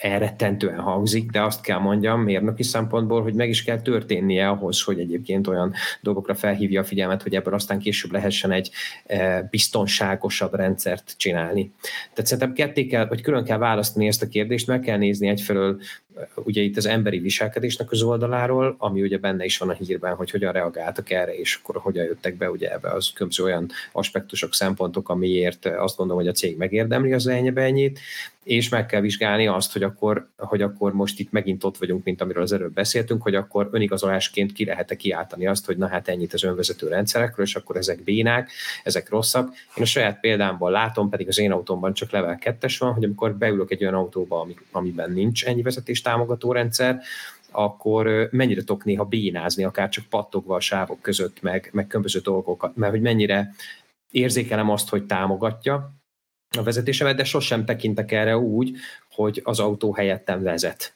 elrettentően 0.00 0.78
hangzik, 0.78 1.30
de 1.30 1.42
azt 1.42 1.60
kell 1.60 1.78
mondjam 1.78 2.20
mérnöki 2.20 2.62
szempontból, 2.62 3.22
hogy 3.22 3.34
meg 3.34 3.48
is 3.48 3.64
kell 3.64 3.80
történnie 3.80 4.48
ahhoz, 4.48 4.82
hogy 4.82 5.00
egyébként 5.00 5.46
olyan 5.46 5.72
dolgokra 6.00 6.34
felhívja 6.34 6.80
a 6.80 6.84
figyelmet, 6.84 7.22
hogy 7.22 7.34
ebből 7.34 7.54
aztán 7.54 7.78
később 7.78 8.12
lehessen 8.12 8.50
egy 8.52 8.70
e, 9.06 9.48
biztonságosabb 9.50 10.54
rendszert 10.54 11.14
csinálni. 11.16 11.72
Tehát 12.12 12.30
szerintem 12.30 12.52
ketté 12.52 12.86
kell, 12.86 13.06
vagy 13.06 13.20
külön 13.20 13.44
kell 13.44 13.58
választani 13.58 14.06
ezt 14.06 14.22
a 14.22 14.28
kérdést, 14.28 14.66
meg 14.66 14.80
kell 14.80 14.98
nézni 14.98 15.28
egyfelől 15.28 15.80
ugye 16.34 16.62
itt 16.62 16.76
az 16.76 16.86
emberi 16.86 17.18
viselkedésnek 17.18 17.90
az 17.90 18.02
oldaláról, 18.02 18.74
ami 18.78 19.02
ugye 19.02 19.18
benne 19.18 19.44
is 19.44 19.58
van 19.58 19.68
a 19.68 19.72
hírben, 19.72 20.14
hogy 20.14 20.30
hogyan 20.30 20.52
reagáltak 20.52 21.10
erre, 21.10 21.34
és 21.34 21.58
akkor 21.62 21.76
hogyan 21.82 22.04
jöttek 22.04 22.36
be 22.36 22.50
ugye 22.50 22.72
ebbe 22.72 22.90
az 22.90 23.12
különböző 23.12 23.44
olyan 23.44 23.70
aspektusok, 23.92 24.54
szempontok, 24.54 25.08
amiért 25.08 25.66
azt 25.66 25.96
gondolom, 25.96 26.22
hogy 26.22 26.30
a 26.30 26.36
cég 26.36 26.56
megérdemli 26.56 27.12
az 27.12 27.26
ennyi 27.26 27.50
és 28.50 28.68
meg 28.68 28.86
kell 28.86 29.00
vizsgálni 29.00 29.46
azt, 29.46 29.72
hogy 29.72 29.82
akkor, 29.82 30.30
hogy 30.36 30.62
akkor 30.62 30.92
most 30.92 31.18
itt 31.18 31.32
megint 31.32 31.64
ott 31.64 31.76
vagyunk, 31.76 32.04
mint 32.04 32.20
amiről 32.20 32.42
az 32.42 32.52
előbb 32.52 32.72
beszéltünk, 32.72 33.22
hogy 33.22 33.34
akkor 33.34 33.68
önigazolásként 33.72 34.52
ki 34.52 34.64
lehet-e 34.64 34.96
kiáltani 34.96 35.46
azt, 35.46 35.66
hogy 35.66 35.76
na 35.76 35.88
hát 35.88 36.08
ennyit 36.08 36.32
az 36.32 36.44
önvezető 36.44 36.88
rendszerekről, 36.88 37.46
és 37.46 37.56
akkor 37.56 37.76
ezek 37.76 38.04
bénák, 38.04 38.50
ezek 38.84 39.08
rosszak. 39.08 39.48
Én 39.76 39.82
a 39.82 39.86
saját 39.86 40.20
példámból 40.20 40.70
látom, 40.70 41.08
pedig 41.08 41.28
az 41.28 41.38
én 41.38 41.52
autómban 41.52 41.94
csak 41.94 42.10
level 42.10 42.38
2-es 42.44 42.76
van, 42.78 42.92
hogy 42.92 43.04
amikor 43.04 43.34
beülök 43.34 43.70
egy 43.70 43.82
olyan 43.82 43.94
autóba, 43.94 44.40
ami, 44.40 44.54
amiben 44.70 45.12
nincs 45.12 45.44
ennyi 45.44 45.62
vezetés 45.62 46.00
támogató 46.00 46.52
rendszer, 46.52 47.00
akkor 47.50 48.28
mennyire 48.30 48.60
tudok 48.60 48.84
néha 48.84 49.04
bénázni, 49.04 49.64
akár 49.64 49.88
csak 49.88 50.04
pattogva 50.04 50.54
a 50.54 50.60
sávok 50.60 51.00
között, 51.00 51.42
meg, 51.42 51.70
meg 51.72 51.86
különböző 51.86 52.18
dolgokat, 52.18 52.76
mert 52.76 52.92
hogy 52.92 53.00
mennyire 53.00 53.54
érzékelem 54.10 54.70
azt, 54.70 54.88
hogy 54.88 55.06
támogatja 55.06 55.99
a 56.58 56.62
vezetésemet, 56.62 57.16
de 57.16 57.24
sosem 57.24 57.64
tekintek 57.64 58.12
erre 58.12 58.38
úgy, 58.38 58.76
hogy 59.10 59.40
az 59.44 59.60
autó 59.60 59.92
helyettem 59.92 60.42
vezet. 60.42 60.94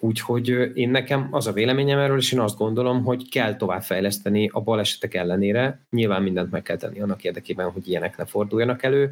Úgyhogy 0.00 0.48
én 0.74 0.90
nekem 0.90 1.28
az 1.30 1.46
a 1.46 1.52
véleményem 1.52 1.98
erről, 1.98 2.18
és 2.18 2.32
én 2.32 2.40
azt 2.40 2.56
gondolom, 2.56 3.04
hogy 3.04 3.28
kell 3.28 3.56
továbbfejleszteni 3.56 4.50
a 4.52 4.60
balesetek 4.60 5.14
ellenére. 5.14 5.80
Nyilván 5.90 6.22
mindent 6.22 6.50
meg 6.50 6.62
kell 6.62 6.76
tenni 6.76 7.00
annak 7.00 7.24
érdekében, 7.24 7.70
hogy 7.70 7.88
ilyenek 7.88 8.16
ne 8.16 8.24
forduljanak 8.24 8.82
elő. 8.82 9.10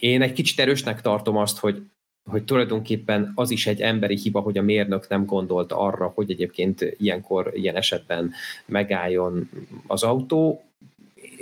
Én 0.00 0.22
egy 0.22 0.32
kicsit 0.32 0.60
erősnek 0.60 1.00
tartom 1.00 1.36
azt, 1.36 1.58
hogy 1.58 1.82
hogy 2.30 2.44
tulajdonképpen 2.44 3.32
az 3.34 3.50
is 3.50 3.66
egy 3.66 3.80
emberi 3.80 4.16
hiba, 4.16 4.40
hogy 4.40 4.58
a 4.58 4.62
mérnök 4.62 5.08
nem 5.08 5.24
gondolt 5.24 5.72
arra, 5.72 6.12
hogy 6.14 6.30
egyébként 6.30 6.96
ilyenkor, 6.98 7.50
ilyen 7.54 7.76
esetben 7.76 8.32
megálljon 8.66 9.50
az 9.86 10.02
autó. 10.02 10.62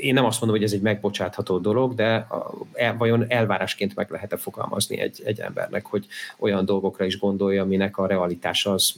Én 0.01 0.15
nem 0.15 0.25
azt 0.25 0.41
mondom, 0.41 0.59
hogy 0.59 0.67
ez 0.67 0.73
egy 0.73 0.81
megbocsátható 0.81 1.59
dolog, 1.59 1.95
de 1.95 2.27
el, 2.73 2.97
vajon 2.97 3.25
elvárásként 3.29 3.95
meg 3.95 4.11
lehet-e 4.11 4.37
fogalmazni 4.37 4.99
egy, 4.99 5.23
egy 5.25 5.41
embernek, 5.41 5.87
hogy 5.87 6.07
olyan 6.39 6.65
dolgokra 6.65 7.05
is 7.05 7.19
gondolja, 7.19 7.63
aminek 7.63 7.99
a 7.99 8.07
realitása 8.07 8.73
az 8.73 8.95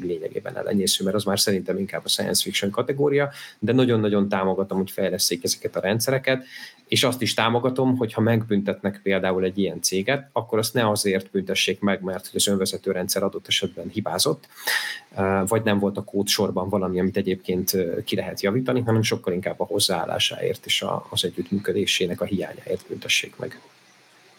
lényegében 0.00 0.56
elenyésző, 0.56 1.04
mert 1.04 1.16
az 1.16 1.24
már 1.24 1.40
szerintem 1.40 1.78
inkább 1.78 2.04
a 2.04 2.08
science 2.08 2.42
fiction 2.42 2.70
kategória, 2.70 3.30
de 3.58 3.72
nagyon-nagyon 3.72 4.28
támogatom, 4.28 4.78
hogy 4.78 4.90
fejleszék 4.90 5.44
ezeket 5.44 5.76
a 5.76 5.80
rendszereket, 5.80 6.44
és 6.88 7.04
azt 7.04 7.22
is 7.22 7.34
támogatom, 7.34 7.96
hogy 7.96 8.12
ha 8.12 8.20
megbüntetnek 8.20 9.00
például 9.02 9.44
egy 9.44 9.58
ilyen 9.58 9.82
céget, 9.82 10.28
akkor 10.32 10.58
azt 10.58 10.74
ne 10.74 10.88
azért 10.88 11.30
büntessék 11.30 11.80
meg, 11.80 12.00
mert 12.02 12.26
hogy 12.26 12.36
az 12.36 12.46
önvezető 12.46 12.90
rendszer 12.90 13.22
adott 13.22 13.46
esetben 13.46 13.88
hibázott, 13.88 14.48
vagy 15.46 15.62
nem 15.62 15.78
volt 15.78 15.96
a 15.96 16.04
kód 16.04 16.26
sorban 16.26 16.68
valami, 16.68 17.00
amit 17.00 17.16
egyébként 17.16 17.76
ki 18.04 18.16
lehet 18.16 18.40
javítani, 18.40 18.80
hanem 18.80 19.02
sokkal 19.02 19.32
inkább 19.32 19.60
a 19.60 19.64
hozzáállásáért 19.64 20.66
és 20.66 20.84
az 21.10 21.24
együttműködésének 21.24 22.20
a 22.20 22.24
hiányáért 22.24 22.84
büntessék 22.88 23.36
meg. 23.36 23.60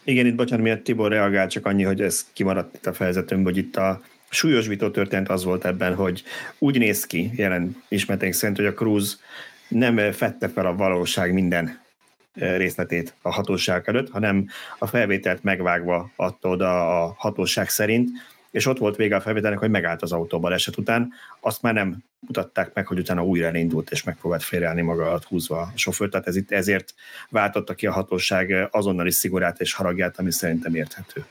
Igen, 0.04 0.26
itt 0.26 0.36
bocsánat, 0.36 0.64
miért 0.64 0.84
Tibor 0.84 1.12
reagál, 1.12 1.48
csak 1.48 1.66
annyi, 1.66 1.84
hogy 1.84 2.02
ez 2.02 2.26
kimaradt 2.34 2.76
itt 2.76 2.86
a 2.86 2.94
fejezetünkben, 2.94 3.54
hogy 3.54 3.64
itt 3.64 3.76
a 3.76 4.02
súlyos 4.30 4.68
vitó 4.68 4.90
történt 4.90 5.30
az 5.30 5.44
volt 5.44 5.66
ebben, 5.66 5.95
hogy 5.95 6.24
úgy 6.58 6.78
néz 6.78 7.06
ki 7.06 7.32
jelen 7.36 7.84
ismereteink 7.88 8.36
szerint, 8.36 8.58
hogy 8.58 8.68
a 8.68 8.74
Cruz 8.74 9.22
nem 9.68 10.12
fette 10.12 10.49
fel 10.49 10.66
a 10.66 10.76
valóság 10.76 11.34
minden 11.34 11.86
részletét 12.34 13.14
a 13.22 13.32
hatóság 13.32 13.84
előtt, 13.86 14.10
hanem 14.10 14.48
a 14.78 14.88
felvételt 14.88 15.44
megvágva 15.44 16.12
adta 16.16 16.49
oda 16.49 17.04
a 17.04 17.16
hatóság 17.18 17.70
szerint, 17.70 18.10
és 18.52 18.66
ott 18.66 18.78
volt 18.78 18.95
vége 18.95 19.16
a 19.16 19.22
felvételnek, 19.22 19.60
hogy 19.60 19.70
megállt 19.70 20.02
az 20.02 20.12
autó 20.12 20.40
baleset 20.40 20.78
után, 20.78 21.12
azt 21.40 21.62
már 21.62 21.74
nem 21.74 22.04
mutatták 22.20 22.74
meg, 22.74 22.88
hogy 22.88 22.99
utána 22.99 23.26
újra 23.26 23.48
elindult, 23.48 23.91
és 23.91 24.04
megpróbált 24.04 24.44
félreállni 24.44 24.82
maga 24.82 25.06
alatt 25.06 25.24
húzva 25.24 25.60
a 25.60 25.72
sofőr, 25.76 26.10
tehát 26.10 26.28
ez 26.28 26.36
itt 26.36 26.52
ezért 26.52 26.94
váltotta 27.30 27.74
ki 27.74 27.88
a 27.88 27.91
hatóság 27.91 28.68
azonnali 28.72 29.12
szigorát 29.12 29.60
és 29.60 29.74
haragját, 29.74 30.20
ami 30.20 30.32
szerintem 30.32 30.76
érthető. 30.76 31.26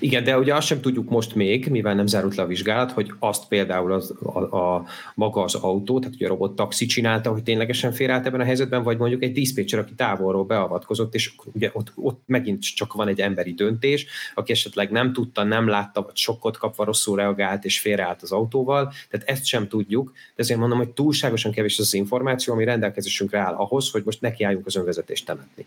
Igen, 0.00 0.24
de 0.24 0.38
ugye 0.38 0.54
azt 0.54 0.66
sem 0.66 0.80
tudjuk 0.80 1.08
most 1.08 1.34
még, 1.34 1.68
mivel 1.68 1.94
nem 1.94 2.06
zárult 2.06 2.34
le 2.34 2.42
a 2.42 2.46
vizsgálat, 2.46 2.92
hogy 2.92 3.12
azt 3.18 3.48
például 3.48 3.92
az, 3.92 4.14
a, 4.22 4.38
a, 4.38 4.84
maga 5.14 5.42
az 5.42 5.54
autó, 5.54 5.98
tehát 5.98 6.14
ugye 6.14 6.26
a 6.26 6.28
robot 6.28 6.56
taxi 6.56 6.86
csinálta, 6.86 7.30
hogy 7.30 7.42
ténylegesen 7.42 7.92
félreállt 7.92 8.26
ebben 8.26 8.40
a 8.40 8.44
helyzetben, 8.44 8.82
vagy 8.82 8.98
mondjuk 8.98 9.22
egy 9.22 9.32
diszpécser, 9.32 9.78
aki 9.78 9.94
távolról 9.94 10.44
beavatkozott, 10.44 11.14
és 11.14 11.34
ugye 11.52 11.70
ott, 11.72 11.92
ott 11.94 12.22
megint 12.26 12.74
csak 12.74 12.92
van 12.92 13.08
egy 13.08 13.20
emberi 13.20 13.52
döntés, 13.52 14.06
aki 14.34 14.52
esetleg 14.52 14.90
nem 14.90 15.12
tudta, 15.12 15.42
nem 15.42 15.68
látta, 15.68 16.02
vagy 16.02 16.16
sokkot 16.16 16.56
kapva 16.56 16.84
rosszul 16.84 17.16
reagált, 17.16 17.64
és 17.64 17.80
félreállt 17.80 18.22
az 18.22 18.32
autóval, 18.32 18.92
tehát 19.10 19.28
ezt 19.28 19.44
sem 19.44 19.68
tudjuk, 19.68 20.12
de 20.12 20.42
ezért 20.42 20.58
mondom, 20.58 20.78
hogy 20.78 20.90
túlságosan 20.90 21.52
kevés 21.52 21.78
az 21.78 21.94
információ, 21.94 22.54
ami 22.54 22.64
rendelkezésünkre 22.64 23.38
áll 23.38 23.54
ahhoz, 23.54 23.90
hogy 23.90 24.02
most 24.04 24.20
nekiálljunk 24.20 24.66
az 24.66 24.76
önvezetést 24.76 25.26
temetni. 25.26 25.66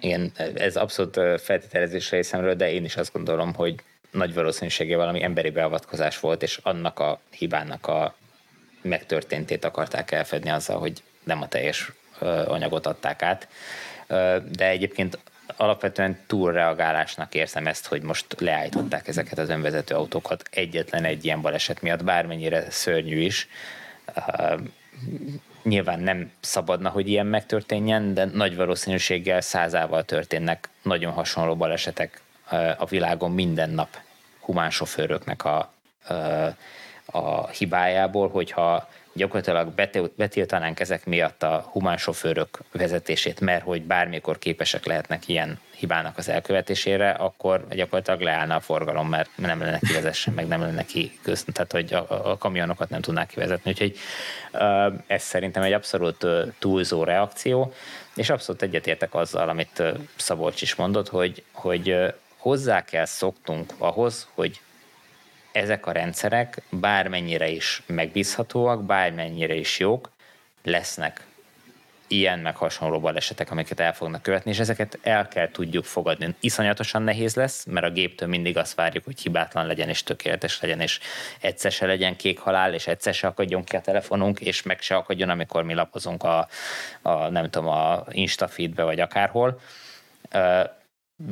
Igen, 0.00 0.32
ez 0.54 0.76
abszolút 0.76 1.40
feltételezés 1.40 2.10
részemről, 2.10 2.54
de 2.54 2.72
én 2.72 2.84
is 2.84 2.96
azt 2.96 3.12
gondolom, 3.12 3.54
hogy 3.54 3.74
nagy 4.10 4.34
valószínűséggel 4.34 4.98
valami 4.98 5.22
emberi 5.22 5.50
beavatkozás 5.50 6.20
volt, 6.20 6.42
és 6.42 6.58
annak 6.62 6.98
a 6.98 7.20
hibának 7.30 7.86
a 7.86 8.14
megtörténtét 8.82 9.64
akarták 9.64 10.10
elfedni 10.10 10.50
azzal, 10.50 10.78
hogy 10.78 11.02
nem 11.24 11.42
a 11.42 11.48
teljes 11.48 11.92
anyagot 12.46 12.86
adták 12.86 13.22
át. 13.22 13.48
De 14.56 14.68
egyébként 14.68 15.18
alapvetően 15.56 16.18
túlreagálásnak 16.26 17.34
érzem 17.34 17.66
ezt, 17.66 17.86
hogy 17.86 18.02
most 18.02 18.40
leállították 18.40 19.08
ezeket 19.08 19.38
az 19.38 19.48
önvezető 19.48 19.94
autókat 19.94 20.42
egyetlen 20.50 21.04
egy 21.04 21.24
ilyen 21.24 21.40
baleset 21.40 21.82
miatt, 21.82 22.04
bármennyire 22.04 22.70
szörnyű 22.70 23.20
is 23.20 23.48
Nyilván 25.64 26.00
nem 26.00 26.32
szabadna, 26.40 26.88
hogy 26.88 27.08
ilyen 27.08 27.26
megtörténjen, 27.26 28.14
de 28.14 28.24
nagy 28.24 28.56
valószínűséggel 28.56 29.40
százával 29.40 30.04
történnek 30.04 30.68
nagyon 30.82 31.12
hasonló 31.12 31.56
balesetek 31.56 32.20
a 32.78 32.84
világon 32.84 33.30
minden 33.32 33.70
nap 33.70 33.88
humán 34.40 34.70
sofőröknek 34.70 35.44
a, 35.44 35.72
a 37.06 37.48
hibájából, 37.48 38.28
hogyha 38.28 38.88
gyakorlatilag 39.14 39.72
betiltanánk 40.16 40.80
ezek 40.80 41.06
miatt 41.06 41.42
a 41.42 41.68
humán 41.70 41.96
sofőrök 41.96 42.58
vezetését, 42.72 43.40
mert 43.40 43.64
hogy 43.64 43.82
bármikor 43.82 44.38
képesek 44.38 44.86
lehetnek 44.86 45.28
ilyen 45.28 45.58
hibának 45.76 46.18
az 46.18 46.28
elkövetésére, 46.28 47.10
akkor 47.10 47.66
gyakorlatilag 47.70 48.20
leállna 48.20 48.54
a 48.54 48.60
forgalom, 48.60 49.08
mert 49.08 49.30
nem 49.34 49.60
lenne 49.60 49.78
kivezessen, 49.78 50.34
meg 50.34 50.46
nem 50.46 50.60
lenne 50.60 50.84
ki 50.84 51.18
köz, 51.22 51.44
tehát 51.52 51.72
hogy 51.72 51.94
a, 51.94 52.30
a 52.30 52.38
kamionokat 52.38 52.88
nem 52.88 53.00
tudnák 53.00 53.28
kivezetni. 53.28 53.70
Úgyhogy 53.70 53.96
ez 55.06 55.22
szerintem 55.22 55.62
egy 55.62 55.72
abszolút 55.72 56.26
túlzó 56.58 57.04
reakció, 57.04 57.72
és 58.14 58.30
abszolút 58.30 58.62
egyetértek 58.62 59.14
azzal, 59.14 59.48
amit 59.48 59.82
Szabolcs 60.16 60.62
is 60.62 60.74
mondott, 60.74 61.08
hogy, 61.08 61.42
hogy 61.52 61.96
hozzá 62.36 62.84
kell 62.84 63.04
szoktunk 63.04 63.72
ahhoz, 63.78 64.28
hogy 64.34 64.60
ezek 65.54 65.86
a 65.86 65.92
rendszerek 65.92 66.62
bármennyire 66.70 67.48
is 67.48 67.82
megbízhatóak, 67.86 68.84
bármennyire 68.84 69.54
is 69.54 69.78
jók, 69.78 70.10
lesznek 70.62 71.26
ilyen 72.06 72.38
meg 72.38 72.56
hasonló 72.56 73.00
balesetek, 73.00 73.50
amiket 73.50 73.80
el 73.80 73.94
fognak 73.94 74.22
követni, 74.22 74.50
és 74.50 74.58
ezeket 74.58 74.98
el 75.02 75.28
kell 75.28 75.50
tudjuk 75.50 75.84
fogadni. 75.84 76.34
Iszonyatosan 76.40 77.02
nehéz 77.02 77.34
lesz, 77.34 77.64
mert 77.64 77.86
a 77.86 77.90
géptől 77.90 78.28
mindig 78.28 78.56
azt 78.56 78.74
várjuk, 78.74 79.04
hogy 79.04 79.20
hibátlan 79.20 79.66
legyen, 79.66 79.88
és 79.88 80.02
tökéletes 80.02 80.60
legyen, 80.60 80.80
és 80.80 81.00
egyszer 81.40 81.72
se 81.72 81.86
legyen 81.86 82.16
kék 82.16 82.38
halál, 82.38 82.74
és 82.74 82.86
egyszer 82.86 83.14
se 83.14 83.26
akadjon 83.26 83.64
ki 83.64 83.76
a 83.76 83.80
telefonunk, 83.80 84.40
és 84.40 84.62
meg 84.62 84.80
se 84.80 84.96
akadjon, 84.96 85.28
amikor 85.28 85.62
mi 85.62 85.74
lapozunk 85.74 86.22
a, 86.22 86.48
a 87.02 87.28
nem 87.28 87.50
tudom, 87.50 87.68
a 87.68 88.04
Instafeedbe, 88.10 88.82
vagy 88.82 89.00
akárhol. 89.00 89.60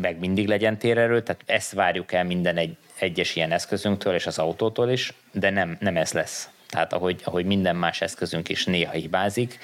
Meg 0.00 0.18
mindig 0.18 0.48
legyen 0.48 0.78
térerő, 0.78 1.22
tehát 1.22 1.42
ezt 1.46 1.72
várjuk 1.72 2.12
el 2.12 2.24
minden 2.24 2.56
egy, 2.56 2.76
egyes 2.98 3.36
ilyen 3.36 3.52
eszközünktől 3.52 4.14
és 4.14 4.26
az 4.26 4.38
autótól 4.38 4.90
is, 4.90 5.12
de 5.32 5.50
nem, 5.50 5.76
nem 5.80 5.96
ez 5.96 6.12
lesz. 6.12 6.48
Tehát 6.68 6.92
ahogy, 6.92 7.20
ahogy 7.24 7.44
minden 7.44 7.76
más 7.76 8.00
eszközünk 8.00 8.48
is 8.48 8.64
néha 8.64 8.92
hibázik, 8.92 9.58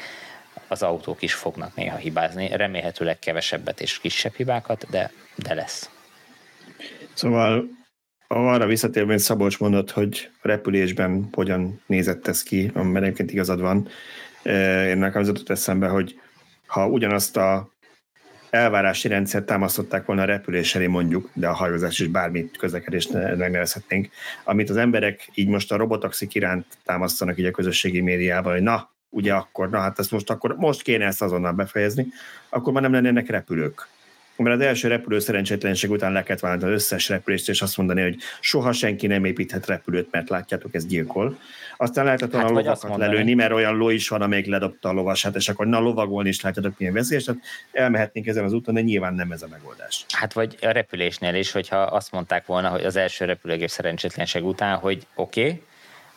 az 0.68 0.82
autók 0.82 1.22
is 1.22 1.34
fognak 1.34 1.74
néha 1.74 1.96
hibázni, 1.96 2.48
remélhetőleg 2.56 3.18
kevesebbet 3.18 3.80
és 3.80 4.00
kisebb 4.00 4.34
hibákat, 4.34 4.86
de, 4.90 5.12
de 5.34 5.54
lesz. 5.54 5.90
Szóval 7.12 7.64
arra 8.26 8.66
visszatérve, 8.66 9.12
hogy 9.12 9.20
Szabolcs 9.20 9.58
mondott, 9.58 9.90
hogy 9.90 10.30
repülésben 10.42 11.28
hogyan 11.32 11.82
nézett 11.86 12.26
ez 12.26 12.42
ki, 12.42 12.70
mert 12.74 13.04
egyébként 13.04 13.32
igazad 13.32 13.60
van. 13.60 13.88
Én 14.86 14.98
nekem 14.98 15.20
az 15.20 15.42
eszembe, 15.46 15.88
hogy 15.88 16.20
ha 16.66 16.88
ugyanazt 16.88 17.36
a 17.36 17.70
elvárási 18.50 19.08
rendszert 19.08 19.46
támasztották 19.46 20.06
volna 20.06 20.22
a 20.22 20.24
repülés 20.24 20.74
elé 20.74 20.86
mondjuk, 20.86 21.30
de 21.32 21.48
a 21.48 21.52
hajózás 21.52 21.98
is 22.00 22.06
bármit 22.06 22.56
közlekedést 22.56 23.12
megnevezhetnénk, 23.12 24.08
amit 24.44 24.70
az 24.70 24.76
emberek 24.76 25.28
így 25.34 25.48
most 25.48 25.72
a 25.72 25.76
robotaxik 25.76 26.34
iránt 26.34 26.66
támasztanak 26.84 27.38
így 27.38 27.44
a 27.44 27.50
közösségi 27.50 28.00
médiában, 28.00 28.52
hogy 28.52 28.62
na, 28.62 28.90
ugye 29.10 29.32
akkor, 29.32 29.70
na 29.70 29.78
hát 29.78 29.98
ezt 29.98 30.10
most 30.10 30.30
akkor, 30.30 30.56
most 30.56 30.82
kéne 30.82 31.06
ezt 31.06 31.22
azonnal 31.22 31.52
befejezni, 31.52 32.06
akkor 32.48 32.72
már 32.72 32.82
nem 32.82 32.92
lennének 32.92 33.28
repülők. 33.28 33.88
Mert 34.42 34.56
az 34.56 34.66
első 34.66 34.88
repülő 34.88 35.18
szerencsétlenség 35.18 35.90
után 35.90 36.12
le 36.12 36.22
kellett 36.22 36.40
válni 36.40 36.64
az 36.64 36.70
összes 36.70 37.08
repülést, 37.08 37.48
és 37.48 37.62
azt 37.62 37.76
mondani, 37.76 38.02
hogy 38.02 38.16
soha 38.40 38.72
senki 38.72 39.06
nem 39.06 39.24
építhet 39.24 39.66
repülőt, 39.66 40.08
mert 40.10 40.28
látjátok, 40.28 40.74
ez 40.74 40.86
gyilkol. 40.86 41.38
Aztán 41.76 42.04
lehetett 42.04 42.30
volna 42.30 42.46
hát, 42.46 42.56
a 42.56 42.60
lovakat 42.60 42.96
lelőni, 42.96 43.34
mert 43.34 43.52
olyan 43.52 43.76
ló 43.76 43.90
is 43.90 44.08
van, 44.08 44.22
amelyik 44.22 44.46
ledobta 44.46 44.88
a 44.88 44.92
lovasát, 44.92 45.36
és 45.36 45.48
akkor 45.48 45.66
na 45.66 45.78
lovagolni 45.78 46.28
is 46.28 46.40
látjátok 46.40 46.78
milyen 46.78 46.94
veszélyes, 46.94 47.24
tehát 47.24 47.40
elmehetnénk 47.72 48.26
ezen 48.26 48.44
az 48.44 48.52
úton, 48.52 48.74
de 48.74 48.80
nyilván 48.80 49.14
nem 49.14 49.32
ez 49.32 49.42
a 49.42 49.48
megoldás. 49.50 50.04
Hát 50.08 50.32
vagy 50.32 50.56
a 50.60 50.70
repülésnél 50.70 51.34
is, 51.34 51.52
hogyha 51.52 51.76
azt 51.76 52.12
mondták 52.12 52.46
volna, 52.46 52.68
hogy 52.68 52.84
az 52.84 52.96
első 52.96 53.24
repülőgép 53.24 53.68
szerencsétlenség 53.68 54.44
után, 54.44 54.76
hogy 54.76 55.06
oké, 55.14 55.40
okay, 55.40 55.62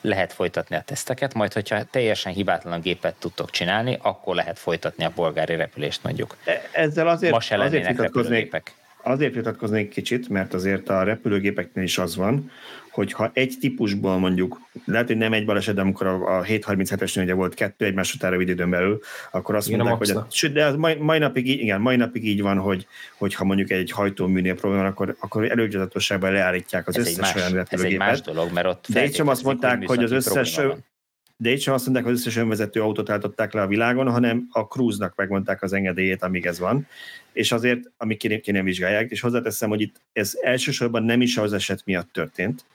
lehet 0.01 0.33
folytatni 0.33 0.75
a 0.75 0.81
teszteket, 0.81 1.33
majd 1.33 1.53
hogyha 1.53 1.83
teljesen 1.83 2.33
hibátlan 2.33 2.81
gépet 2.81 3.15
tudtok 3.15 3.49
csinálni, 3.49 3.97
akkor 4.01 4.35
lehet 4.35 4.59
folytatni 4.59 5.03
a 5.03 5.11
bolgári 5.15 5.55
repülést 5.55 6.03
mondjuk. 6.03 6.37
E, 6.43 6.61
ezzel 6.71 7.07
azért, 7.07 7.33
Ma 7.33 7.39
se 7.39 7.57
azért 7.57 7.87
vitatkoznék, 7.87 8.73
azért 9.03 9.33
vitatkoznék 9.33 9.89
kicsit, 9.89 10.29
mert 10.29 10.53
azért 10.53 10.89
a 10.89 11.03
repülőgépeknél 11.03 11.83
is 11.83 11.97
az 11.97 12.15
van, 12.15 12.51
hogyha 12.91 13.31
egy 13.33 13.57
típusból 13.59 14.17
mondjuk, 14.17 14.59
lehet, 14.85 15.07
hogy 15.07 15.17
nem 15.17 15.33
egy 15.33 15.45
baleset, 15.45 15.75
de 15.75 15.81
amikor 15.81 16.07
a, 16.07 16.39
a 16.39 16.43
737-es 16.43 17.21
ugye 17.21 17.33
volt 17.33 17.53
kettő 17.53 17.85
egymás 17.85 18.13
után 18.13 18.31
rövid 18.31 18.49
időn 18.49 18.69
belül, 18.69 18.99
akkor 19.31 19.55
azt 19.55 19.67
igen, 19.67 19.79
mondták, 19.79 19.97
hogy 19.97 20.09
a, 20.09 20.27
sőt, 20.31 20.53
de 20.53 20.65
az 20.65 20.75
mai, 20.75 20.95
mai, 20.95 21.19
napig, 21.19 21.47
igen, 21.47 21.81
mai 21.81 21.95
napig 21.95 22.25
így 22.25 22.41
van, 22.41 22.57
hogy, 22.57 22.87
hogyha 23.17 23.43
mondjuk 23.43 23.71
egy 23.71 23.91
hajtóműnél 23.91 24.55
probléma 24.55 24.83
van, 24.83 24.91
akkor, 24.91 25.15
akkor 25.19 25.51
előgyazatosságban 25.51 26.31
leállítják 26.31 26.87
az 26.87 26.97
ez 26.97 27.07
összes 27.07 27.19
más, 27.19 27.35
olyan 27.35 27.51
repülőgépet. 27.51 27.85
Ez 27.85 27.91
egy 27.91 27.97
más 27.97 28.21
dolog, 28.21 28.53
mert 28.53 28.67
ott 28.67 28.85
de 28.89 29.05
itt 29.05 29.13
sem 29.13 29.27
azt 29.27 29.43
mondták, 29.43 29.87
hogy 29.87 30.03
az 30.03 30.11
összes, 30.11 30.59
de 31.41 31.49
itt 31.49 31.59
sem 31.59 31.73
azt 31.73 31.83
mondták, 31.83 32.05
hogy 32.05 32.13
az 32.13 32.19
összes 32.19 32.37
önvezető 32.37 32.81
autót 32.81 33.09
állították 33.09 33.53
le 33.53 33.61
a 33.61 33.67
világon, 33.67 34.11
hanem 34.11 34.47
a 34.51 34.59
cruise-nak 34.59 35.15
megmondták 35.15 35.61
az 35.61 35.73
engedélyét, 35.73 36.23
amíg 36.23 36.45
ez 36.45 36.59
van. 36.59 36.87
És 37.33 37.51
azért, 37.51 37.79
amik 37.97 38.17
ki, 38.17 38.39
ki 38.39 38.51
nem 38.51 38.65
vizsgálják, 38.65 39.11
és 39.11 39.21
hozzáteszem, 39.21 39.69
hogy 39.69 39.81
itt 39.81 39.95
ez 40.13 40.37
elsősorban 40.41 41.03
nem 41.03 41.21
is 41.21 41.37
az 41.37 41.53
eset 41.53 41.81
miatt 41.85 42.13
történt, 42.13 42.65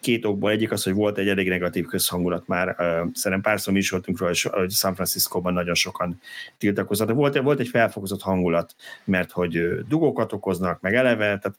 két 0.00 0.24
okból. 0.24 0.50
Egyik 0.50 0.72
az, 0.72 0.84
hogy 0.84 0.92
volt 0.92 1.18
egy 1.18 1.28
elég 1.28 1.48
negatív 1.48 1.86
közhangulat 1.86 2.46
már. 2.46 2.76
Szerintem 3.12 3.40
párszor 3.40 3.72
mi 3.72 3.78
is 3.78 3.90
voltunk 3.90 4.18
róla, 4.18 4.32
hogy 4.42 4.70
San 4.70 4.94
Francisco-ban 4.94 5.52
nagyon 5.52 5.74
sokan 5.74 6.20
tiltakoztak. 6.58 7.14
Volt, 7.14 7.38
volt 7.38 7.60
egy 7.60 7.68
felfokozott 7.68 8.22
hangulat, 8.22 8.74
mert 9.04 9.30
hogy 9.30 9.78
dugókat 9.88 10.32
okoznak, 10.32 10.80
meg 10.80 10.94
eleve, 10.94 11.24
tehát 11.24 11.58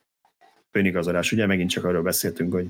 önigazolás, 0.72 1.32
ugye 1.32 1.46
megint 1.46 1.70
csak 1.70 1.84
arról 1.84 2.02
beszéltünk, 2.02 2.54
hogy 2.54 2.68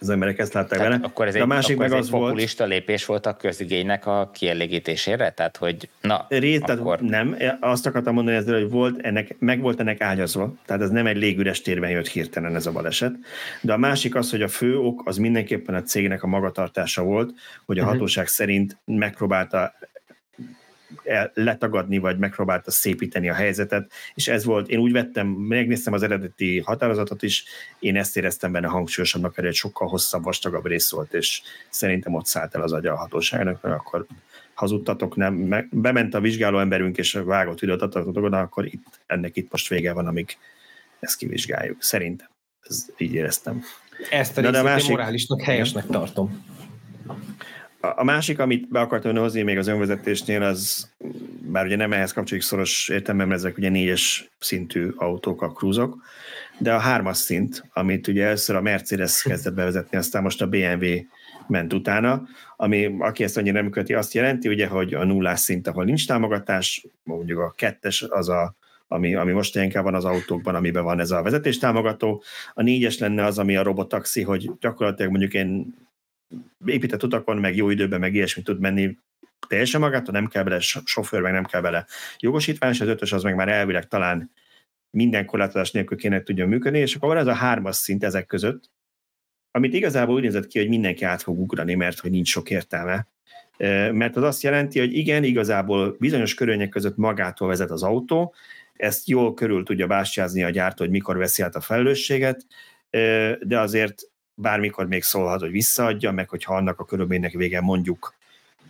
az 0.00 0.08
emberek 0.08 0.38
ezt 0.38 0.52
látták 0.52 0.78
tehát 0.78 0.92
vele. 0.92 1.04
Akkor 1.04 1.26
ez 1.26 1.34
egy, 1.34 1.40
a 1.40 1.46
másik 1.46 1.76
meg 1.76 1.92
az 1.92 2.06
egy 2.06 2.10
populista 2.10 2.66
volt, 2.66 2.76
lépés 2.76 3.06
volt 3.06 3.26
a 3.26 3.36
közigénynek 3.36 4.06
a 4.06 4.30
kielégítésére? 4.34 5.30
Tehát, 5.30 5.56
hogy 5.56 5.88
na, 6.00 6.26
Rét, 6.28 6.70
akkor... 6.70 6.98
tehát 6.98 7.10
nem, 7.10 7.36
azt 7.60 7.86
akartam 7.86 8.14
mondani 8.14 8.36
ezzel, 8.36 8.54
hogy 8.54 8.70
volt 8.70 9.00
ennek, 9.00 9.36
meg 9.38 9.60
volt 9.60 9.80
ennek 9.80 10.00
ágyazva, 10.00 10.54
tehát 10.66 10.82
ez 10.82 10.90
nem 10.90 11.06
egy 11.06 11.16
légüres 11.16 11.60
térben 11.60 11.90
jött 11.90 12.08
hirtelen 12.08 12.54
ez 12.54 12.66
a 12.66 12.72
baleset, 12.72 13.14
de 13.60 13.72
a 13.72 13.76
másik 13.76 14.14
az, 14.14 14.30
hogy 14.30 14.42
a 14.42 14.48
fő 14.48 14.78
ok 14.78 15.02
az 15.04 15.16
mindenképpen 15.16 15.74
a 15.74 15.82
cégnek 15.82 16.22
a 16.22 16.26
magatartása 16.26 17.02
volt, 17.02 17.34
hogy 17.66 17.78
a 17.78 17.80
uh-huh. 17.80 17.96
hatóság 17.96 18.26
szerint 18.26 18.76
megpróbálta 18.84 19.74
letagadni, 21.34 21.98
vagy 21.98 22.18
megpróbálta 22.18 22.70
szépíteni 22.70 23.28
a 23.28 23.34
helyzetet, 23.34 23.90
és 24.14 24.28
ez 24.28 24.44
volt, 24.44 24.68
én 24.68 24.78
úgy 24.78 24.92
vettem, 24.92 25.26
megnéztem 25.26 25.92
az 25.92 26.02
eredeti 26.02 26.60
határozatot 26.60 27.22
is, 27.22 27.44
én 27.78 27.96
ezt 27.96 28.16
éreztem 28.16 28.52
benne 28.52 28.66
hangsúlyosabbnak, 28.66 29.34
hogy 29.34 29.44
egy 29.44 29.54
sokkal 29.54 29.88
hosszabb, 29.88 30.24
vastagabb 30.24 30.66
rész 30.66 30.90
volt, 30.90 31.14
és 31.14 31.42
szerintem 31.70 32.14
ott 32.14 32.26
szállt 32.26 32.54
el 32.54 32.62
az 32.62 32.72
agya 32.72 32.92
a 32.92 32.96
hatóságnak, 32.96 33.62
mert 33.62 33.74
akkor 33.76 34.06
hazudtatok, 34.54 35.16
nem, 35.16 35.34
me, 35.34 35.66
bement 35.70 36.14
a 36.14 36.20
vizsgáló 36.20 36.58
emberünk, 36.58 36.96
és 36.96 37.12
vágott 37.12 37.60
videót 37.60 37.82
adtatok 37.82 38.16
oda, 38.16 38.40
akkor 38.40 38.64
itt, 38.66 39.00
ennek 39.06 39.36
itt 39.36 39.50
most 39.50 39.68
vége 39.68 39.92
van, 39.92 40.06
amíg 40.06 40.36
ezt 41.00 41.16
kivizsgáljuk. 41.16 41.82
Szerintem. 41.82 42.28
Ez 42.68 42.86
így 42.96 43.14
éreztem. 43.14 43.62
Ezt 44.10 44.38
a, 44.38 44.40
de 44.40 44.58
a 44.58 44.62
másik... 44.62 44.90
morálisnak 44.90 45.42
helyesnek 45.42 45.86
tartom. 45.86 46.44
A 47.96 48.04
másik, 48.04 48.38
amit 48.38 48.68
be 48.68 48.80
akartam 48.80 49.16
hozni 49.16 49.42
még 49.42 49.58
az 49.58 49.66
önvezetésnél, 49.66 50.42
az, 50.42 50.90
bár 51.40 51.66
ugye 51.66 51.76
nem 51.76 51.92
ehhez 51.92 52.12
kapcsolódik 52.12 52.46
szoros 52.46 52.88
értelemben, 52.88 53.36
ezek 53.36 53.56
ugye 53.56 53.68
négyes 53.68 54.30
szintű 54.38 54.90
autók, 54.96 55.42
a 55.42 55.52
krúzok, 55.52 56.02
de 56.58 56.74
a 56.74 56.78
hármas 56.78 57.16
szint, 57.16 57.64
amit 57.72 58.08
ugye 58.08 58.24
először 58.24 58.56
a 58.56 58.60
Mercedes 58.60 59.22
kezdett 59.22 59.54
bevezetni, 59.54 59.98
aztán 59.98 60.22
most 60.22 60.42
a 60.42 60.46
BMW 60.46 60.86
ment 61.46 61.72
utána, 61.72 62.22
ami, 62.56 62.96
aki 62.98 63.24
ezt 63.24 63.36
annyira 63.36 63.60
nem 63.60 63.70
köti, 63.70 63.94
azt 63.94 64.14
jelenti, 64.14 64.48
ugye, 64.48 64.66
hogy 64.66 64.94
a 64.94 65.04
nullás 65.04 65.40
szint, 65.40 65.66
ahol 65.66 65.84
nincs 65.84 66.06
támogatás, 66.06 66.86
mondjuk 67.02 67.38
a 67.38 67.54
kettes 67.56 68.02
az 68.02 68.28
a 68.28 68.54
ami, 68.88 69.14
ami 69.14 69.32
most 69.32 69.56
inkább 69.56 69.84
van 69.84 69.94
az 69.94 70.04
autókban, 70.04 70.54
amiben 70.54 70.84
van 70.84 71.00
ez 71.00 71.10
a 71.10 71.22
vezetéstámogató. 71.22 72.22
A 72.54 72.62
négyes 72.62 72.98
lenne 72.98 73.24
az, 73.24 73.38
ami 73.38 73.56
a 73.56 73.62
robotaxi, 73.62 74.22
hogy 74.22 74.50
gyakorlatilag 74.60 75.10
mondjuk 75.10 75.34
én 75.34 75.74
épített 76.66 77.02
utakon, 77.02 77.36
meg 77.36 77.56
jó 77.56 77.70
időben, 77.70 78.00
meg 78.00 78.14
ilyesmit 78.14 78.44
tud 78.44 78.60
menni 78.60 78.98
teljesen 79.48 79.80
magától, 79.80 80.14
nem 80.14 80.26
kell 80.26 80.42
bele 80.42 80.60
sofőr, 80.84 81.20
meg 81.20 81.32
nem 81.32 81.44
kell 81.44 81.60
bele 81.60 81.86
jogosítvány, 82.18 82.70
és 82.72 82.80
az 82.80 82.88
ötös 82.88 83.12
az 83.12 83.22
meg 83.22 83.34
már 83.34 83.48
elvileg 83.48 83.88
talán 83.88 84.30
minden 84.90 85.26
korlátozás 85.26 85.70
nélkül 85.70 85.96
kéne 85.96 86.22
tudjon 86.22 86.48
működni, 86.48 86.78
és 86.78 86.94
akkor 86.94 87.08
van 87.08 87.16
ez 87.18 87.26
a 87.26 87.34
hármas 87.34 87.76
szint 87.76 88.04
ezek 88.04 88.26
között, 88.26 88.70
amit 89.50 89.74
igazából 89.74 90.14
úgy 90.14 90.22
nézett 90.22 90.46
ki, 90.46 90.58
hogy 90.58 90.68
mindenki 90.68 91.04
át 91.04 91.22
fog 91.22 91.40
ugrani, 91.40 91.74
mert 91.74 91.98
hogy 91.98 92.10
nincs 92.10 92.28
sok 92.28 92.50
értelme. 92.50 93.06
Mert 93.92 94.16
az 94.16 94.22
azt 94.22 94.42
jelenti, 94.42 94.78
hogy 94.78 94.96
igen, 94.96 95.24
igazából 95.24 95.96
bizonyos 95.98 96.34
körülmények 96.34 96.68
között 96.68 96.96
magától 96.96 97.48
vezet 97.48 97.70
az 97.70 97.82
autó, 97.82 98.34
ezt 98.72 99.08
jól 99.08 99.34
körül 99.34 99.64
tudja 99.64 99.86
bástyázni 99.86 100.44
a 100.44 100.50
gyártó, 100.50 100.84
hogy 100.84 100.92
mikor 100.92 101.16
veszi 101.16 101.42
át 101.42 101.54
a 101.54 101.60
felelősséget, 101.60 102.46
de 103.40 103.58
azért 103.58 104.02
bármikor 104.34 104.86
még 104.86 105.02
szólhat, 105.02 105.40
hogy 105.40 105.50
visszaadja, 105.50 106.12
meg 106.12 106.28
hogyha 106.28 106.54
annak 106.54 106.80
a 106.80 106.84
körülménynek 106.84 107.32
vége 107.32 107.60
mondjuk 107.60 108.14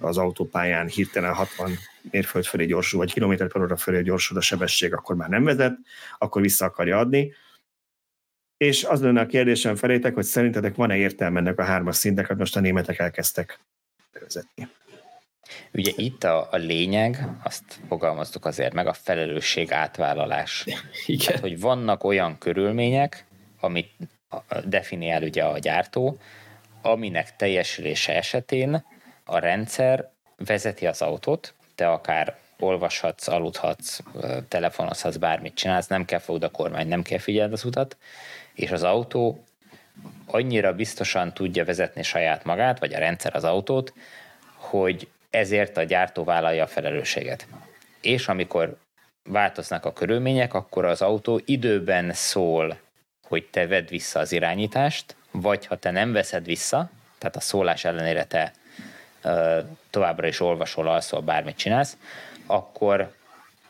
az 0.00 0.18
autópályán 0.18 0.88
hirtelen 0.88 1.34
60 1.34 1.78
mérföld 2.10 2.44
fölé 2.44 2.66
gyorsul, 2.66 2.98
vagy 2.98 3.12
kilométer 3.12 3.48
per 3.48 3.62
óra 3.62 3.76
fölé 3.76 4.02
gyorsul 4.02 4.36
a 4.36 4.40
sebesség, 4.40 4.92
akkor 4.92 5.16
már 5.16 5.28
nem 5.28 5.44
vezet, 5.44 5.76
akkor 6.18 6.42
vissza 6.42 6.64
akarja 6.64 6.98
adni. 6.98 7.32
És 8.56 8.84
az 8.84 9.00
lenne 9.00 9.20
a 9.20 9.26
kérdésem 9.26 9.76
felétek, 9.76 10.14
hogy 10.14 10.24
szerintetek 10.24 10.74
van-e 10.74 10.96
értelme 10.96 11.38
ennek 11.38 11.58
a 11.58 11.64
hármas 11.64 11.96
szinteket, 11.96 12.38
most 12.38 12.56
a 12.56 12.60
németek 12.60 12.98
elkezdtek 12.98 13.60
vezetni. 14.20 14.68
Ugye 15.72 15.92
itt 15.96 16.24
a, 16.24 16.48
a 16.50 16.56
lényeg, 16.56 17.28
azt 17.42 17.80
fogalmaztuk 17.88 18.44
azért 18.44 18.74
meg, 18.74 18.86
a 18.86 18.92
felelősség 18.92 19.72
átvállalás. 19.72 20.64
Igen. 21.06 21.26
Tehát, 21.26 21.40
hogy 21.40 21.60
vannak 21.60 22.04
olyan 22.04 22.38
körülmények, 22.38 23.26
amit 23.60 23.90
definiál 24.64 25.22
ugye 25.22 25.44
a 25.44 25.58
gyártó, 25.58 26.18
aminek 26.82 27.36
teljesülése 27.36 28.16
esetén 28.16 28.84
a 29.24 29.38
rendszer 29.38 30.10
vezeti 30.36 30.86
az 30.86 31.02
autót, 31.02 31.54
te 31.74 31.88
akár 31.88 32.36
olvashatsz, 32.58 33.28
aludhatsz, 33.28 34.00
telefonozhatsz, 34.48 35.16
bármit 35.16 35.54
csinálsz, 35.54 35.86
nem 35.86 36.04
kell 36.04 36.18
fogd 36.18 36.42
a 36.42 36.50
kormány, 36.50 36.88
nem 36.88 37.02
kell 37.02 37.18
figyeld 37.18 37.52
az 37.52 37.64
utat, 37.64 37.96
és 38.54 38.70
az 38.70 38.82
autó 38.82 39.44
annyira 40.26 40.74
biztosan 40.74 41.32
tudja 41.32 41.64
vezetni 41.64 42.02
saját 42.02 42.44
magát, 42.44 42.78
vagy 42.78 42.94
a 42.94 42.98
rendszer 42.98 43.36
az 43.36 43.44
autót, 43.44 43.92
hogy 44.54 45.08
ezért 45.30 45.76
a 45.76 45.82
gyártó 45.82 46.24
vállalja 46.24 46.64
a 46.64 46.66
felelősséget. 46.66 47.46
És 48.00 48.28
amikor 48.28 48.76
változnak 49.24 49.84
a 49.84 49.92
körülmények, 49.92 50.54
akkor 50.54 50.84
az 50.84 51.02
autó 51.02 51.40
időben 51.44 52.12
szól, 52.12 52.78
hogy 53.28 53.44
te 53.50 53.66
vedd 53.66 53.88
vissza 53.88 54.18
az 54.18 54.32
irányítást, 54.32 55.16
vagy 55.30 55.66
ha 55.66 55.76
te 55.76 55.90
nem 55.90 56.12
veszed 56.12 56.44
vissza, 56.44 56.90
tehát 57.18 57.36
a 57.36 57.40
szólás 57.40 57.84
ellenére 57.84 58.24
te 58.24 58.52
ö, 59.22 59.60
továbbra 59.90 60.26
is 60.26 60.40
olvasol, 60.40 60.88
alszol, 60.88 61.20
bármit 61.20 61.56
csinálsz, 61.56 61.96
akkor 62.46 63.12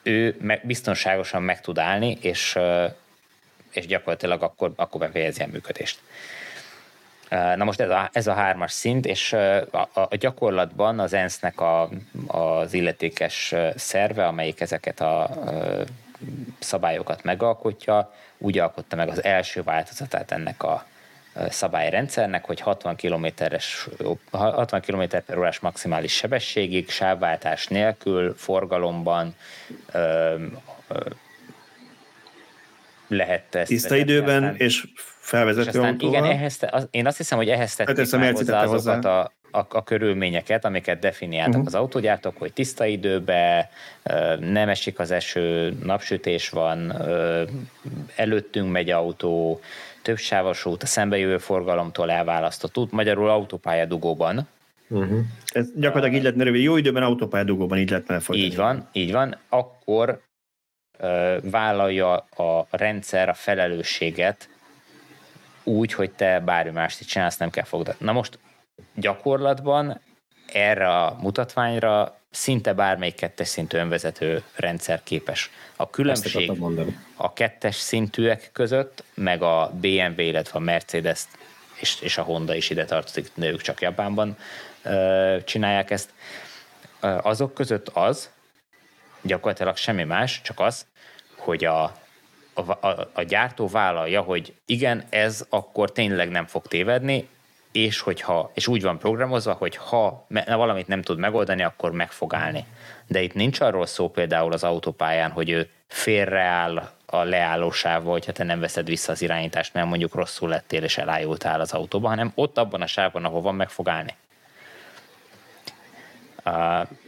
ő 0.02 0.36
meg, 0.40 0.60
biztonságosan 0.64 1.42
meg 1.42 1.60
tud 1.60 1.78
állni, 1.78 2.18
és, 2.20 2.54
ö, 2.56 2.86
és 3.70 3.86
gyakorlatilag 3.86 4.42
akkor, 4.42 4.72
akkor 4.76 5.00
befejezi 5.00 5.42
a 5.42 5.46
működést. 5.46 5.98
Na 7.28 7.64
most 7.64 7.80
ez 7.80 7.90
a, 7.90 8.10
ez 8.12 8.26
a 8.26 8.34
hármas 8.34 8.72
szint, 8.72 9.06
és 9.06 9.32
a, 9.32 9.88
a 9.92 10.16
gyakorlatban 10.16 10.98
az 10.98 11.12
ENSZ-nek 11.12 11.60
a, 11.60 11.88
az 12.26 12.72
illetékes 12.72 13.54
szerve, 13.76 14.26
amelyik 14.26 14.60
ezeket 14.60 15.00
a 15.00 15.30
szabályokat 16.58 17.22
megalkotja, 17.22 18.12
úgy 18.38 18.58
alkotta 18.58 18.96
meg 18.96 19.08
az 19.08 19.24
első 19.24 19.62
változatát 19.62 20.32
ennek 20.32 20.62
a 20.62 20.86
szabályrendszernek, 21.48 22.44
hogy 22.44 22.60
60 22.60 22.96
km-es 22.96 23.88
60 24.30 24.80
km 24.80 25.02
per 25.26 25.38
órás 25.38 25.60
maximális 25.60 26.12
sebességig, 26.12 26.90
sávváltás 26.90 27.66
nélkül, 27.66 28.34
forgalomban 28.36 29.34
ö, 29.92 30.34
ö, 30.88 31.00
lehet 33.08 33.54
ezt 33.54 33.68
Tiszta 33.68 33.96
időben 33.96 34.42
aztán, 34.42 34.56
és 34.56 34.84
felvezető 35.18 35.68
és 35.68 35.76
aztán. 35.76 35.96
Igen, 35.98 36.24
ehhez, 36.24 36.58
az, 36.70 36.88
én 36.90 37.06
azt 37.06 37.16
hiszem, 37.16 37.38
hogy 37.38 37.48
ehhez 37.48 37.74
tették 37.74 37.96
hát 37.96 38.32
hozzá 38.36 38.62
azokat 38.62 38.94
hozzá. 38.94 39.20
a, 39.20 39.32
a, 39.54 39.66
a 39.68 39.84
körülményeket, 39.84 40.64
amiket 40.64 40.98
definiáltak 40.98 41.52
uh-huh. 41.52 41.66
az 41.66 41.74
autógyártók, 41.74 42.38
hogy 42.38 42.52
tiszta 42.52 42.84
időbe, 42.84 43.70
nem 44.38 44.68
esik 44.68 44.98
az 44.98 45.10
eső, 45.10 45.76
napsütés 45.82 46.48
van, 46.48 47.02
előttünk 48.16 48.70
megy 48.70 48.90
autó, 48.90 49.60
több 50.02 50.18
sávos 50.18 50.64
út, 50.64 50.82
a 50.82 50.86
szembejövő 50.86 51.38
forgalomtól 51.38 52.10
elválasztott 52.10 52.78
út, 52.78 52.92
magyarul 52.92 53.28
autópályadugóban. 53.28 54.48
Uh-huh. 54.88 55.18
Ez 55.46 55.66
gyakorlatilag 55.74 56.14
így 56.14 56.22
lehetne 56.22 56.44
rövid. 56.44 56.62
Jó 56.62 56.76
időben 56.76 57.02
autópályadugóban 57.02 57.78
így 57.78 57.90
lehetne 57.90 58.20
folytatni. 58.20 58.50
Így 58.50 58.56
van, 58.56 58.88
így 58.92 59.12
van. 59.12 59.36
Akkor 59.48 60.20
vállalja 61.42 62.14
a 62.16 62.66
rendszer 62.70 63.28
a 63.28 63.34
felelősséget 63.34 64.48
úgy, 65.62 65.92
hogy 65.92 66.10
te 66.10 66.40
bármi 66.40 66.70
mást 66.70 67.08
csinálsz, 67.08 67.36
nem 67.36 67.50
kell 67.50 67.64
fogdad. 67.64 67.94
Na 67.98 68.12
most 68.12 68.38
gyakorlatban 68.94 70.00
erre 70.52 70.88
a 70.88 71.16
mutatványra 71.20 72.18
szinte 72.30 72.72
bármelyik 72.72 73.14
kettes 73.14 73.48
szintű 73.48 73.78
önvezető 73.78 74.42
rendszer 74.54 75.02
képes. 75.02 75.50
A 75.76 75.90
különbség 75.90 76.52
a 77.16 77.32
kettes 77.32 77.76
szintűek 77.76 78.50
között, 78.52 79.04
meg 79.14 79.42
a 79.42 79.70
BMW, 79.80 80.20
illetve 80.20 80.58
a 80.58 80.62
Mercedes 80.62 81.22
és, 81.74 82.00
és 82.00 82.18
a 82.18 82.22
Honda 82.22 82.54
is 82.54 82.70
ide 82.70 82.84
tartozik, 82.84 83.30
de 83.34 83.46
ők 83.50 83.60
csak 83.60 83.80
Japánban 83.80 84.36
ö, 84.82 85.36
csinálják 85.44 85.90
ezt. 85.90 86.10
Azok 87.00 87.54
között 87.54 87.88
az, 87.88 88.30
gyakorlatilag 89.22 89.76
semmi 89.76 90.04
más, 90.04 90.40
csak 90.42 90.60
az, 90.60 90.86
hogy 91.36 91.64
a, 91.64 91.82
a, 92.54 92.70
a, 92.70 93.10
a 93.12 93.22
gyártó 93.22 93.68
vállalja, 93.68 94.20
hogy 94.20 94.54
igen, 94.66 95.04
ez 95.08 95.46
akkor 95.48 95.92
tényleg 95.92 96.28
nem 96.28 96.46
fog 96.46 96.66
tévedni, 96.66 97.28
és, 97.74 98.00
hogyha, 98.00 98.50
és 98.54 98.66
úgy 98.66 98.82
van 98.82 98.98
programozva, 98.98 99.52
hogy 99.52 99.76
ha 99.76 100.26
valamit 100.46 100.86
nem 100.86 101.02
tud 101.02 101.18
megoldani, 101.18 101.62
akkor 101.62 101.92
meg 101.92 102.10
fog 102.10 102.34
állni. 102.34 102.64
De 103.06 103.20
itt 103.20 103.34
nincs 103.34 103.60
arról 103.60 103.86
szó 103.86 104.10
például 104.10 104.52
az 104.52 104.64
autópályán, 104.64 105.30
hogy 105.30 105.50
ő 105.50 105.70
félreáll 105.86 106.90
a 107.06 107.22
leállósávba, 107.22 108.10
hogyha 108.10 108.32
te 108.32 108.44
nem 108.44 108.60
veszed 108.60 108.86
vissza 108.86 109.12
az 109.12 109.22
irányítást, 109.22 109.74
mert 109.74 109.86
mondjuk 109.86 110.14
rosszul 110.14 110.48
lettél 110.48 110.82
és 110.82 110.98
elájultál 110.98 111.60
az 111.60 111.72
autóba, 111.72 112.08
hanem 112.08 112.32
ott 112.34 112.58
abban 112.58 112.82
a 112.82 112.86
sávban, 112.86 113.24
ahol 113.24 113.40
van, 113.40 113.54
meg 113.54 113.70
fog 113.70 113.88
állni. 113.88 114.14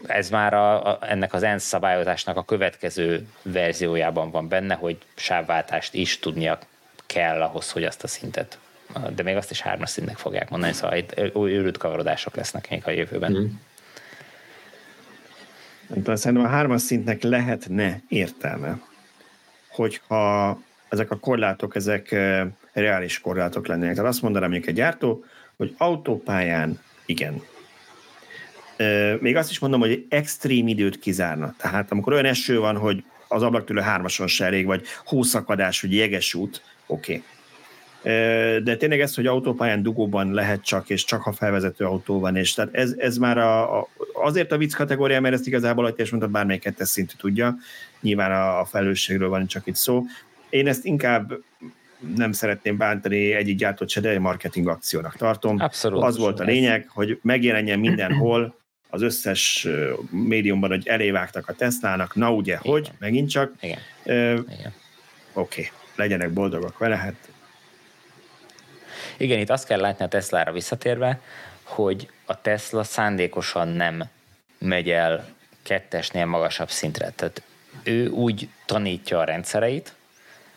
Ez 0.07 0.31
már 0.31 0.55
a, 0.55 0.87
a, 0.87 0.99
ennek 1.01 1.33
az 1.33 1.43
ENSZ 1.43 1.65
szabályozásnak 1.65 2.37
a 2.37 2.45
következő 2.45 3.29
verziójában 3.43 4.31
van 4.31 4.49
benne, 4.49 4.75
hogy 4.75 4.99
sávváltást 5.15 5.95
is 5.95 6.19
tudnia 6.19 6.59
kell 7.07 7.43
ahhoz, 7.43 7.73
hogy 7.73 7.85
azt 7.85 8.05
a 8.05 8.07
szintet 8.07 8.59
de 9.15 9.23
még 9.23 9.37
azt 9.37 9.51
is 9.51 9.61
hármas 9.61 9.91
szintnek 9.91 10.17
fogják 10.17 10.51
mondani, 10.51 10.73
szóval 10.73 10.97
itt 10.97 11.21
őrült 11.35 11.77
kavarodások 11.77 12.37
lesznek 12.37 12.71
még 12.71 12.83
a 12.87 12.91
jövőben. 12.91 13.33
Mm. 13.33 13.47
Nem 15.87 15.99
tudom, 15.99 16.17
szerintem 16.17 16.47
a 16.47 16.51
hármas 16.51 16.83
szintnek 16.83 17.23
lehetne 17.23 18.01
értelme, 18.09 18.81
hogyha 19.69 20.61
ezek 20.89 21.11
a 21.11 21.17
korlátok, 21.17 21.77
ezek 21.77 22.17
reális 22.73 23.21
korlátok 23.21 23.67
lennének. 23.67 23.95
Tehát 23.95 24.11
azt 24.11 24.23
mondanám 24.23 24.51
mondjuk 24.51 24.71
egy 24.71 24.77
gyártó, 24.77 25.25
hogy 25.57 25.75
autópályán 25.79 26.81
igen. 27.07 27.43
Még 29.21 29.37
azt 29.37 29.51
is 29.51 29.59
mondom, 29.59 29.81
hogy 29.81 30.07
extrém 30.09 30.69
időt 30.69 30.99
kizárna. 30.99 31.55
Tehát 31.59 31.93
amikor 31.93 32.13
olyan 32.13 32.25
eső 32.25 32.59
van, 32.59 32.77
hogy 32.77 33.05
az 33.29 33.43
ablaktőlő 33.43 33.81
hármason 33.81 34.27
se 34.27 34.45
elég, 34.45 34.67
vagy 34.67 34.87
hószakadás, 35.05 35.81
vagy 35.81 35.95
jeges 35.95 36.35
út, 36.35 36.63
oké. 36.87 37.13
Okay 37.13 37.25
de 38.63 38.77
tényleg 38.77 39.01
ez, 39.01 39.15
hogy 39.15 39.27
autópályán 39.27 39.83
dugóban 39.83 40.33
lehet 40.33 40.65
csak, 40.65 40.91
és 40.91 41.05
csak 41.05 41.23
ha 41.23 41.33
felvezető 41.33 41.85
autó 41.85 42.21
van, 42.21 42.37
és 42.37 42.55
tehát 42.55 42.75
ez, 42.75 42.95
ez 42.99 43.17
már 43.17 43.39
a, 43.39 43.79
a, 43.79 43.89
azért 44.13 44.53
a 44.53 44.57
vicc 44.57 44.75
kategória, 44.75 45.21
mert 45.21 45.35
ezt 45.35 45.47
igazából, 45.47 45.85
ahogy 45.85 46.01
és 46.01 46.11
mondtad, 46.11 46.33
bármelyik 46.33 46.63
kettes 46.63 46.89
szintű 46.89 47.15
tudja, 47.19 47.57
nyilván 48.01 48.33
a, 48.33 48.61
a 48.61 48.65
felelősségről 48.65 49.29
van 49.29 49.47
csak 49.47 49.67
itt 49.67 49.75
szó. 49.75 50.03
Én 50.49 50.69
ezt 50.69 50.85
inkább 50.85 51.33
nem 52.17 52.33
szeretném 52.33 52.77
bántani 52.77 53.33
egyik 53.33 53.57
gyártót 53.57 53.89
se, 53.89 54.01
de 54.01 54.09
egy 54.09 54.19
marketing 54.19 54.69
akciónak 54.69 55.17
tartom. 55.17 55.61
Abszolút. 55.61 56.03
Az 56.03 56.19
volt 56.19 56.41
a 56.41 56.45
lényeg, 56.45 56.89
hogy 56.89 57.19
megjelenjen 57.23 57.79
mindenhol, 57.79 58.57
az 58.89 59.03
összes 59.03 59.69
médiumban, 60.11 60.71
hogy 60.71 60.87
elévágtak 60.87 61.49
a 61.49 61.53
Teslának, 61.53 62.15
na 62.15 62.33
ugye, 62.33 62.59
Igen. 62.63 62.73
hogy, 62.73 62.91
megint 62.99 63.31
csak. 63.31 63.53
Igen. 63.61 63.79
Uh, 64.05 64.45
Oké, 65.33 65.61
okay, 65.61 65.71
legyenek 65.95 66.33
boldogok 66.33 66.79
vele, 66.79 66.97
hát. 66.97 67.15
Igen, 69.17 69.39
itt 69.39 69.51
azt 69.51 69.67
kell 69.67 69.81
látni 69.81 70.05
a 70.05 70.09
Teslára 70.09 70.53
visszatérve, 70.53 71.21
hogy 71.63 72.11
a 72.25 72.41
Tesla 72.41 72.85
szándékosan 72.85 73.69
nem 73.69 74.05
megy 74.59 74.91
el 74.91 75.27
kettesnél 75.63 76.25
magasabb 76.25 76.71
szintre. 76.71 77.11
Tehát 77.11 77.43
ő 77.83 78.09
úgy 78.09 78.49
tanítja 78.67 79.19
a 79.19 79.25
rendszereit, 79.25 79.95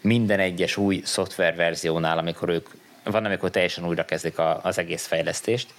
minden 0.01 0.39
egyes 0.39 0.77
új 0.77 1.01
szoftververziónál, 1.05 2.17
amikor 2.17 2.49
ők, 2.49 2.67
van, 3.03 3.25
amikor 3.25 3.49
teljesen 3.49 3.87
újra 3.87 4.05
kezdik 4.05 4.37
a, 4.37 4.59
az 4.63 4.77
egész 4.77 5.05
fejlesztést, 5.05 5.73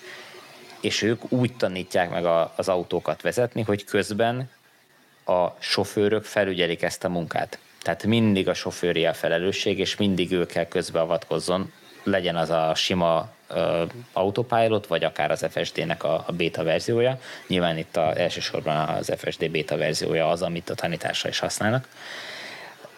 és 0.81 1.03
ők 1.03 1.33
úgy 1.33 1.57
tanítják 1.57 2.11
meg 2.11 2.25
a, 2.25 2.53
az 2.57 2.69
autókat 2.69 3.23
vezetni, 3.23 3.63
hogy 3.63 3.85
közben 3.85 4.51
a 5.25 5.49
sofőrök 5.59 6.25
felügyelik 6.25 6.83
ezt 6.83 7.05
a 7.05 7.09
munkát. 7.09 7.59
Tehát 7.83 8.05
mindig 8.05 8.49
a 8.49 8.55
sofőri 8.55 9.07
a 9.07 9.15
felelősség, 9.15 9.79
és 9.79 9.97
mindig 9.97 10.33
ő 10.33 10.47
kell 10.47 10.67
közbeavatkozzon, 10.67 11.73
legyen 12.03 12.37
az 12.37 12.51
a 12.51 12.75
sima 12.75 13.29
uh, 13.51 13.83
autopilot, 14.13 14.87
vagy 14.87 15.05
akár 15.05 15.31
az 15.31 15.47
FSD-nek 15.51 16.05
a, 16.05 16.25
a 16.27 16.33
beta 16.33 16.63
verziója. 16.63 17.19
Nyilván 17.47 17.79
itt 17.79 17.97
a, 17.97 18.19
elsősorban 18.19 18.89
az 18.89 19.13
FSD 19.17 19.51
beta 19.51 19.77
verziója 19.77 20.29
az, 20.29 20.43
amit 20.43 20.71
a 20.71 20.75
tanításra 20.75 21.29
is 21.29 21.39
használnak. 21.39 21.89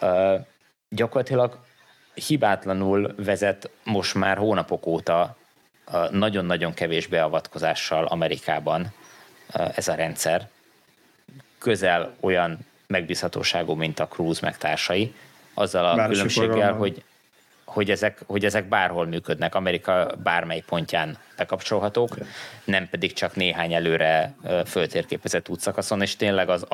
Uh, 0.01 0.39
gyakorlatilag 0.89 1.57
hibátlanul 2.13 3.13
vezet 3.17 3.69
most 3.83 4.15
már 4.15 4.37
hónapok 4.37 4.85
óta 4.85 5.35
nagyon-nagyon 6.09 6.73
kevés 6.73 7.07
beavatkozással 7.07 8.05
Amerikában 8.05 8.93
ez 9.75 9.87
a 9.87 9.93
rendszer. 9.95 10.47
Közel 11.57 12.15
olyan 12.19 12.59
megbízhatóságú, 12.87 13.73
mint 13.73 13.99
a 13.99 14.07
Cruise 14.07 14.39
meg 14.43 14.57
társai, 14.57 15.13
azzal 15.53 15.85
a 15.85 15.95
Bár 15.95 16.09
különbséggel, 16.09 16.73
hogy, 16.73 17.03
hogy, 17.65 17.91
ezek, 17.91 18.23
hogy 18.27 18.45
ezek 18.45 18.67
bárhol 18.67 19.05
működnek, 19.05 19.55
Amerika 19.55 20.11
bármely 20.23 20.63
pontján 20.65 21.17
bekapcsolhatók, 21.37 22.17
nem 22.63 22.89
pedig 22.89 23.13
csak 23.13 23.35
néhány 23.35 23.73
előre 23.73 24.35
föltérképezett 24.65 25.49
útszakaszon, 25.49 26.01
és 26.01 26.15
tényleg 26.15 26.49
az 26.49 26.65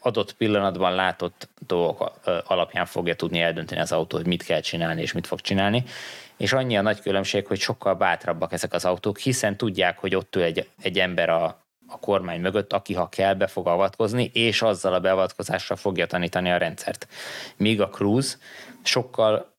adott 0.00 0.32
pillanatban 0.32 0.94
látott 0.94 1.48
dolgok 1.66 2.12
alapján 2.46 2.86
fogja 2.86 3.14
tudni 3.14 3.40
eldönteni 3.40 3.80
az 3.80 3.92
autó, 3.92 4.16
hogy 4.16 4.26
mit 4.26 4.42
kell 4.42 4.60
csinálni 4.60 5.00
és 5.00 5.12
mit 5.12 5.26
fog 5.26 5.40
csinálni. 5.40 5.84
És 6.36 6.52
annyi 6.52 6.76
a 6.76 6.82
nagy 6.82 7.00
különbség, 7.00 7.46
hogy 7.46 7.58
sokkal 7.58 7.94
bátrabbak 7.94 8.52
ezek 8.52 8.72
az 8.72 8.84
autók, 8.84 9.18
hiszen 9.18 9.56
tudják, 9.56 9.98
hogy 9.98 10.14
ott 10.14 10.36
ül 10.36 10.42
egy, 10.42 10.68
egy 10.82 10.98
ember 10.98 11.28
a, 11.28 11.44
a 11.88 11.98
kormány 12.00 12.40
mögött, 12.40 12.72
aki 12.72 12.94
ha 12.94 13.08
kell, 13.08 13.34
be 13.34 13.46
fog 13.46 13.66
avatkozni, 13.66 14.30
és 14.32 14.62
azzal 14.62 14.94
a 14.94 15.00
beavatkozással 15.00 15.76
fogja 15.76 16.06
tanítani 16.06 16.50
a 16.50 16.56
rendszert. 16.56 17.08
Míg 17.56 17.80
a 17.80 17.88
Cruise 17.88 18.36
sokkal 18.82 19.56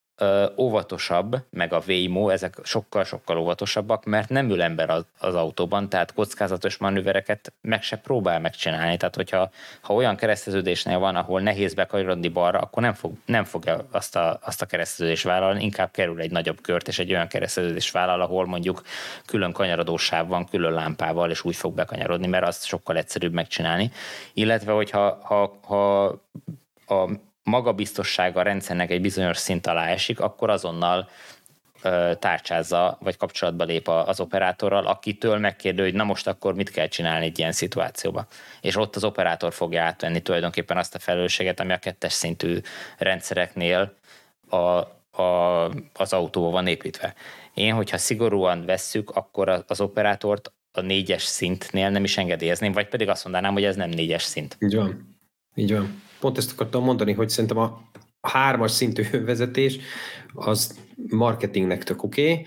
óvatosabb, 0.58 1.36
meg 1.50 1.74
a 1.74 1.82
Waymo, 1.88 2.30
ezek 2.30 2.56
sokkal-sokkal 2.64 3.38
óvatosabbak, 3.38 4.06
mert 4.06 4.30
nem 4.30 4.50
ül 4.50 4.62
ember 4.62 4.90
az, 4.90 5.06
az 5.20 5.36
autóban, 5.36 5.90
tehát 5.90 6.14
kockázatos 6.14 6.78
manővereket 6.78 7.54
meg 7.62 7.84
se 7.84 7.98
próbál 7.98 8.40
megcsinálni. 8.40 8.98
Tehát, 8.98 9.16
hogyha 9.16 9.50
ha 9.82 9.94
olyan 9.94 10.16
kereszteződésnél 10.16 11.00
van, 11.00 11.16
ahol 11.16 11.42
nehéz 11.42 11.74
bekanyarodni 11.74 12.28
balra, 12.28 12.60
akkor 12.60 12.82
nem, 12.82 12.94
fog, 12.94 13.14
nem 13.26 13.44
fogja 13.44 13.86
azt 13.92 14.16
a, 14.16 14.40
azt 14.44 14.62
a 14.62 14.66
kereszteződést 14.66 15.24
vállalni, 15.24 15.64
inkább 15.64 15.92
kerül 15.92 16.20
egy 16.20 16.32
nagyobb 16.32 16.62
kört, 16.62 16.88
és 16.88 17.00
egy 17.00 17.12
olyan 17.12 17.28
kereszteződést 17.28 17.92
vállal, 17.92 18.22
ahol 18.22 18.46
mondjuk 18.46 18.82
külön 19.26 19.52
kanyarodósáv 19.52 20.28
van, 20.28 20.46
külön 20.46 20.74
lámpával, 20.74 21.30
és 21.30 21.44
úgy 21.44 21.56
fog 21.56 21.74
bekanyarodni, 21.74 22.28
mert 22.28 22.46
azt 22.46 22.66
sokkal 22.66 22.98
egyszerűbb 22.98 23.34
megcsinálni. 23.34 23.92
Illetve, 24.34 24.72
hogyha 24.72 25.20
ha, 25.24 25.60
ha 25.62 26.04
a 26.96 27.10
magabiztossága 27.50 28.40
a 28.40 28.44
rendszernek 28.44 28.92
egy 28.92 29.02
bizonyos 29.02 29.38
szint 29.38 29.68
alá 29.68 29.88
esik, 29.88 30.20
akkor 30.20 30.50
azonnal 30.50 31.10
ö, 31.82 32.12
tárcsázza, 32.20 32.98
vagy 33.02 33.18
kapcsolatba 33.18 33.64
lép 33.64 33.88
az 33.88 34.20
operátorral, 34.20 34.86
akitől 34.86 35.38
megkérdő, 35.38 35.84
hogy 35.84 35.94
na 35.94 36.04
most 36.04 36.28
akkor 36.28 36.56
mit 36.56 36.70
kell 36.70 36.88
csinálni 36.88 37.26
egy 37.26 37.40
ilyen 37.40 37.52
szituációba. 37.52 38.28
És 38.62 38.76
ott 38.76 38.96
az 38.96 39.04
operátor 39.04 39.54
fogja 39.54 39.84
átvenni 39.84 40.22
tulajdonképpen 40.22 40.78
azt 40.78 40.96
a 40.96 41.00
felelősséget, 41.00 41.60
ami 41.60 41.72
a 41.72 41.78
kettes 41.78 42.14
szintű 42.14 42.58
rendszereknél 42.98 43.94
a, 44.50 44.58
a, 45.22 45.64
az 45.94 46.14
autóba 46.14 46.50
van 46.50 46.68
építve. 46.68 47.14
Én, 47.54 47.74
hogyha 47.74 47.98
szigorúan 47.98 48.66
vesszük, 48.66 49.10
akkor 49.10 49.64
az 49.68 49.82
operátort 49.82 50.52
a 50.72 50.82
négyes 50.82 51.24
szintnél 51.24 51.90
nem 51.90 52.04
is 52.04 52.18
engedélyezném, 52.18 52.72
vagy 52.72 52.88
pedig 52.88 53.10
azt 53.10 53.24
mondanám, 53.24 53.54
hogy 53.54 53.64
ez 53.64 53.76
nem 53.76 53.90
négyes 53.90 54.24
szint. 54.24 54.58
Így 54.60 54.76
van. 54.76 55.18
Így 55.56 55.74
van 55.74 56.08
pont 56.20 56.38
ezt 56.38 56.52
akartam 56.52 56.84
mondani, 56.84 57.14
hogy 57.14 57.30
szerintem 57.30 57.58
a 57.58 57.82
hármas 58.22 58.72
szintű 58.72 59.04
vezetés 59.26 59.80
az 60.34 60.80
marketingnek 61.10 61.84
tök 61.84 62.04
oké, 62.04 62.32
okay, 62.32 62.46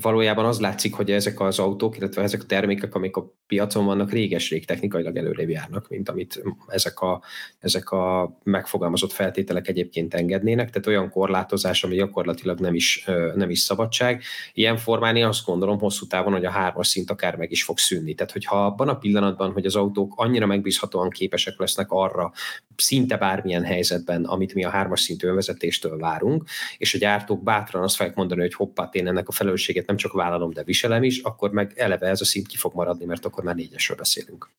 valójában 0.00 0.44
az 0.44 0.60
látszik, 0.60 0.94
hogy 0.94 1.10
ezek 1.10 1.40
az 1.40 1.58
autók, 1.58 1.96
illetve 1.96 2.22
ezek 2.22 2.42
a 2.42 2.46
termékek, 2.46 2.94
amik 2.94 3.16
a 3.16 3.32
piacon 3.46 3.84
vannak, 3.84 4.12
réges-rég 4.12 4.66
technikailag 4.66 5.16
előrébb 5.16 5.48
járnak, 5.48 5.88
mint 5.88 6.08
amit 6.08 6.42
ezek 6.66 7.00
a, 7.00 7.22
ezek 7.58 7.90
a 7.90 8.36
megfogalmazott 8.42 9.12
feltételek 9.12 9.68
egyébként 9.68 10.14
engednének, 10.14 10.70
tehát 10.70 10.86
olyan 10.86 11.10
korlátozás, 11.10 11.84
ami 11.84 11.94
gyakorlatilag 11.94 12.60
nem 12.60 12.74
is, 12.74 13.04
nem 13.34 13.50
is 13.50 13.58
szabadság. 13.58 14.22
Ilyen 14.52 14.76
formán 14.76 15.16
én 15.16 15.26
azt 15.26 15.44
gondolom 15.44 15.78
hosszú 15.78 16.06
távon, 16.06 16.32
hogy 16.32 16.44
a 16.44 16.50
hármas 16.50 16.86
szint 16.86 17.10
akár 17.10 17.36
meg 17.36 17.50
is 17.50 17.62
fog 17.62 17.78
szűnni. 17.78 18.14
Tehát, 18.14 18.32
hogyha 18.32 18.64
abban 18.64 18.88
a 18.88 18.98
pillanatban, 18.98 19.52
hogy 19.52 19.66
az 19.66 19.76
autók 19.76 20.12
annyira 20.16 20.46
megbízhatóan 20.46 21.10
képesek 21.10 21.58
lesznek 21.58 21.90
arra, 21.90 22.32
szinte 22.76 23.16
bármilyen 23.16 23.64
helyzetben, 23.64 24.24
amit 24.24 24.54
mi 24.54 24.64
a 24.64 24.70
hármas 24.70 25.00
szintű 25.00 25.26
önvezetéstől 25.26 25.98
várunk, 25.98 26.44
és 26.78 26.94
a 26.94 26.98
gyártók 26.98 27.42
bátran 27.42 27.82
azt 27.82 27.96
fogják 27.96 28.16
mondani, 28.16 28.40
hogy 28.40 28.54
hoppá, 28.54 28.88
én 28.92 29.06
ennek 29.06 29.28
a 29.28 29.32
felelősséget 29.48 29.86
nem 29.86 29.96
csak 29.96 30.12
vállalom, 30.12 30.52
de 30.52 30.62
viselem 30.62 31.02
is, 31.02 31.18
akkor 31.18 31.50
meg 31.50 31.72
eleve 31.76 32.06
ez 32.06 32.20
a 32.20 32.24
szint 32.24 32.46
ki 32.46 32.56
fog 32.56 32.74
maradni, 32.74 33.04
mert 33.04 33.24
akkor 33.24 33.44
már 33.44 33.54
négyesről 33.54 33.96
beszélünk. 33.96 34.50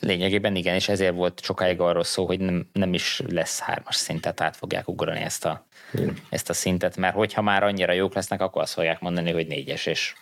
Lényegében 0.00 0.56
igen, 0.56 0.74
és 0.74 0.88
ezért 0.88 1.14
volt 1.14 1.40
sokáig 1.44 1.80
arról 1.80 2.04
szó, 2.04 2.26
hogy 2.26 2.40
nem, 2.40 2.68
nem 2.72 2.94
is 2.94 3.22
lesz 3.26 3.58
hármas 3.58 3.96
szintet, 3.96 4.40
át 4.40 4.56
fogják 4.56 4.88
ugrani 4.88 5.20
ezt 5.20 5.44
a, 5.44 5.66
hmm. 5.90 6.16
ezt 6.30 6.50
a 6.50 6.52
szintet, 6.52 6.96
mert 6.96 7.14
hogyha 7.14 7.42
már 7.42 7.62
annyira 7.62 7.92
jók 7.92 8.14
lesznek, 8.14 8.40
akkor 8.40 8.62
azt 8.62 8.72
fogják 8.72 9.00
mondani, 9.00 9.32
hogy 9.32 9.46
négyes, 9.46 9.86
és, 9.86 10.14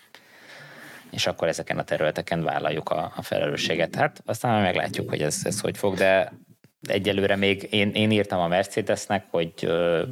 és 1.11 1.27
akkor 1.27 1.49
ezeken 1.49 1.79
a 1.79 1.85
területeken 1.85 2.43
vállaljuk 2.43 2.89
a, 2.89 3.12
a 3.16 3.23
felelősséget. 3.23 3.95
Hát 3.95 4.23
aztán 4.25 4.62
meglátjuk, 4.62 5.09
hogy 5.09 5.23
ez, 5.23 5.41
ez 5.45 5.61
hogy 5.61 5.77
fog, 5.77 5.95
de 5.95 6.33
egyelőre 6.86 7.36
még 7.36 7.69
én, 7.70 7.90
én 7.90 8.11
írtam 8.11 8.40
a 8.40 8.48
Mercedesnek, 8.48 9.27
hogy 9.31 9.69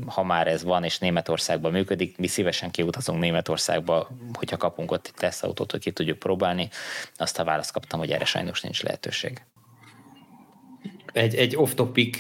ha 0.07 0.25
már 0.25 0.47
ez 0.47 0.65
van 0.65 0.85
és 0.85 0.99
Németországban 0.99 1.73
működik, 1.73 2.19
mi 2.19 2.27
szívesen 2.27 2.71
kiutazunk 2.71 3.21
Németországba, 3.21 4.09
hogyha 4.33 4.57
kapunk 4.57 4.91
ott 4.91 5.07
egy 5.07 5.15
tesztautót, 5.17 5.71
hogy 5.71 5.81
ki 5.81 5.91
tudjuk 5.91 6.19
próbálni. 6.19 6.69
Azt 7.17 7.39
a 7.39 7.45
választ 7.45 7.73
kaptam, 7.73 7.99
hogy 7.99 8.11
erre 8.11 8.25
sajnos 8.25 8.61
nincs 8.61 8.83
lehetőség. 8.83 9.43
Egy, 11.13 11.35
egy 11.35 11.57
off-topic 11.57 12.19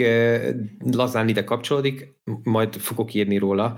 lazán 0.78 1.28
ide 1.28 1.44
kapcsolódik, 1.44 2.08
majd 2.42 2.74
fogok 2.74 3.14
írni 3.14 3.36
róla. 3.36 3.76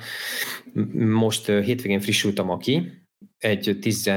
Most 0.95 1.47
hétvégén 1.47 2.01
frissült 2.01 2.39
a 2.39 2.45
Maki, 2.45 2.93
egy 3.39 3.79
10 3.81 4.11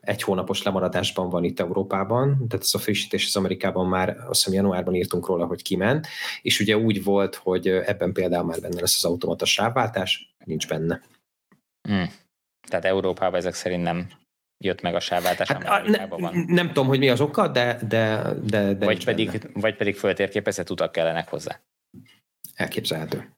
egy 0.00 0.22
hónapos 0.22 0.62
lemaradásban 0.62 1.30
van 1.30 1.44
itt 1.44 1.60
Európában, 1.60 2.46
tehát 2.48 2.64
ez 2.64 2.74
a 2.74 2.78
frissítés 2.78 3.26
az 3.26 3.36
Amerikában 3.36 3.86
már 3.86 4.08
azt 4.08 4.44
hiszem 4.44 4.52
januárban 4.52 4.94
írtunk 4.94 5.26
róla, 5.26 5.46
hogy 5.46 5.62
kiment, 5.62 6.06
és 6.42 6.60
ugye 6.60 6.76
úgy 6.76 7.04
volt, 7.04 7.34
hogy 7.34 7.68
ebben 7.68 8.12
például 8.12 8.44
már 8.44 8.60
benne 8.60 8.80
lesz 8.80 8.96
az 8.96 9.04
automata 9.04 9.44
sávváltás, 9.44 10.34
nincs 10.44 10.68
benne. 10.68 11.02
Hmm. 11.88 12.10
Tehát 12.68 12.84
Európában 12.84 13.38
ezek 13.38 13.54
szerint 13.54 13.82
nem 13.82 14.08
jött 14.64 14.80
meg 14.80 14.94
a 14.94 15.00
sávváltás, 15.00 15.48
hát, 15.48 15.86
ne, 15.86 16.06
van. 16.06 16.44
Nem 16.46 16.66
tudom, 16.66 16.86
hogy 16.86 16.98
mi 16.98 17.08
az 17.08 17.20
oka, 17.20 17.48
de, 17.48 17.78
de, 17.88 18.34
de, 18.44 18.74
de 18.74 18.84
vagy, 18.84 19.04
pedig, 19.04 19.30
benne. 19.30 19.50
vagy 19.54 19.76
pedig 19.76 19.96
föltérképezett 19.96 20.70
utak 20.70 20.92
kellenek 20.92 21.28
hozzá. 21.28 21.60
Elképzelhető. 22.54 23.37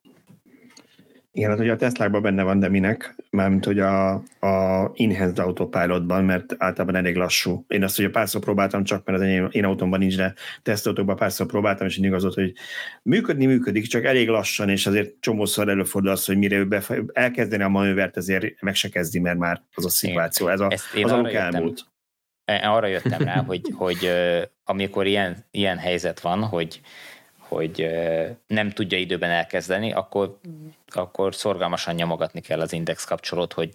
Igen, 1.33 1.51
hát 1.51 1.59
ugye 1.59 1.73
a 1.73 1.77
Tesla-ban 1.77 2.23
benne 2.23 2.43
van, 2.43 2.59
de 2.59 2.69
minek? 2.69 3.15
Mármint, 3.31 3.65
hogy 3.65 3.79
a, 3.79 4.13
a 4.41 4.91
Enhanced 4.95 5.39
Autopilotban, 5.39 6.25
mert 6.25 6.55
általában 6.59 6.97
elég 6.97 7.17
lassú. 7.17 7.65
Én 7.69 7.83
azt 7.83 7.99
ugye 7.99 8.09
párszor 8.09 8.41
próbáltam 8.41 8.85
csak, 8.85 9.07
mert 9.07 9.19
az 9.19 9.27
én, 9.27 9.49
én 9.51 9.65
autómban 9.65 9.99
nincs, 9.99 10.17
de 10.17 10.35
tesztautókban 10.63 11.17
párszor 11.17 11.47
próbáltam, 11.47 11.87
és 11.87 11.99
így 11.99 12.13
az 12.13 12.35
hogy 12.35 12.53
működni 13.03 13.47
működik, 13.47 13.87
csak 13.87 14.05
elég 14.05 14.29
lassan, 14.29 14.69
és 14.69 14.87
azért 14.87 15.21
csomószor 15.21 15.69
előfordul 15.69 16.11
az, 16.11 16.25
hogy 16.25 16.37
mire 16.37 16.57
ő 16.57 16.67
befe- 16.67 17.03
elkezdeni 17.13 17.63
a 17.63 17.69
manővert, 17.69 18.17
azért 18.17 18.61
meg 18.61 18.75
se 18.75 18.89
kezdi, 18.89 19.19
mert 19.19 19.39
már 19.39 19.63
az 19.75 19.85
a 19.85 19.91
szituáció, 19.91 20.49
ez 20.49 20.61
a, 20.61 20.67
az 21.03 21.13
a 21.13 21.29
elmúlt. 21.29 21.85
Arra 22.45 22.87
jöttem 22.87 23.23
rá, 23.23 23.43
hogy, 23.43 23.61
hogy 23.75 24.11
amikor 24.65 25.07
ilyen, 25.07 25.47
ilyen 25.51 25.79
helyzet 25.79 26.21
van, 26.21 26.43
hogy 26.43 26.81
hogy 27.51 27.87
nem 28.47 28.71
tudja 28.71 28.99
időben 28.99 29.31
elkezdeni, 29.31 29.93
akkor, 29.93 30.39
akkor 30.87 31.35
szorgalmasan 31.35 31.95
nyomogatni 31.95 32.41
kell 32.41 32.61
az 32.61 32.73
index 32.73 33.05
kapcsolót, 33.05 33.53
hogy 33.53 33.71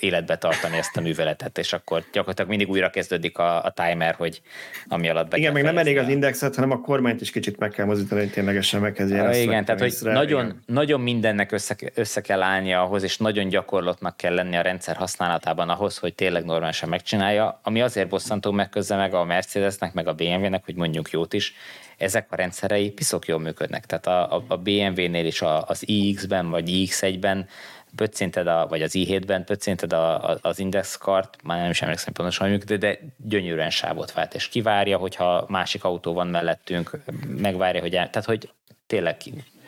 életbe 0.00 0.36
tartani 0.36 0.76
ezt 0.76 0.96
a 0.96 1.00
műveletet, 1.00 1.58
és 1.58 1.72
akkor 1.72 2.04
gyakorlatilag 2.12 2.48
mindig 2.50 2.68
újra 2.68 2.90
kezdődik 2.90 3.38
a, 3.38 3.64
a 3.64 3.70
timer, 3.70 4.14
hogy 4.14 4.40
ami 4.88 5.08
alatt 5.08 5.30
be 5.30 5.36
Igen, 5.36 5.52
meg 5.52 5.62
nem 5.62 5.78
elég 5.78 5.98
az 5.98 6.08
indexet, 6.08 6.54
hanem 6.54 6.70
a 6.70 6.80
kormányt 6.80 7.20
is 7.20 7.30
kicsit 7.30 7.58
meg 7.58 7.70
kell 7.70 7.86
mozdítani, 7.86 8.20
hogy 8.20 8.30
ténylegesen 8.30 8.80
megkezdjen. 8.80 9.26
Ah, 9.26 9.40
igen, 9.40 9.64
tehát 9.64 9.80
hogy 9.80 9.94
nagyon, 10.02 10.44
igen. 10.44 10.62
nagyon 10.66 11.00
mindennek 11.00 11.52
össze, 11.52 11.76
össze 11.94 12.20
kell 12.20 12.42
állni 12.42 12.72
ahhoz, 12.72 13.02
és 13.02 13.16
nagyon 13.16 13.48
gyakorlatnak 13.48 14.16
kell 14.16 14.34
lenni 14.34 14.56
a 14.56 14.60
rendszer 14.60 14.96
használatában 14.96 15.68
ahhoz, 15.68 15.98
hogy 15.98 16.14
tényleg 16.14 16.44
normálisan 16.44 16.88
megcsinálja, 16.88 17.60
ami 17.62 17.82
azért 17.82 18.08
bosszantó 18.08 18.50
meg 18.50 18.68
közben 18.68 18.98
meg 18.98 19.14
a 19.14 19.24
Mercedesnek, 19.24 19.92
meg 19.92 20.06
a 20.06 20.14
BMW-nek, 20.14 20.64
hogy 20.64 20.74
mondjuk 20.74 21.10
jót 21.10 21.32
is, 21.32 21.54
ezek 21.98 22.26
a 22.32 22.36
rendszerei 22.36 22.90
piszok 22.90 23.26
jól 23.26 23.38
működnek. 23.38 23.86
Tehát 23.86 24.06
a, 24.06 24.36
a, 24.36 24.44
a 24.48 24.56
BMW-nél 24.56 25.26
is 25.26 25.42
a, 25.42 25.62
az 25.62 25.88
iX-ben 25.88 26.50
vagy 26.50 26.68
iX1-ben 26.68 27.48
pöccinted, 27.96 28.46
a, 28.46 28.66
vagy 28.68 28.82
az 28.82 28.92
i7-ben 28.94 29.44
pöccinted 29.44 29.92
a, 29.92 30.30
a, 30.30 30.38
az 30.42 30.58
indexkart, 30.58 31.36
már 31.42 31.60
nem 31.60 31.70
is 31.70 31.82
emlékszem 31.82 32.12
pontosan, 32.12 32.48
hogy 32.48 32.58
működik, 32.58 32.78
de 32.78 32.98
gyönyörűen 33.16 33.70
sávot 33.70 34.12
vált, 34.12 34.34
és 34.34 34.48
kivárja, 34.48 34.96
hogyha 34.96 35.44
másik 35.48 35.84
autó 35.84 36.12
van 36.12 36.26
mellettünk, 36.26 36.90
megvárja, 37.26 37.80
hogy 37.80 37.94
el, 37.94 38.10
tehát 38.10 38.28
hogy 38.28 38.50
tényleg 38.86 39.16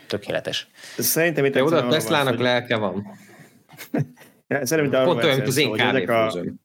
tökéletes. 0.07 0.69
Szerintem 0.99 1.45
itt 1.45 1.63
oda 1.63 1.87
a 1.87 1.89
Teslának 1.89 2.39
lelke 2.39 2.77
van. 2.77 3.07
Szerintem 4.63 5.05
Pont 5.05 5.25
olyan, 5.25 5.37
mint 5.37 5.49
az 5.49 5.57
én 5.57 5.73
kávéfőzőm 5.73 6.61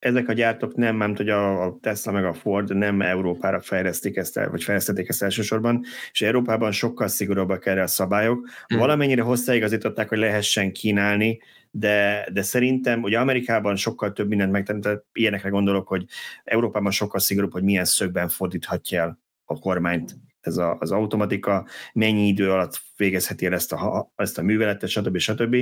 ezek 0.00 0.28
a 0.28 0.32
gyártók 0.32 0.74
nem, 0.74 0.96
nem 0.96 1.16
hogy 1.16 1.28
a 1.28 1.78
Tesla 1.80 2.12
meg 2.12 2.24
a 2.24 2.32
Ford 2.32 2.76
nem 2.76 3.02
Európára 3.02 3.60
fejlesztik 3.60 4.16
ezt, 4.16 4.36
el, 4.36 4.50
vagy 4.50 4.62
fejlesztették 4.62 5.08
ezt 5.08 5.22
elsősorban, 5.22 5.84
és 6.12 6.22
Európában 6.22 6.72
sokkal 6.72 7.08
szigorúbbak 7.08 7.66
erre 7.66 7.82
a 7.82 7.86
szabályok. 7.86 8.48
Hmm. 8.66 8.78
Valamennyire 8.78 9.22
hozzáigazították, 9.22 10.08
hogy 10.08 10.18
lehessen 10.18 10.72
kínálni, 10.72 11.38
de, 11.70 12.28
de 12.32 12.42
szerintem, 12.42 13.02
ugye 13.02 13.18
Amerikában 13.18 13.76
sokkal 13.76 14.12
több 14.12 14.28
mindent 14.28 14.52
megteremtett, 14.52 15.06
ilyenekre 15.12 15.48
gondolok, 15.48 15.88
hogy 15.88 16.04
Európában 16.44 16.92
sokkal 16.92 17.20
szigorúbb, 17.20 17.52
hogy 17.52 17.62
milyen 17.62 17.84
szögben 17.84 18.28
fordíthatja 18.28 19.00
el 19.00 19.18
a 19.44 19.58
kormányt 19.58 20.16
ez 20.40 20.56
a, 20.56 20.76
az 20.78 20.90
automatika, 20.90 21.66
mennyi 21.92 22.26
idő 22.26 22.50
alatt 22.50 22.80
végezheti 22.96 23.46
el 23.46 23.52
ezt 23.52 23.72
a, 23.72 24.12
ezt 24.16 24.38
a 24.38 24.42
műveletet, 24.42 24.88
stb. 24.88 25.18
stb. 25.18 25.56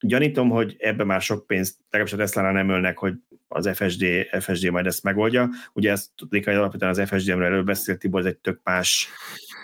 Gyanítom, 0.00 0.48
hogy 0.48 0.76
ebbe 0.78 1.04
már 1.04 1.20
sok 1.20 1.46
pénzt, 1.46 1.76
legalábbis 1.90 2.12
a 2.20 2.22
tesla 2.22 2.52
nem 2.52 2.68
ölnek, 2.68 2.98
hogy 2.98 3.14
az 3.52 3.70
FSD, 3.74 4.04
FSD 4.40 4.70
majd 4.70 4.86
ezt 4.86 5.02
megoldja. 5.02 5.48
Ugye 5.72 5.90
ezt 5.90 6.10
tudnék, 6.16 6.44
hogy 6.44 6.54
alapvetően 6.54 6.90
az 6.90 7.08
FSD-ről 7.08 7.44
előbb 7.44 7.66
beszélt 7.66 7.98
Tibor, 7.98 8.20
ez 8.20 8.26
egy 8.26 8.36
tök 8.36 8.60
más 8.64 9.08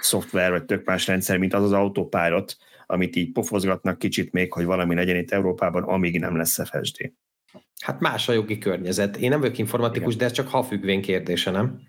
szoftver, 0.01 0.51
vagy 0.51 0.65
tök 0.65 0.85
más 0.85 1.07
rendszer, 1.07 1.39
mint 1.39 1.55
az 1.55 1.63
az 1.63 1.73
autopilot, 1.73 2.57
amit 2.87 3.17
így 3.17 3.33
pofozgatnak 3.33 3.99
kicsit 3.99 4.33
még, 4.33 4.53
hogy 4.53 4.65
valami 4.65 4.95
legyen 4.95 5.17
itt 5.17 5.31
Európában, 5.31 5.83
amíg 5.83 6.21
nem 6.21 6.37
lesz 6.37 6.69
FSD. 6.69 7.13
Hát 7.81 8.01
más 8.01 8.29
a 8.29 8.33
jogi 8.33 8.59
környezet. 8.59 9.17
Én 9.17 9.31
nem 9.31 9.41
vagyok 9.41 9.59
informatikus, 9.59 10.15
igen. 10.15 10.19
de 10.19 10.25
ez 10.25 10.33
csak 10.33 10.49
ha 10.49 10.63
függvény 10.63 11.03
kérdése, 11.03 11.51
nem? 11.51 11.81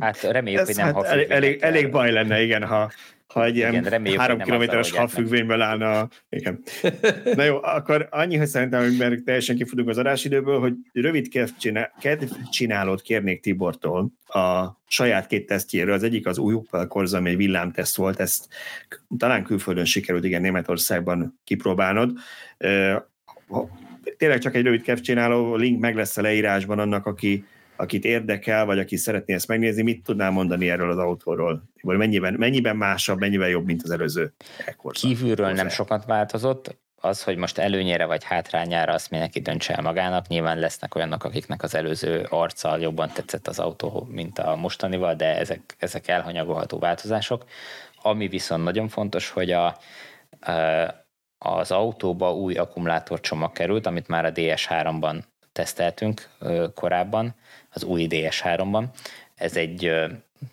Hát 0.00 0.20
reméljük, 0.20 0.60
ez 0.60 0.66
hogy 0.66 0.76
nem 0.76 0.94
hát 0.94 1.04
elég, 1.04 1.30
elég, 1.30 1.60
elég 1.60 1.90
baj 1.90 2.12
lenne, 2.12 2.42
igen, 2.42 2.64
ha, 2.64 2.90
ha 3.26 3.44
egy 3.44 3.56
ilyen 3.56 3.72
igen, 3.72 3.84
reméljük, 3.84 4.20
három 4.20 4.38
kilométeres 4.38 4.90
halfüggvényből 4.90 5.60
állna. 5.60 6.08
Igen. 6.28 6.62
Na 7.34 7.42
jó, 7.42 7.58
akkor 7.62 8.08
annyi, 8.10 8.36
hogy 8.36 8.46
szerintem, 8.46 8.82
hogy 8.82 8.96
mert 8.96 9.24
teljesen 9.24 9.56
kifutunk 9.56 9.88
az 9.88 9.98
adásidőből, 9.98 10.60
hogy 10.60 10.74
rövid 10.92 11.28
kedvcsinálót 12.00 13.02
kérnék 13.02 13.40
Tibortól 13.40 14.10
a 14.26 14.66
saját 14.86 15.26
két 15.26 15.46
tesztjéről. 15.46 15.94
Az 15.94 16.02
egyik 16.02 16.26
az 16.26 16.38
új 16.38 16.54
Opel 16.54 16.86
Corsa, 16.86 17.16
ami 17.16 17.30
egy 17.30 17.36
villámteszt 17.36 17.96
volt, 17.96 18.20
ezt 18.20 18.48
talán 19.18 19.44
külföldön 19.44 19.84
sikerült, 19.84 20.24
igen, 20.24 20.40
Németországban 20.40 21.40
kipróbálnod. 21.44 22.12
Tényleg 24.16 24.38
csak 24.38 24.54
egy 24.54 24.62
rövid 24.62 24.82
kedvcsináló, 24.82 25.56
link 25.56 25.80
meg 25.80 25.96
lesz 25.96 26.16
a 26.16 26.22
leírásban 26.22 26.78
annak, 26.78 27.06
aki 27.06 27.44
akit 27.76 28.04
érdekel, 28.04 28.64
vagy 28.64 28.78
aki 28.78 28.96
szeretné 28.96 29.34
ezt 29.34 29.48
megnézni, 29.48 29.82
mit 29.82 30.04
tudnál 30.04 30.30
mondani 30.30 30.70
erről 30.70 30.90
az 30.90 30.98
autóról? 30.98 31.62
Vagy 31.82 31.96
mennyiben, 31.96 32.34
mennyiben 32.34 32.76
másabb, 32.76 33.18
mennyiben 33.18 33.48
jobb, 33.48 33.64
mint 33.64 33.82
az 33.82 33.90
előző 33.90 34.32
ekkorban? 34.58 34.92
Kívülről 34.92 35.52
nem 35.52 35.68
sokat 35.68 36.04
változott, 36.04 36.76
az, 37.00 37.22
hogy 37.22 37.36
most 37.36 37.58
előnyére 37.58 38.04
vagy 38.04 38.24
hátrányára, 38.24 38.92
azt 38.92 39.10
mindenki 39.10 39.40
döntse 39.40 39.74
el 39.74 39.82
magának. 39.82 40.26
Nyilván 40.26 40.58
lesznek 40.58 40.94
olyanok, 40.94 41.24
akiknek 41.24 41.62
az 41.62 41.74
előző 41.74 42.26
arccal 42.30 42.80
jobban 42.80 43.10
tetszett 43.12 43.46
az 43.48 43.58
autó, 43.58 44.06
mint 44.10 44.38
a 44.38 44.56
mostanival, 44.56 45.14
de 45.14 45.38
ezek, 45.38 45.76
ezek 45.78 46.08
elhanyagolható 46.08 46.78
változások. 46.78 47.44
Ami 48.02 48.28
viszont 48.28 48.64
nagyon 48.64 48.88
fontos, 48.88 49.30
hogy 49.30 49.50
a, 49.50 49.78
az 51.38 51.70
autóba 51.70 52.34
új 52.34 52.54
akkumulátorcsomag 52.54 53.52
került, 53.52 53.86
amit 53.86 54.08
már 54.08 54.24
a 54.24 54.32
DS3-ban 54.32 55.22
teszteltünk 55.56 56.28
korábban, 56.74 57.34
az 57.70 57.84
új 57.84 58.06
DS3-ban. 58.10 58.84
Ez 59.34 59.56
egy 59.56 59.92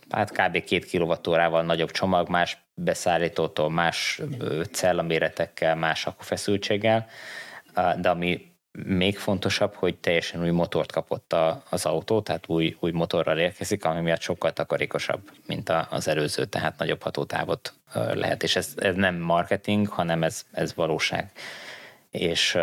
hát 0.09 0.31
kb. 0.31 0.63
két 0.63 0.85
kilovattórával 0.85 1.63
nagyobb 1.63 1.91
csomag, 1.91 2.29
más 2.29 2.57
beszállítótól, 2.73 3.69
más 3.69 4.21
cellaméretekkel, 4.71 5.75
más 5.75 6.05
akkufeszültséggel, 6.05 7.07
de 7.97 8.09
ami 8.09 8.51
még 8.71 9.17
fontosabb, 9.17 9.73
hogy 9.73 9.95
teljesen 9.95 10.41
új 10.41 10.49
motort 10.49 10.91
kapott 10.91 11.33
a, 11.33 11.63
az 11.69 11.85
autó, 11.85 12.21
tehát 12.21 12.43
új, 12.47 12.77
új 12.79 12.91
motorral 12.91 13.39
érkezik, 13.39 13.85
ami 13.85 14.01
miatt 14.01 14.21
sokkal 14.21 14.53
takarékosabb, 14.53 15.31
mint 15.47 15.69
a, 15.69 15.87
az 15.89 16.07
előző, 16.07 16.45
tehát 16.45 16.77
nagyobb 16.77 17.01
hatótávot 17.01 17.73
lehet, 17.93 18.43
és 18.43 18.55
ez, 18.55 18.73
ez 18.75 18.95
nem 18.95 19.15
marketing, 19.15 19.87
hanem 19.87 20.23
ez, 20.23 20.45
ez 20.51 20.75
valóság. 20.75 21.31
És 22.09 22.57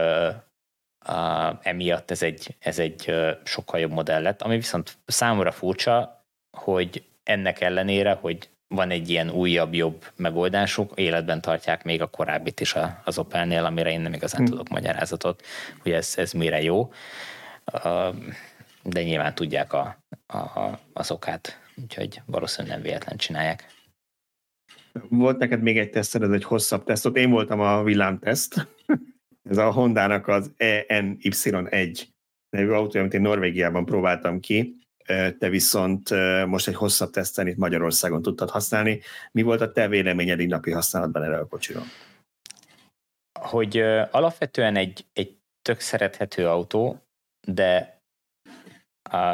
Uh, 1.08 1.58
emiatt 1.62 2.10
ez 2.10 2.22
egy, 2.22 2.56
ez 2.58 2.78
egy 2.78 3.04
uh, 3.08 3.30
sokkal 3.44 3.80
jobb 3.80 3.90
modell 3.90 4.22
lett, 4.22 4.42
ami 4.42 4.56
viszont 4.56 4.98
számomra 5.06 5.52
furcsa, 5.52 6.24
hogy 6.50 7.04
ennek 7.22 7.60
ellenére, 7.60 8.12
hogy 8.12 8.48
van 8.68 8.90
egy 8.90 9.10
ilyen 9.10 9.30
újabb, 9.30 9.74
jobb 9.74 10.04
megoldásuk, 10.16 10.92
életben 10.94 11.40
tartják 11.40 11.84
még 11.84 12.02
a 12.02 12.06
korábbit 12.06 12.60
is 12.60 12.74
az 13.04 13.18
Opelnél, 13.18 13.64
amire 13.64 13.90
én 13.90 14.00
nem 14.00 14.12
igazán 14.12 14.40
hmm. 14.40 14.50
tudok 14.50 14.68
magyarázatot, 14.68 15.42
hogy 15.82 15.92
ez, 15.92 16.14
ez 16.16 16.32
mire 16.32 16.62
jó. 16.62 16.92
Uh, 17.72 18.14
de 18.82 19.02
nyilván 19.02 19.34
tudják 19.34 19.72
a, 19.72 19.96
a, 20.26 20.78
az 20.92 21.10
okát, 21.10 21.60
úgyhogy 21.82 22.22
valószínűleg 22.26 22.76
nem 22.76 22.86
véletlen 22.86 23.16
csinálják. 23.16 23.66
Volt 25.08 25.38
neked 25.38 25.62
még 25.62 25.78
egy 25.78 25.90
teszted, 25.90 26.22
ez 26.22 26.30
egy 26.30 26.44
hosszabb 26.44 26.84
teszt, 26.84 27.06
ott 27.06 27.16
én 27.16 27.30
voltam 27.30 27.60
a 27.60 27.82
villámteszt, 27.82 28.66
ez 29.42 29.56
a 29.56 29.72
Hondának 29.72 30.28
az 30.28 30.52
ENY1 30.58 32.02
nevű 32.56 32.70
autó, 32.70 32.98
amit 32.98 33.14
én 33.14 33.20
Norvégiában 33.20 33.84
próbáltam 33.84 34.40
ki, 34.40 34.74
te 35.38 35.48
viszont 35.48 36.10
most 36.46 36.68
egy 36.68 36.74
hosszabb 36.74 37.10
teszten 37.10 37.46
itt 37.46 37.56
Magyarországon 37.56 38.22
tudtad 38.22 38.50
használni. 38.50 39.00
Mi 39.32 39.42
volt 39.42 39.60
a 39.60 39.72
te 39.72 39.88
véleményed 39.88 40.46
napi 40.46 40.70
használatban 40.70 41.22
erre 41.22 41.38
a 41.38 41.46
kocsiról? 41.46 41.84
Hogy 43.40 43.78
alapvetően 44.10 44.76
egy, 44.76 45.06
egy 45.12 45.36
tök 45.62 45.80
szerethető 45.80 46.48
autó, 46.48 47.02
de 47.46 47.98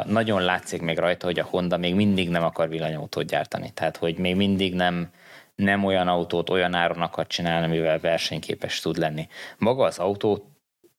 nagyon 0.05 0.41
látszik 0.41 0.81
még 0.81 0.97
rajta, 0.97 1.25
hogy 1.25 1.39
a 1.39 1.43
Honda 1.43 1.77
még 1.77 1.95
mindig 1.95 2.29
nem 2.29 2.43
akar 2.43 2.69
villanyautót 2.69 3.25
gyártani. 3.25 3.71
Tehát, 3.73 3.97
hogy 3.97 4.17
még 4.17 4.35
mindig 4.35 4.73
nem, 4.73 5.11
nem 5.57 5.83
olyan 5.83 6.07
autót 6.07 6.49
olyan 6.49 6.73
áron 6.73 7.01
akar 7.01 7.27
csinálni, 7.27 7.65
amivel 7.65 7.99
versenyképes 7.99 8.79
tud 8.79 8.97
lenni. 8.97 9.27
Maga 9.57 9.83
az 9.83 9.99
autó 9.99 10.51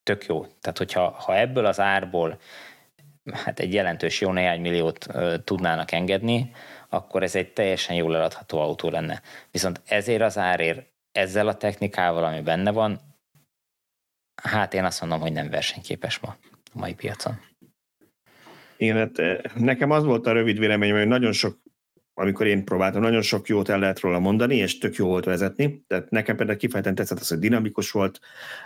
tök 0.02 0.26
jó. 0.26 0.46
Tehát, 0.60 0.78
hogyha 0.78 1.10
ha 1.10 1.36
ebből 1.36 1.66
az 1.66 1.80
árból 1.80 2.40
hát 3.32 3.60
egy 3.60 3.72
jelentős 3.72 4.20
jó 4.20 4.32
néhány 4.32 4.60
milliót 4.60 5.06
ö, 5.12 5.34
tudnának 5.44 5.92
engedni, 5.92 6.50
akkor 6.88 7.22
ez 7.22 7.34
egy 7.34 7.52
teljesen 7.52 7.96
jól 7.96 8.16
eladható 8.16 8.58
autó 8.58 8.88
lenne. 8.88 9.22
Viszont 9.50 9.80
ezért 9.84 10.22
az 10.22 10.38
árért, 10.38 10.86
ezzel 11.12 11.48
a 11.48 11.56
technikával, 11.56 12.24
ami 12.24 12.40
benne 12.40 12.70
van, 12.70 13.00
hát 14.42 14.74
én 14.74 14.84
azt 14.84 15.00
mondom, 15.00 15.20
hogy 15.20 15.32
nem 15.32 15.50
versenyképes 15.50 16.18
ma 16.18 16.36
a 16.52 16.78
mai 16.78 16.94
piacon. 16.94 17.40
Igen, 18.76 18.96
hát 18.96 19.54
nekem 19.54 19.90
az 19.90 20.04
volt 20.04 20.26
a 20.26 20.32
rövid 20.32 20.58
véleményem, 20.58 20.96
hogy 20.96 21.06
nagyon 21.06 21.32
sok 21.32 21.58
amikor 22.20 22.46
én 22.46 22.64
próbáltam, 22.64 23.02
nagyon 23.02 23.22
sok 23.22 23.48
jót 23.48 23.68
el 23.68 23.78
lehet 23.78 24.00
róla 24.00 24.18
mondani, 24.18 24.56
és 24.56 24.78
tök 24.78 24.94
jó 24.94 25.06
volt 25.06 25.24
vezetni. 25.24 25.84
Tehát 25.86 26.10
nekem 26.10 26.36
például 26.36 26.58
kifejezetten 26.58 26.94
tetszett 26.94 27.20
az, 27.20 27.28
hogy 27.28 27.38
dinamikus 27.38 27.90
volt 27.90 28.20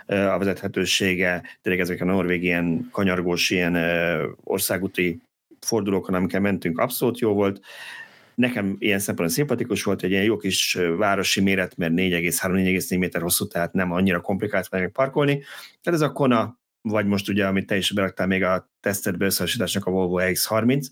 a 0.05 0.37
vezethetősége, 0.37 1.43
tényleg 1.61 1.81
ezek 1.81 2.01
a 2.01 2.05
norvég 2.05 2.43
ilyen 2.43 2.89
kanyargós, 2.91 3.49
ilyen 3.49 3.77
országúti 4.43 5.21
fordulókon, 5.59 6.15
amikkel 6.15 6.39
mentünk, 6.39 6.79
abszolút 6.79 7.19
jó 7.19 7.33
volt. 7.33 7.59
Nekem 8.35 8.75
ilyen 8.79 8.99
szempontból 8.99 9.35
szimpatikus 9.35 9.83
volt, 9.83 10.03
egy 10.03 10.11
ilyen 10.11 10.23
jó 10.23 10.37
kis 10.37 10.77
városi 10.97 11.41
méret, 11.41 11.77
mert 11.77 11.93
4,3-4,4 11.95 12.99
méter 12.99 13.21
hosszú, 13.21 13.47
tehát 13.47 13.73
nem 13.73 13.91
annyira 13.91 14.21
komplikált 14.21 14.71
meg 14.71 14.91
parkolni. 14.91 15.43
Tehát 15.81 15.99
ez 15.99 16.01
a 16.01 16.11
Kona, 16.11 16.59
vagy 16.81 17.05
most 17.05 17.29
ugye, 17.29 17.45
amit 17.45 17.65
te 17.65 17.77
is 17.77 17.91
beraktál 17.91 18.27
még 18.27 18.43
a 18.43 18.69
tesztedbe 18.79 19.25
összehasonlításnak 19.25 19.85
a 19.85 19.91
Volvo 19.91 20.17
X30, 20.21 20.85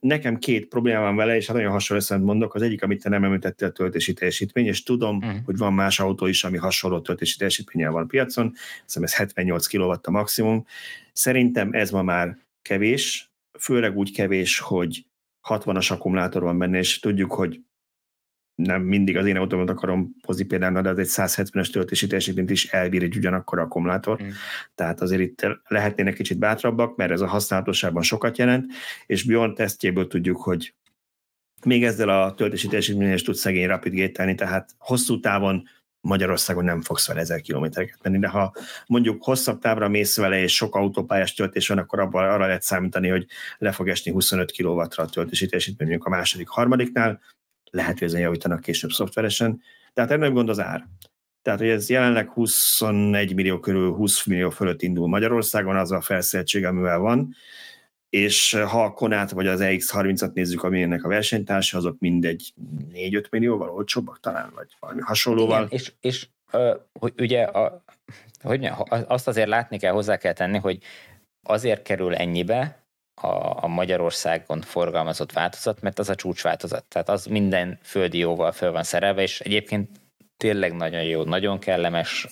Nekem 0.00 0.36
két 0.36 0.66
probléma 0.68 1.00
van 1.00 1.16
vele, 1.16 1.36
és 1.36 1.46
hát 1.46 1.56
nagyon 1.56 1.72
hasonló 1.72 2.02
eszement 2.02 2.24
mondok. 2.24 2.54
Az 2.54 2.62
egyik, 2.62 2.82
amit 2.82 3.02
te 3.02 3.08
nem 3.08 3.24
említettél, 3.24 3.68
a 3.68 3.72
töltési 3.72 4.12
teljesítmény, 4.12 4.66
és 4.66 4.82
tudom, 4.82 5.16
mm. 5.24 5.36
hogy 5.44 5.56
van 5.56 5.72
más 5.72 6.00
autó 6.00 6.26
is, 6.26 6.44
ami 6.44 6.56
hasonló 6.56 7.00
töltési 7.00 7.36
teljesítménnyel 7.36 7.90
van 7.90 8.02
a 8.02 8.06
piacon. 8.06 8.52
Szerintem 8.84 9.02
ez 9.02 9.14
78 9.14 9.66
kW 9.66 9.90
a 10.02 10.10
maximum. 10.10 10.66
Szerintem 11.12 11.72
ez 11.72 11.90
ma 11.90 12.02
már 12.02 12.38
kevés, 12.62 13.30
főleg 13.58 13.96
úgy 13.96 14.12
kevés, 14.12 14.58
hogy 14.58 15.06
60-as 15.48 15.92
akkumulátor 15.92 16.42
van 16.42 16.58
benne, 16.58 16.78
és 16.78 17.00
tudjuk, 17.00 17.32
hogy 17.32 17.60
nem 18.54 18.82
mindig 18.82 19.16
az 19.16 19.26
én 19.26 19.36
autómat 19.36 19.70
akarom 19.70 20.14
hozni 20.22 20.44
például, 20.44 20.82
de 20.82 20.88
az 20.88 20.98
egy 20.98 21.08
170-es 21.10 21.70
töltési 21.70 22.06
teljesítményt 22.06 22.50
is 22.50 22.66
elbír 22.66 23.02
egy 23.02 23.16
ugyanakkor 23.16 23.58
akkumulátor. 23.58 24.22
Mm. 24.22 24.28
Tehát 24.74 25.00
azért 25.00 25.20
itt 25.20 25.46
lehetnének 25.68 26.14
kicsit 26.14 26.38
bátrabbak, 26.38 26.96
mert 26.96 27.10
ez 27.10 27.20
a 27.20 27.26
használatosságban 27.26 28.02
sokat 28.02 28.38
jelent, 28.38 28.72
és 29.06 29.22
Bjorn 29.22 29.54
tesztjéből 29.54 30.06
tudjuk, 30.06 30.42
hogy 30.42 30.74
még 31.64 31.84
ezzel 31.84 32.08
a 32.08 32.34
töltési 32.34 32.68
teljesítménnyel 32.68 33.14
is 33.14 33.22
tud 33.22 33.34
szegény 33.34 33.66
rapid 33.66 33.92
gételni, 33.92 34.34
tehát 34.34 34.70
hosszú 34.78 35.20
távon 35.20 35.68
Magyarországon 36.00 36.64
nem 36.64 36.82
fogsz 36.82 37.06
vele 37.06 37.20
ezer 37.20 37.40
kilométereket 37.40 37.98
menni, 38.02 38.18
de 38.18 38.28
ha 38.28 38.54
mondjuk 38.86 39.24
hosszabb 39.24 39.60
távra 39.60 39.88
mész 39.88 40.16
vele, 40.16 40.42
és 40.42 40.54
sok 40.54 40.74
autópályás 40.74 41.34
töltés 41.34 41.68
van, 41.68 41.78
akkor 41.78 42.00
abban 42.00 42.24
arra 42.24 42.46
lehet 42.46 42.62
számítani, 42.62 43.08
hogy 43.08 43.26
le 43.58 43.72
fog 43.72 43.88
esni 43.88 44.10
25 44.10 44.52
kW-ra 44.56 45.02
a 45.02 45.06
töltési 45.06 45.46
teljesítmény, 45.46 45.98
a 46.00 46.08
második, 46.08 46.48
harmadiknál, 46.48 47.20
lehet, 47.74 47.98
hogy 47.98 48.08
ezen 48.08 48.20
javítanak 48.20 48.60
később 48.60 48.90
szoftveresen, 48.90 49.60
tehát 49.92 50.10
ennek 50.10 50.32
gond 50.32 50.48
az 50.48 50.60
ár. 50.60 50.86
Tehát, 51.42 51.58
hogy 51.58 51.68
ez 51.68 51.88
jelenleg 51.88 52.28
21 52.28 53.34
millió 53.34 53.60
körül 53.60 53.92
20 53.92 54.24
millió 54.24 54.50
fölött 54.50 54.82
indul 54.82 55.08
Magyarországon, 55.08 55.76
az 55.76 55.90
a 55.90 56.00
felszereltség, 56.00 56.64
amivel 56.64 56.98
van, 56.98 57.34
és 58.08 58.52
ha 58.52 58.84
a 58.84 58.92
Konát 58.92 59.30
vagy 59.30 59.46
az 59.46 59.60
EX30-at 59.62 60.32
nézzük, 60.32 60.62
ami 60.62 60.82
ennek 60.82 61.04
a 61.04 61.08
versenytársa, 61.08 61.76
azok 61.76 61.98
mindegy 61.98 62.52
4-5 62.92 63.30
millióval 63.30 63.70
olcsóbbak 63.70 64.20
talán, 64.20 64.52
vagy 64.54 64.76
valami 64.80 65.00
hasonlóval. 65.00 65.64
Igen, 65.64 65.68
és, 65.70 65.92
és 66.00 66.26
hogy 66.92 67.12
ugye 67.18 67.42
a, 67.42 67.84
hogy 68.42 68.70
azt 68.88 69.28
azért 69.28 69.48
látni 69.48 69.78
kell, 69.78 69.92
hozzá 69.92 70.16
kell 70.16 70.32
tenni, 70.32 70.58
hogy 70.58 70.78
azért 71.42 71.82
kerül 71.82 72.14
ennyibe, 72.14 72.83
a, 73.14 73.64
a 73.64 73.66
Magyarországon 73.66 74.60
forgalmazott 74.60 75.32
változat, 75.32 75.80
mert 75.80 75.98
az 75.98 76.08
a 76.08 76.14
csúcsváltozat. 76.14 76.84
Tehát 76.84 77.08
az 77.08 77.26
minden 77.26 77.78
földi 77.82 78.18
jóval 78.18 78.52
föl 78.52 78.72
van 78.72 78.82
szerelve, 78.82 79.22
és 79.22 79.40
egyébként 79.40 79.88
tényleg 80.36 80.72
nagyon 80.76 81.02
jó, 81.02 81.22
nagyon 81.22 81.58
kellemes, 81.58 82.26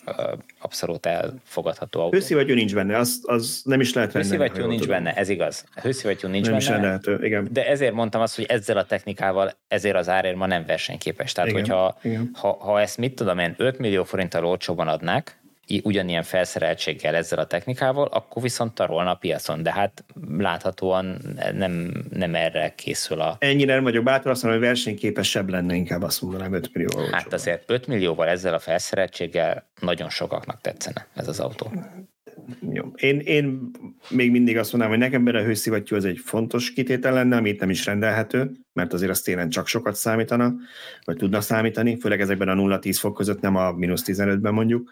abszolút 0.61 1.07
elfogadható 1.07 2.01
autó. 2.01 2.17
Hőszivattyú 2.17 2.55
nincs 2.55 2.75
benne, 2.75 2.97
az, 2.97 3.21
az 3.23 3.63
nem 3.65 3.81
is 3.81 3.93
lehet 3.93 4.13
venni. 4.13 4.25
Hőszivattyú 4.25 4.67
nincs 4.67 4.81
tudom. 4.81 4.97
benne, 4.97 5.15
ez 5.15 5.29
igaz. 5.29 5.65
Hőszivattyú 5.83 6.29
nincs 6.29 6.49
nem 6.49 6.59
benne. 6.59 6.71
Nem 6.71 6.79
is 6.79 6.83
rendelhető, 6.83 7.27
igen. 7.27 7.49
De 7.51 7.67
ezért 7.67 7.95
mondtam 7.95 8.21
azt, 8.21 8.37
hogy 8.37 8.45
ezzel 8.45 8.77
a 8.77 8.85
technikával 8.85 9.53
ezért 9.69 9.97
az 9.97 10.09
árért 10.09 10.37
ma 10.37 10.47
nem 10.47 10.65
versenyképes. 10.67 11.33
Tehát, 11.33 11.51
igen, 11.51 11.61
hogyha 11.61 11.99
igen. 12.03 12.31
Ha, 12.35 12.57
ha 12.61 12.81
ezt 12.81 12.99
mit 12.99 13.15
tudom 13.15 13.39
én 13.39 13.55
5 13.57 13.79
millió 13.79 14.05
forinttal 14.05 14.45
olcsóban 14.45 14.89
adnák, 14.89 15.42
ugyanilyen 15.83 16.23
felszereltséggel 16.23 17.15
ezzel 17.15 17.39
a 17.39 17.47
technikával, 17.47 18.07
akkor 18.07 18.43
viszont 18.43 18.75
tarolna 18.75 19.11
a 19.11 19.15
piacon, 19.15 19.63
de 19.63 19.73
hát 19.73 20.05
láthatóan 20.39 21.17
nem, 21.53 22.05
nem 22.11 22.35
erre 22.35 22.75
készül 22.75 23.21
a... 23.21 23.37
Ennyire 23.39 23.75
nem 23.75 23.83
vagyok 23.83 24.05
bátor, 24.05 24.31
azt 24.31 24.43
mondom, 24.43 24.61
hogy 24.61 24.69
versenyképesebb 24.69 25.49
lenne, 25.49 25.75
inkább 25.75 26.03
azt 26.03 26.23
mondanám 26.23 26.53
5 26.53 26.71
millióval. 26.73 27.09
Hát 27.13 27.33
azért 27.33 27.71
5 27.71 27.87
millióval 27.87 28.29
ezzel 28.29 28.55
a 28.55 28.59
felszereltséggel 28.59 29.71
nagyon 29.81 30.09
sokaknak 30.09 30.61
tetszene 30.61 31.07
ez 31.15 31.29
az 31.29 31.41
autó. 31.41 31.73
Jó. 32.73 32.93
Én, 32.97 33.19
én 33.19 33.71
még 34.11 34.31
mindig 34.31 34.57
azt 34.59 34.73
mondanám, 34.73 34.99
hogy 34.99 35.11
nekem 35.11 35.37
a 35.37 35.45
hőszivattyú 35.45 35.97
az 35.97 36.05
egy 36.05 36.19
fontos 36.19 36.73
kitétel 36.73 37.13
lenne, 37.13 37.37
amit 37.37 37.61
nem 37.61 37.71
is 37.71 37.87
rendelhető, 37.87 38.53
mert 38.73 38.93
azért 38.93 39.11
az 39.11 39.21
télen 39.21 39.49
csak 39.49 39.67
sokat 39.67 39.95
számítana, 39.95 40.55
vagy 41.05 41.17
tudna 41.17 41.41
számítani, 41.41 41.99
főleg 41.99 42.21
ezekben 42.21 42.49
a 42.49 42.55
0-10 42.55 42.97
fok 42.99 43.15
között, 43.15 43.41
nem 43.41 43.57
a 43.57 43.73
mínusz 43.73 44.03
15-ben 44.07 44.55
mondjuk. 44.55 44.91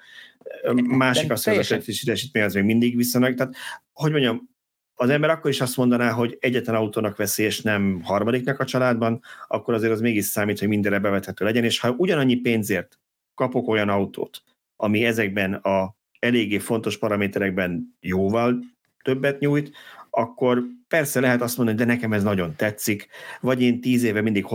Másik 0.75 1.31
az, 1.31 1.45
hogy 1.45 1.59
az 1.59 1.67
teljesítmény 1.67 2.43
az 2.43 2.55
még 2.55 2.65
mindig 2.65 2.97
viszonylag. 2.97 3.35
Tehát, 3.35 3.55
hogy 3.93 4.11
mondjam, 4.11 4.49
az 4.95 5.11
ember 5.11 5.31
akkor 5.31 5.51
is 5.51 5.61
azt 5.61 5.77
mondaná, 5.77 6.11
hogy 6.11 6.37
egyetlen 6.41 6.75
autónak 6.75 7.17
veszi, 7.17 7.43
és 7.43 7.61
nem 7.61 8.01
harmadiknak 8.03 8.61
a 8.61 8.65
családban, 8.65 9.21
akkor 9.49 9.75
azért 9.75 9.93
az 9.93 10.01
mégis 10.01 10.25
számít, 10.25 10.59
hogy 10.59 10.69
mindenre 10.69 10.99
bevethető 10.99 11.45
legyen, 11.45 11.65
és 11.65 11.81
ha 11.81 11.91
ugyanannyi 11.91 12.37
pénzért 12.37 12.99
kapok 13.35 13.69
olyan 13.69 13.89
autót, 13.89 14.43
ami 14.77 15.05
ezekben 15.05 15.55
a 15.55 15.99
eléggé 16.21 16.59
fontos 16.59 16.99
paraméterekben 16.99 17.97
jóval 18.01 18.59
többet 19.03 19.39
nyújt, 19.39 19.73
akkor 20.11 20.63
persze 20.89 21.21
lehet 21.21 21.43
azt 21.43 21.57
mondani, 21.57 21.79
de 21.79 21.85
nekem 21.85 22.13
ez 22.13 22.23
nagyon 22.23 22.57
tetszik, 22.57 23.09
vagy 23.41 23.63
én 23.63 23.81
tíz 23.81 24.03
éve 24.03 24.21
mindig 24.21 24.47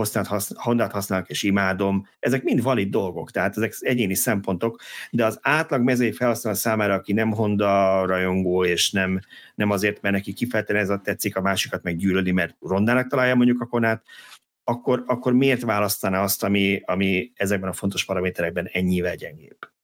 Hondát 0.54 0.92
használok 0.92 1.28
és 1.28 1.42
imádom. 1.42 2.06
Ezek 2.18 2.42
mind 2.42 2.62
valid 2.62 2.90
dolgok, 2.90 3.30
tehát 3.30 3.56
ezek 3.56 3.74
egyéni 3.80 4.14
szempontok, 4.14 4.80
de 5.10 5.24
az 5.24 5.38
átlag 5.42 5.82
mezői 5.82 6.12
felhasználó 6.12 6.56
számára, 6.56 6.94
aki 6.94 7.12
nem 7.12 7.32
Honda 7.32 8.04
rajongó, 8.06 8.64
és 8.64 8.90
nem, 8.90 9.20
nem 9.54 9.70
azért, 9.70 10.02
mert 10.02 10.14
neki 10.14 10.32
kifejezetten 10.32 10.76
ez 10.76 10.90
a 10.90 11.00
tetszik, 11.04 11.36
a 11.36 11.40
másikat 11.40 11.82
meg 11.82 11.96
gyűlöli, 11.96 12.32
mert 12.32 12.56
rondának 12.60 13.08
találja 13.08 13.34
mondjuk 13.34 13.60
a 13.60 13.66
konát, 13.66 14.02
akkor, 14.64 15.04
akkor 15.06 15.32
miért 15.32 15.62
választaná 15.62 16.22
azt, 16.22 16.44
ami, 16.44 16.82
ami 16.84 17.32
ezekben 17.34 17.70
a 17.70 17.72
fontos 17.72 18.04
paraméterekben 18.04 18.68
ennyivel 18.72 19.14
gyengébb? 19.14 19.75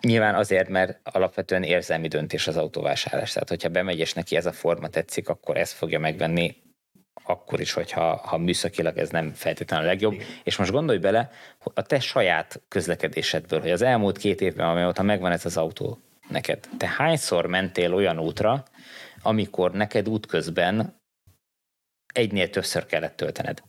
Nyilván 0.00 0.34
azért, 0.34 0.68
mert 0.68 1.00
alapvetően 1.02 1.62
érzelmi 1.62 2.08
döntés 2.08 2.46
az 2.46 2.56
autóvásárlás. 2.56 3.32
Tehát, 3.32 3.48
hogyha 3.48 3.68
bemegy 3.68 3.98
és 3.98 4.12
neki 4.12 4.36
ez 4.36 4.46
a 4.46 4.52
forma 4.52 4.88
tetszik, 4.88 5.28
akkor 5.28 5.56
ezt 5.56 5.72
fogja 5.72 5.98
megvenni, 5.98 6.56
akkor 7.24 7.60
is, 7.60 7.72
hogyha 7.72 8.16
ha 8.16 8.38
műszakilag 8.38 8.98
ez 8.98 9.10
nem 9.10 9.32
feltétlenül 9.32 9.84
a 9.86 9.88
legjobb. 9.88 10.22
És 10.44 10.56
most 10.56 10.70
gondolj 10.70 10.98
bele, 10.98 11.30
a 11.74 11.82
te 11.82 12.00
saját 12.00 12.62
közlekedésedből, 12.68 13.60
hogy 13.60 13.70
az 13.70 13.82
elmúlt 13.82 14.18
két 14.18 14.40
évben, 14.40 14.68
amióta 14.68 15.02
megvan 15.02 15.32
ez 15.32 15.44
az 15.44 15.56
autó 15.56 15.98
neked, 16.28 16.68
te 16.76 16.88
hányszor 16.88 17.46
mentél 17.46 17.94
olyan 17.94 18.18
útra, 18.18 18.64
amikor 19.22 19.72
neked 19.72 20.08
útközben 20.08 21.00
egynél 22.14 22.50
többször 22.50 22.86
kellett 22.86 23.16
töltened? 23.16 23.62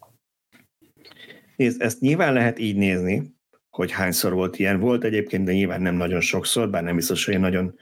Nézd, 1.56 1.82
ezt 1.82 2.00
nyilván 2.00 2.34
lehet 2.34 2.60
így 2.60 2.76
nézni, 2.76 3.38
hogy 3.80 3.92
hányszor 3.92 4.34
volt 4.34 4.60
ilyen. 4.60 4.80
Volt 4.80 5.04
egyébként, 5.04 5.46
de 5.46 5.52
nyilván 5.52 5.82
nem 5.82 5.96
nagyon 5.96 6.22
sokszor, 6.22 6.70
bár 6.70 6.84
nem 6.84 6.96
biztos, 6.96 7.26
hogy 7.26 7.34
én 7.34 7.40
nagyon, 7.40 7.80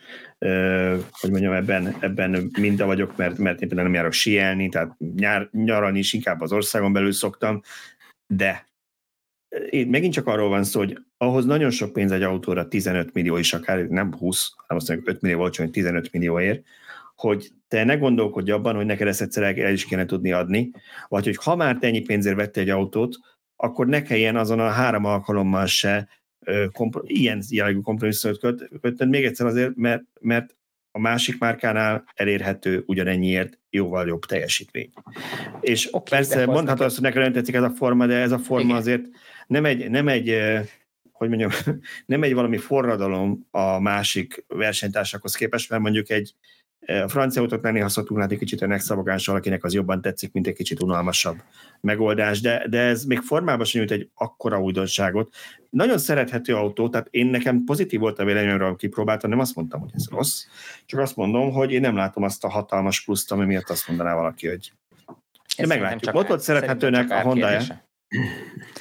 hogy 1.12 1.30
mondjam, 1.30 1.54
ebben, 1.54 1.96
ebben 2.00 2.52
minta 2.60 2.86
vagyok, 2.86 3.16
mert, 3.16 3.38
mert 3.38 3.62
én 3.62 3.68
például 3.68 3.88
nem 3.88 3.98
járok 3.98 4.12
sielni, 4.12 4.70
tehát 4.70 4.96
nyár, 5.16 5.50
nyaralni 5.52 6.00
is 6.00 6.14
inkább 6.14 6.42
az 6.42 6.52
országon 6.52 6.94
belül 6.94 7.12
szoktam, 7.12 7.62
de 8.28 8.68
én 9.70 9.88
megint 9.88 10.14
csak 10.14 10.28
arról 10.28 10.50
van 10.50 10.64
szó, 10.64 10.80
hogy 10.80 10.98
ahhoz 11.18 11.46
nagyon 11.46 11.70
sok 11.70 11.94
pénz 11.94 12.12
egy 12.12 12.24
autóra, 12.24 12.68
15 12.68 13.14
millió 13.14 13.38
is 13.38 13.54
akár, 13.54 13.88
nem 13.88 14.14
20, 14.18 14.52
hanem 14.56 14.78
azt 14.78 14.88
mondjuk 14.88 15.10
5 15.10 15.22
millió 15.22 15.38
volt, 15.38 15.56
hogy 15.56 15.72
15 15.72 16.12
millióért, 16.12 16.64
hogy 17.16 17.52
te 17.68 17.84
ne 17.84 17.96
gondolkodj 17.96 18.52
abban, 18.52 18.76
hogy 18.76 18.86
neked 18.86 19.08
ezt 19.08 19.22
egyszer 19.22 19.58
el 19.58 19.72
is 19.72 19.86
kéne 19.86 20.06
tudni 20.06 20.32
adni, 20.32 20.72
vagy 21.08 21.26
hogy 21.26 21.38
ha 21.44 21.56
már 21.56 21.78
te 21.78 21.88
ennyi 21.88 22.02
pénzért 22.02 22.36
vettél 22.36 22.64
egy 22.64 22.70
autót, 22.70 23.18
akkor 23.58 23.88
ne 23.88 24.02
kelljen 24.02 24.36
azon 24.36 24.60
a 24.60 24.70
három 24.70 25.06
alkalommal 25.06 25.66
se 25.66 26.08
kompro- 26.72 27.10
ilyen 27.10 27.44
jellegű 27.50 27.80
kompromisszumot 27.80 28.40
köt, 28.40 28.70
kötnöd, 28.82 29.10
még 29.10 29.26
egyszer 29.26 29.46
azért, 29.46 29.76
mert, 29.76 30.04
mert 30.20 30.56
a 30.92 31.00
másik 31.00 31.40
márkánál 31.40 32.04
elérhető 32.16 32.84
ugyanennyiért 32.86 33.60
jóval 33.70 34.08
jobb 34.08 34.26
teljesítmény. 34.26 34.92
És 35.62 35.88
okay, 35.92 36.18
persze 36.18 36.46
mondhatod 36.46 36.86
azt, 36.86 36.96
hogy 36.96 37.04
nekem 37.04 37.22
nem 37.22 37.32
tetszik 37.32 37.56
ez 37.56 37.64
a 37.64 37.70
forma, 37.70 38.06
de 38.06 38.16
ez 38.16 38.32
a 38.32 38.40
forma 38.40 38.66
Igen. 38.66 38.76
azért 38.76 39.04
nem 39.48 39.66
egy, 39.66 39.90
nem 39.90 40.08
egy 40.08 40.38
hogy 41.12 41.30
mondjam, 41.30 41.52
nem 42.06 42.24
egy 42.24 42.34
valami 42.34 42.58
forradalom 42.58 43.48
a 43.52 43.80
másik 43.80 44.46
versenytársakhoz 44.48 45.36
képest, 45.36 45.70
mert 45.70 45.82
mondjuk 45.82 46.10
egy 46.10 46.34
a 46.86 47.08
francia 47.08 47.42
utaknál 47.42 47.72
néha 47.72 47.90
szoktunk 47.90 48.20
látni 48.20 48.38
kicsit 48.38 48.62
a 48.62 48.80
szabagással, 48.80 49.36
akinek 49.36 49.64
az 49.64 49.74
jobban 49.74 50.02
tetszik, 50.02 50.32
mint 50.32 50.48
egy 50.48 50.54
kicsit 50.54 50.82
unalmasabb 50.82 51.38
megoldás, 51.82 52.42
de, 52.42 52.68
de 52.70 52.80
ez 52.80 53.04
még 53.04 53.20
formában 53.20 53.66
sem 53.66 53.82
nyújt 53.82 53.94
egy 53.94 54.10
akkora 54.14 54.62
újdonságot. 54.62 55.34
Nagyon 55.70 55.98
szerethető 55.98 56.56
autó, 56.56 56.90
tehát 56.90 57.08
én 57.12 57.26
nekem 57.26 57.64
pozitív 57.64 58.00
volt 58.00 58.20
a 58.20 58.26
véleményemről, 58.26 58.76
kipróbáltam, 58.76 59.30
nem 59.30 59.40
azt 59.40 59.56
mondtam, 59.56 59.80
hogy 59.80 59.92
ez 59.94 60.10
rossz, 60.10 60.46
csak 60.86 61.00
azt 61.00 61.16
mondom, 61.16 61.52
hogy 61.52 61.72
én 61.72 61.82
nem 61.82 61.96
látom 61.96 62.24
azt 62.24 62.44
a 62.44 62.50
hatalmas 62.50 63.04
pluszt, 63.04 63.32
ami 63.32 63.46
miatt 63.46 63.70
azt 63.70 63.88
mondaná 63.88 64.16
valaki, 64.16 64.48
hogy 64.48 64.72
ez 65.58 65.68
meglátjuk. 65.68 66.16
Ott 66.16 66.28
volt 66.28 66.42
szerethetőnek 66.42 67.10
a 67.10 67.22
honda. 67.22 67.50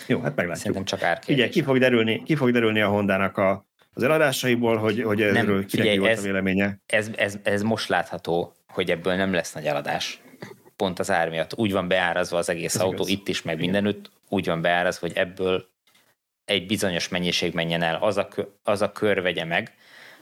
Jó, 0.06 0.20
hát 0.20 0.36
meglátjuk. 0.36 0.56
Szerintem 0.56 0.84
csak 0.84 1.02
árkérdés. 1.02 1.44
Ugye, 1.44 1.48
ki 1.48 1.62
fog 1.62 1.78
derülni, 1.78 2.22
ki 2.22 2.34
fog 2.34 2.50
derülni 2.50 2.80
a 2.80 2.88
Hondának 2.88 3.36
a 3.36 3.66
az 3.96 4.02
eladásaiból, 4.02 4.76
hogy, 4.76 5.02
hogy 5.02 5.22
erről 5.22 5.54
nem, 5.54 5.66
kinek 5.66 5.98
volt 5.98 6.10
ez, 6.10 6.18
a 6.18 6.22
véleménye? 6.22 6.78
Ez, 6.86 7.10
ez, 7.16 7.38
ez 7.42 7.62
most 7.62 7.88
látható, 7.88 8.52
hogy 8.68 8.90
ebből 8.90 9.14
nem 9.14 9.32
lesz 9.32 9.52
nagy 9.52 9.66
eladás. 9.66 10.20
Pont 10.76 10.98
az 10.98 11.10
ár 11.10 11.28
miatt. 11.28 11.58
Úgy 11.58 11.72
van 11.72 11.88
beárazva 11.88 12.38
az 12.38 12.48
egész 12.48 12.74
ez 12.74 12.80
autó, 12.80 12.94
igaz. 12.94 13.08
itt 13.08 13.28
is, 13.28 13.42
meg 13.42 13.58
mindenütt, 13.58 14.10
úgy 14.28 14.46
van 14.46 14.60
beárazva, 14.60 15.06
hogy 15.06 15.16
ebből 15.16 15.68
egy 16.44 16.66
bizonyos 16.66 17.08
mennyiség 17.08 17.54
menjen 17.54 17.82
el, 17.82 17.96
az 18.02 18.16
a, 18.16 18.28
az 18.62 18.82
a 18.82 18.92
kör 18.92 19.22
vegye 19.22 19.44
meg, 19.44 19.74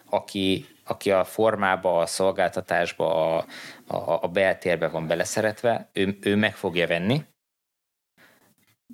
aki, 0.04 0.66
aki 0.84 1.10
a 1.10 1.24
formába, 1.24 1.98
a 1.98 2.06
szolgáltatásba, 2.06 3.36
a, 3.36 3.46
a, 3.86 4.22
a 4.22 4.28
beltérbe 4.28 4.88
van 4.88 5.06
beleszeretve, 5.06 5.90
ő, 5.92 6.18
ő 6.20 6.36
meg 6.36 6.56
fogja 6.56 6.86
venni, 6.86 7.22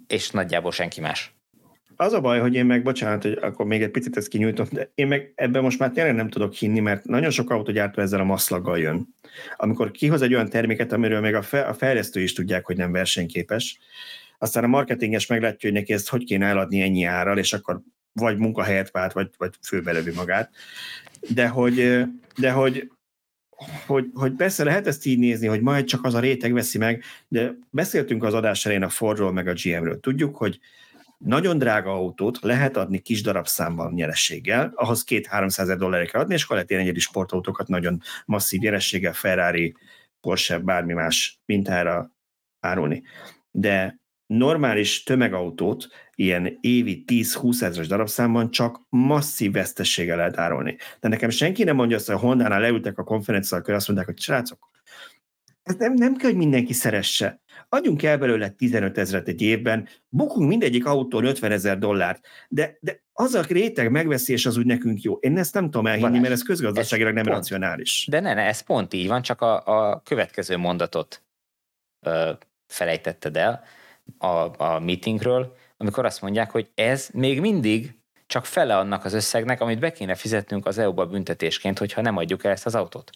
és 0.07 0.31
nagyjából 0.31 0.73
senki 0.73 1.01
más. 1.01 1.40
Az 2.01 2.13
a 2.13 2.21
baj, 2.21 2.41
hogy 2.41 2.55
én 2.55 2.67
meg, 2.67 2.83
bocsánat, 2.83 3.23
hogy 3.23 3.39
akkor 3.41 3.67
még 3.67 3.83
egy 3.83 3.91
picit 3.91 4.17
ezt 4.17 4.29
kinyújtom, 4.29 4.67
de 4.71 4.91
én 4.95 5.07
meg 5.07 5.33
ebben 5.35 5.63
most 5.63 5.79
már 5.79 5.91
tényleg 5.91 6.15
nem 6.15 6.29
tudok 6.29 6.53
hinni, 6.53 6.81
mert 6.81 7.05
nagyon 7.05 7.31
sok 7.31 7.51
autógyártó 7.51 8.03
ezzel 8.03 8.21
a 8.21 8.25
maszlaggal 8.25 8.79
jön. 8.79 9.15
Amikor 9.57 9.91
kihoz 9.91 10.23
egy 10.23 10.35
olyan 10.35 10.49
terméket, 10.49 10.93
amiről 10.93 11.21
még 11.21 11.35
a, 11.35 11.43
fe, 11.43 11.61
a 11.61 11.75
fejlesztő 11.75 12.21
is 12.21 12.33
tudják, 12.33 12.67
hogy 12.67 12.77
nem 12.77 12.93
versenyképes, 12.93 13.79
aztán 14.39 14.65
a 14.65 14.67
marketinges 14.67 15.27
meglátja, 15.27 15.71
hogy 15.71 15.79
neki 15.79 15.93
ezt 15.93 16.09
hogy 16.09 16.25
kéne 16.25 16.47
eladni 16.47 16.81
ennyi 16.81 17.05
árral, 17.05 17.39
és 17.39 17.53
akkor 17.53 17.81
vagy 18.13 18.39
munkahelyet 18.39 18.91
vált, 18.91 19.13
vagy, 19.13 19.31
vagy 19.37 19.55
főbelövi 19.63 20.13
magát. 20.15 20.51
De 21.35 21.49
hogy, 21.49 22.05
de 22.39 22.51
hogy 22.51 22.91
hogy, 23.87 24.07
hogy 24.15 24.33
persze 24.33 24.65
lehet 24.65 24.87
ezt 24.87 25.07
így 25.07 25.19
nézni, 25.19 25.47
hogy 25.47 25.61
majd 25.61 25.85
csak 25.85 26.05
az 26.05 26.15
a 26.15 26.21
réteg 26.21 26.53
veszi 26.53 26.79
meg, 26.79 27.03
de 27.29 27.55
beszéltünk 27.71 28.25
az 28.25 28.35
adás 28.35 28.65
elején 28.65 28.85
a 28.85 28.89
Fordról 28.89 29.33
meg 29.33 29.49
a 29.49 29.55
GM-ről. 29.63 30.01
Tudjuk, 30.01 30.37
hogy 30.37 30.61
nagyon 31.25 31.59
drága 31.59 31.93
autót 31.93 32.39
lehet 32.41 32.77
adni 32.77 32.99
kis 32.99 33.23
darabszámban 33.23 33.93
nyerességgel, 33.93 34.73
ahhoz 34.75 35.05
két-háromszáz 35.05 35.77
dollárra 35.77 36.07
kell 36.07 36.21
adni, 36.21 36.35
és 36.35 36.43
akkor 36.43 36.57
lehet 36.57 36.71
egyedi 36.71 37.01
sportautókat 37.01 37.69
nagyon 37.69 38.01
masszív 38.25 38.61
nyerességgel, 38.61 39.13
Ferrari, 39.13 39.75
Porsche, 40.21 40.59
bármi 40.59 40.93
más 40.93 41.41
mintára 41.45 42.13
árulni. 42.61 43.03
De 43.51 44.01
normális 44.27 45.03
tömegautót 45.03 45.87
ilyen 46.15 46.59
évi 46.61 47.05
10-20 47.07 47.63
ezeres 47.63 47.87
darabszámban 47.87 48.51
csak 48.51 48.81
masszív 48.89 49.53
vesztességgel 49.53 50.17
lehet 50.17 50.39
árulni. 50.39 50.77
De 51.01 51.09
nekem 51.09 51.31
senki 51.31 51.65
nem 51.65 51.77
mondja 51.77 51.97
azt, 51.97 52.07
hogy 52.07 52.21
Honda-nál 52.21 52.61
leültek 52.61 52.99
a 52.99 53.05
konferenciára, 53.05 53.63
akkor 53.63 53.75
azt 53.75 53.87
mondják, 53.87 54.09
hogy 54.09 54.21
srácok, 54.21 54.71
ez 55.63 55.75
nem, 55.75 55.95
nem 55.95 56.17
kell, 56.17 56.31
hogy 56.31 56.39
mindenki 56.39 56.73
szeresse. 56.73 57.41
Adjunk 57.69 58.03
el 58.03 58.19
belőle 58.19 58.49
15 58.49 58.99
ezeret 58.99 59.29
egy 59.29 59.43
évben, 59.43 59.89
bukunk 60.09 60.49
mindegyik 60.49 60.87
autón 60.87 61.25
50 61.25 61.53
ezer 61.53 61.79
dollárt, 61.79 62.27
de, 62.49 62.79
de 62.81 63.03
az 63.13 63.35
a 63.35 63.43
réteg 63.49 63.91
megveszi, 63.91 64.33
és 64.33 64.47
az 64.47 64.57
úgy 64.57 64.67
nekünk 64.67 65.03
jó. 65.03 65.17
Én 65.17 65.39
ezt 65.39 65.55
nem 65.55 65.65
tudom 65.65 65.87
elhinni, 65.87 66.07
Balázs, 66.07 66.21
mert 66.23 66.33
ez 66.35 66.43
közgazdaságilag 66.43 67.15
nem 67.15 67.25
pont, 67.25 67.37
racionális. 67.37 68.07
De 68.11 68.21
ne, 68.21 68.35
ne, 68.35 68.43
ez 68.43 68.61
pont 68.61 68.95
így 68.95 69.09
van, 69.09 69.23
csak 69.23 69.41
a, 69.41 69.67
a 69.67 70.01
következő 70.05 70.57
mondatot 70.57 71.23
ö, 72.07 72.31
felejtetted 72.67 73.37
el 73.37 73.63
a, 74.19 74.65
a 74.65 74.81
meetingről, 74.81 75.57
amikor 75.77 76.05
azt 76.05 76.21
mondják, 76.23 76.51
hogy 76.51 76.71
ez 76.75 77.09
még 77.13 77.41
mindig 77.41 77.99
csak 78.27 78.45
fele 78.45 78.77
annak 78.77 79.05
az 79.05 79.13
összegnek, 79.13 79.61
amit 79.61 79.79
be 79.79 79.93
kéne 79.93 80.15
fizetnünk 80.15 80.67
az 80.67 80.79
EU-ba 80.79 81.07
büntetésként, 81.07 81.79
hogyha 81.79 82.01
nem 82.01 82.17
adjuk 82.17 82.45
el 82.45 82.53
ezt 82.53 82.67
az 82.67 82.75
autót. 82.75 83.11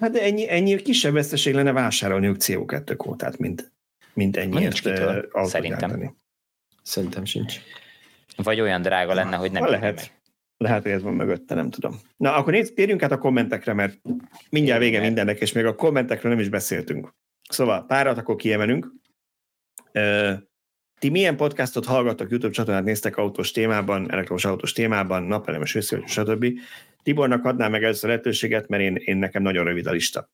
Hát 0.00 0.10
de 0.10 0.22
ennyi, 0.22 0.50
ennyi 0.50 0.82
kisebb 0.82 1.12
veszteség 1.12 1.54
lenne 1.54 1.72
vásárolniuk 1.72 2.36
CO2 2.38 2.94
kvótát, 2.96 3.38
mint, 3.38 3.72
mint 4.14 4.36
ennyiért 4.36 4.86
autót 4.86 5.48
Szerintem. 5.48 5.78
Gyártani. 5.78 6.14
Szerintem 6.82 7.24
sincs. 7.24 7.60
Vagy 8.36 8.60
olyan 8.60 8.82
drága 8.82 9.14
lenne, 9.14 9.36
hogy 9.36 9.52
nem 9.52 9.66
lehet. 9.66 9.94
Meg. 9.94 10.20
Lehet, 10.56 10.82
hogy 10.82 10.90
ez 10.90 11.02
van 11.02 11.14
mögötte, 11.14 11.54
nem 11.54 11.70
tudom. 11.70 12.00
Na, 12.16 12.34
akkor 12.34 12.52
nézd, 12.52 12.74
térjünk 12.74 13.02
át 13.02 13.12
a 13.12 13.18
kommentekre, 13.18 13.72
mert 13.72 14.00
mindjárt 14.50 14.80
vége 14.80 15.00
mindennek, 15.00 15.40
és 15.40 15.52
még 15.52 15.64
a 15.64 15.74
kommentekről 15.74 16.32
nem 16.32 16.40
is 16.40 16.48
beszéltünk. 16.48 17.14
Szóval 17.48 17.86
párat 17.86 18.18
akkor 18.18 18.36
kiemelünk. 18.36 18.92
Ti 20.98 21.08
milyen 21.08 21.36
podcastot 21.36 21.84
hallgattok, 21.84 22.30
YouTube 22.30 22.52
csatornát 22.52 22.84
néztek 22.84 23.16
autós 23.16 23.50
témában, 23.50 24.12
elektromos 24.12 24.44
autós 24.44 24.72
témában, 24.72 25.22
napelemes 25.22 25.74
őszül, 25.74 26.06
stb. 26.06 26.46
Tibornak 27.02 27.44
adnám 27.44 27.70
meg 27.70 27.82
először 27.82 28.08
lehetőséget, 28.08 28.68
mert 28.68 28.82
én, 28.82 28.96
én 28.96 29.16
nekem 29.16 29.42
nagyon 29.42 29.64
rövid 29.64 29.86
a 29.86 29.90
lista. 29.90 30.30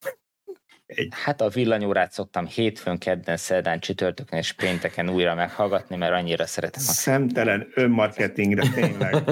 Egy... 0.89 1.09
Hát 1.11 1.41
a 1.41 1.49
villanyórát 1.49 2.13
szoktam 2.13 2.47
hétfőn, 2.47 2.99
kedden, 2.99 3.37
szerdán, 3.37 3.81
csütörtökön 3.81 4.39
és 4.39 4.53
pénteken 4.53 5.11
újra 5.11 5.35
meghallgatni, 5.35 5.97
mert 5.97 6.13
annyira 6.13 6.47
szeretem. 6.47 6.83
A... 6.87 6.91
Szemtelen 6.91 7.69
önmarketing, 7.75 8.55
de 8.55 8.69
tényleg. 8.75 9.25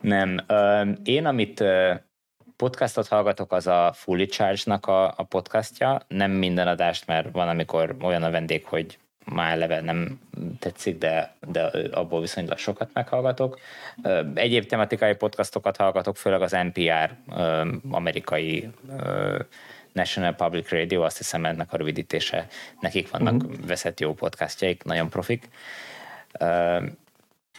Nem. 0.00 0.40
Én, 1.04 1.26
amit 1.26 1.64
podcastot 2.56 3.08
hallgatok, 3.08 3.52
az 3.52 3.66
a 3.66 3.92
Fully 3.94 4.26
Charge-nak 4.26 4.86
a, 4.86 5.14
a 5.16 5.22
podcastja. 5.22 6.00
Nem 6.08 6.30
minden 6.30 6.68
adást, 6.68 7.06
mert 7.06 7.30
van, 7.32 7.48
amikor 7.48 7.96
olyan 8.00 8.22
a 8.22 8.30
vendég, 8.30 8.64
hogy 8.64 8.98
már 9.24 9.52
eleve 9.52 9.80
nem 9.80 10.20
tetszik, 10.58 10.98
de, 10.98 11.34
de 11.48 11.70
abból 11.92 12.20
viszonylag 12.20 12.58
sokat 12.58 12.90
meghallgatok. 12.92 13.58
Egyéb 14.34 14.66
tematikai 14.66 15.14
podcastokat 15.14 15.76
hallgatok, 15.76 16.16
főleg 16.16 16.42
az 16.42 16.56
NPR 16.72 17.10
amerikai 17.90 18.68
National 19.92 20.34
Public 20.34 20.70
Radio, 20.70 21.02
azt 21.02 21.16
hiszem 21.16 21.44
ennek 21.44 21.72
a 21.72 21.76
rövidítése, 21.76 22.46
nekik 22.80 23.10
vannak 23.10 23.34
uh-huh. 23.34 23.66
veszett 23.66 24.00
jó 24.00 24.14
podcastjaik, 24.14 24.84
nagyon 24.84 25.08
profik 25.08 25.48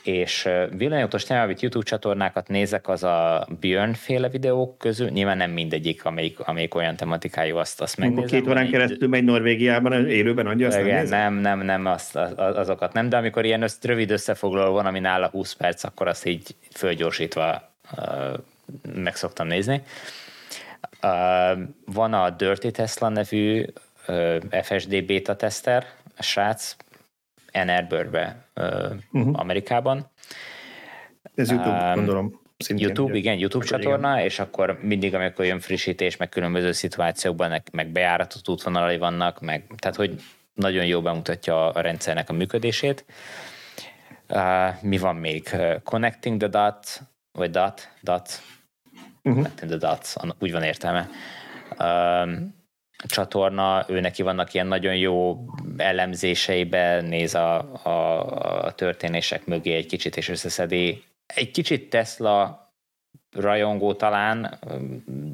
és 0.03 0.49
villanyautós 0.77 1.27
nyelvű 1.27 1.53
YouTube 1.59 1.85
csatornákat 1.85 2.47
nézek, 2.47 2.87
az 2.87 3.03
a 3.03 3.47
Björn 3.59 3.93
féle 3.93 4.29
videók 4.29 4.77
közül, 4.77 5.09
nyilván 5.09 5.37
nem 5.37 5.51
mindegyik, 5.51 6.05
amelyik, 6.05 6.39
amelyik 6.39 6.75
olyan 6.75 6.95
tematikájú, 6.95 7.57
azt, 7.57 7.81
azt 7.81 7.97
megnézem. 7.97 8.25
Két 8.25 8.47
órán 8.47 8.69
keresztül 8.69 9.07
megy 9.07 9.23
Norvégiában, 9.23 10.09
élőben 10.09 10.47
adja, 10.47 10.67
azt 10.67 10.79
Igen, 10.79 11.07
nem, 11.07 11.33
nem, 11.33 11.59
nem, 11.59 11.85
azt, 11.85 12.15
azokat 12.35 12.93
nem, 12.93 13.09
de 13.09 13.17
amikor 13.17 13.45
ilyen 13.45 13.61
össz, 13.61 13.81
rövid 13.81 14.11
összefoglaló 14.11 14.73
van, 14.73 14.85
ami 14.85 14.99
nála 14.99 15.27
20 15.27 15.53
perc, 15.53 15.83
akkor 15.83 16.07
azt 16.07 16.25
így 16.25 16.55
fölgyorsítva 16.71 17.69
uh, 17.97 18.39
meg 18.95 19.15
szoktam 19.15 19.47
nézni. 19.47 19.81
Uh, 21.03 21.59
van 21.85 22.13
a 22.13 22.29
Dirty 22.29 22.71
Tesla 22.71 23.09
nevű 23.09 23.65
uh, 24.07 24.35
FSD 24.61 25.05
beta 25.05 25.35
tester, 25.35 25.85
a 26.17 26.23
srác, 26.23 26.75
Ann 27.53 27.69
Arborbe, 27.69 28.45
uh-huh. 28.55 29.39
Amerikában. 29.39 30.11
Ez 31.35 31.49
YouTube, 31.49 31.87
um, 31.87 31.95
gondolom. 31.95 32.41
Szintén 32.57 32.85
YouTube, 32.85 33.17
igen, 33.17 33.37
YouTube 33.37 33.65
csatorna, 33.65 34.13
igen. 34.13 34.25
és 34.25 34.39
akkor 34.39 34.79
mindig, 34.81 35.15
amikor 35.15 35.45
jön 35.45 35.59
frissítés, 35.59 36.17
meg 36.17 36.29
különböző 36.29 36.71
szituációkban, 36.71 37.61
meg 37.71 37.87
bejáratott 37.87 38.49
útvonalai 38.49 38.97
vannak, 38.97 39.41
meg, 39.41 39.65
tehát 39.77 39.95
hogy 39.95 40.21
nagyon 40.53 40.85
jó 40.85 41.01
bemutatja 41.01 41.69
a 41.71 41.81
rendszernek 41.81 42.29
a 42.29 42.33
működését. 42.33 43.05
Uh, 44.29 44.81
mi 44.81 44.97
van 44.97 45.15
még? 45.15 45.49
Connecting 45.83 46.39
the 46.39 46.47
dots, 46.47 46.99
vagy 47.31 47.49
dot, 47.49 47.89
dot, 48.01 48.41
uh-huh. 49.23 49.33
connecting 49.33 49.71
the 49.71 49.87
dots, 49.87 50.15
úgy 50.39 50.51
van 50.51 50.63
értelme. 50.63 51.09
Um, 51.79 52.62
csatorna, 53.07 53.85
ő 53.87 53.99
neki 53.99 54.21
vannak 54.21 54.53
ilyen 54.53 54.67
nagyon 54.67 54.95
jó 54.95 55.45
elemzéseibe, 55.77 57.01
néz 57.01 57.35
a, 57.35 57.73
a, 57.83 58.25
a 58.65 58.71
történések 58.71 59.45
mögé 59.45 59.75
egy 59.75 59.85
kicsit, 59.85 60.17
és 60.17 60.29
összeszedi. 60.29 61.03
Egy 61.25 61.51
kicsit 61.51 61.89
Tesla 61.89 62.63
rajongó 63.31 63.93
talán, 63.93 64.59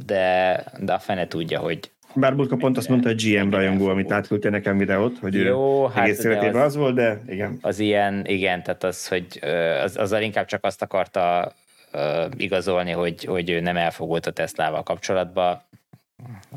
de, 0.05 0.63
de 0.79 0.93
a 0.93 0.99
fene 0.99 1.27
tudja, 1.27 1.59
hogy 1.59 1.91
bár 2.15 2.35
Bulka 2.35 2.55
pont 2.55 2.77
azt 2.77 2.89
mondta, 2.89 3.07
hogy 3.07 3.23
GM 3.23 3.49
rajongó, 3.49 3.87
amit 3.87 4.11
átküldte 4.11 4.49
nekem 4.49 4.77
videót, 4.77 5.17
hogy 5.19 5.33
Jó, 5.33 5.85
hát 5.85 6.03
egész 6.03 6.25
az, 6.25 6.55
az 6.55 6.75
volt, 6.75 6.95
de 6.95 7.21
igen. 7.27 7.57
Az 7.61 7.79
ilyen, 7.79 8.25
igen, 8.25 8.63
tehát 8.63 8.83
az, 8.83 9.07
hogy 9.07 9.39
az, 9.83 9.97
azzal 9.97 10.21
inkább 10.21 10.45
csak 10.45 10.65
azt 10.65 10.81
akarta 10.81 11.53
uh, 11.93 12.25
igazolni, 12.37 12.91
hogy, 12.91 13.23
hogy 13.23 13.49
ő 13.49 13.59
nem 13.59 13.77
elfogult 13.77 14.25
a 14.25 14.31
Teslával 14.31 14.83
kapcsolatban. 14.83 15.61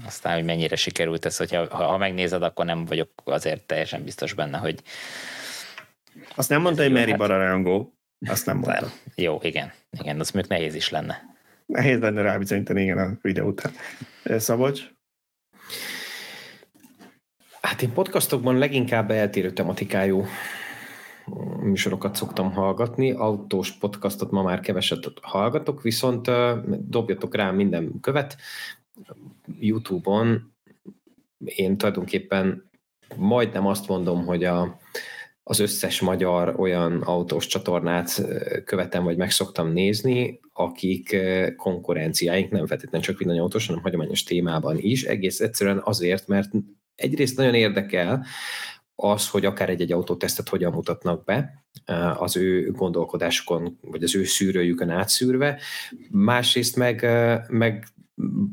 Aztán, 0.04 0.34
hogy 0.34 0.44
mennyire 0.44 0.76
sikerült 0.76 1.24
ez, 1.24 1.36
hogyha 1.36 1.66
ha, 1.70 1.84
ha 1.84 1.96
megnézed, 1.96 2.42
akkor 2.42 2.64
nem 2.64 2.84
vagyok 2.84 3.10
azért 3.24 3.66
teljesen 3.66 4.04
biztos 4.04 4.32
benne, 4.32 4.58
hogy... 4.58 4.82
Azt 6.34 6.48
nem 6.48 6.60
mondta, 6.60 6.82
hogy 6.82 6.92
Mary 6.92 7.10
hát... 7.10 7.18
Bararangó. 7.18 7.94
Azt 8.26 8.46
nem 8.46 8.56
mondta. 8.56 8.86
Jó, 9.14 9.38
igen. 9.42 9.72
Igen, 9.90 10.20
az 10.20 10.30
még 10.30 10.44
nehéz 10.48 10.74
is 10.74 10.90
lenne. 10.90 11.22
Nehéz 11.66 12.00
lenne 12.00 12.22
rábizonyítani, 12.22 12.82
igen, 12.82 12.98
a 12.98 13.18
videó 13.22 13.46
után. 13.46 13.72
Szabocs? 14.24 14.82
Hát 17.60 17.82
én 17.82 17.92
podcastokban 17.92 18.58
leginkább 18.58 19.10
eltérő 19.10 19.50
tematikájú 19.52 20.26
műsorokat 21.60 22.14
szoktam 22.14 22.52
hallgatni. 22.52 23.12
Autós 23.12 23.72
podcastot 23.72 24.30
ma 24.30 24.42
már 24.42 24.60
keveset 24.60 25.12
hallgatok, 25.22 25.82
viszont 25.82 26.30
dobjatok 26.88 27.34
rá 27.34 27.50
minden 27.50 28.00
követ. 28.00 28.36
YouTube-on 29.58 30.52
én 31.44 31.76
tulajdonképpen 31.76 32.70
majdnem 33.16 33.66
azt 33.66 33.88
mondom, 33.88 34.24
hogy 34.24 34.44
a, 34.44 34.78
az 35.42 35.58
összes 35.58 36.00
magyar 36.00 36.60
olyan 36.60 37.02
autós 37.02 37.46
csatornát 37.46 38.22
követem, 38.64 39.04
vagy 39.04 39.16
meg 39.16 39.30
szoktam 39.30 39.72
nézni, 39.72 40.40
akik 40.52 41.16
konkurenciáink 41.56 42.50
nem 42.50 42.66
feltétlenül 42.66 43.06
csak 43.06 43.18
villanyautós, 43.18 43.66
hanem 43.66 43.82
hagyományos 43.82 44.22
témában 44.22 44.78
is, 44.78 45.04
egész 45.04 45.40
egyszerűen 45.40 45.80
azért, 45.84 46.26
mert 46.26 46.50
egyrészt 46.94 47.36
nagyon 47.36 47.54
érdekel 47.54 48.26
az, 48.94 49.28
hogy 49.28 49.44
akár 49.44 49.68
egy-egy 49.68 49.92
autótesztet 49.92 50.48
hogyan 50.48 50.72
mutatnak 50.72 51.24
be, 51.24 51.64
az 52.18 52.36
ő 52.36 52.70
gondolkodásukon, 52.70 53.78
vagy 53.80 54.02
az 54.02 54.14
ő 54.14 54.24
szűrőjükön 54.24 54.90
átszűrve, 54.90 55.60
másrészt 56.10 56.76
meg, 56.76 57.06
meg 57.48 57.86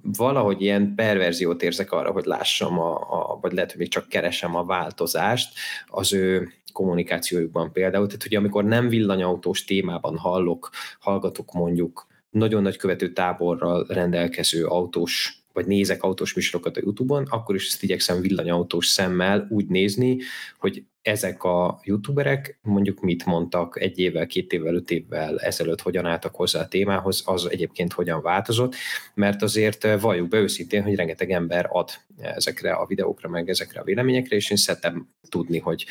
valahogy 0.02 0.62
ilyen 0.62 0.96
perverziót 0.96 1.64
érzek 1.64 1.92
arra, 1.92 2.12
hogy 2.12 2.26
lássam, 2.26 2.80
a, 2.80 2.96
a, 2.96 3.40
vagy 3.42 3.54
lehet, 3.54 3.70
hogy 3.70 3.80
még 3.80 3.90
csak 3.90 4.08
keresem 4.08 4.56
a 4.56 4.66
változást 4.66 5.54
az 5.88 6.14
ő 6.14 6.54
kommunikációjukban 6.74 7.72
például. 7.72 8.06
Tehát, 8.06 8.24
hogy 8.24 8.36
amikor 8.36 8.64
nem 8.64 8.90
villanyautós 8.90 9.64
témában 9.64 10.18
hallok, 10.18 10.70
hallgatok 11.00 11.54
mondjuk 11.54 12.08
nagyon 12.30 12.62
nagy 12.62 12.78
követő 12.78 13.14
táborral 13.14 13.86
rendelkező 13.88 14.66
autós 14.66 15.44
vagy 15.54 15.66
nézek 15.66 16.04
autós 16.04 16.34
műsorokat 16.34 16.78
a 16.78 16.82
Youtube-on, 16.84 17.26
akkor 17.30 17.56
is 17.56 17.68
ezt 17.68 17.84
igyekszem 17.84 18.22
villanyautós 18.22 18.88
szemmel 18.88 19.48
úgy 19.50 19.68
nézni, 19.68 20.18
hogy 20.60 20.84
ezek 21.10 21.44
a 21.44 21.80
youtuberek 21.84 22.60
mondjuk 22.62 23.00
mit 23.00 23.26
mondtak 23.26 23.82
egy 23.82 24.00
évvel, 24.00 24.28
két 24.28 24.54
évvel, 24.54 24.76
öt 24.76 24.92
évvel 24.92 25.40
ezelőtt, 25.40 25.82
hogyan 25.82 26.06
álltak 26.06 26.36
hozzá 26.36 26.62
a 26.62 26.68
témához, 26.68 27.24
az 27.26 27.50
egyébként 27.50 27.94
hogyan 27.94 28.22
változott, 28.22 28.76
mert 29.14 29.42
azért 29.42 29.84
eh, 29.84 30.02
valljuk 30.02 30.28
be 30.28 30.38
őszintén, 30.38 30.84
hogy 30.84 30.96
rengeteg 30.96 31.32
ember 31.32 31.68
ad 31.70 31.90
ezekre 32.18 32.72
a 32.72 32.86
videókra, 32.86 33.30
meg 33.30 33.50
ezekre 33.50 33.80
a 33.80 33.84
véleményekre, 33.84 34.36
és 34.36 34.50
én 34.50 34.58
szeretem 34.58 35.10
tudni, 35.30 35.60
hogy 35.60 35.86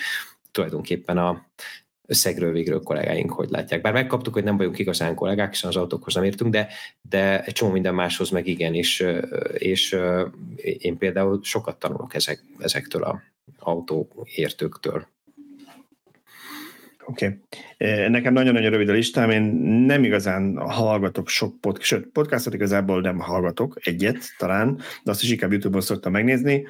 tulajdonképpen 0.50 1.18
a 1.18 1.46
összegről 2.06 2.52
végről 2.52 2.82
kollégáink 2.82 3.32
hogy 3.32 3.50
látják. 3.50 3.80
Bár 3.80 3.92
megkaptuk, 3.92 4.32
hogy 4.32 4.44
nem 4.44 4.56
vagyunk 4.56 4.78
igazán 4.78 5.14
kollégák, 5.14 5.50
hiszen 5.50 5.68
az 5.68 5.76
autókhoz 5.76 6.14
nem 6.14 6.24
értünk, 6.24 6.52
de, 6.52 6.68
de 7.02 7.44
egy 7.44 7.52
csomó 7.52 7.72
minden 7.72 7.94
máshoz 7.94 8.30
meg 8.30 8.46
igen, 8.46 8.74
és, 8.74 9.06
és 9.52 9.96
én 10.78 10.98
például 10.98 11.40
sokat 11.42 11.78
tanulok 11.78 12.14
ezek, 12.14 12.42
ezektől 12.58 13.02
a 13.02 13.22
autóértőktől. 13.58 15.06
Oké. 17.06 17.40
Okay. 17.76 18.08
Nekem 18.08 18.32
nagyon-nagyon 18.32 18.70
rövid 18.70 18.88
a 18.88 18.92
listám, 18.92 19.30
én 19.30 19.42
nem 19.86 20.04
igazán 20.04 20.56
hallgatok 20.56 21.28
sok 21.28 21.60
podcast, 21.60 21.86
sőt, 21.86 22.06
podcastot 22.06 22.54
igazából 22.54 23.00
nem 23.00 23.18
hallgatok, 23.18 23.78
egyet 23.82 24.18
talán, 24.38 24.76
de 25.02 25.10
azt 25.10 25.22
is 25.22 25.30
inkább 25.30 25.50
YouTube-on 25.50 25.80
szoktam 25.80 26.12
megnézni. 26.12 26.66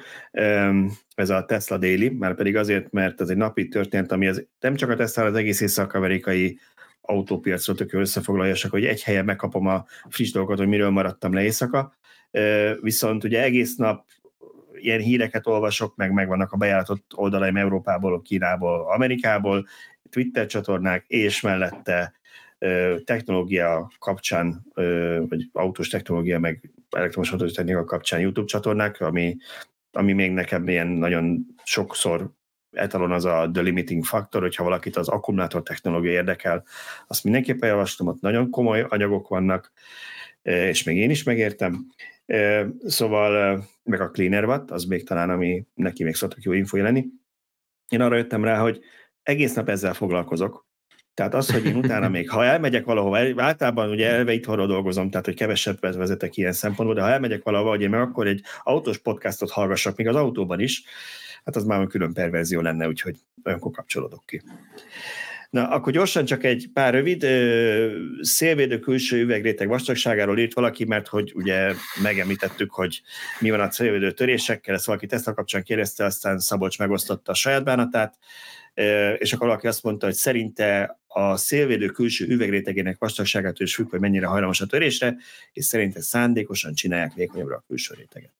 Ez 1.15 1.29
a 1.29 1.45
Tesla 1.45 1.77
Daily, 1.77 2.09
már 2.09 2.35
pedig 2.35 2.55
azért, 2.55 2.91
mert 2.91 3.21
ez 3.21 3.29
egy 3.29 3.37
napi 3.37 3.67
történet, 3.67 4.11
ami 4.11 4.27
az, 4.27 4.45
nem 4.59 4.75
csak 4.75 4.89
a 4.89 4.95
Tesla, 4.95 5.23
az 5.23 5.35
egész 5.35 5.61
észak-amerikai 5.61 6.59
autópiacról 7.01 7.75
tök 7.75 7.93
összefoglalja, 7.93 8.55
csak 8.55 8.71
hogy 8.71 8.85
egy 8.85 9.03
helyen 9.03 9.25
megkapom 9.25 9.67
a 9.67 9.85
friss 10.09 10.31
dolgokat, 10.31 10.57
hogy 10.57 10.67
miről 10.67 10.89
maradtam 10.89 11.33
le 11.33 11.43
éjszaka. 11.43 11.93
Viszont 12.81 13.23
ugye 13.23 13.43
egész 13.43 13.75
nap 13.75 14.05
ilyen 14.79 14.99
híreket 14.99 15.47
olvasok, 15.47 15.95
meg 15.95 16.11
megvannak 16.11 16.51
a 16.51 16.57
bejáratott 16.57 17.11
oldalaim 17.15 17.57
Európából, 17.57 18.21
Kínából, 18.21 18.91
Amerikából, 18.91 19.67
Twitter 20.09 20.45
csatornák, 20.45 21.05
és 21.07 21.41
mellette 21.41 22.13
technológia 23.03 23.91
kapcsán, 23.99 24.65
vagy 25.29 25.49
autós 25.51 25.87
technológia, 25.87 26.39
meg 26.39 26.71
elektromos 26.89 27.31
autós 27.31 27.51
technológia 27.51 27.87
kapcsán 27.87 28.19
YouTube 28.19 28.47
csatornák, 28.47 29.01
ami, 29.01 29.37
ami 29.91 30.13
még 30.13 30.31
nekem 30.31 30.67
ilyen 30.67 30.87
nagyon 30.87 31.45
sokszor 31.63 32.31
etalon 32.71 33.11
az 33.11 33.25
a 33.25 33.49
the 33.53 33.61
limiting 33.61 34.03
factor, 34.03 34.41
hogyha 34.41 34.63
valakit 34.63 34.95
az 34.95 35.07
akkumulátor 35.07 35.63
technológia 35.63 36.11
érdekel, 36.11 36.63
azt 37.07 37.23
mindenképpen 37.23 37.69
javaslom, 37.69 38.07
ott 38.07 38.21
nagyon 38.21 38.49
komoly 38.49 38.85
anyagok 38.89 39.27
vannak, 39.27 39.71
és 40.41 40.83
még 40.83 40.97
én 40.97 41.09
is 41.09 41.23
megértem. 41.23 41.87
Szóval, 42.85 43.63
meg 43.83 44.01
a 44.01 44.09
Cleaner 44.09 44.45
Watt, 44.45 44.71
az 44.71 44.83
még 44.83 45.07
talán, 45.07 45.29
ami 45.29 45.65
neki 45.73 46.03
még 46.03 46.15
szoktak 46.15 46.41
jó 46.41 46.51
info 46.51 46.77
lenni. 46.77 47.05
Én 47.89 48.01
arra 48.01 48.15
jöttem 48.15 48.43
rá, 48.43 48.59
hogy 48.59 48.79
egész 49.23 49.53
nap 49.53 49.69
ezzel 49.69 49.93
foglalkozok. 49.93 50.67
Tehát 51.13 51.33
az, 51.33 51.51
hogy 51.51 51.65
én 51.65 51.75
utána 51.75 52.09
még, 52.19 52.29
ha 52.29 52.45
elmegyek 52.45 52.85
valahova, 52.85 53.43
általában 53.43 53.89
ugye 53.89 54.09
elve 54.09 54.33
itthonról 54.33 54.67
dolgozom, 54.67 55.09
tehát 55.09 55.25
hogy 55.25 55.35
kevesebb 55.35 55.79
vezetek 55.79 56.37
ilyen 56.37 56.51
szempontból, 56.51 56.95
de 56.95 57.01
ha 57.01 57.09
elmegyek 57.09 57.43
valahova, 57.43 57.69
hogy 57.69 57.81
én 57.81 57.89
meg 57.89 57.99
akkor 57.99 58.27
egy 58.27 58.41
autós 58.63 58.97
podcastot 58.97 59.51
hallgassak, 59.51 59.97
még 59.97 60.07
az 60.07 60.15
autóban 60.15 60.59
is, 60.59 60.83
hát 61.45 61.55
az 61.55 61.63
már 61.63 61.87
külön 61.87 62.13
perverzió 62.13 62.61
lenne, 62.61 62.87
úgyhogy 62.87 63.15
olyankor 63.43 63.71
kapcsolódok 63.71 64.25
ki. 64.25 64.41
Na, 65.49 65.69
akkor 65.69 65.93
gyorsan 65.93 66.25
csak 66.25 66.43
egy 66.43 66.69
pár 66.73 66.93
rövid. 66.93 67.27
Szélvédő 68.21 68.79
külső 68.79 69.21
üvegréteg 69.21 69.67
vastagságáról 69.67 70.39
írt 70.39 70.53
valaki, 70.53 70.85
mert 70.85 71.07
hogy 71.07 71.31
ugye 71.35 71.73
megemlítettük, 72.01 72.71
hogy 72.71 73.01
mi 73.39 73.49
van 73.49 73.59
a 73.59 73.71
szélvédő 73.71 74.11
törésekkel, 74.11 74.75
ezt 74.75 74.85
valaki 74.85 75.05
Tesla 75.05 75.33
kapcsán 75.33 75.63
kérdezte, 75.63 76.05
aztán 76.05 76.39
Szabolcs 76.39 76.79
megosztotta 76.79 77.31
a 77.31 77.35
saját 77.35 77.63
bánatát 77.63 78.17
és 79.17 79.33
akkor 79.33 79.47
valaki 79.47 79.67
azt 79.67 79.83
mondta, 79.83 80.05
hogy 80.05 80.15
szerinte 80.15 80.99
a 81.07 81.35
szélvédő 81.35 81.87
külső 81.87 82.27
üvegrétegének 82.27 82.97
vastagságától 82.99 83.65
is 83.65 83.75
függ, 83.75 83.89
hogy 83.89 83.99
mennyire 83.99 84.25
hajlamos 84.25 84.61
a 84.61 84.65
törésre, 84.65 85.17
és 85.53 85.65
szerinte 85.65 86.01
szándékosan 86.01 86.73
csinálják 86.73 87.13
vékonyabbra 87.13 87.55
a 87.55 87.63
külső 87.67 87.93
réteget. 87.97 88.33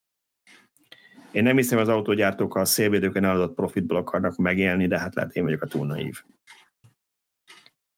Én 1.31 1.44
nem 1.44 1.56
hiszem, 1.56 1.77
az 1.77 1.88
autógyártók 1.88 2.56
a 2.56 2.65
szélvédőkön 2.65 3.23
eladott 3.23 3.56
profitból 3.56 3.98
akarnak 3.98 4.38
megélni, 4.38 4.88
de 4.88 4.99
hát 4.99 5.15
lehet 5.15 5.36
én 5.36 5.44
vagyok 5.44 5.61
a 5.61 5.68
túl 5.68 5.86
naív. 5.86 6.23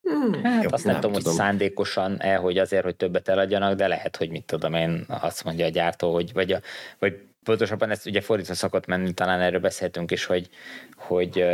Hmm, 0.02 0.44
hát 0.44 0.64
Jó, 0.64 0.70
azt 0.72 0.84
nem, 0.84 0.94
nem 0.94 1.02
tudom, 1.02 1.18
tudom, 1.18 1.34
hogy 1.34 1.42
szándékosan-e, 1.42 2.36
hogy 2.36 2.58
azért, 2.58 2.84
hogy 2.84 2.96
többet 2.96 3.28
eladjanak, 3.28 3.76
de 3.76 3.88
lehet, 3.88 4.16
hogy 4.16 4.30
mit 4.30 4.46
tudom 4.46 4.74
én, 4.74 5.06
azt 5.08 5.44
mondja 5.44 5.66
a 5.66 5.70
gyártó, 5.70 6.14
hogy 6.14 6.34
vagy, 6.34 6.52
a, 6.52 6.60
vagy 7.00 7.20
pontosabban 7.44 7.90
ezt 7.90 8.06
ugye 8.06 8.22
fordítva 8.22 8.54
szokott 8.54 8.86
menni, 8.86 9.14
talán 9.14 9.42
erről 9.42 9.60
beszéltünk 9.60 10.12
is, 10.12 10.26
hogy, 10.26 10.50
hogy 10.96 11.46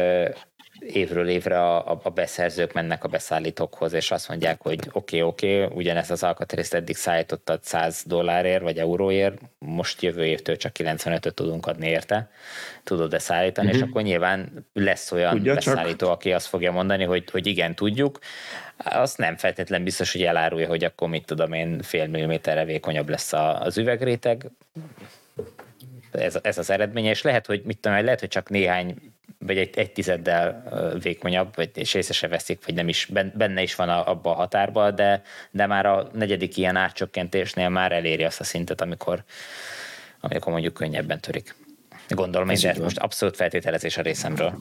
évről 0.94 1.28
évre 1.28 1.60
a, 1.60 2.00
a 2.04 2.10
beszerzők 2.10 2.74
mennek 2.74 3.04
a 3.04 3.08
beszállítókhoz, 3.08 3.94
és 3.94 4.12
azt 4.12 4.30
mondják, 4.30 4.62
hogy 4.62 4.80
oké, 4.92 5.22
okay, 5.22 5.22
oké, 5.22 5.64
okay, 5.64 5.78
ugyanezt 5.78 6.12
az 6.12 6.24
alkatrészt 6.24 6.74
eddig 6.74 6.96
szállítottad 6.96 7.64
100 7.64 8.04
dollárért 8.06 8.62
vagy 8.62 8.78
euróért, 8.78 9.38
most 9.60 10.02
jövő 10.02 10.26
évtől 10.26 10.56
csak 10.58 10.72
95-öt 10.80 11.34
tudunk 11.34 11.66
adni 11.66 11.88
érte, 11.88 12.30
tudod-e 12.84 13.20
szállítani, 13.20 13.68
uh-huh. 13.68 13.82
és 13.82 13.90
akkor 13.90 14.02
nyilván 14.02 14.68
lesz 14.74 15.12
olyan 15.12 15.36
Tudja 15.36 15.54
beszállító, 15.54 16.06
csak. 16.06 16.16
aki 16.16 16.34
azt 16.34 16.48
fogja 16.48 16.72
mondani, 16.72 17.04
hogy, 17.04 17.32
hogy 17.32 17.48
igen, 17.48 17.76
tudjuk, 17.76 18.20
azt 18.78 19.18
nem 19.18 19.36
feltétlen 19.36 19.84
biztos, 19.84 20.12
hogy 20.12 20.24
elárulja, 20.24 20.68
hogy 20.68 20.84
akkor 20.84 21.10
mit 21.10 21.26
tudom 21.26 21.54
én, 21.54 21.82
fél 21.82 22.08
milliméterre 22.08 22.66
vékonyabb 22.66 23.10
lesz 23.10 23.34
az 23.34 23.78
üvegréteg, 23.78 24.52
ez, 26.12 26.40
ez 26.42 26.58
az 26.58 26.70
eredménye, 26.70 27.10
és 27.10 27.22
lehet, 27.22 27.46
hogy 27.46 27.62
mit 27.66 27.78
tudom, 27.78 28.04
lehet, 28.04 28.20
hogy 28.20 28.30
csak 28.30 28.50
néhány 28.50 29.07
vagy 29.48 29.58
egy, 29.58 29.78
egy 29.78 29.92
tizeddel 29.92 30.64
vékonyabb, 31.02 31.56
vagy, 31.56 31.70
és 31.74 31.94
észre 31.94 32.14
se 32.14 32.28
veszik, 32.28 32.66
vagy 32.66 32.76
nem 32.76 32.88
is, 32.88 33.10
benne 33.34 33.62
is 33.62 33.76
van 33.76 33.90
a, 33.90 34.10
abba 34.10 34.32
a 34.32 34.36
határba, 34.36 34.92
de, 34.92 35.22
de 35.52 35.66
már 35.66 35.86
a 35.86 36.10
negyedik 36.14 36.58
ilyen 36.58 36.76
átcsökkentésnél 36.76 37.70
már 37.70 37.92
eléri 37.92 38.24
azt 38.24 38.40
a 38.40 38.44
szintet, 38.44 38.82
amikor, 38.82 39.24
amikor 40.20 40.52
mondjuk 40.52 40.74
könnyebben 40.74 41.20
törik. 41.20 41.56
Gondolom, 42.10 42.50
ez 42.50 42.64
most 42.80 42.98
abszolút 42.98 43.36
feltételezés 43.36 43.98
a 43.98 44.02
részemről. 44.02 44.60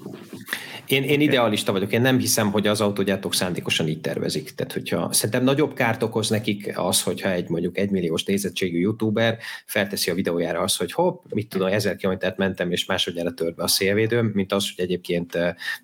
Én, 0.87 1.03
én 1.03 1.21
idealista 1.21 1.73
vagyok, 1.73 1.93
én 1.93 2.01
nem 2.01 2.19
hiszem, 2.19 2.51
hogy 2.51 2.67
az 2.67 2.81
autógyártók 2.81 3.35
szándékosan 3.35 3.89
így 3.89 4.01
tervezik. 4.01 4.55
Tehát, 4.55 4.73
hogyha 4.73 5.13
szerintem 5.13 5.45
nagyobb 5.45 5.75
kárt 5.75 6.03
okoz 6.03 6.29
nekik 6.29 6.79
az, 6.79 7.03
hogyha 7.03 7.31
egy 7.31 7.49
mondjuk 7.49 7.79
egymilliós 7.79 8.25
nézettségű 8.25 8.79
youtuber 8.79 9.39
felteszi 9.67 10.11
a 10.11 10.15
videójára 10.15 10.61
azt, 10.61 10.79
hogy 10.79 10.93
hopp, 10.93 11.25
mit 11.29 11.49
tudom, 11.49 11.69
ezer 11.69 11.97
kilométert 11.97 12.37
mentem, 12.37 12.73
és 12.73 12.85
másodjára 12.85 13.35
tört 13.35 13.55
be 13.55 13.63
a 13.63 13.69
szélvédőm, 13.69 14.31
mint 14.35 14.53
az, 14.53 14.71
hogy 14.75 14.85
egyébként 14.85 15.39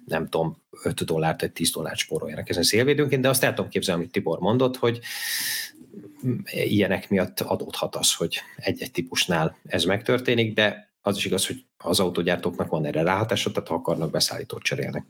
nem 0.07 0.29
tudom, 0.29 0.57
5 0.83 1.05
dollárt 1.05 1.41
vagy 1.41 1.53
10 1.53 1.71
dollárt 1.73 1.99
spóroljanak 1.99 2.49
ezen 2.49 2.63
szélvédőnként, 2.63 3.23
de 3.23 3.29
azt 3.29 3.45
el 3.45 3.55
tudom 3.55 3.71
képzelni, 3.71 4.01
amit 4.01 4.13
Tibor 4.13 4.39
mondott, 4.39 4.77
hogy 4.77 5.01
ilyenek 6.45 7.11
miatt 7.11 7.41
adódhat 7.41 7.97
az, 7.97 8.15
hogy 8.15 8.41
egy-egy 8.57 8.91
típusnál 8.91 9.57
ez 9.67 9.85
megtörténik, 9.85 10.55
de 10.55 10.92
az 11.03 11.17
is 11.17 11.25
igaz, 11.25 11.47
hogy 11.47 11.65
az 11.77 12.01
autógyártóknak 12.01 12.69
van 12.69 12.85
erre 12.85 13.03
ráhatása, 13.03 13.51
tehát 13.51 13.69
ha 13.69 13.75
akarnak 13.75 14.11
beszállítót 14.11 14.63
cserélnek. 14.63 15.07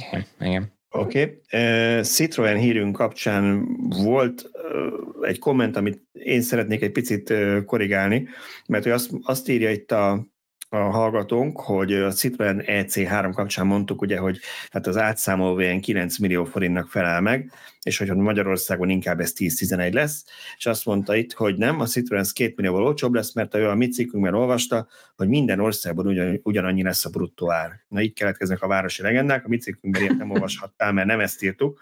Igen, 0.00 0.26
igen. 0.40 0.74
Oké. 0.90 1.40
Okay. 1.50 1.98
Uh, 1.98 2.02
Citroen 2.02 2.56
hírünk 2.56 2.96
kapcsán 2.96 3.66
volt 3.88 4.50
uh, 4.52 5.28
egy 5.28 5.38
komment, 5.38 5.76
amit 5.76 6.02
én 6.12 6.42
szeretnék 6.42 6.82
egy 6.82 6.92
picit 6.92 7.30
uh, 7.30 7.64
korrigálni, 7.64 8.28
mert 8.68 8.82
hogy 8.82 8.92
azt, 8.92 9.10
azt 9.22 9.48
írja 9.48 9.70
itt 9.70 9.92
a 9.92 10.26
a 10.68 10.76
hallgatónk, 10.76 11.60
hogy 11.60 11.92
a 11.92 12.10
Citroen 12.10 12.62
EC3 12.66 13.30
kapcsán 13.34 13.66
mondtuk 13.66 14.00
ugye, 14.00 14.18
hogy 14.18 14.38
hát 14.70 14.86
az 14.86 14.96
átszámolva 14.96 15.62
ilyen 15.62 15.80
9 15.80 16.18
millió 16.18 16.44
forintnak 16.44 16.88
felel 16.88 17.20
meg, 17.20 17.52
és 17.82 17.98
hogy 17.98 18.14
Magyarországon 18.14 18.88
inkább 18.88 19.20
ez 19.20 19.32
10-11 19.36 19.92
lesz, 19.92 20.24
és 20.56 20.66
azt 20.66 20.84
mondta 20.84 21.14
itt, 21.14 21.32
hogy 21.32 21.56
nem, 21.56 21.80
a 21.80 21.86
Citroen 21.86 22.24
2 22.32 22.52
millióval 22.56 22.84
olcsóbb 22.84 23.14
lesz, 23.14 23.34
mert 23.34 23.54
a, 23.54 23.74
mi 23.74 23.88
cikkünkben 23.88 24.34
olvasta, 24.34 24.86
hogy 25.16 25.28
minden 25.28 25.60
országban 25.60 26.06
ugyan, 26.06 26.40
ugyanannyi 26.42 26.82
lesz 26.82 27.04
a 27.04 27.10
bruttó 27.10 27.50
ár. 27.50 27.84
Na 27.88 28.00
így 28.00 28.12
keletkeznek 28.12 28.62
a 28.62 28.66
városi 28.66 29.02
legendák, 29.02 29.44
a 29.44 29.48
mi 29.48 29.56
cikkünkben 29.56 30.16
nem 30.16 30.30
olvashattál, 30.30 30.92
mert 30.92 31.06
nem 31.06 31.20
ezt 31.20 31.42
írtuk, 31.42 31.80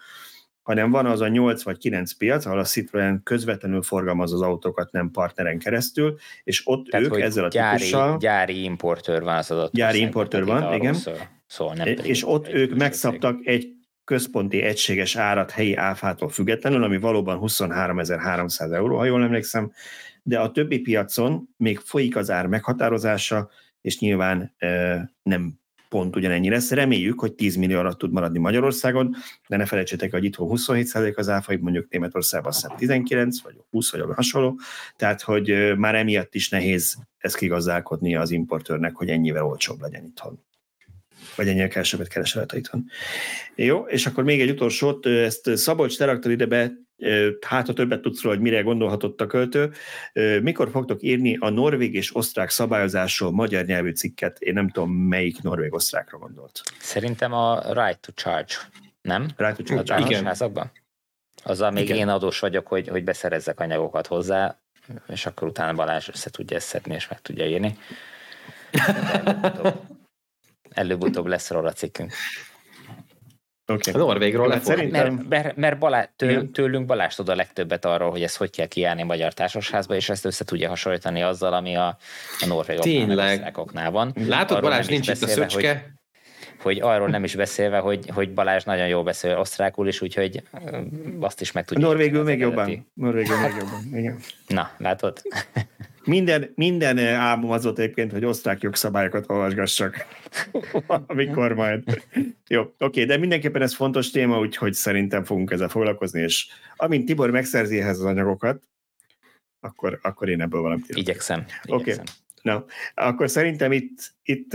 hanem 0.65 0.91
van 0.91 1.07
az 1.07 1.21
a 1.21 1.29
8 1.29 1.63
vagy 1.63 1.79
9 1.79 2.13
piac, 2.13 2.47
ahol 2.47 2.59
a 2.59 2.65
Citroen 2.65 3.21
közvetlenül 3.23 3.83
forgalmaz 3.83 4.33
az 4.33 4.41
autókat 4.41 4.93
nem 4.93 5.11
partneren 5.11 5.59
keresztül, 5.59 6.17
és 6.45 6.63
ott 6.65 6.87
Tehát, 6.87 7.07
ők 7.07 7.21
ezzel 7.21 7.45
a 7.45 7.49
gyári, 7.49 7.77
típussal... 7.77 8.17
Gyári 8.17 8.63
importőr 8.63 9.23
van 9.23 9.37
az 9.37 9.51
adott 9.51 9.73
Gyári 9.73 9.99
importőr 9.99 10.45
van, 10.45 10.75
igen. 10.75 10.95
Szól, 10.95 11.17
szól 11.47 11.75
nem 11.75 11.87
és 12.03 12.29
ott 12.29 12.49
ők 12.49 12.75
megszabtak 12.75 13.47
egy 13.47 13.73
központi 14.05 14.63
egységes 14.63 15.17
árat 15.17 15.51
helyi 15.51 15.75
áfától 15.75 16.29
függetlenül, 16.29 16.83
ami 16.83 16.99
valóban 16.99 17.39
23.300 17.43 18.73
euró, 18.73 18.97
ha 18.97 19.05
jól 19.05 19.23
emlékszem, 19.23 19.73
de 20.23 20.39
a 20.39 20.51
többi 20.51 20.79
piacon 20.79 21.49
még 21.57 21.79
folyik 21.79 22.17
az 22.17 22.31
ár 22.31 22.47
meghatározása, 22.47 23.51
és 23.81 23.99
nyilván 23.99 24.55
nem 25.23 25.59
pont 25.95 26.17
ugyanennyi 26.17 26.49
lesz. 26.49 26.71
Reméljük, 26.71 27.21
hogy 27.21 27.33
10 27.33 27.57
millió 27.57 27.79
alatt 27.79 27.99
tud 27.99 28.13
maradni 28.13 28.39
Magyarországon, 28.39 29.15
de 29.49 29.57
ne 29.57 29.67
felejtsétek, 29.67 30.11
hogy 30.11 30.25
itthon 30.25 30.49
27% 30.51 31.17
az 31.17 31.29
áfa, 31.29 31.59
mondjuk 31.61 31.89
Németországban 31.91 32.53
azt 32.53 32.75
19 32.77 33.41
vagy 33.41 33.55
20 33.71 33.91
vagy 33.91 34.03
hasonló, 34.15 34.61
tehát 34.97 35.23
hogy 35.23 35.77
már 35.77 35.95
emiatt 35.95 36.35
is 36.35 36.49
nehéz 36.49 36.97
ezt 37.19 37.37
kigazdálkodni 37.37 38.17
az 38.17 38.31
importőrnek, 38.31 38.97
hogy 38.97 39.09
ennyivel 39.09 39.45
olcsóbb 39.45 39.81
legyen 39.81 40.05
itthon 40.05 40.45
vagy 41.37 41.49
ennyire 41.49 41.69
kevesebbet 41.69 42.09
keresel 42.09 42.47
itthon. 42.55 42.85
Jó, 43.55 43.81
és 43.81 44.07
akkor 44.07 44.25
még 44.25 44.41
egy 44.41 44.51
utolsót, 44.51 45.07
ezt 45.07 45.57
Szabolcs 45.57 45.99
Teraktor 45.99 46.31
ide 46.31 46.47
be 46.47 46.73
hát 47.41 47.67
ha 47.67 47.73
többet 47.73 48.01
tudsz 48.01 48.23
róla, 48.23 48.35
hogy 48.35 48.45
mire 48.45 48.61
gondolhatott 48.61 49.21
a 49.21 49.27
költő. 49.27 49.73
Mikor 50.43 50.71
fogtok 50.71 51.03
írni 51.03 51.37
a 51.41 51.51
norvég 51.51 51.95
és 51.95 52.17
osztrák 52.17 52.51
szabályozásról 52.51 53.31
magyar 53.31 53.65
nyelvű 53.65 53.91
cikket? 53.91 54.39
Én 54.39 54.53
nem 54.53 54.69
tudom, 54.69 54.91
melyik 54.91 55.43
norvég-osztrákra 55.43 56.19
gondolt. 56.19 56.61
Szerintem 56.79 57.33
a 57.33 57.61
right 57.73 58.01
to 58.01 58.13
charge, 58.15 58.55
nem? 59.03 59.29
Right 59.37 59.57
to 59.57 59.63
charge. 59.63 59.95
A 59.95 59.99
Igen. 59.99 60.25
házakban? 60.25 60.71
Azzal 61.45 61.71
még 61.71 61.85
Igen. 61.85 61.97
én 61.97 62.09
adós 62.09 62.39
vagyok, 62.39 62.67
hogy, 62.67 62.89
hogy 62.89 63.05
beszerezzek 63.05 63.61
anyagokat 63.61 64.07
hozzá, 64.07 64.59
és 65.09 65.27
akkor 65.27 65.49
utána 65.49 65.75
Balázs 65.75 66.09
össze 66.09 66.31
tudja 66.31 66.57
ezt 66.57 66.67
szedni, 66.67 66.95
és 66.95 67.09
meg 67.09 67.21
tudja 67.21 67.47
írni. 67.47 67.79
Előbb-utóbb, 69.13 69.81
előbb-utóbb 70.71 71.27
lesz 71.27 71.51
róla 71.51 71.73
cikkünk. 71.73 72.13
Okay. 73.67 73.95
A 73.95 73.97
Norvégról 73.97 74.51
hát 74.51 74.65
szerintem... 74.65 75.15
Mert, 75.15 75.29
mert, 75.29 75.57
mert 75.57 75.79
Balá, 75.79 76.09
től, 76.17 76.51
tőlünk 76.51 76.87
Balázs 76.87 77.15
tud 77.15 77.29
a 77.29 77.35
legtöbbet 77.35 77.85
arról, 77.85 78.11
hogy 78.11 78.23
ezt 78.23 78.37
hogy 78.37 78.51
kell 78.51 78.67
kiállni 78.67 79.03
a 79.03 79.05
magyar 79.05 79.33
társasházba, 79.33 79.95
és 79.95 80.09
ezt 80.09 80.25
össze 80.25 80.45
tudja 80.45 80.69
hasonlítani 80.69 81.23
azzal, 81.23 81.53
ami 81.53 81.77
a, 81.77 81.87
a 82.41 82.47
norvégoknál 82.47 83.91
van. 83.91 84.13
Látod, 84.27 84.57
arról 84.57 84.71
Balázs 84.71 84.87
nincs 84.87 85.09
itt 85.09 85.23
a 85.23 85.27
szöcske? 85.27 85.73
Hogy, 86.63 86.79
hogy 86.81 86.81
arról 86.81 87.09
nem 87.09 87.25
is 87.25 87.35
beszélve, 87.35 87.79
hogy, 87.79 88.11
hogy 88.15 88.35
Balázs 88.35 88.65
nagyon 88.65 88.89
jól 88.89 89.03
beszél 89.03 89.39
osztrákul 89.39 89.89
is, 89.89 90.01
úgyhogy 90.01 90.43
azt 91.21 91.41
is 91.41 91.53
meg 91.53 91.65
tudja. 91.65 91.87
Norvégül 91.87 92.23
még 92.23 92.39
jobban. 92.39 92.91
Norvégül 92.95 93.41
még 93.41 93.53
jobban, 93.59 93.99
igen. 93.99 94.19
Na, 94.47 94.71
látod? 94.79 95.23
Minden, 96.05 96.53
minden 96.55 96.99
álmom 96.99 97.51
az 97.51 97.65
volt 97.65 97.79
egyébként, 97.79 98.13
hogy 98.13 98.25
osztrák 98.25 98.61
jogszabályokat 98.61 99.31
olvasgassak, 99.31 100.07
amikor 101.07 101.53
majd. 101.53 101.83
Jó, 102.49 102.75
oké, 102.79 103.05
de 103.05 103.17
mindenképpen 103.17 103.63
ez 103.63 103.75
fontos 103.75 104.11
téma, 104.11 104.39
úgyhogy 104.39 104.73
szerintem 104.73 105.25
fogunk 105.25 105.51
ezzel 105.51 105.69
foglalkozni, 105.69 106.21
és 106.21 106.49
amint 106.77 107.07
Tibor 107.07 107.31
megszerzi 107.31 107.81
ehhez 107.81 107.99
az 107.99 108.05
anyagokat, 108.05 108.63
akkor, 109.61 109.99
akkor 110.03 110.29
én 110.29 110.41
ebből 110.41 110.61
valamit 110.61 110.85
Igyekszem. 110.89 111.45
Oké. 111.67 111.93
Okay. 111.93 112.05
Na, 112.43 112.65
akkor 112.95 113.31
szerintem 113.31 113.73
itt, 113.73 114.15
itt 114.23 114.51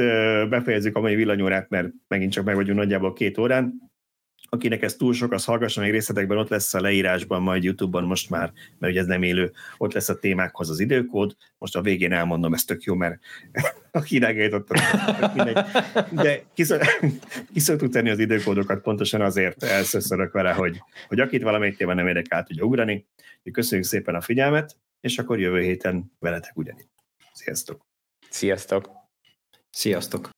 befejezzük 0.49 0.95
a 0.95 0.99
mai 0.99 1.15
villanyórát, 1.15 1.69
mert 1.69 1.87
megint 2.07 2.31
csak 2.31 2.45
meg 2.45 2.55
vagyunk 2.55 2.77
nagyjából 2.77 3.13
két 3.13 3.37
órán. 3.37 3.88
Akinek 4.49 4.81
ez 4.81 4.95
túl 4.95 5.13
sok, 5.13 5.31
az 5.31 5.45
hallgassa 5.45 5.81
meg 5.81 5.91
részletekben, 5.91 6.37
ott 6.37 6.49
lesz 6.49 6.73
a 6.73 6.81
leírásban, 6.81 7.41
majd 7.41 7.63
YouTube-on 7.63 8.03
most 8.03 8.29
már, 8.29 8.51
mert 8.77 8.93
ugye 8.93 9.01
ez 9.01 9.07
nem 9.07 9.23
élő, 9.23 9.51
ott 9.77 9.93
lesz 9.93 10.09
a 10.09 10.19
témákhoz 10.19 10.69
az 10.69 10.79
időkód. 10.79 11.35
Most 11.57 11.75
a 11.75 11.81
végén 11.81 12.11
elmondom, 12.11 12.53
ez 12.53 12.63
tök 12.63 12.83
jó, 12.83 12.95
mert 12.95 13.19
aki 13.91 14.15
irányítottam, 14.15 14.77
de 16.11 16.43
ki 17.53 17.59
szoktuk 17.59 17.91
tenni 17.91 18.09
az 18.09 18.19
időkódokat 18.19 18.81
pontosan 18.81 19.21
azért 19.21 19.63
elszöszörök 19.63 20.31
vele, 20.31 20.51
hogy, 20.51 20.81
hogy 21.07 21.19
akit 21.19 21.43
valamelyik 21.43 21.77
téma 21.77 21.93
nem 21.93 22.07
érdekel, 22.07 22.43
tudja 22.43 22.63
ugrani. 22.63 23.07
Köszönjük 23.51 23.87
szépen 23.87 24.15
a 24.15 24.21
figyelmet, 24.21 24.77
és 25.01 25.17
akkor 25.17 25.39
jövő 25.39 25.61
héten 25.61 26.11
veletek 26.19 26.57
ugyanígy. 26.57 26.89
Sziasztok! 27.33 27.85
Sziasztok! 28.29 28.89
Sziasztok! 29.69 30.29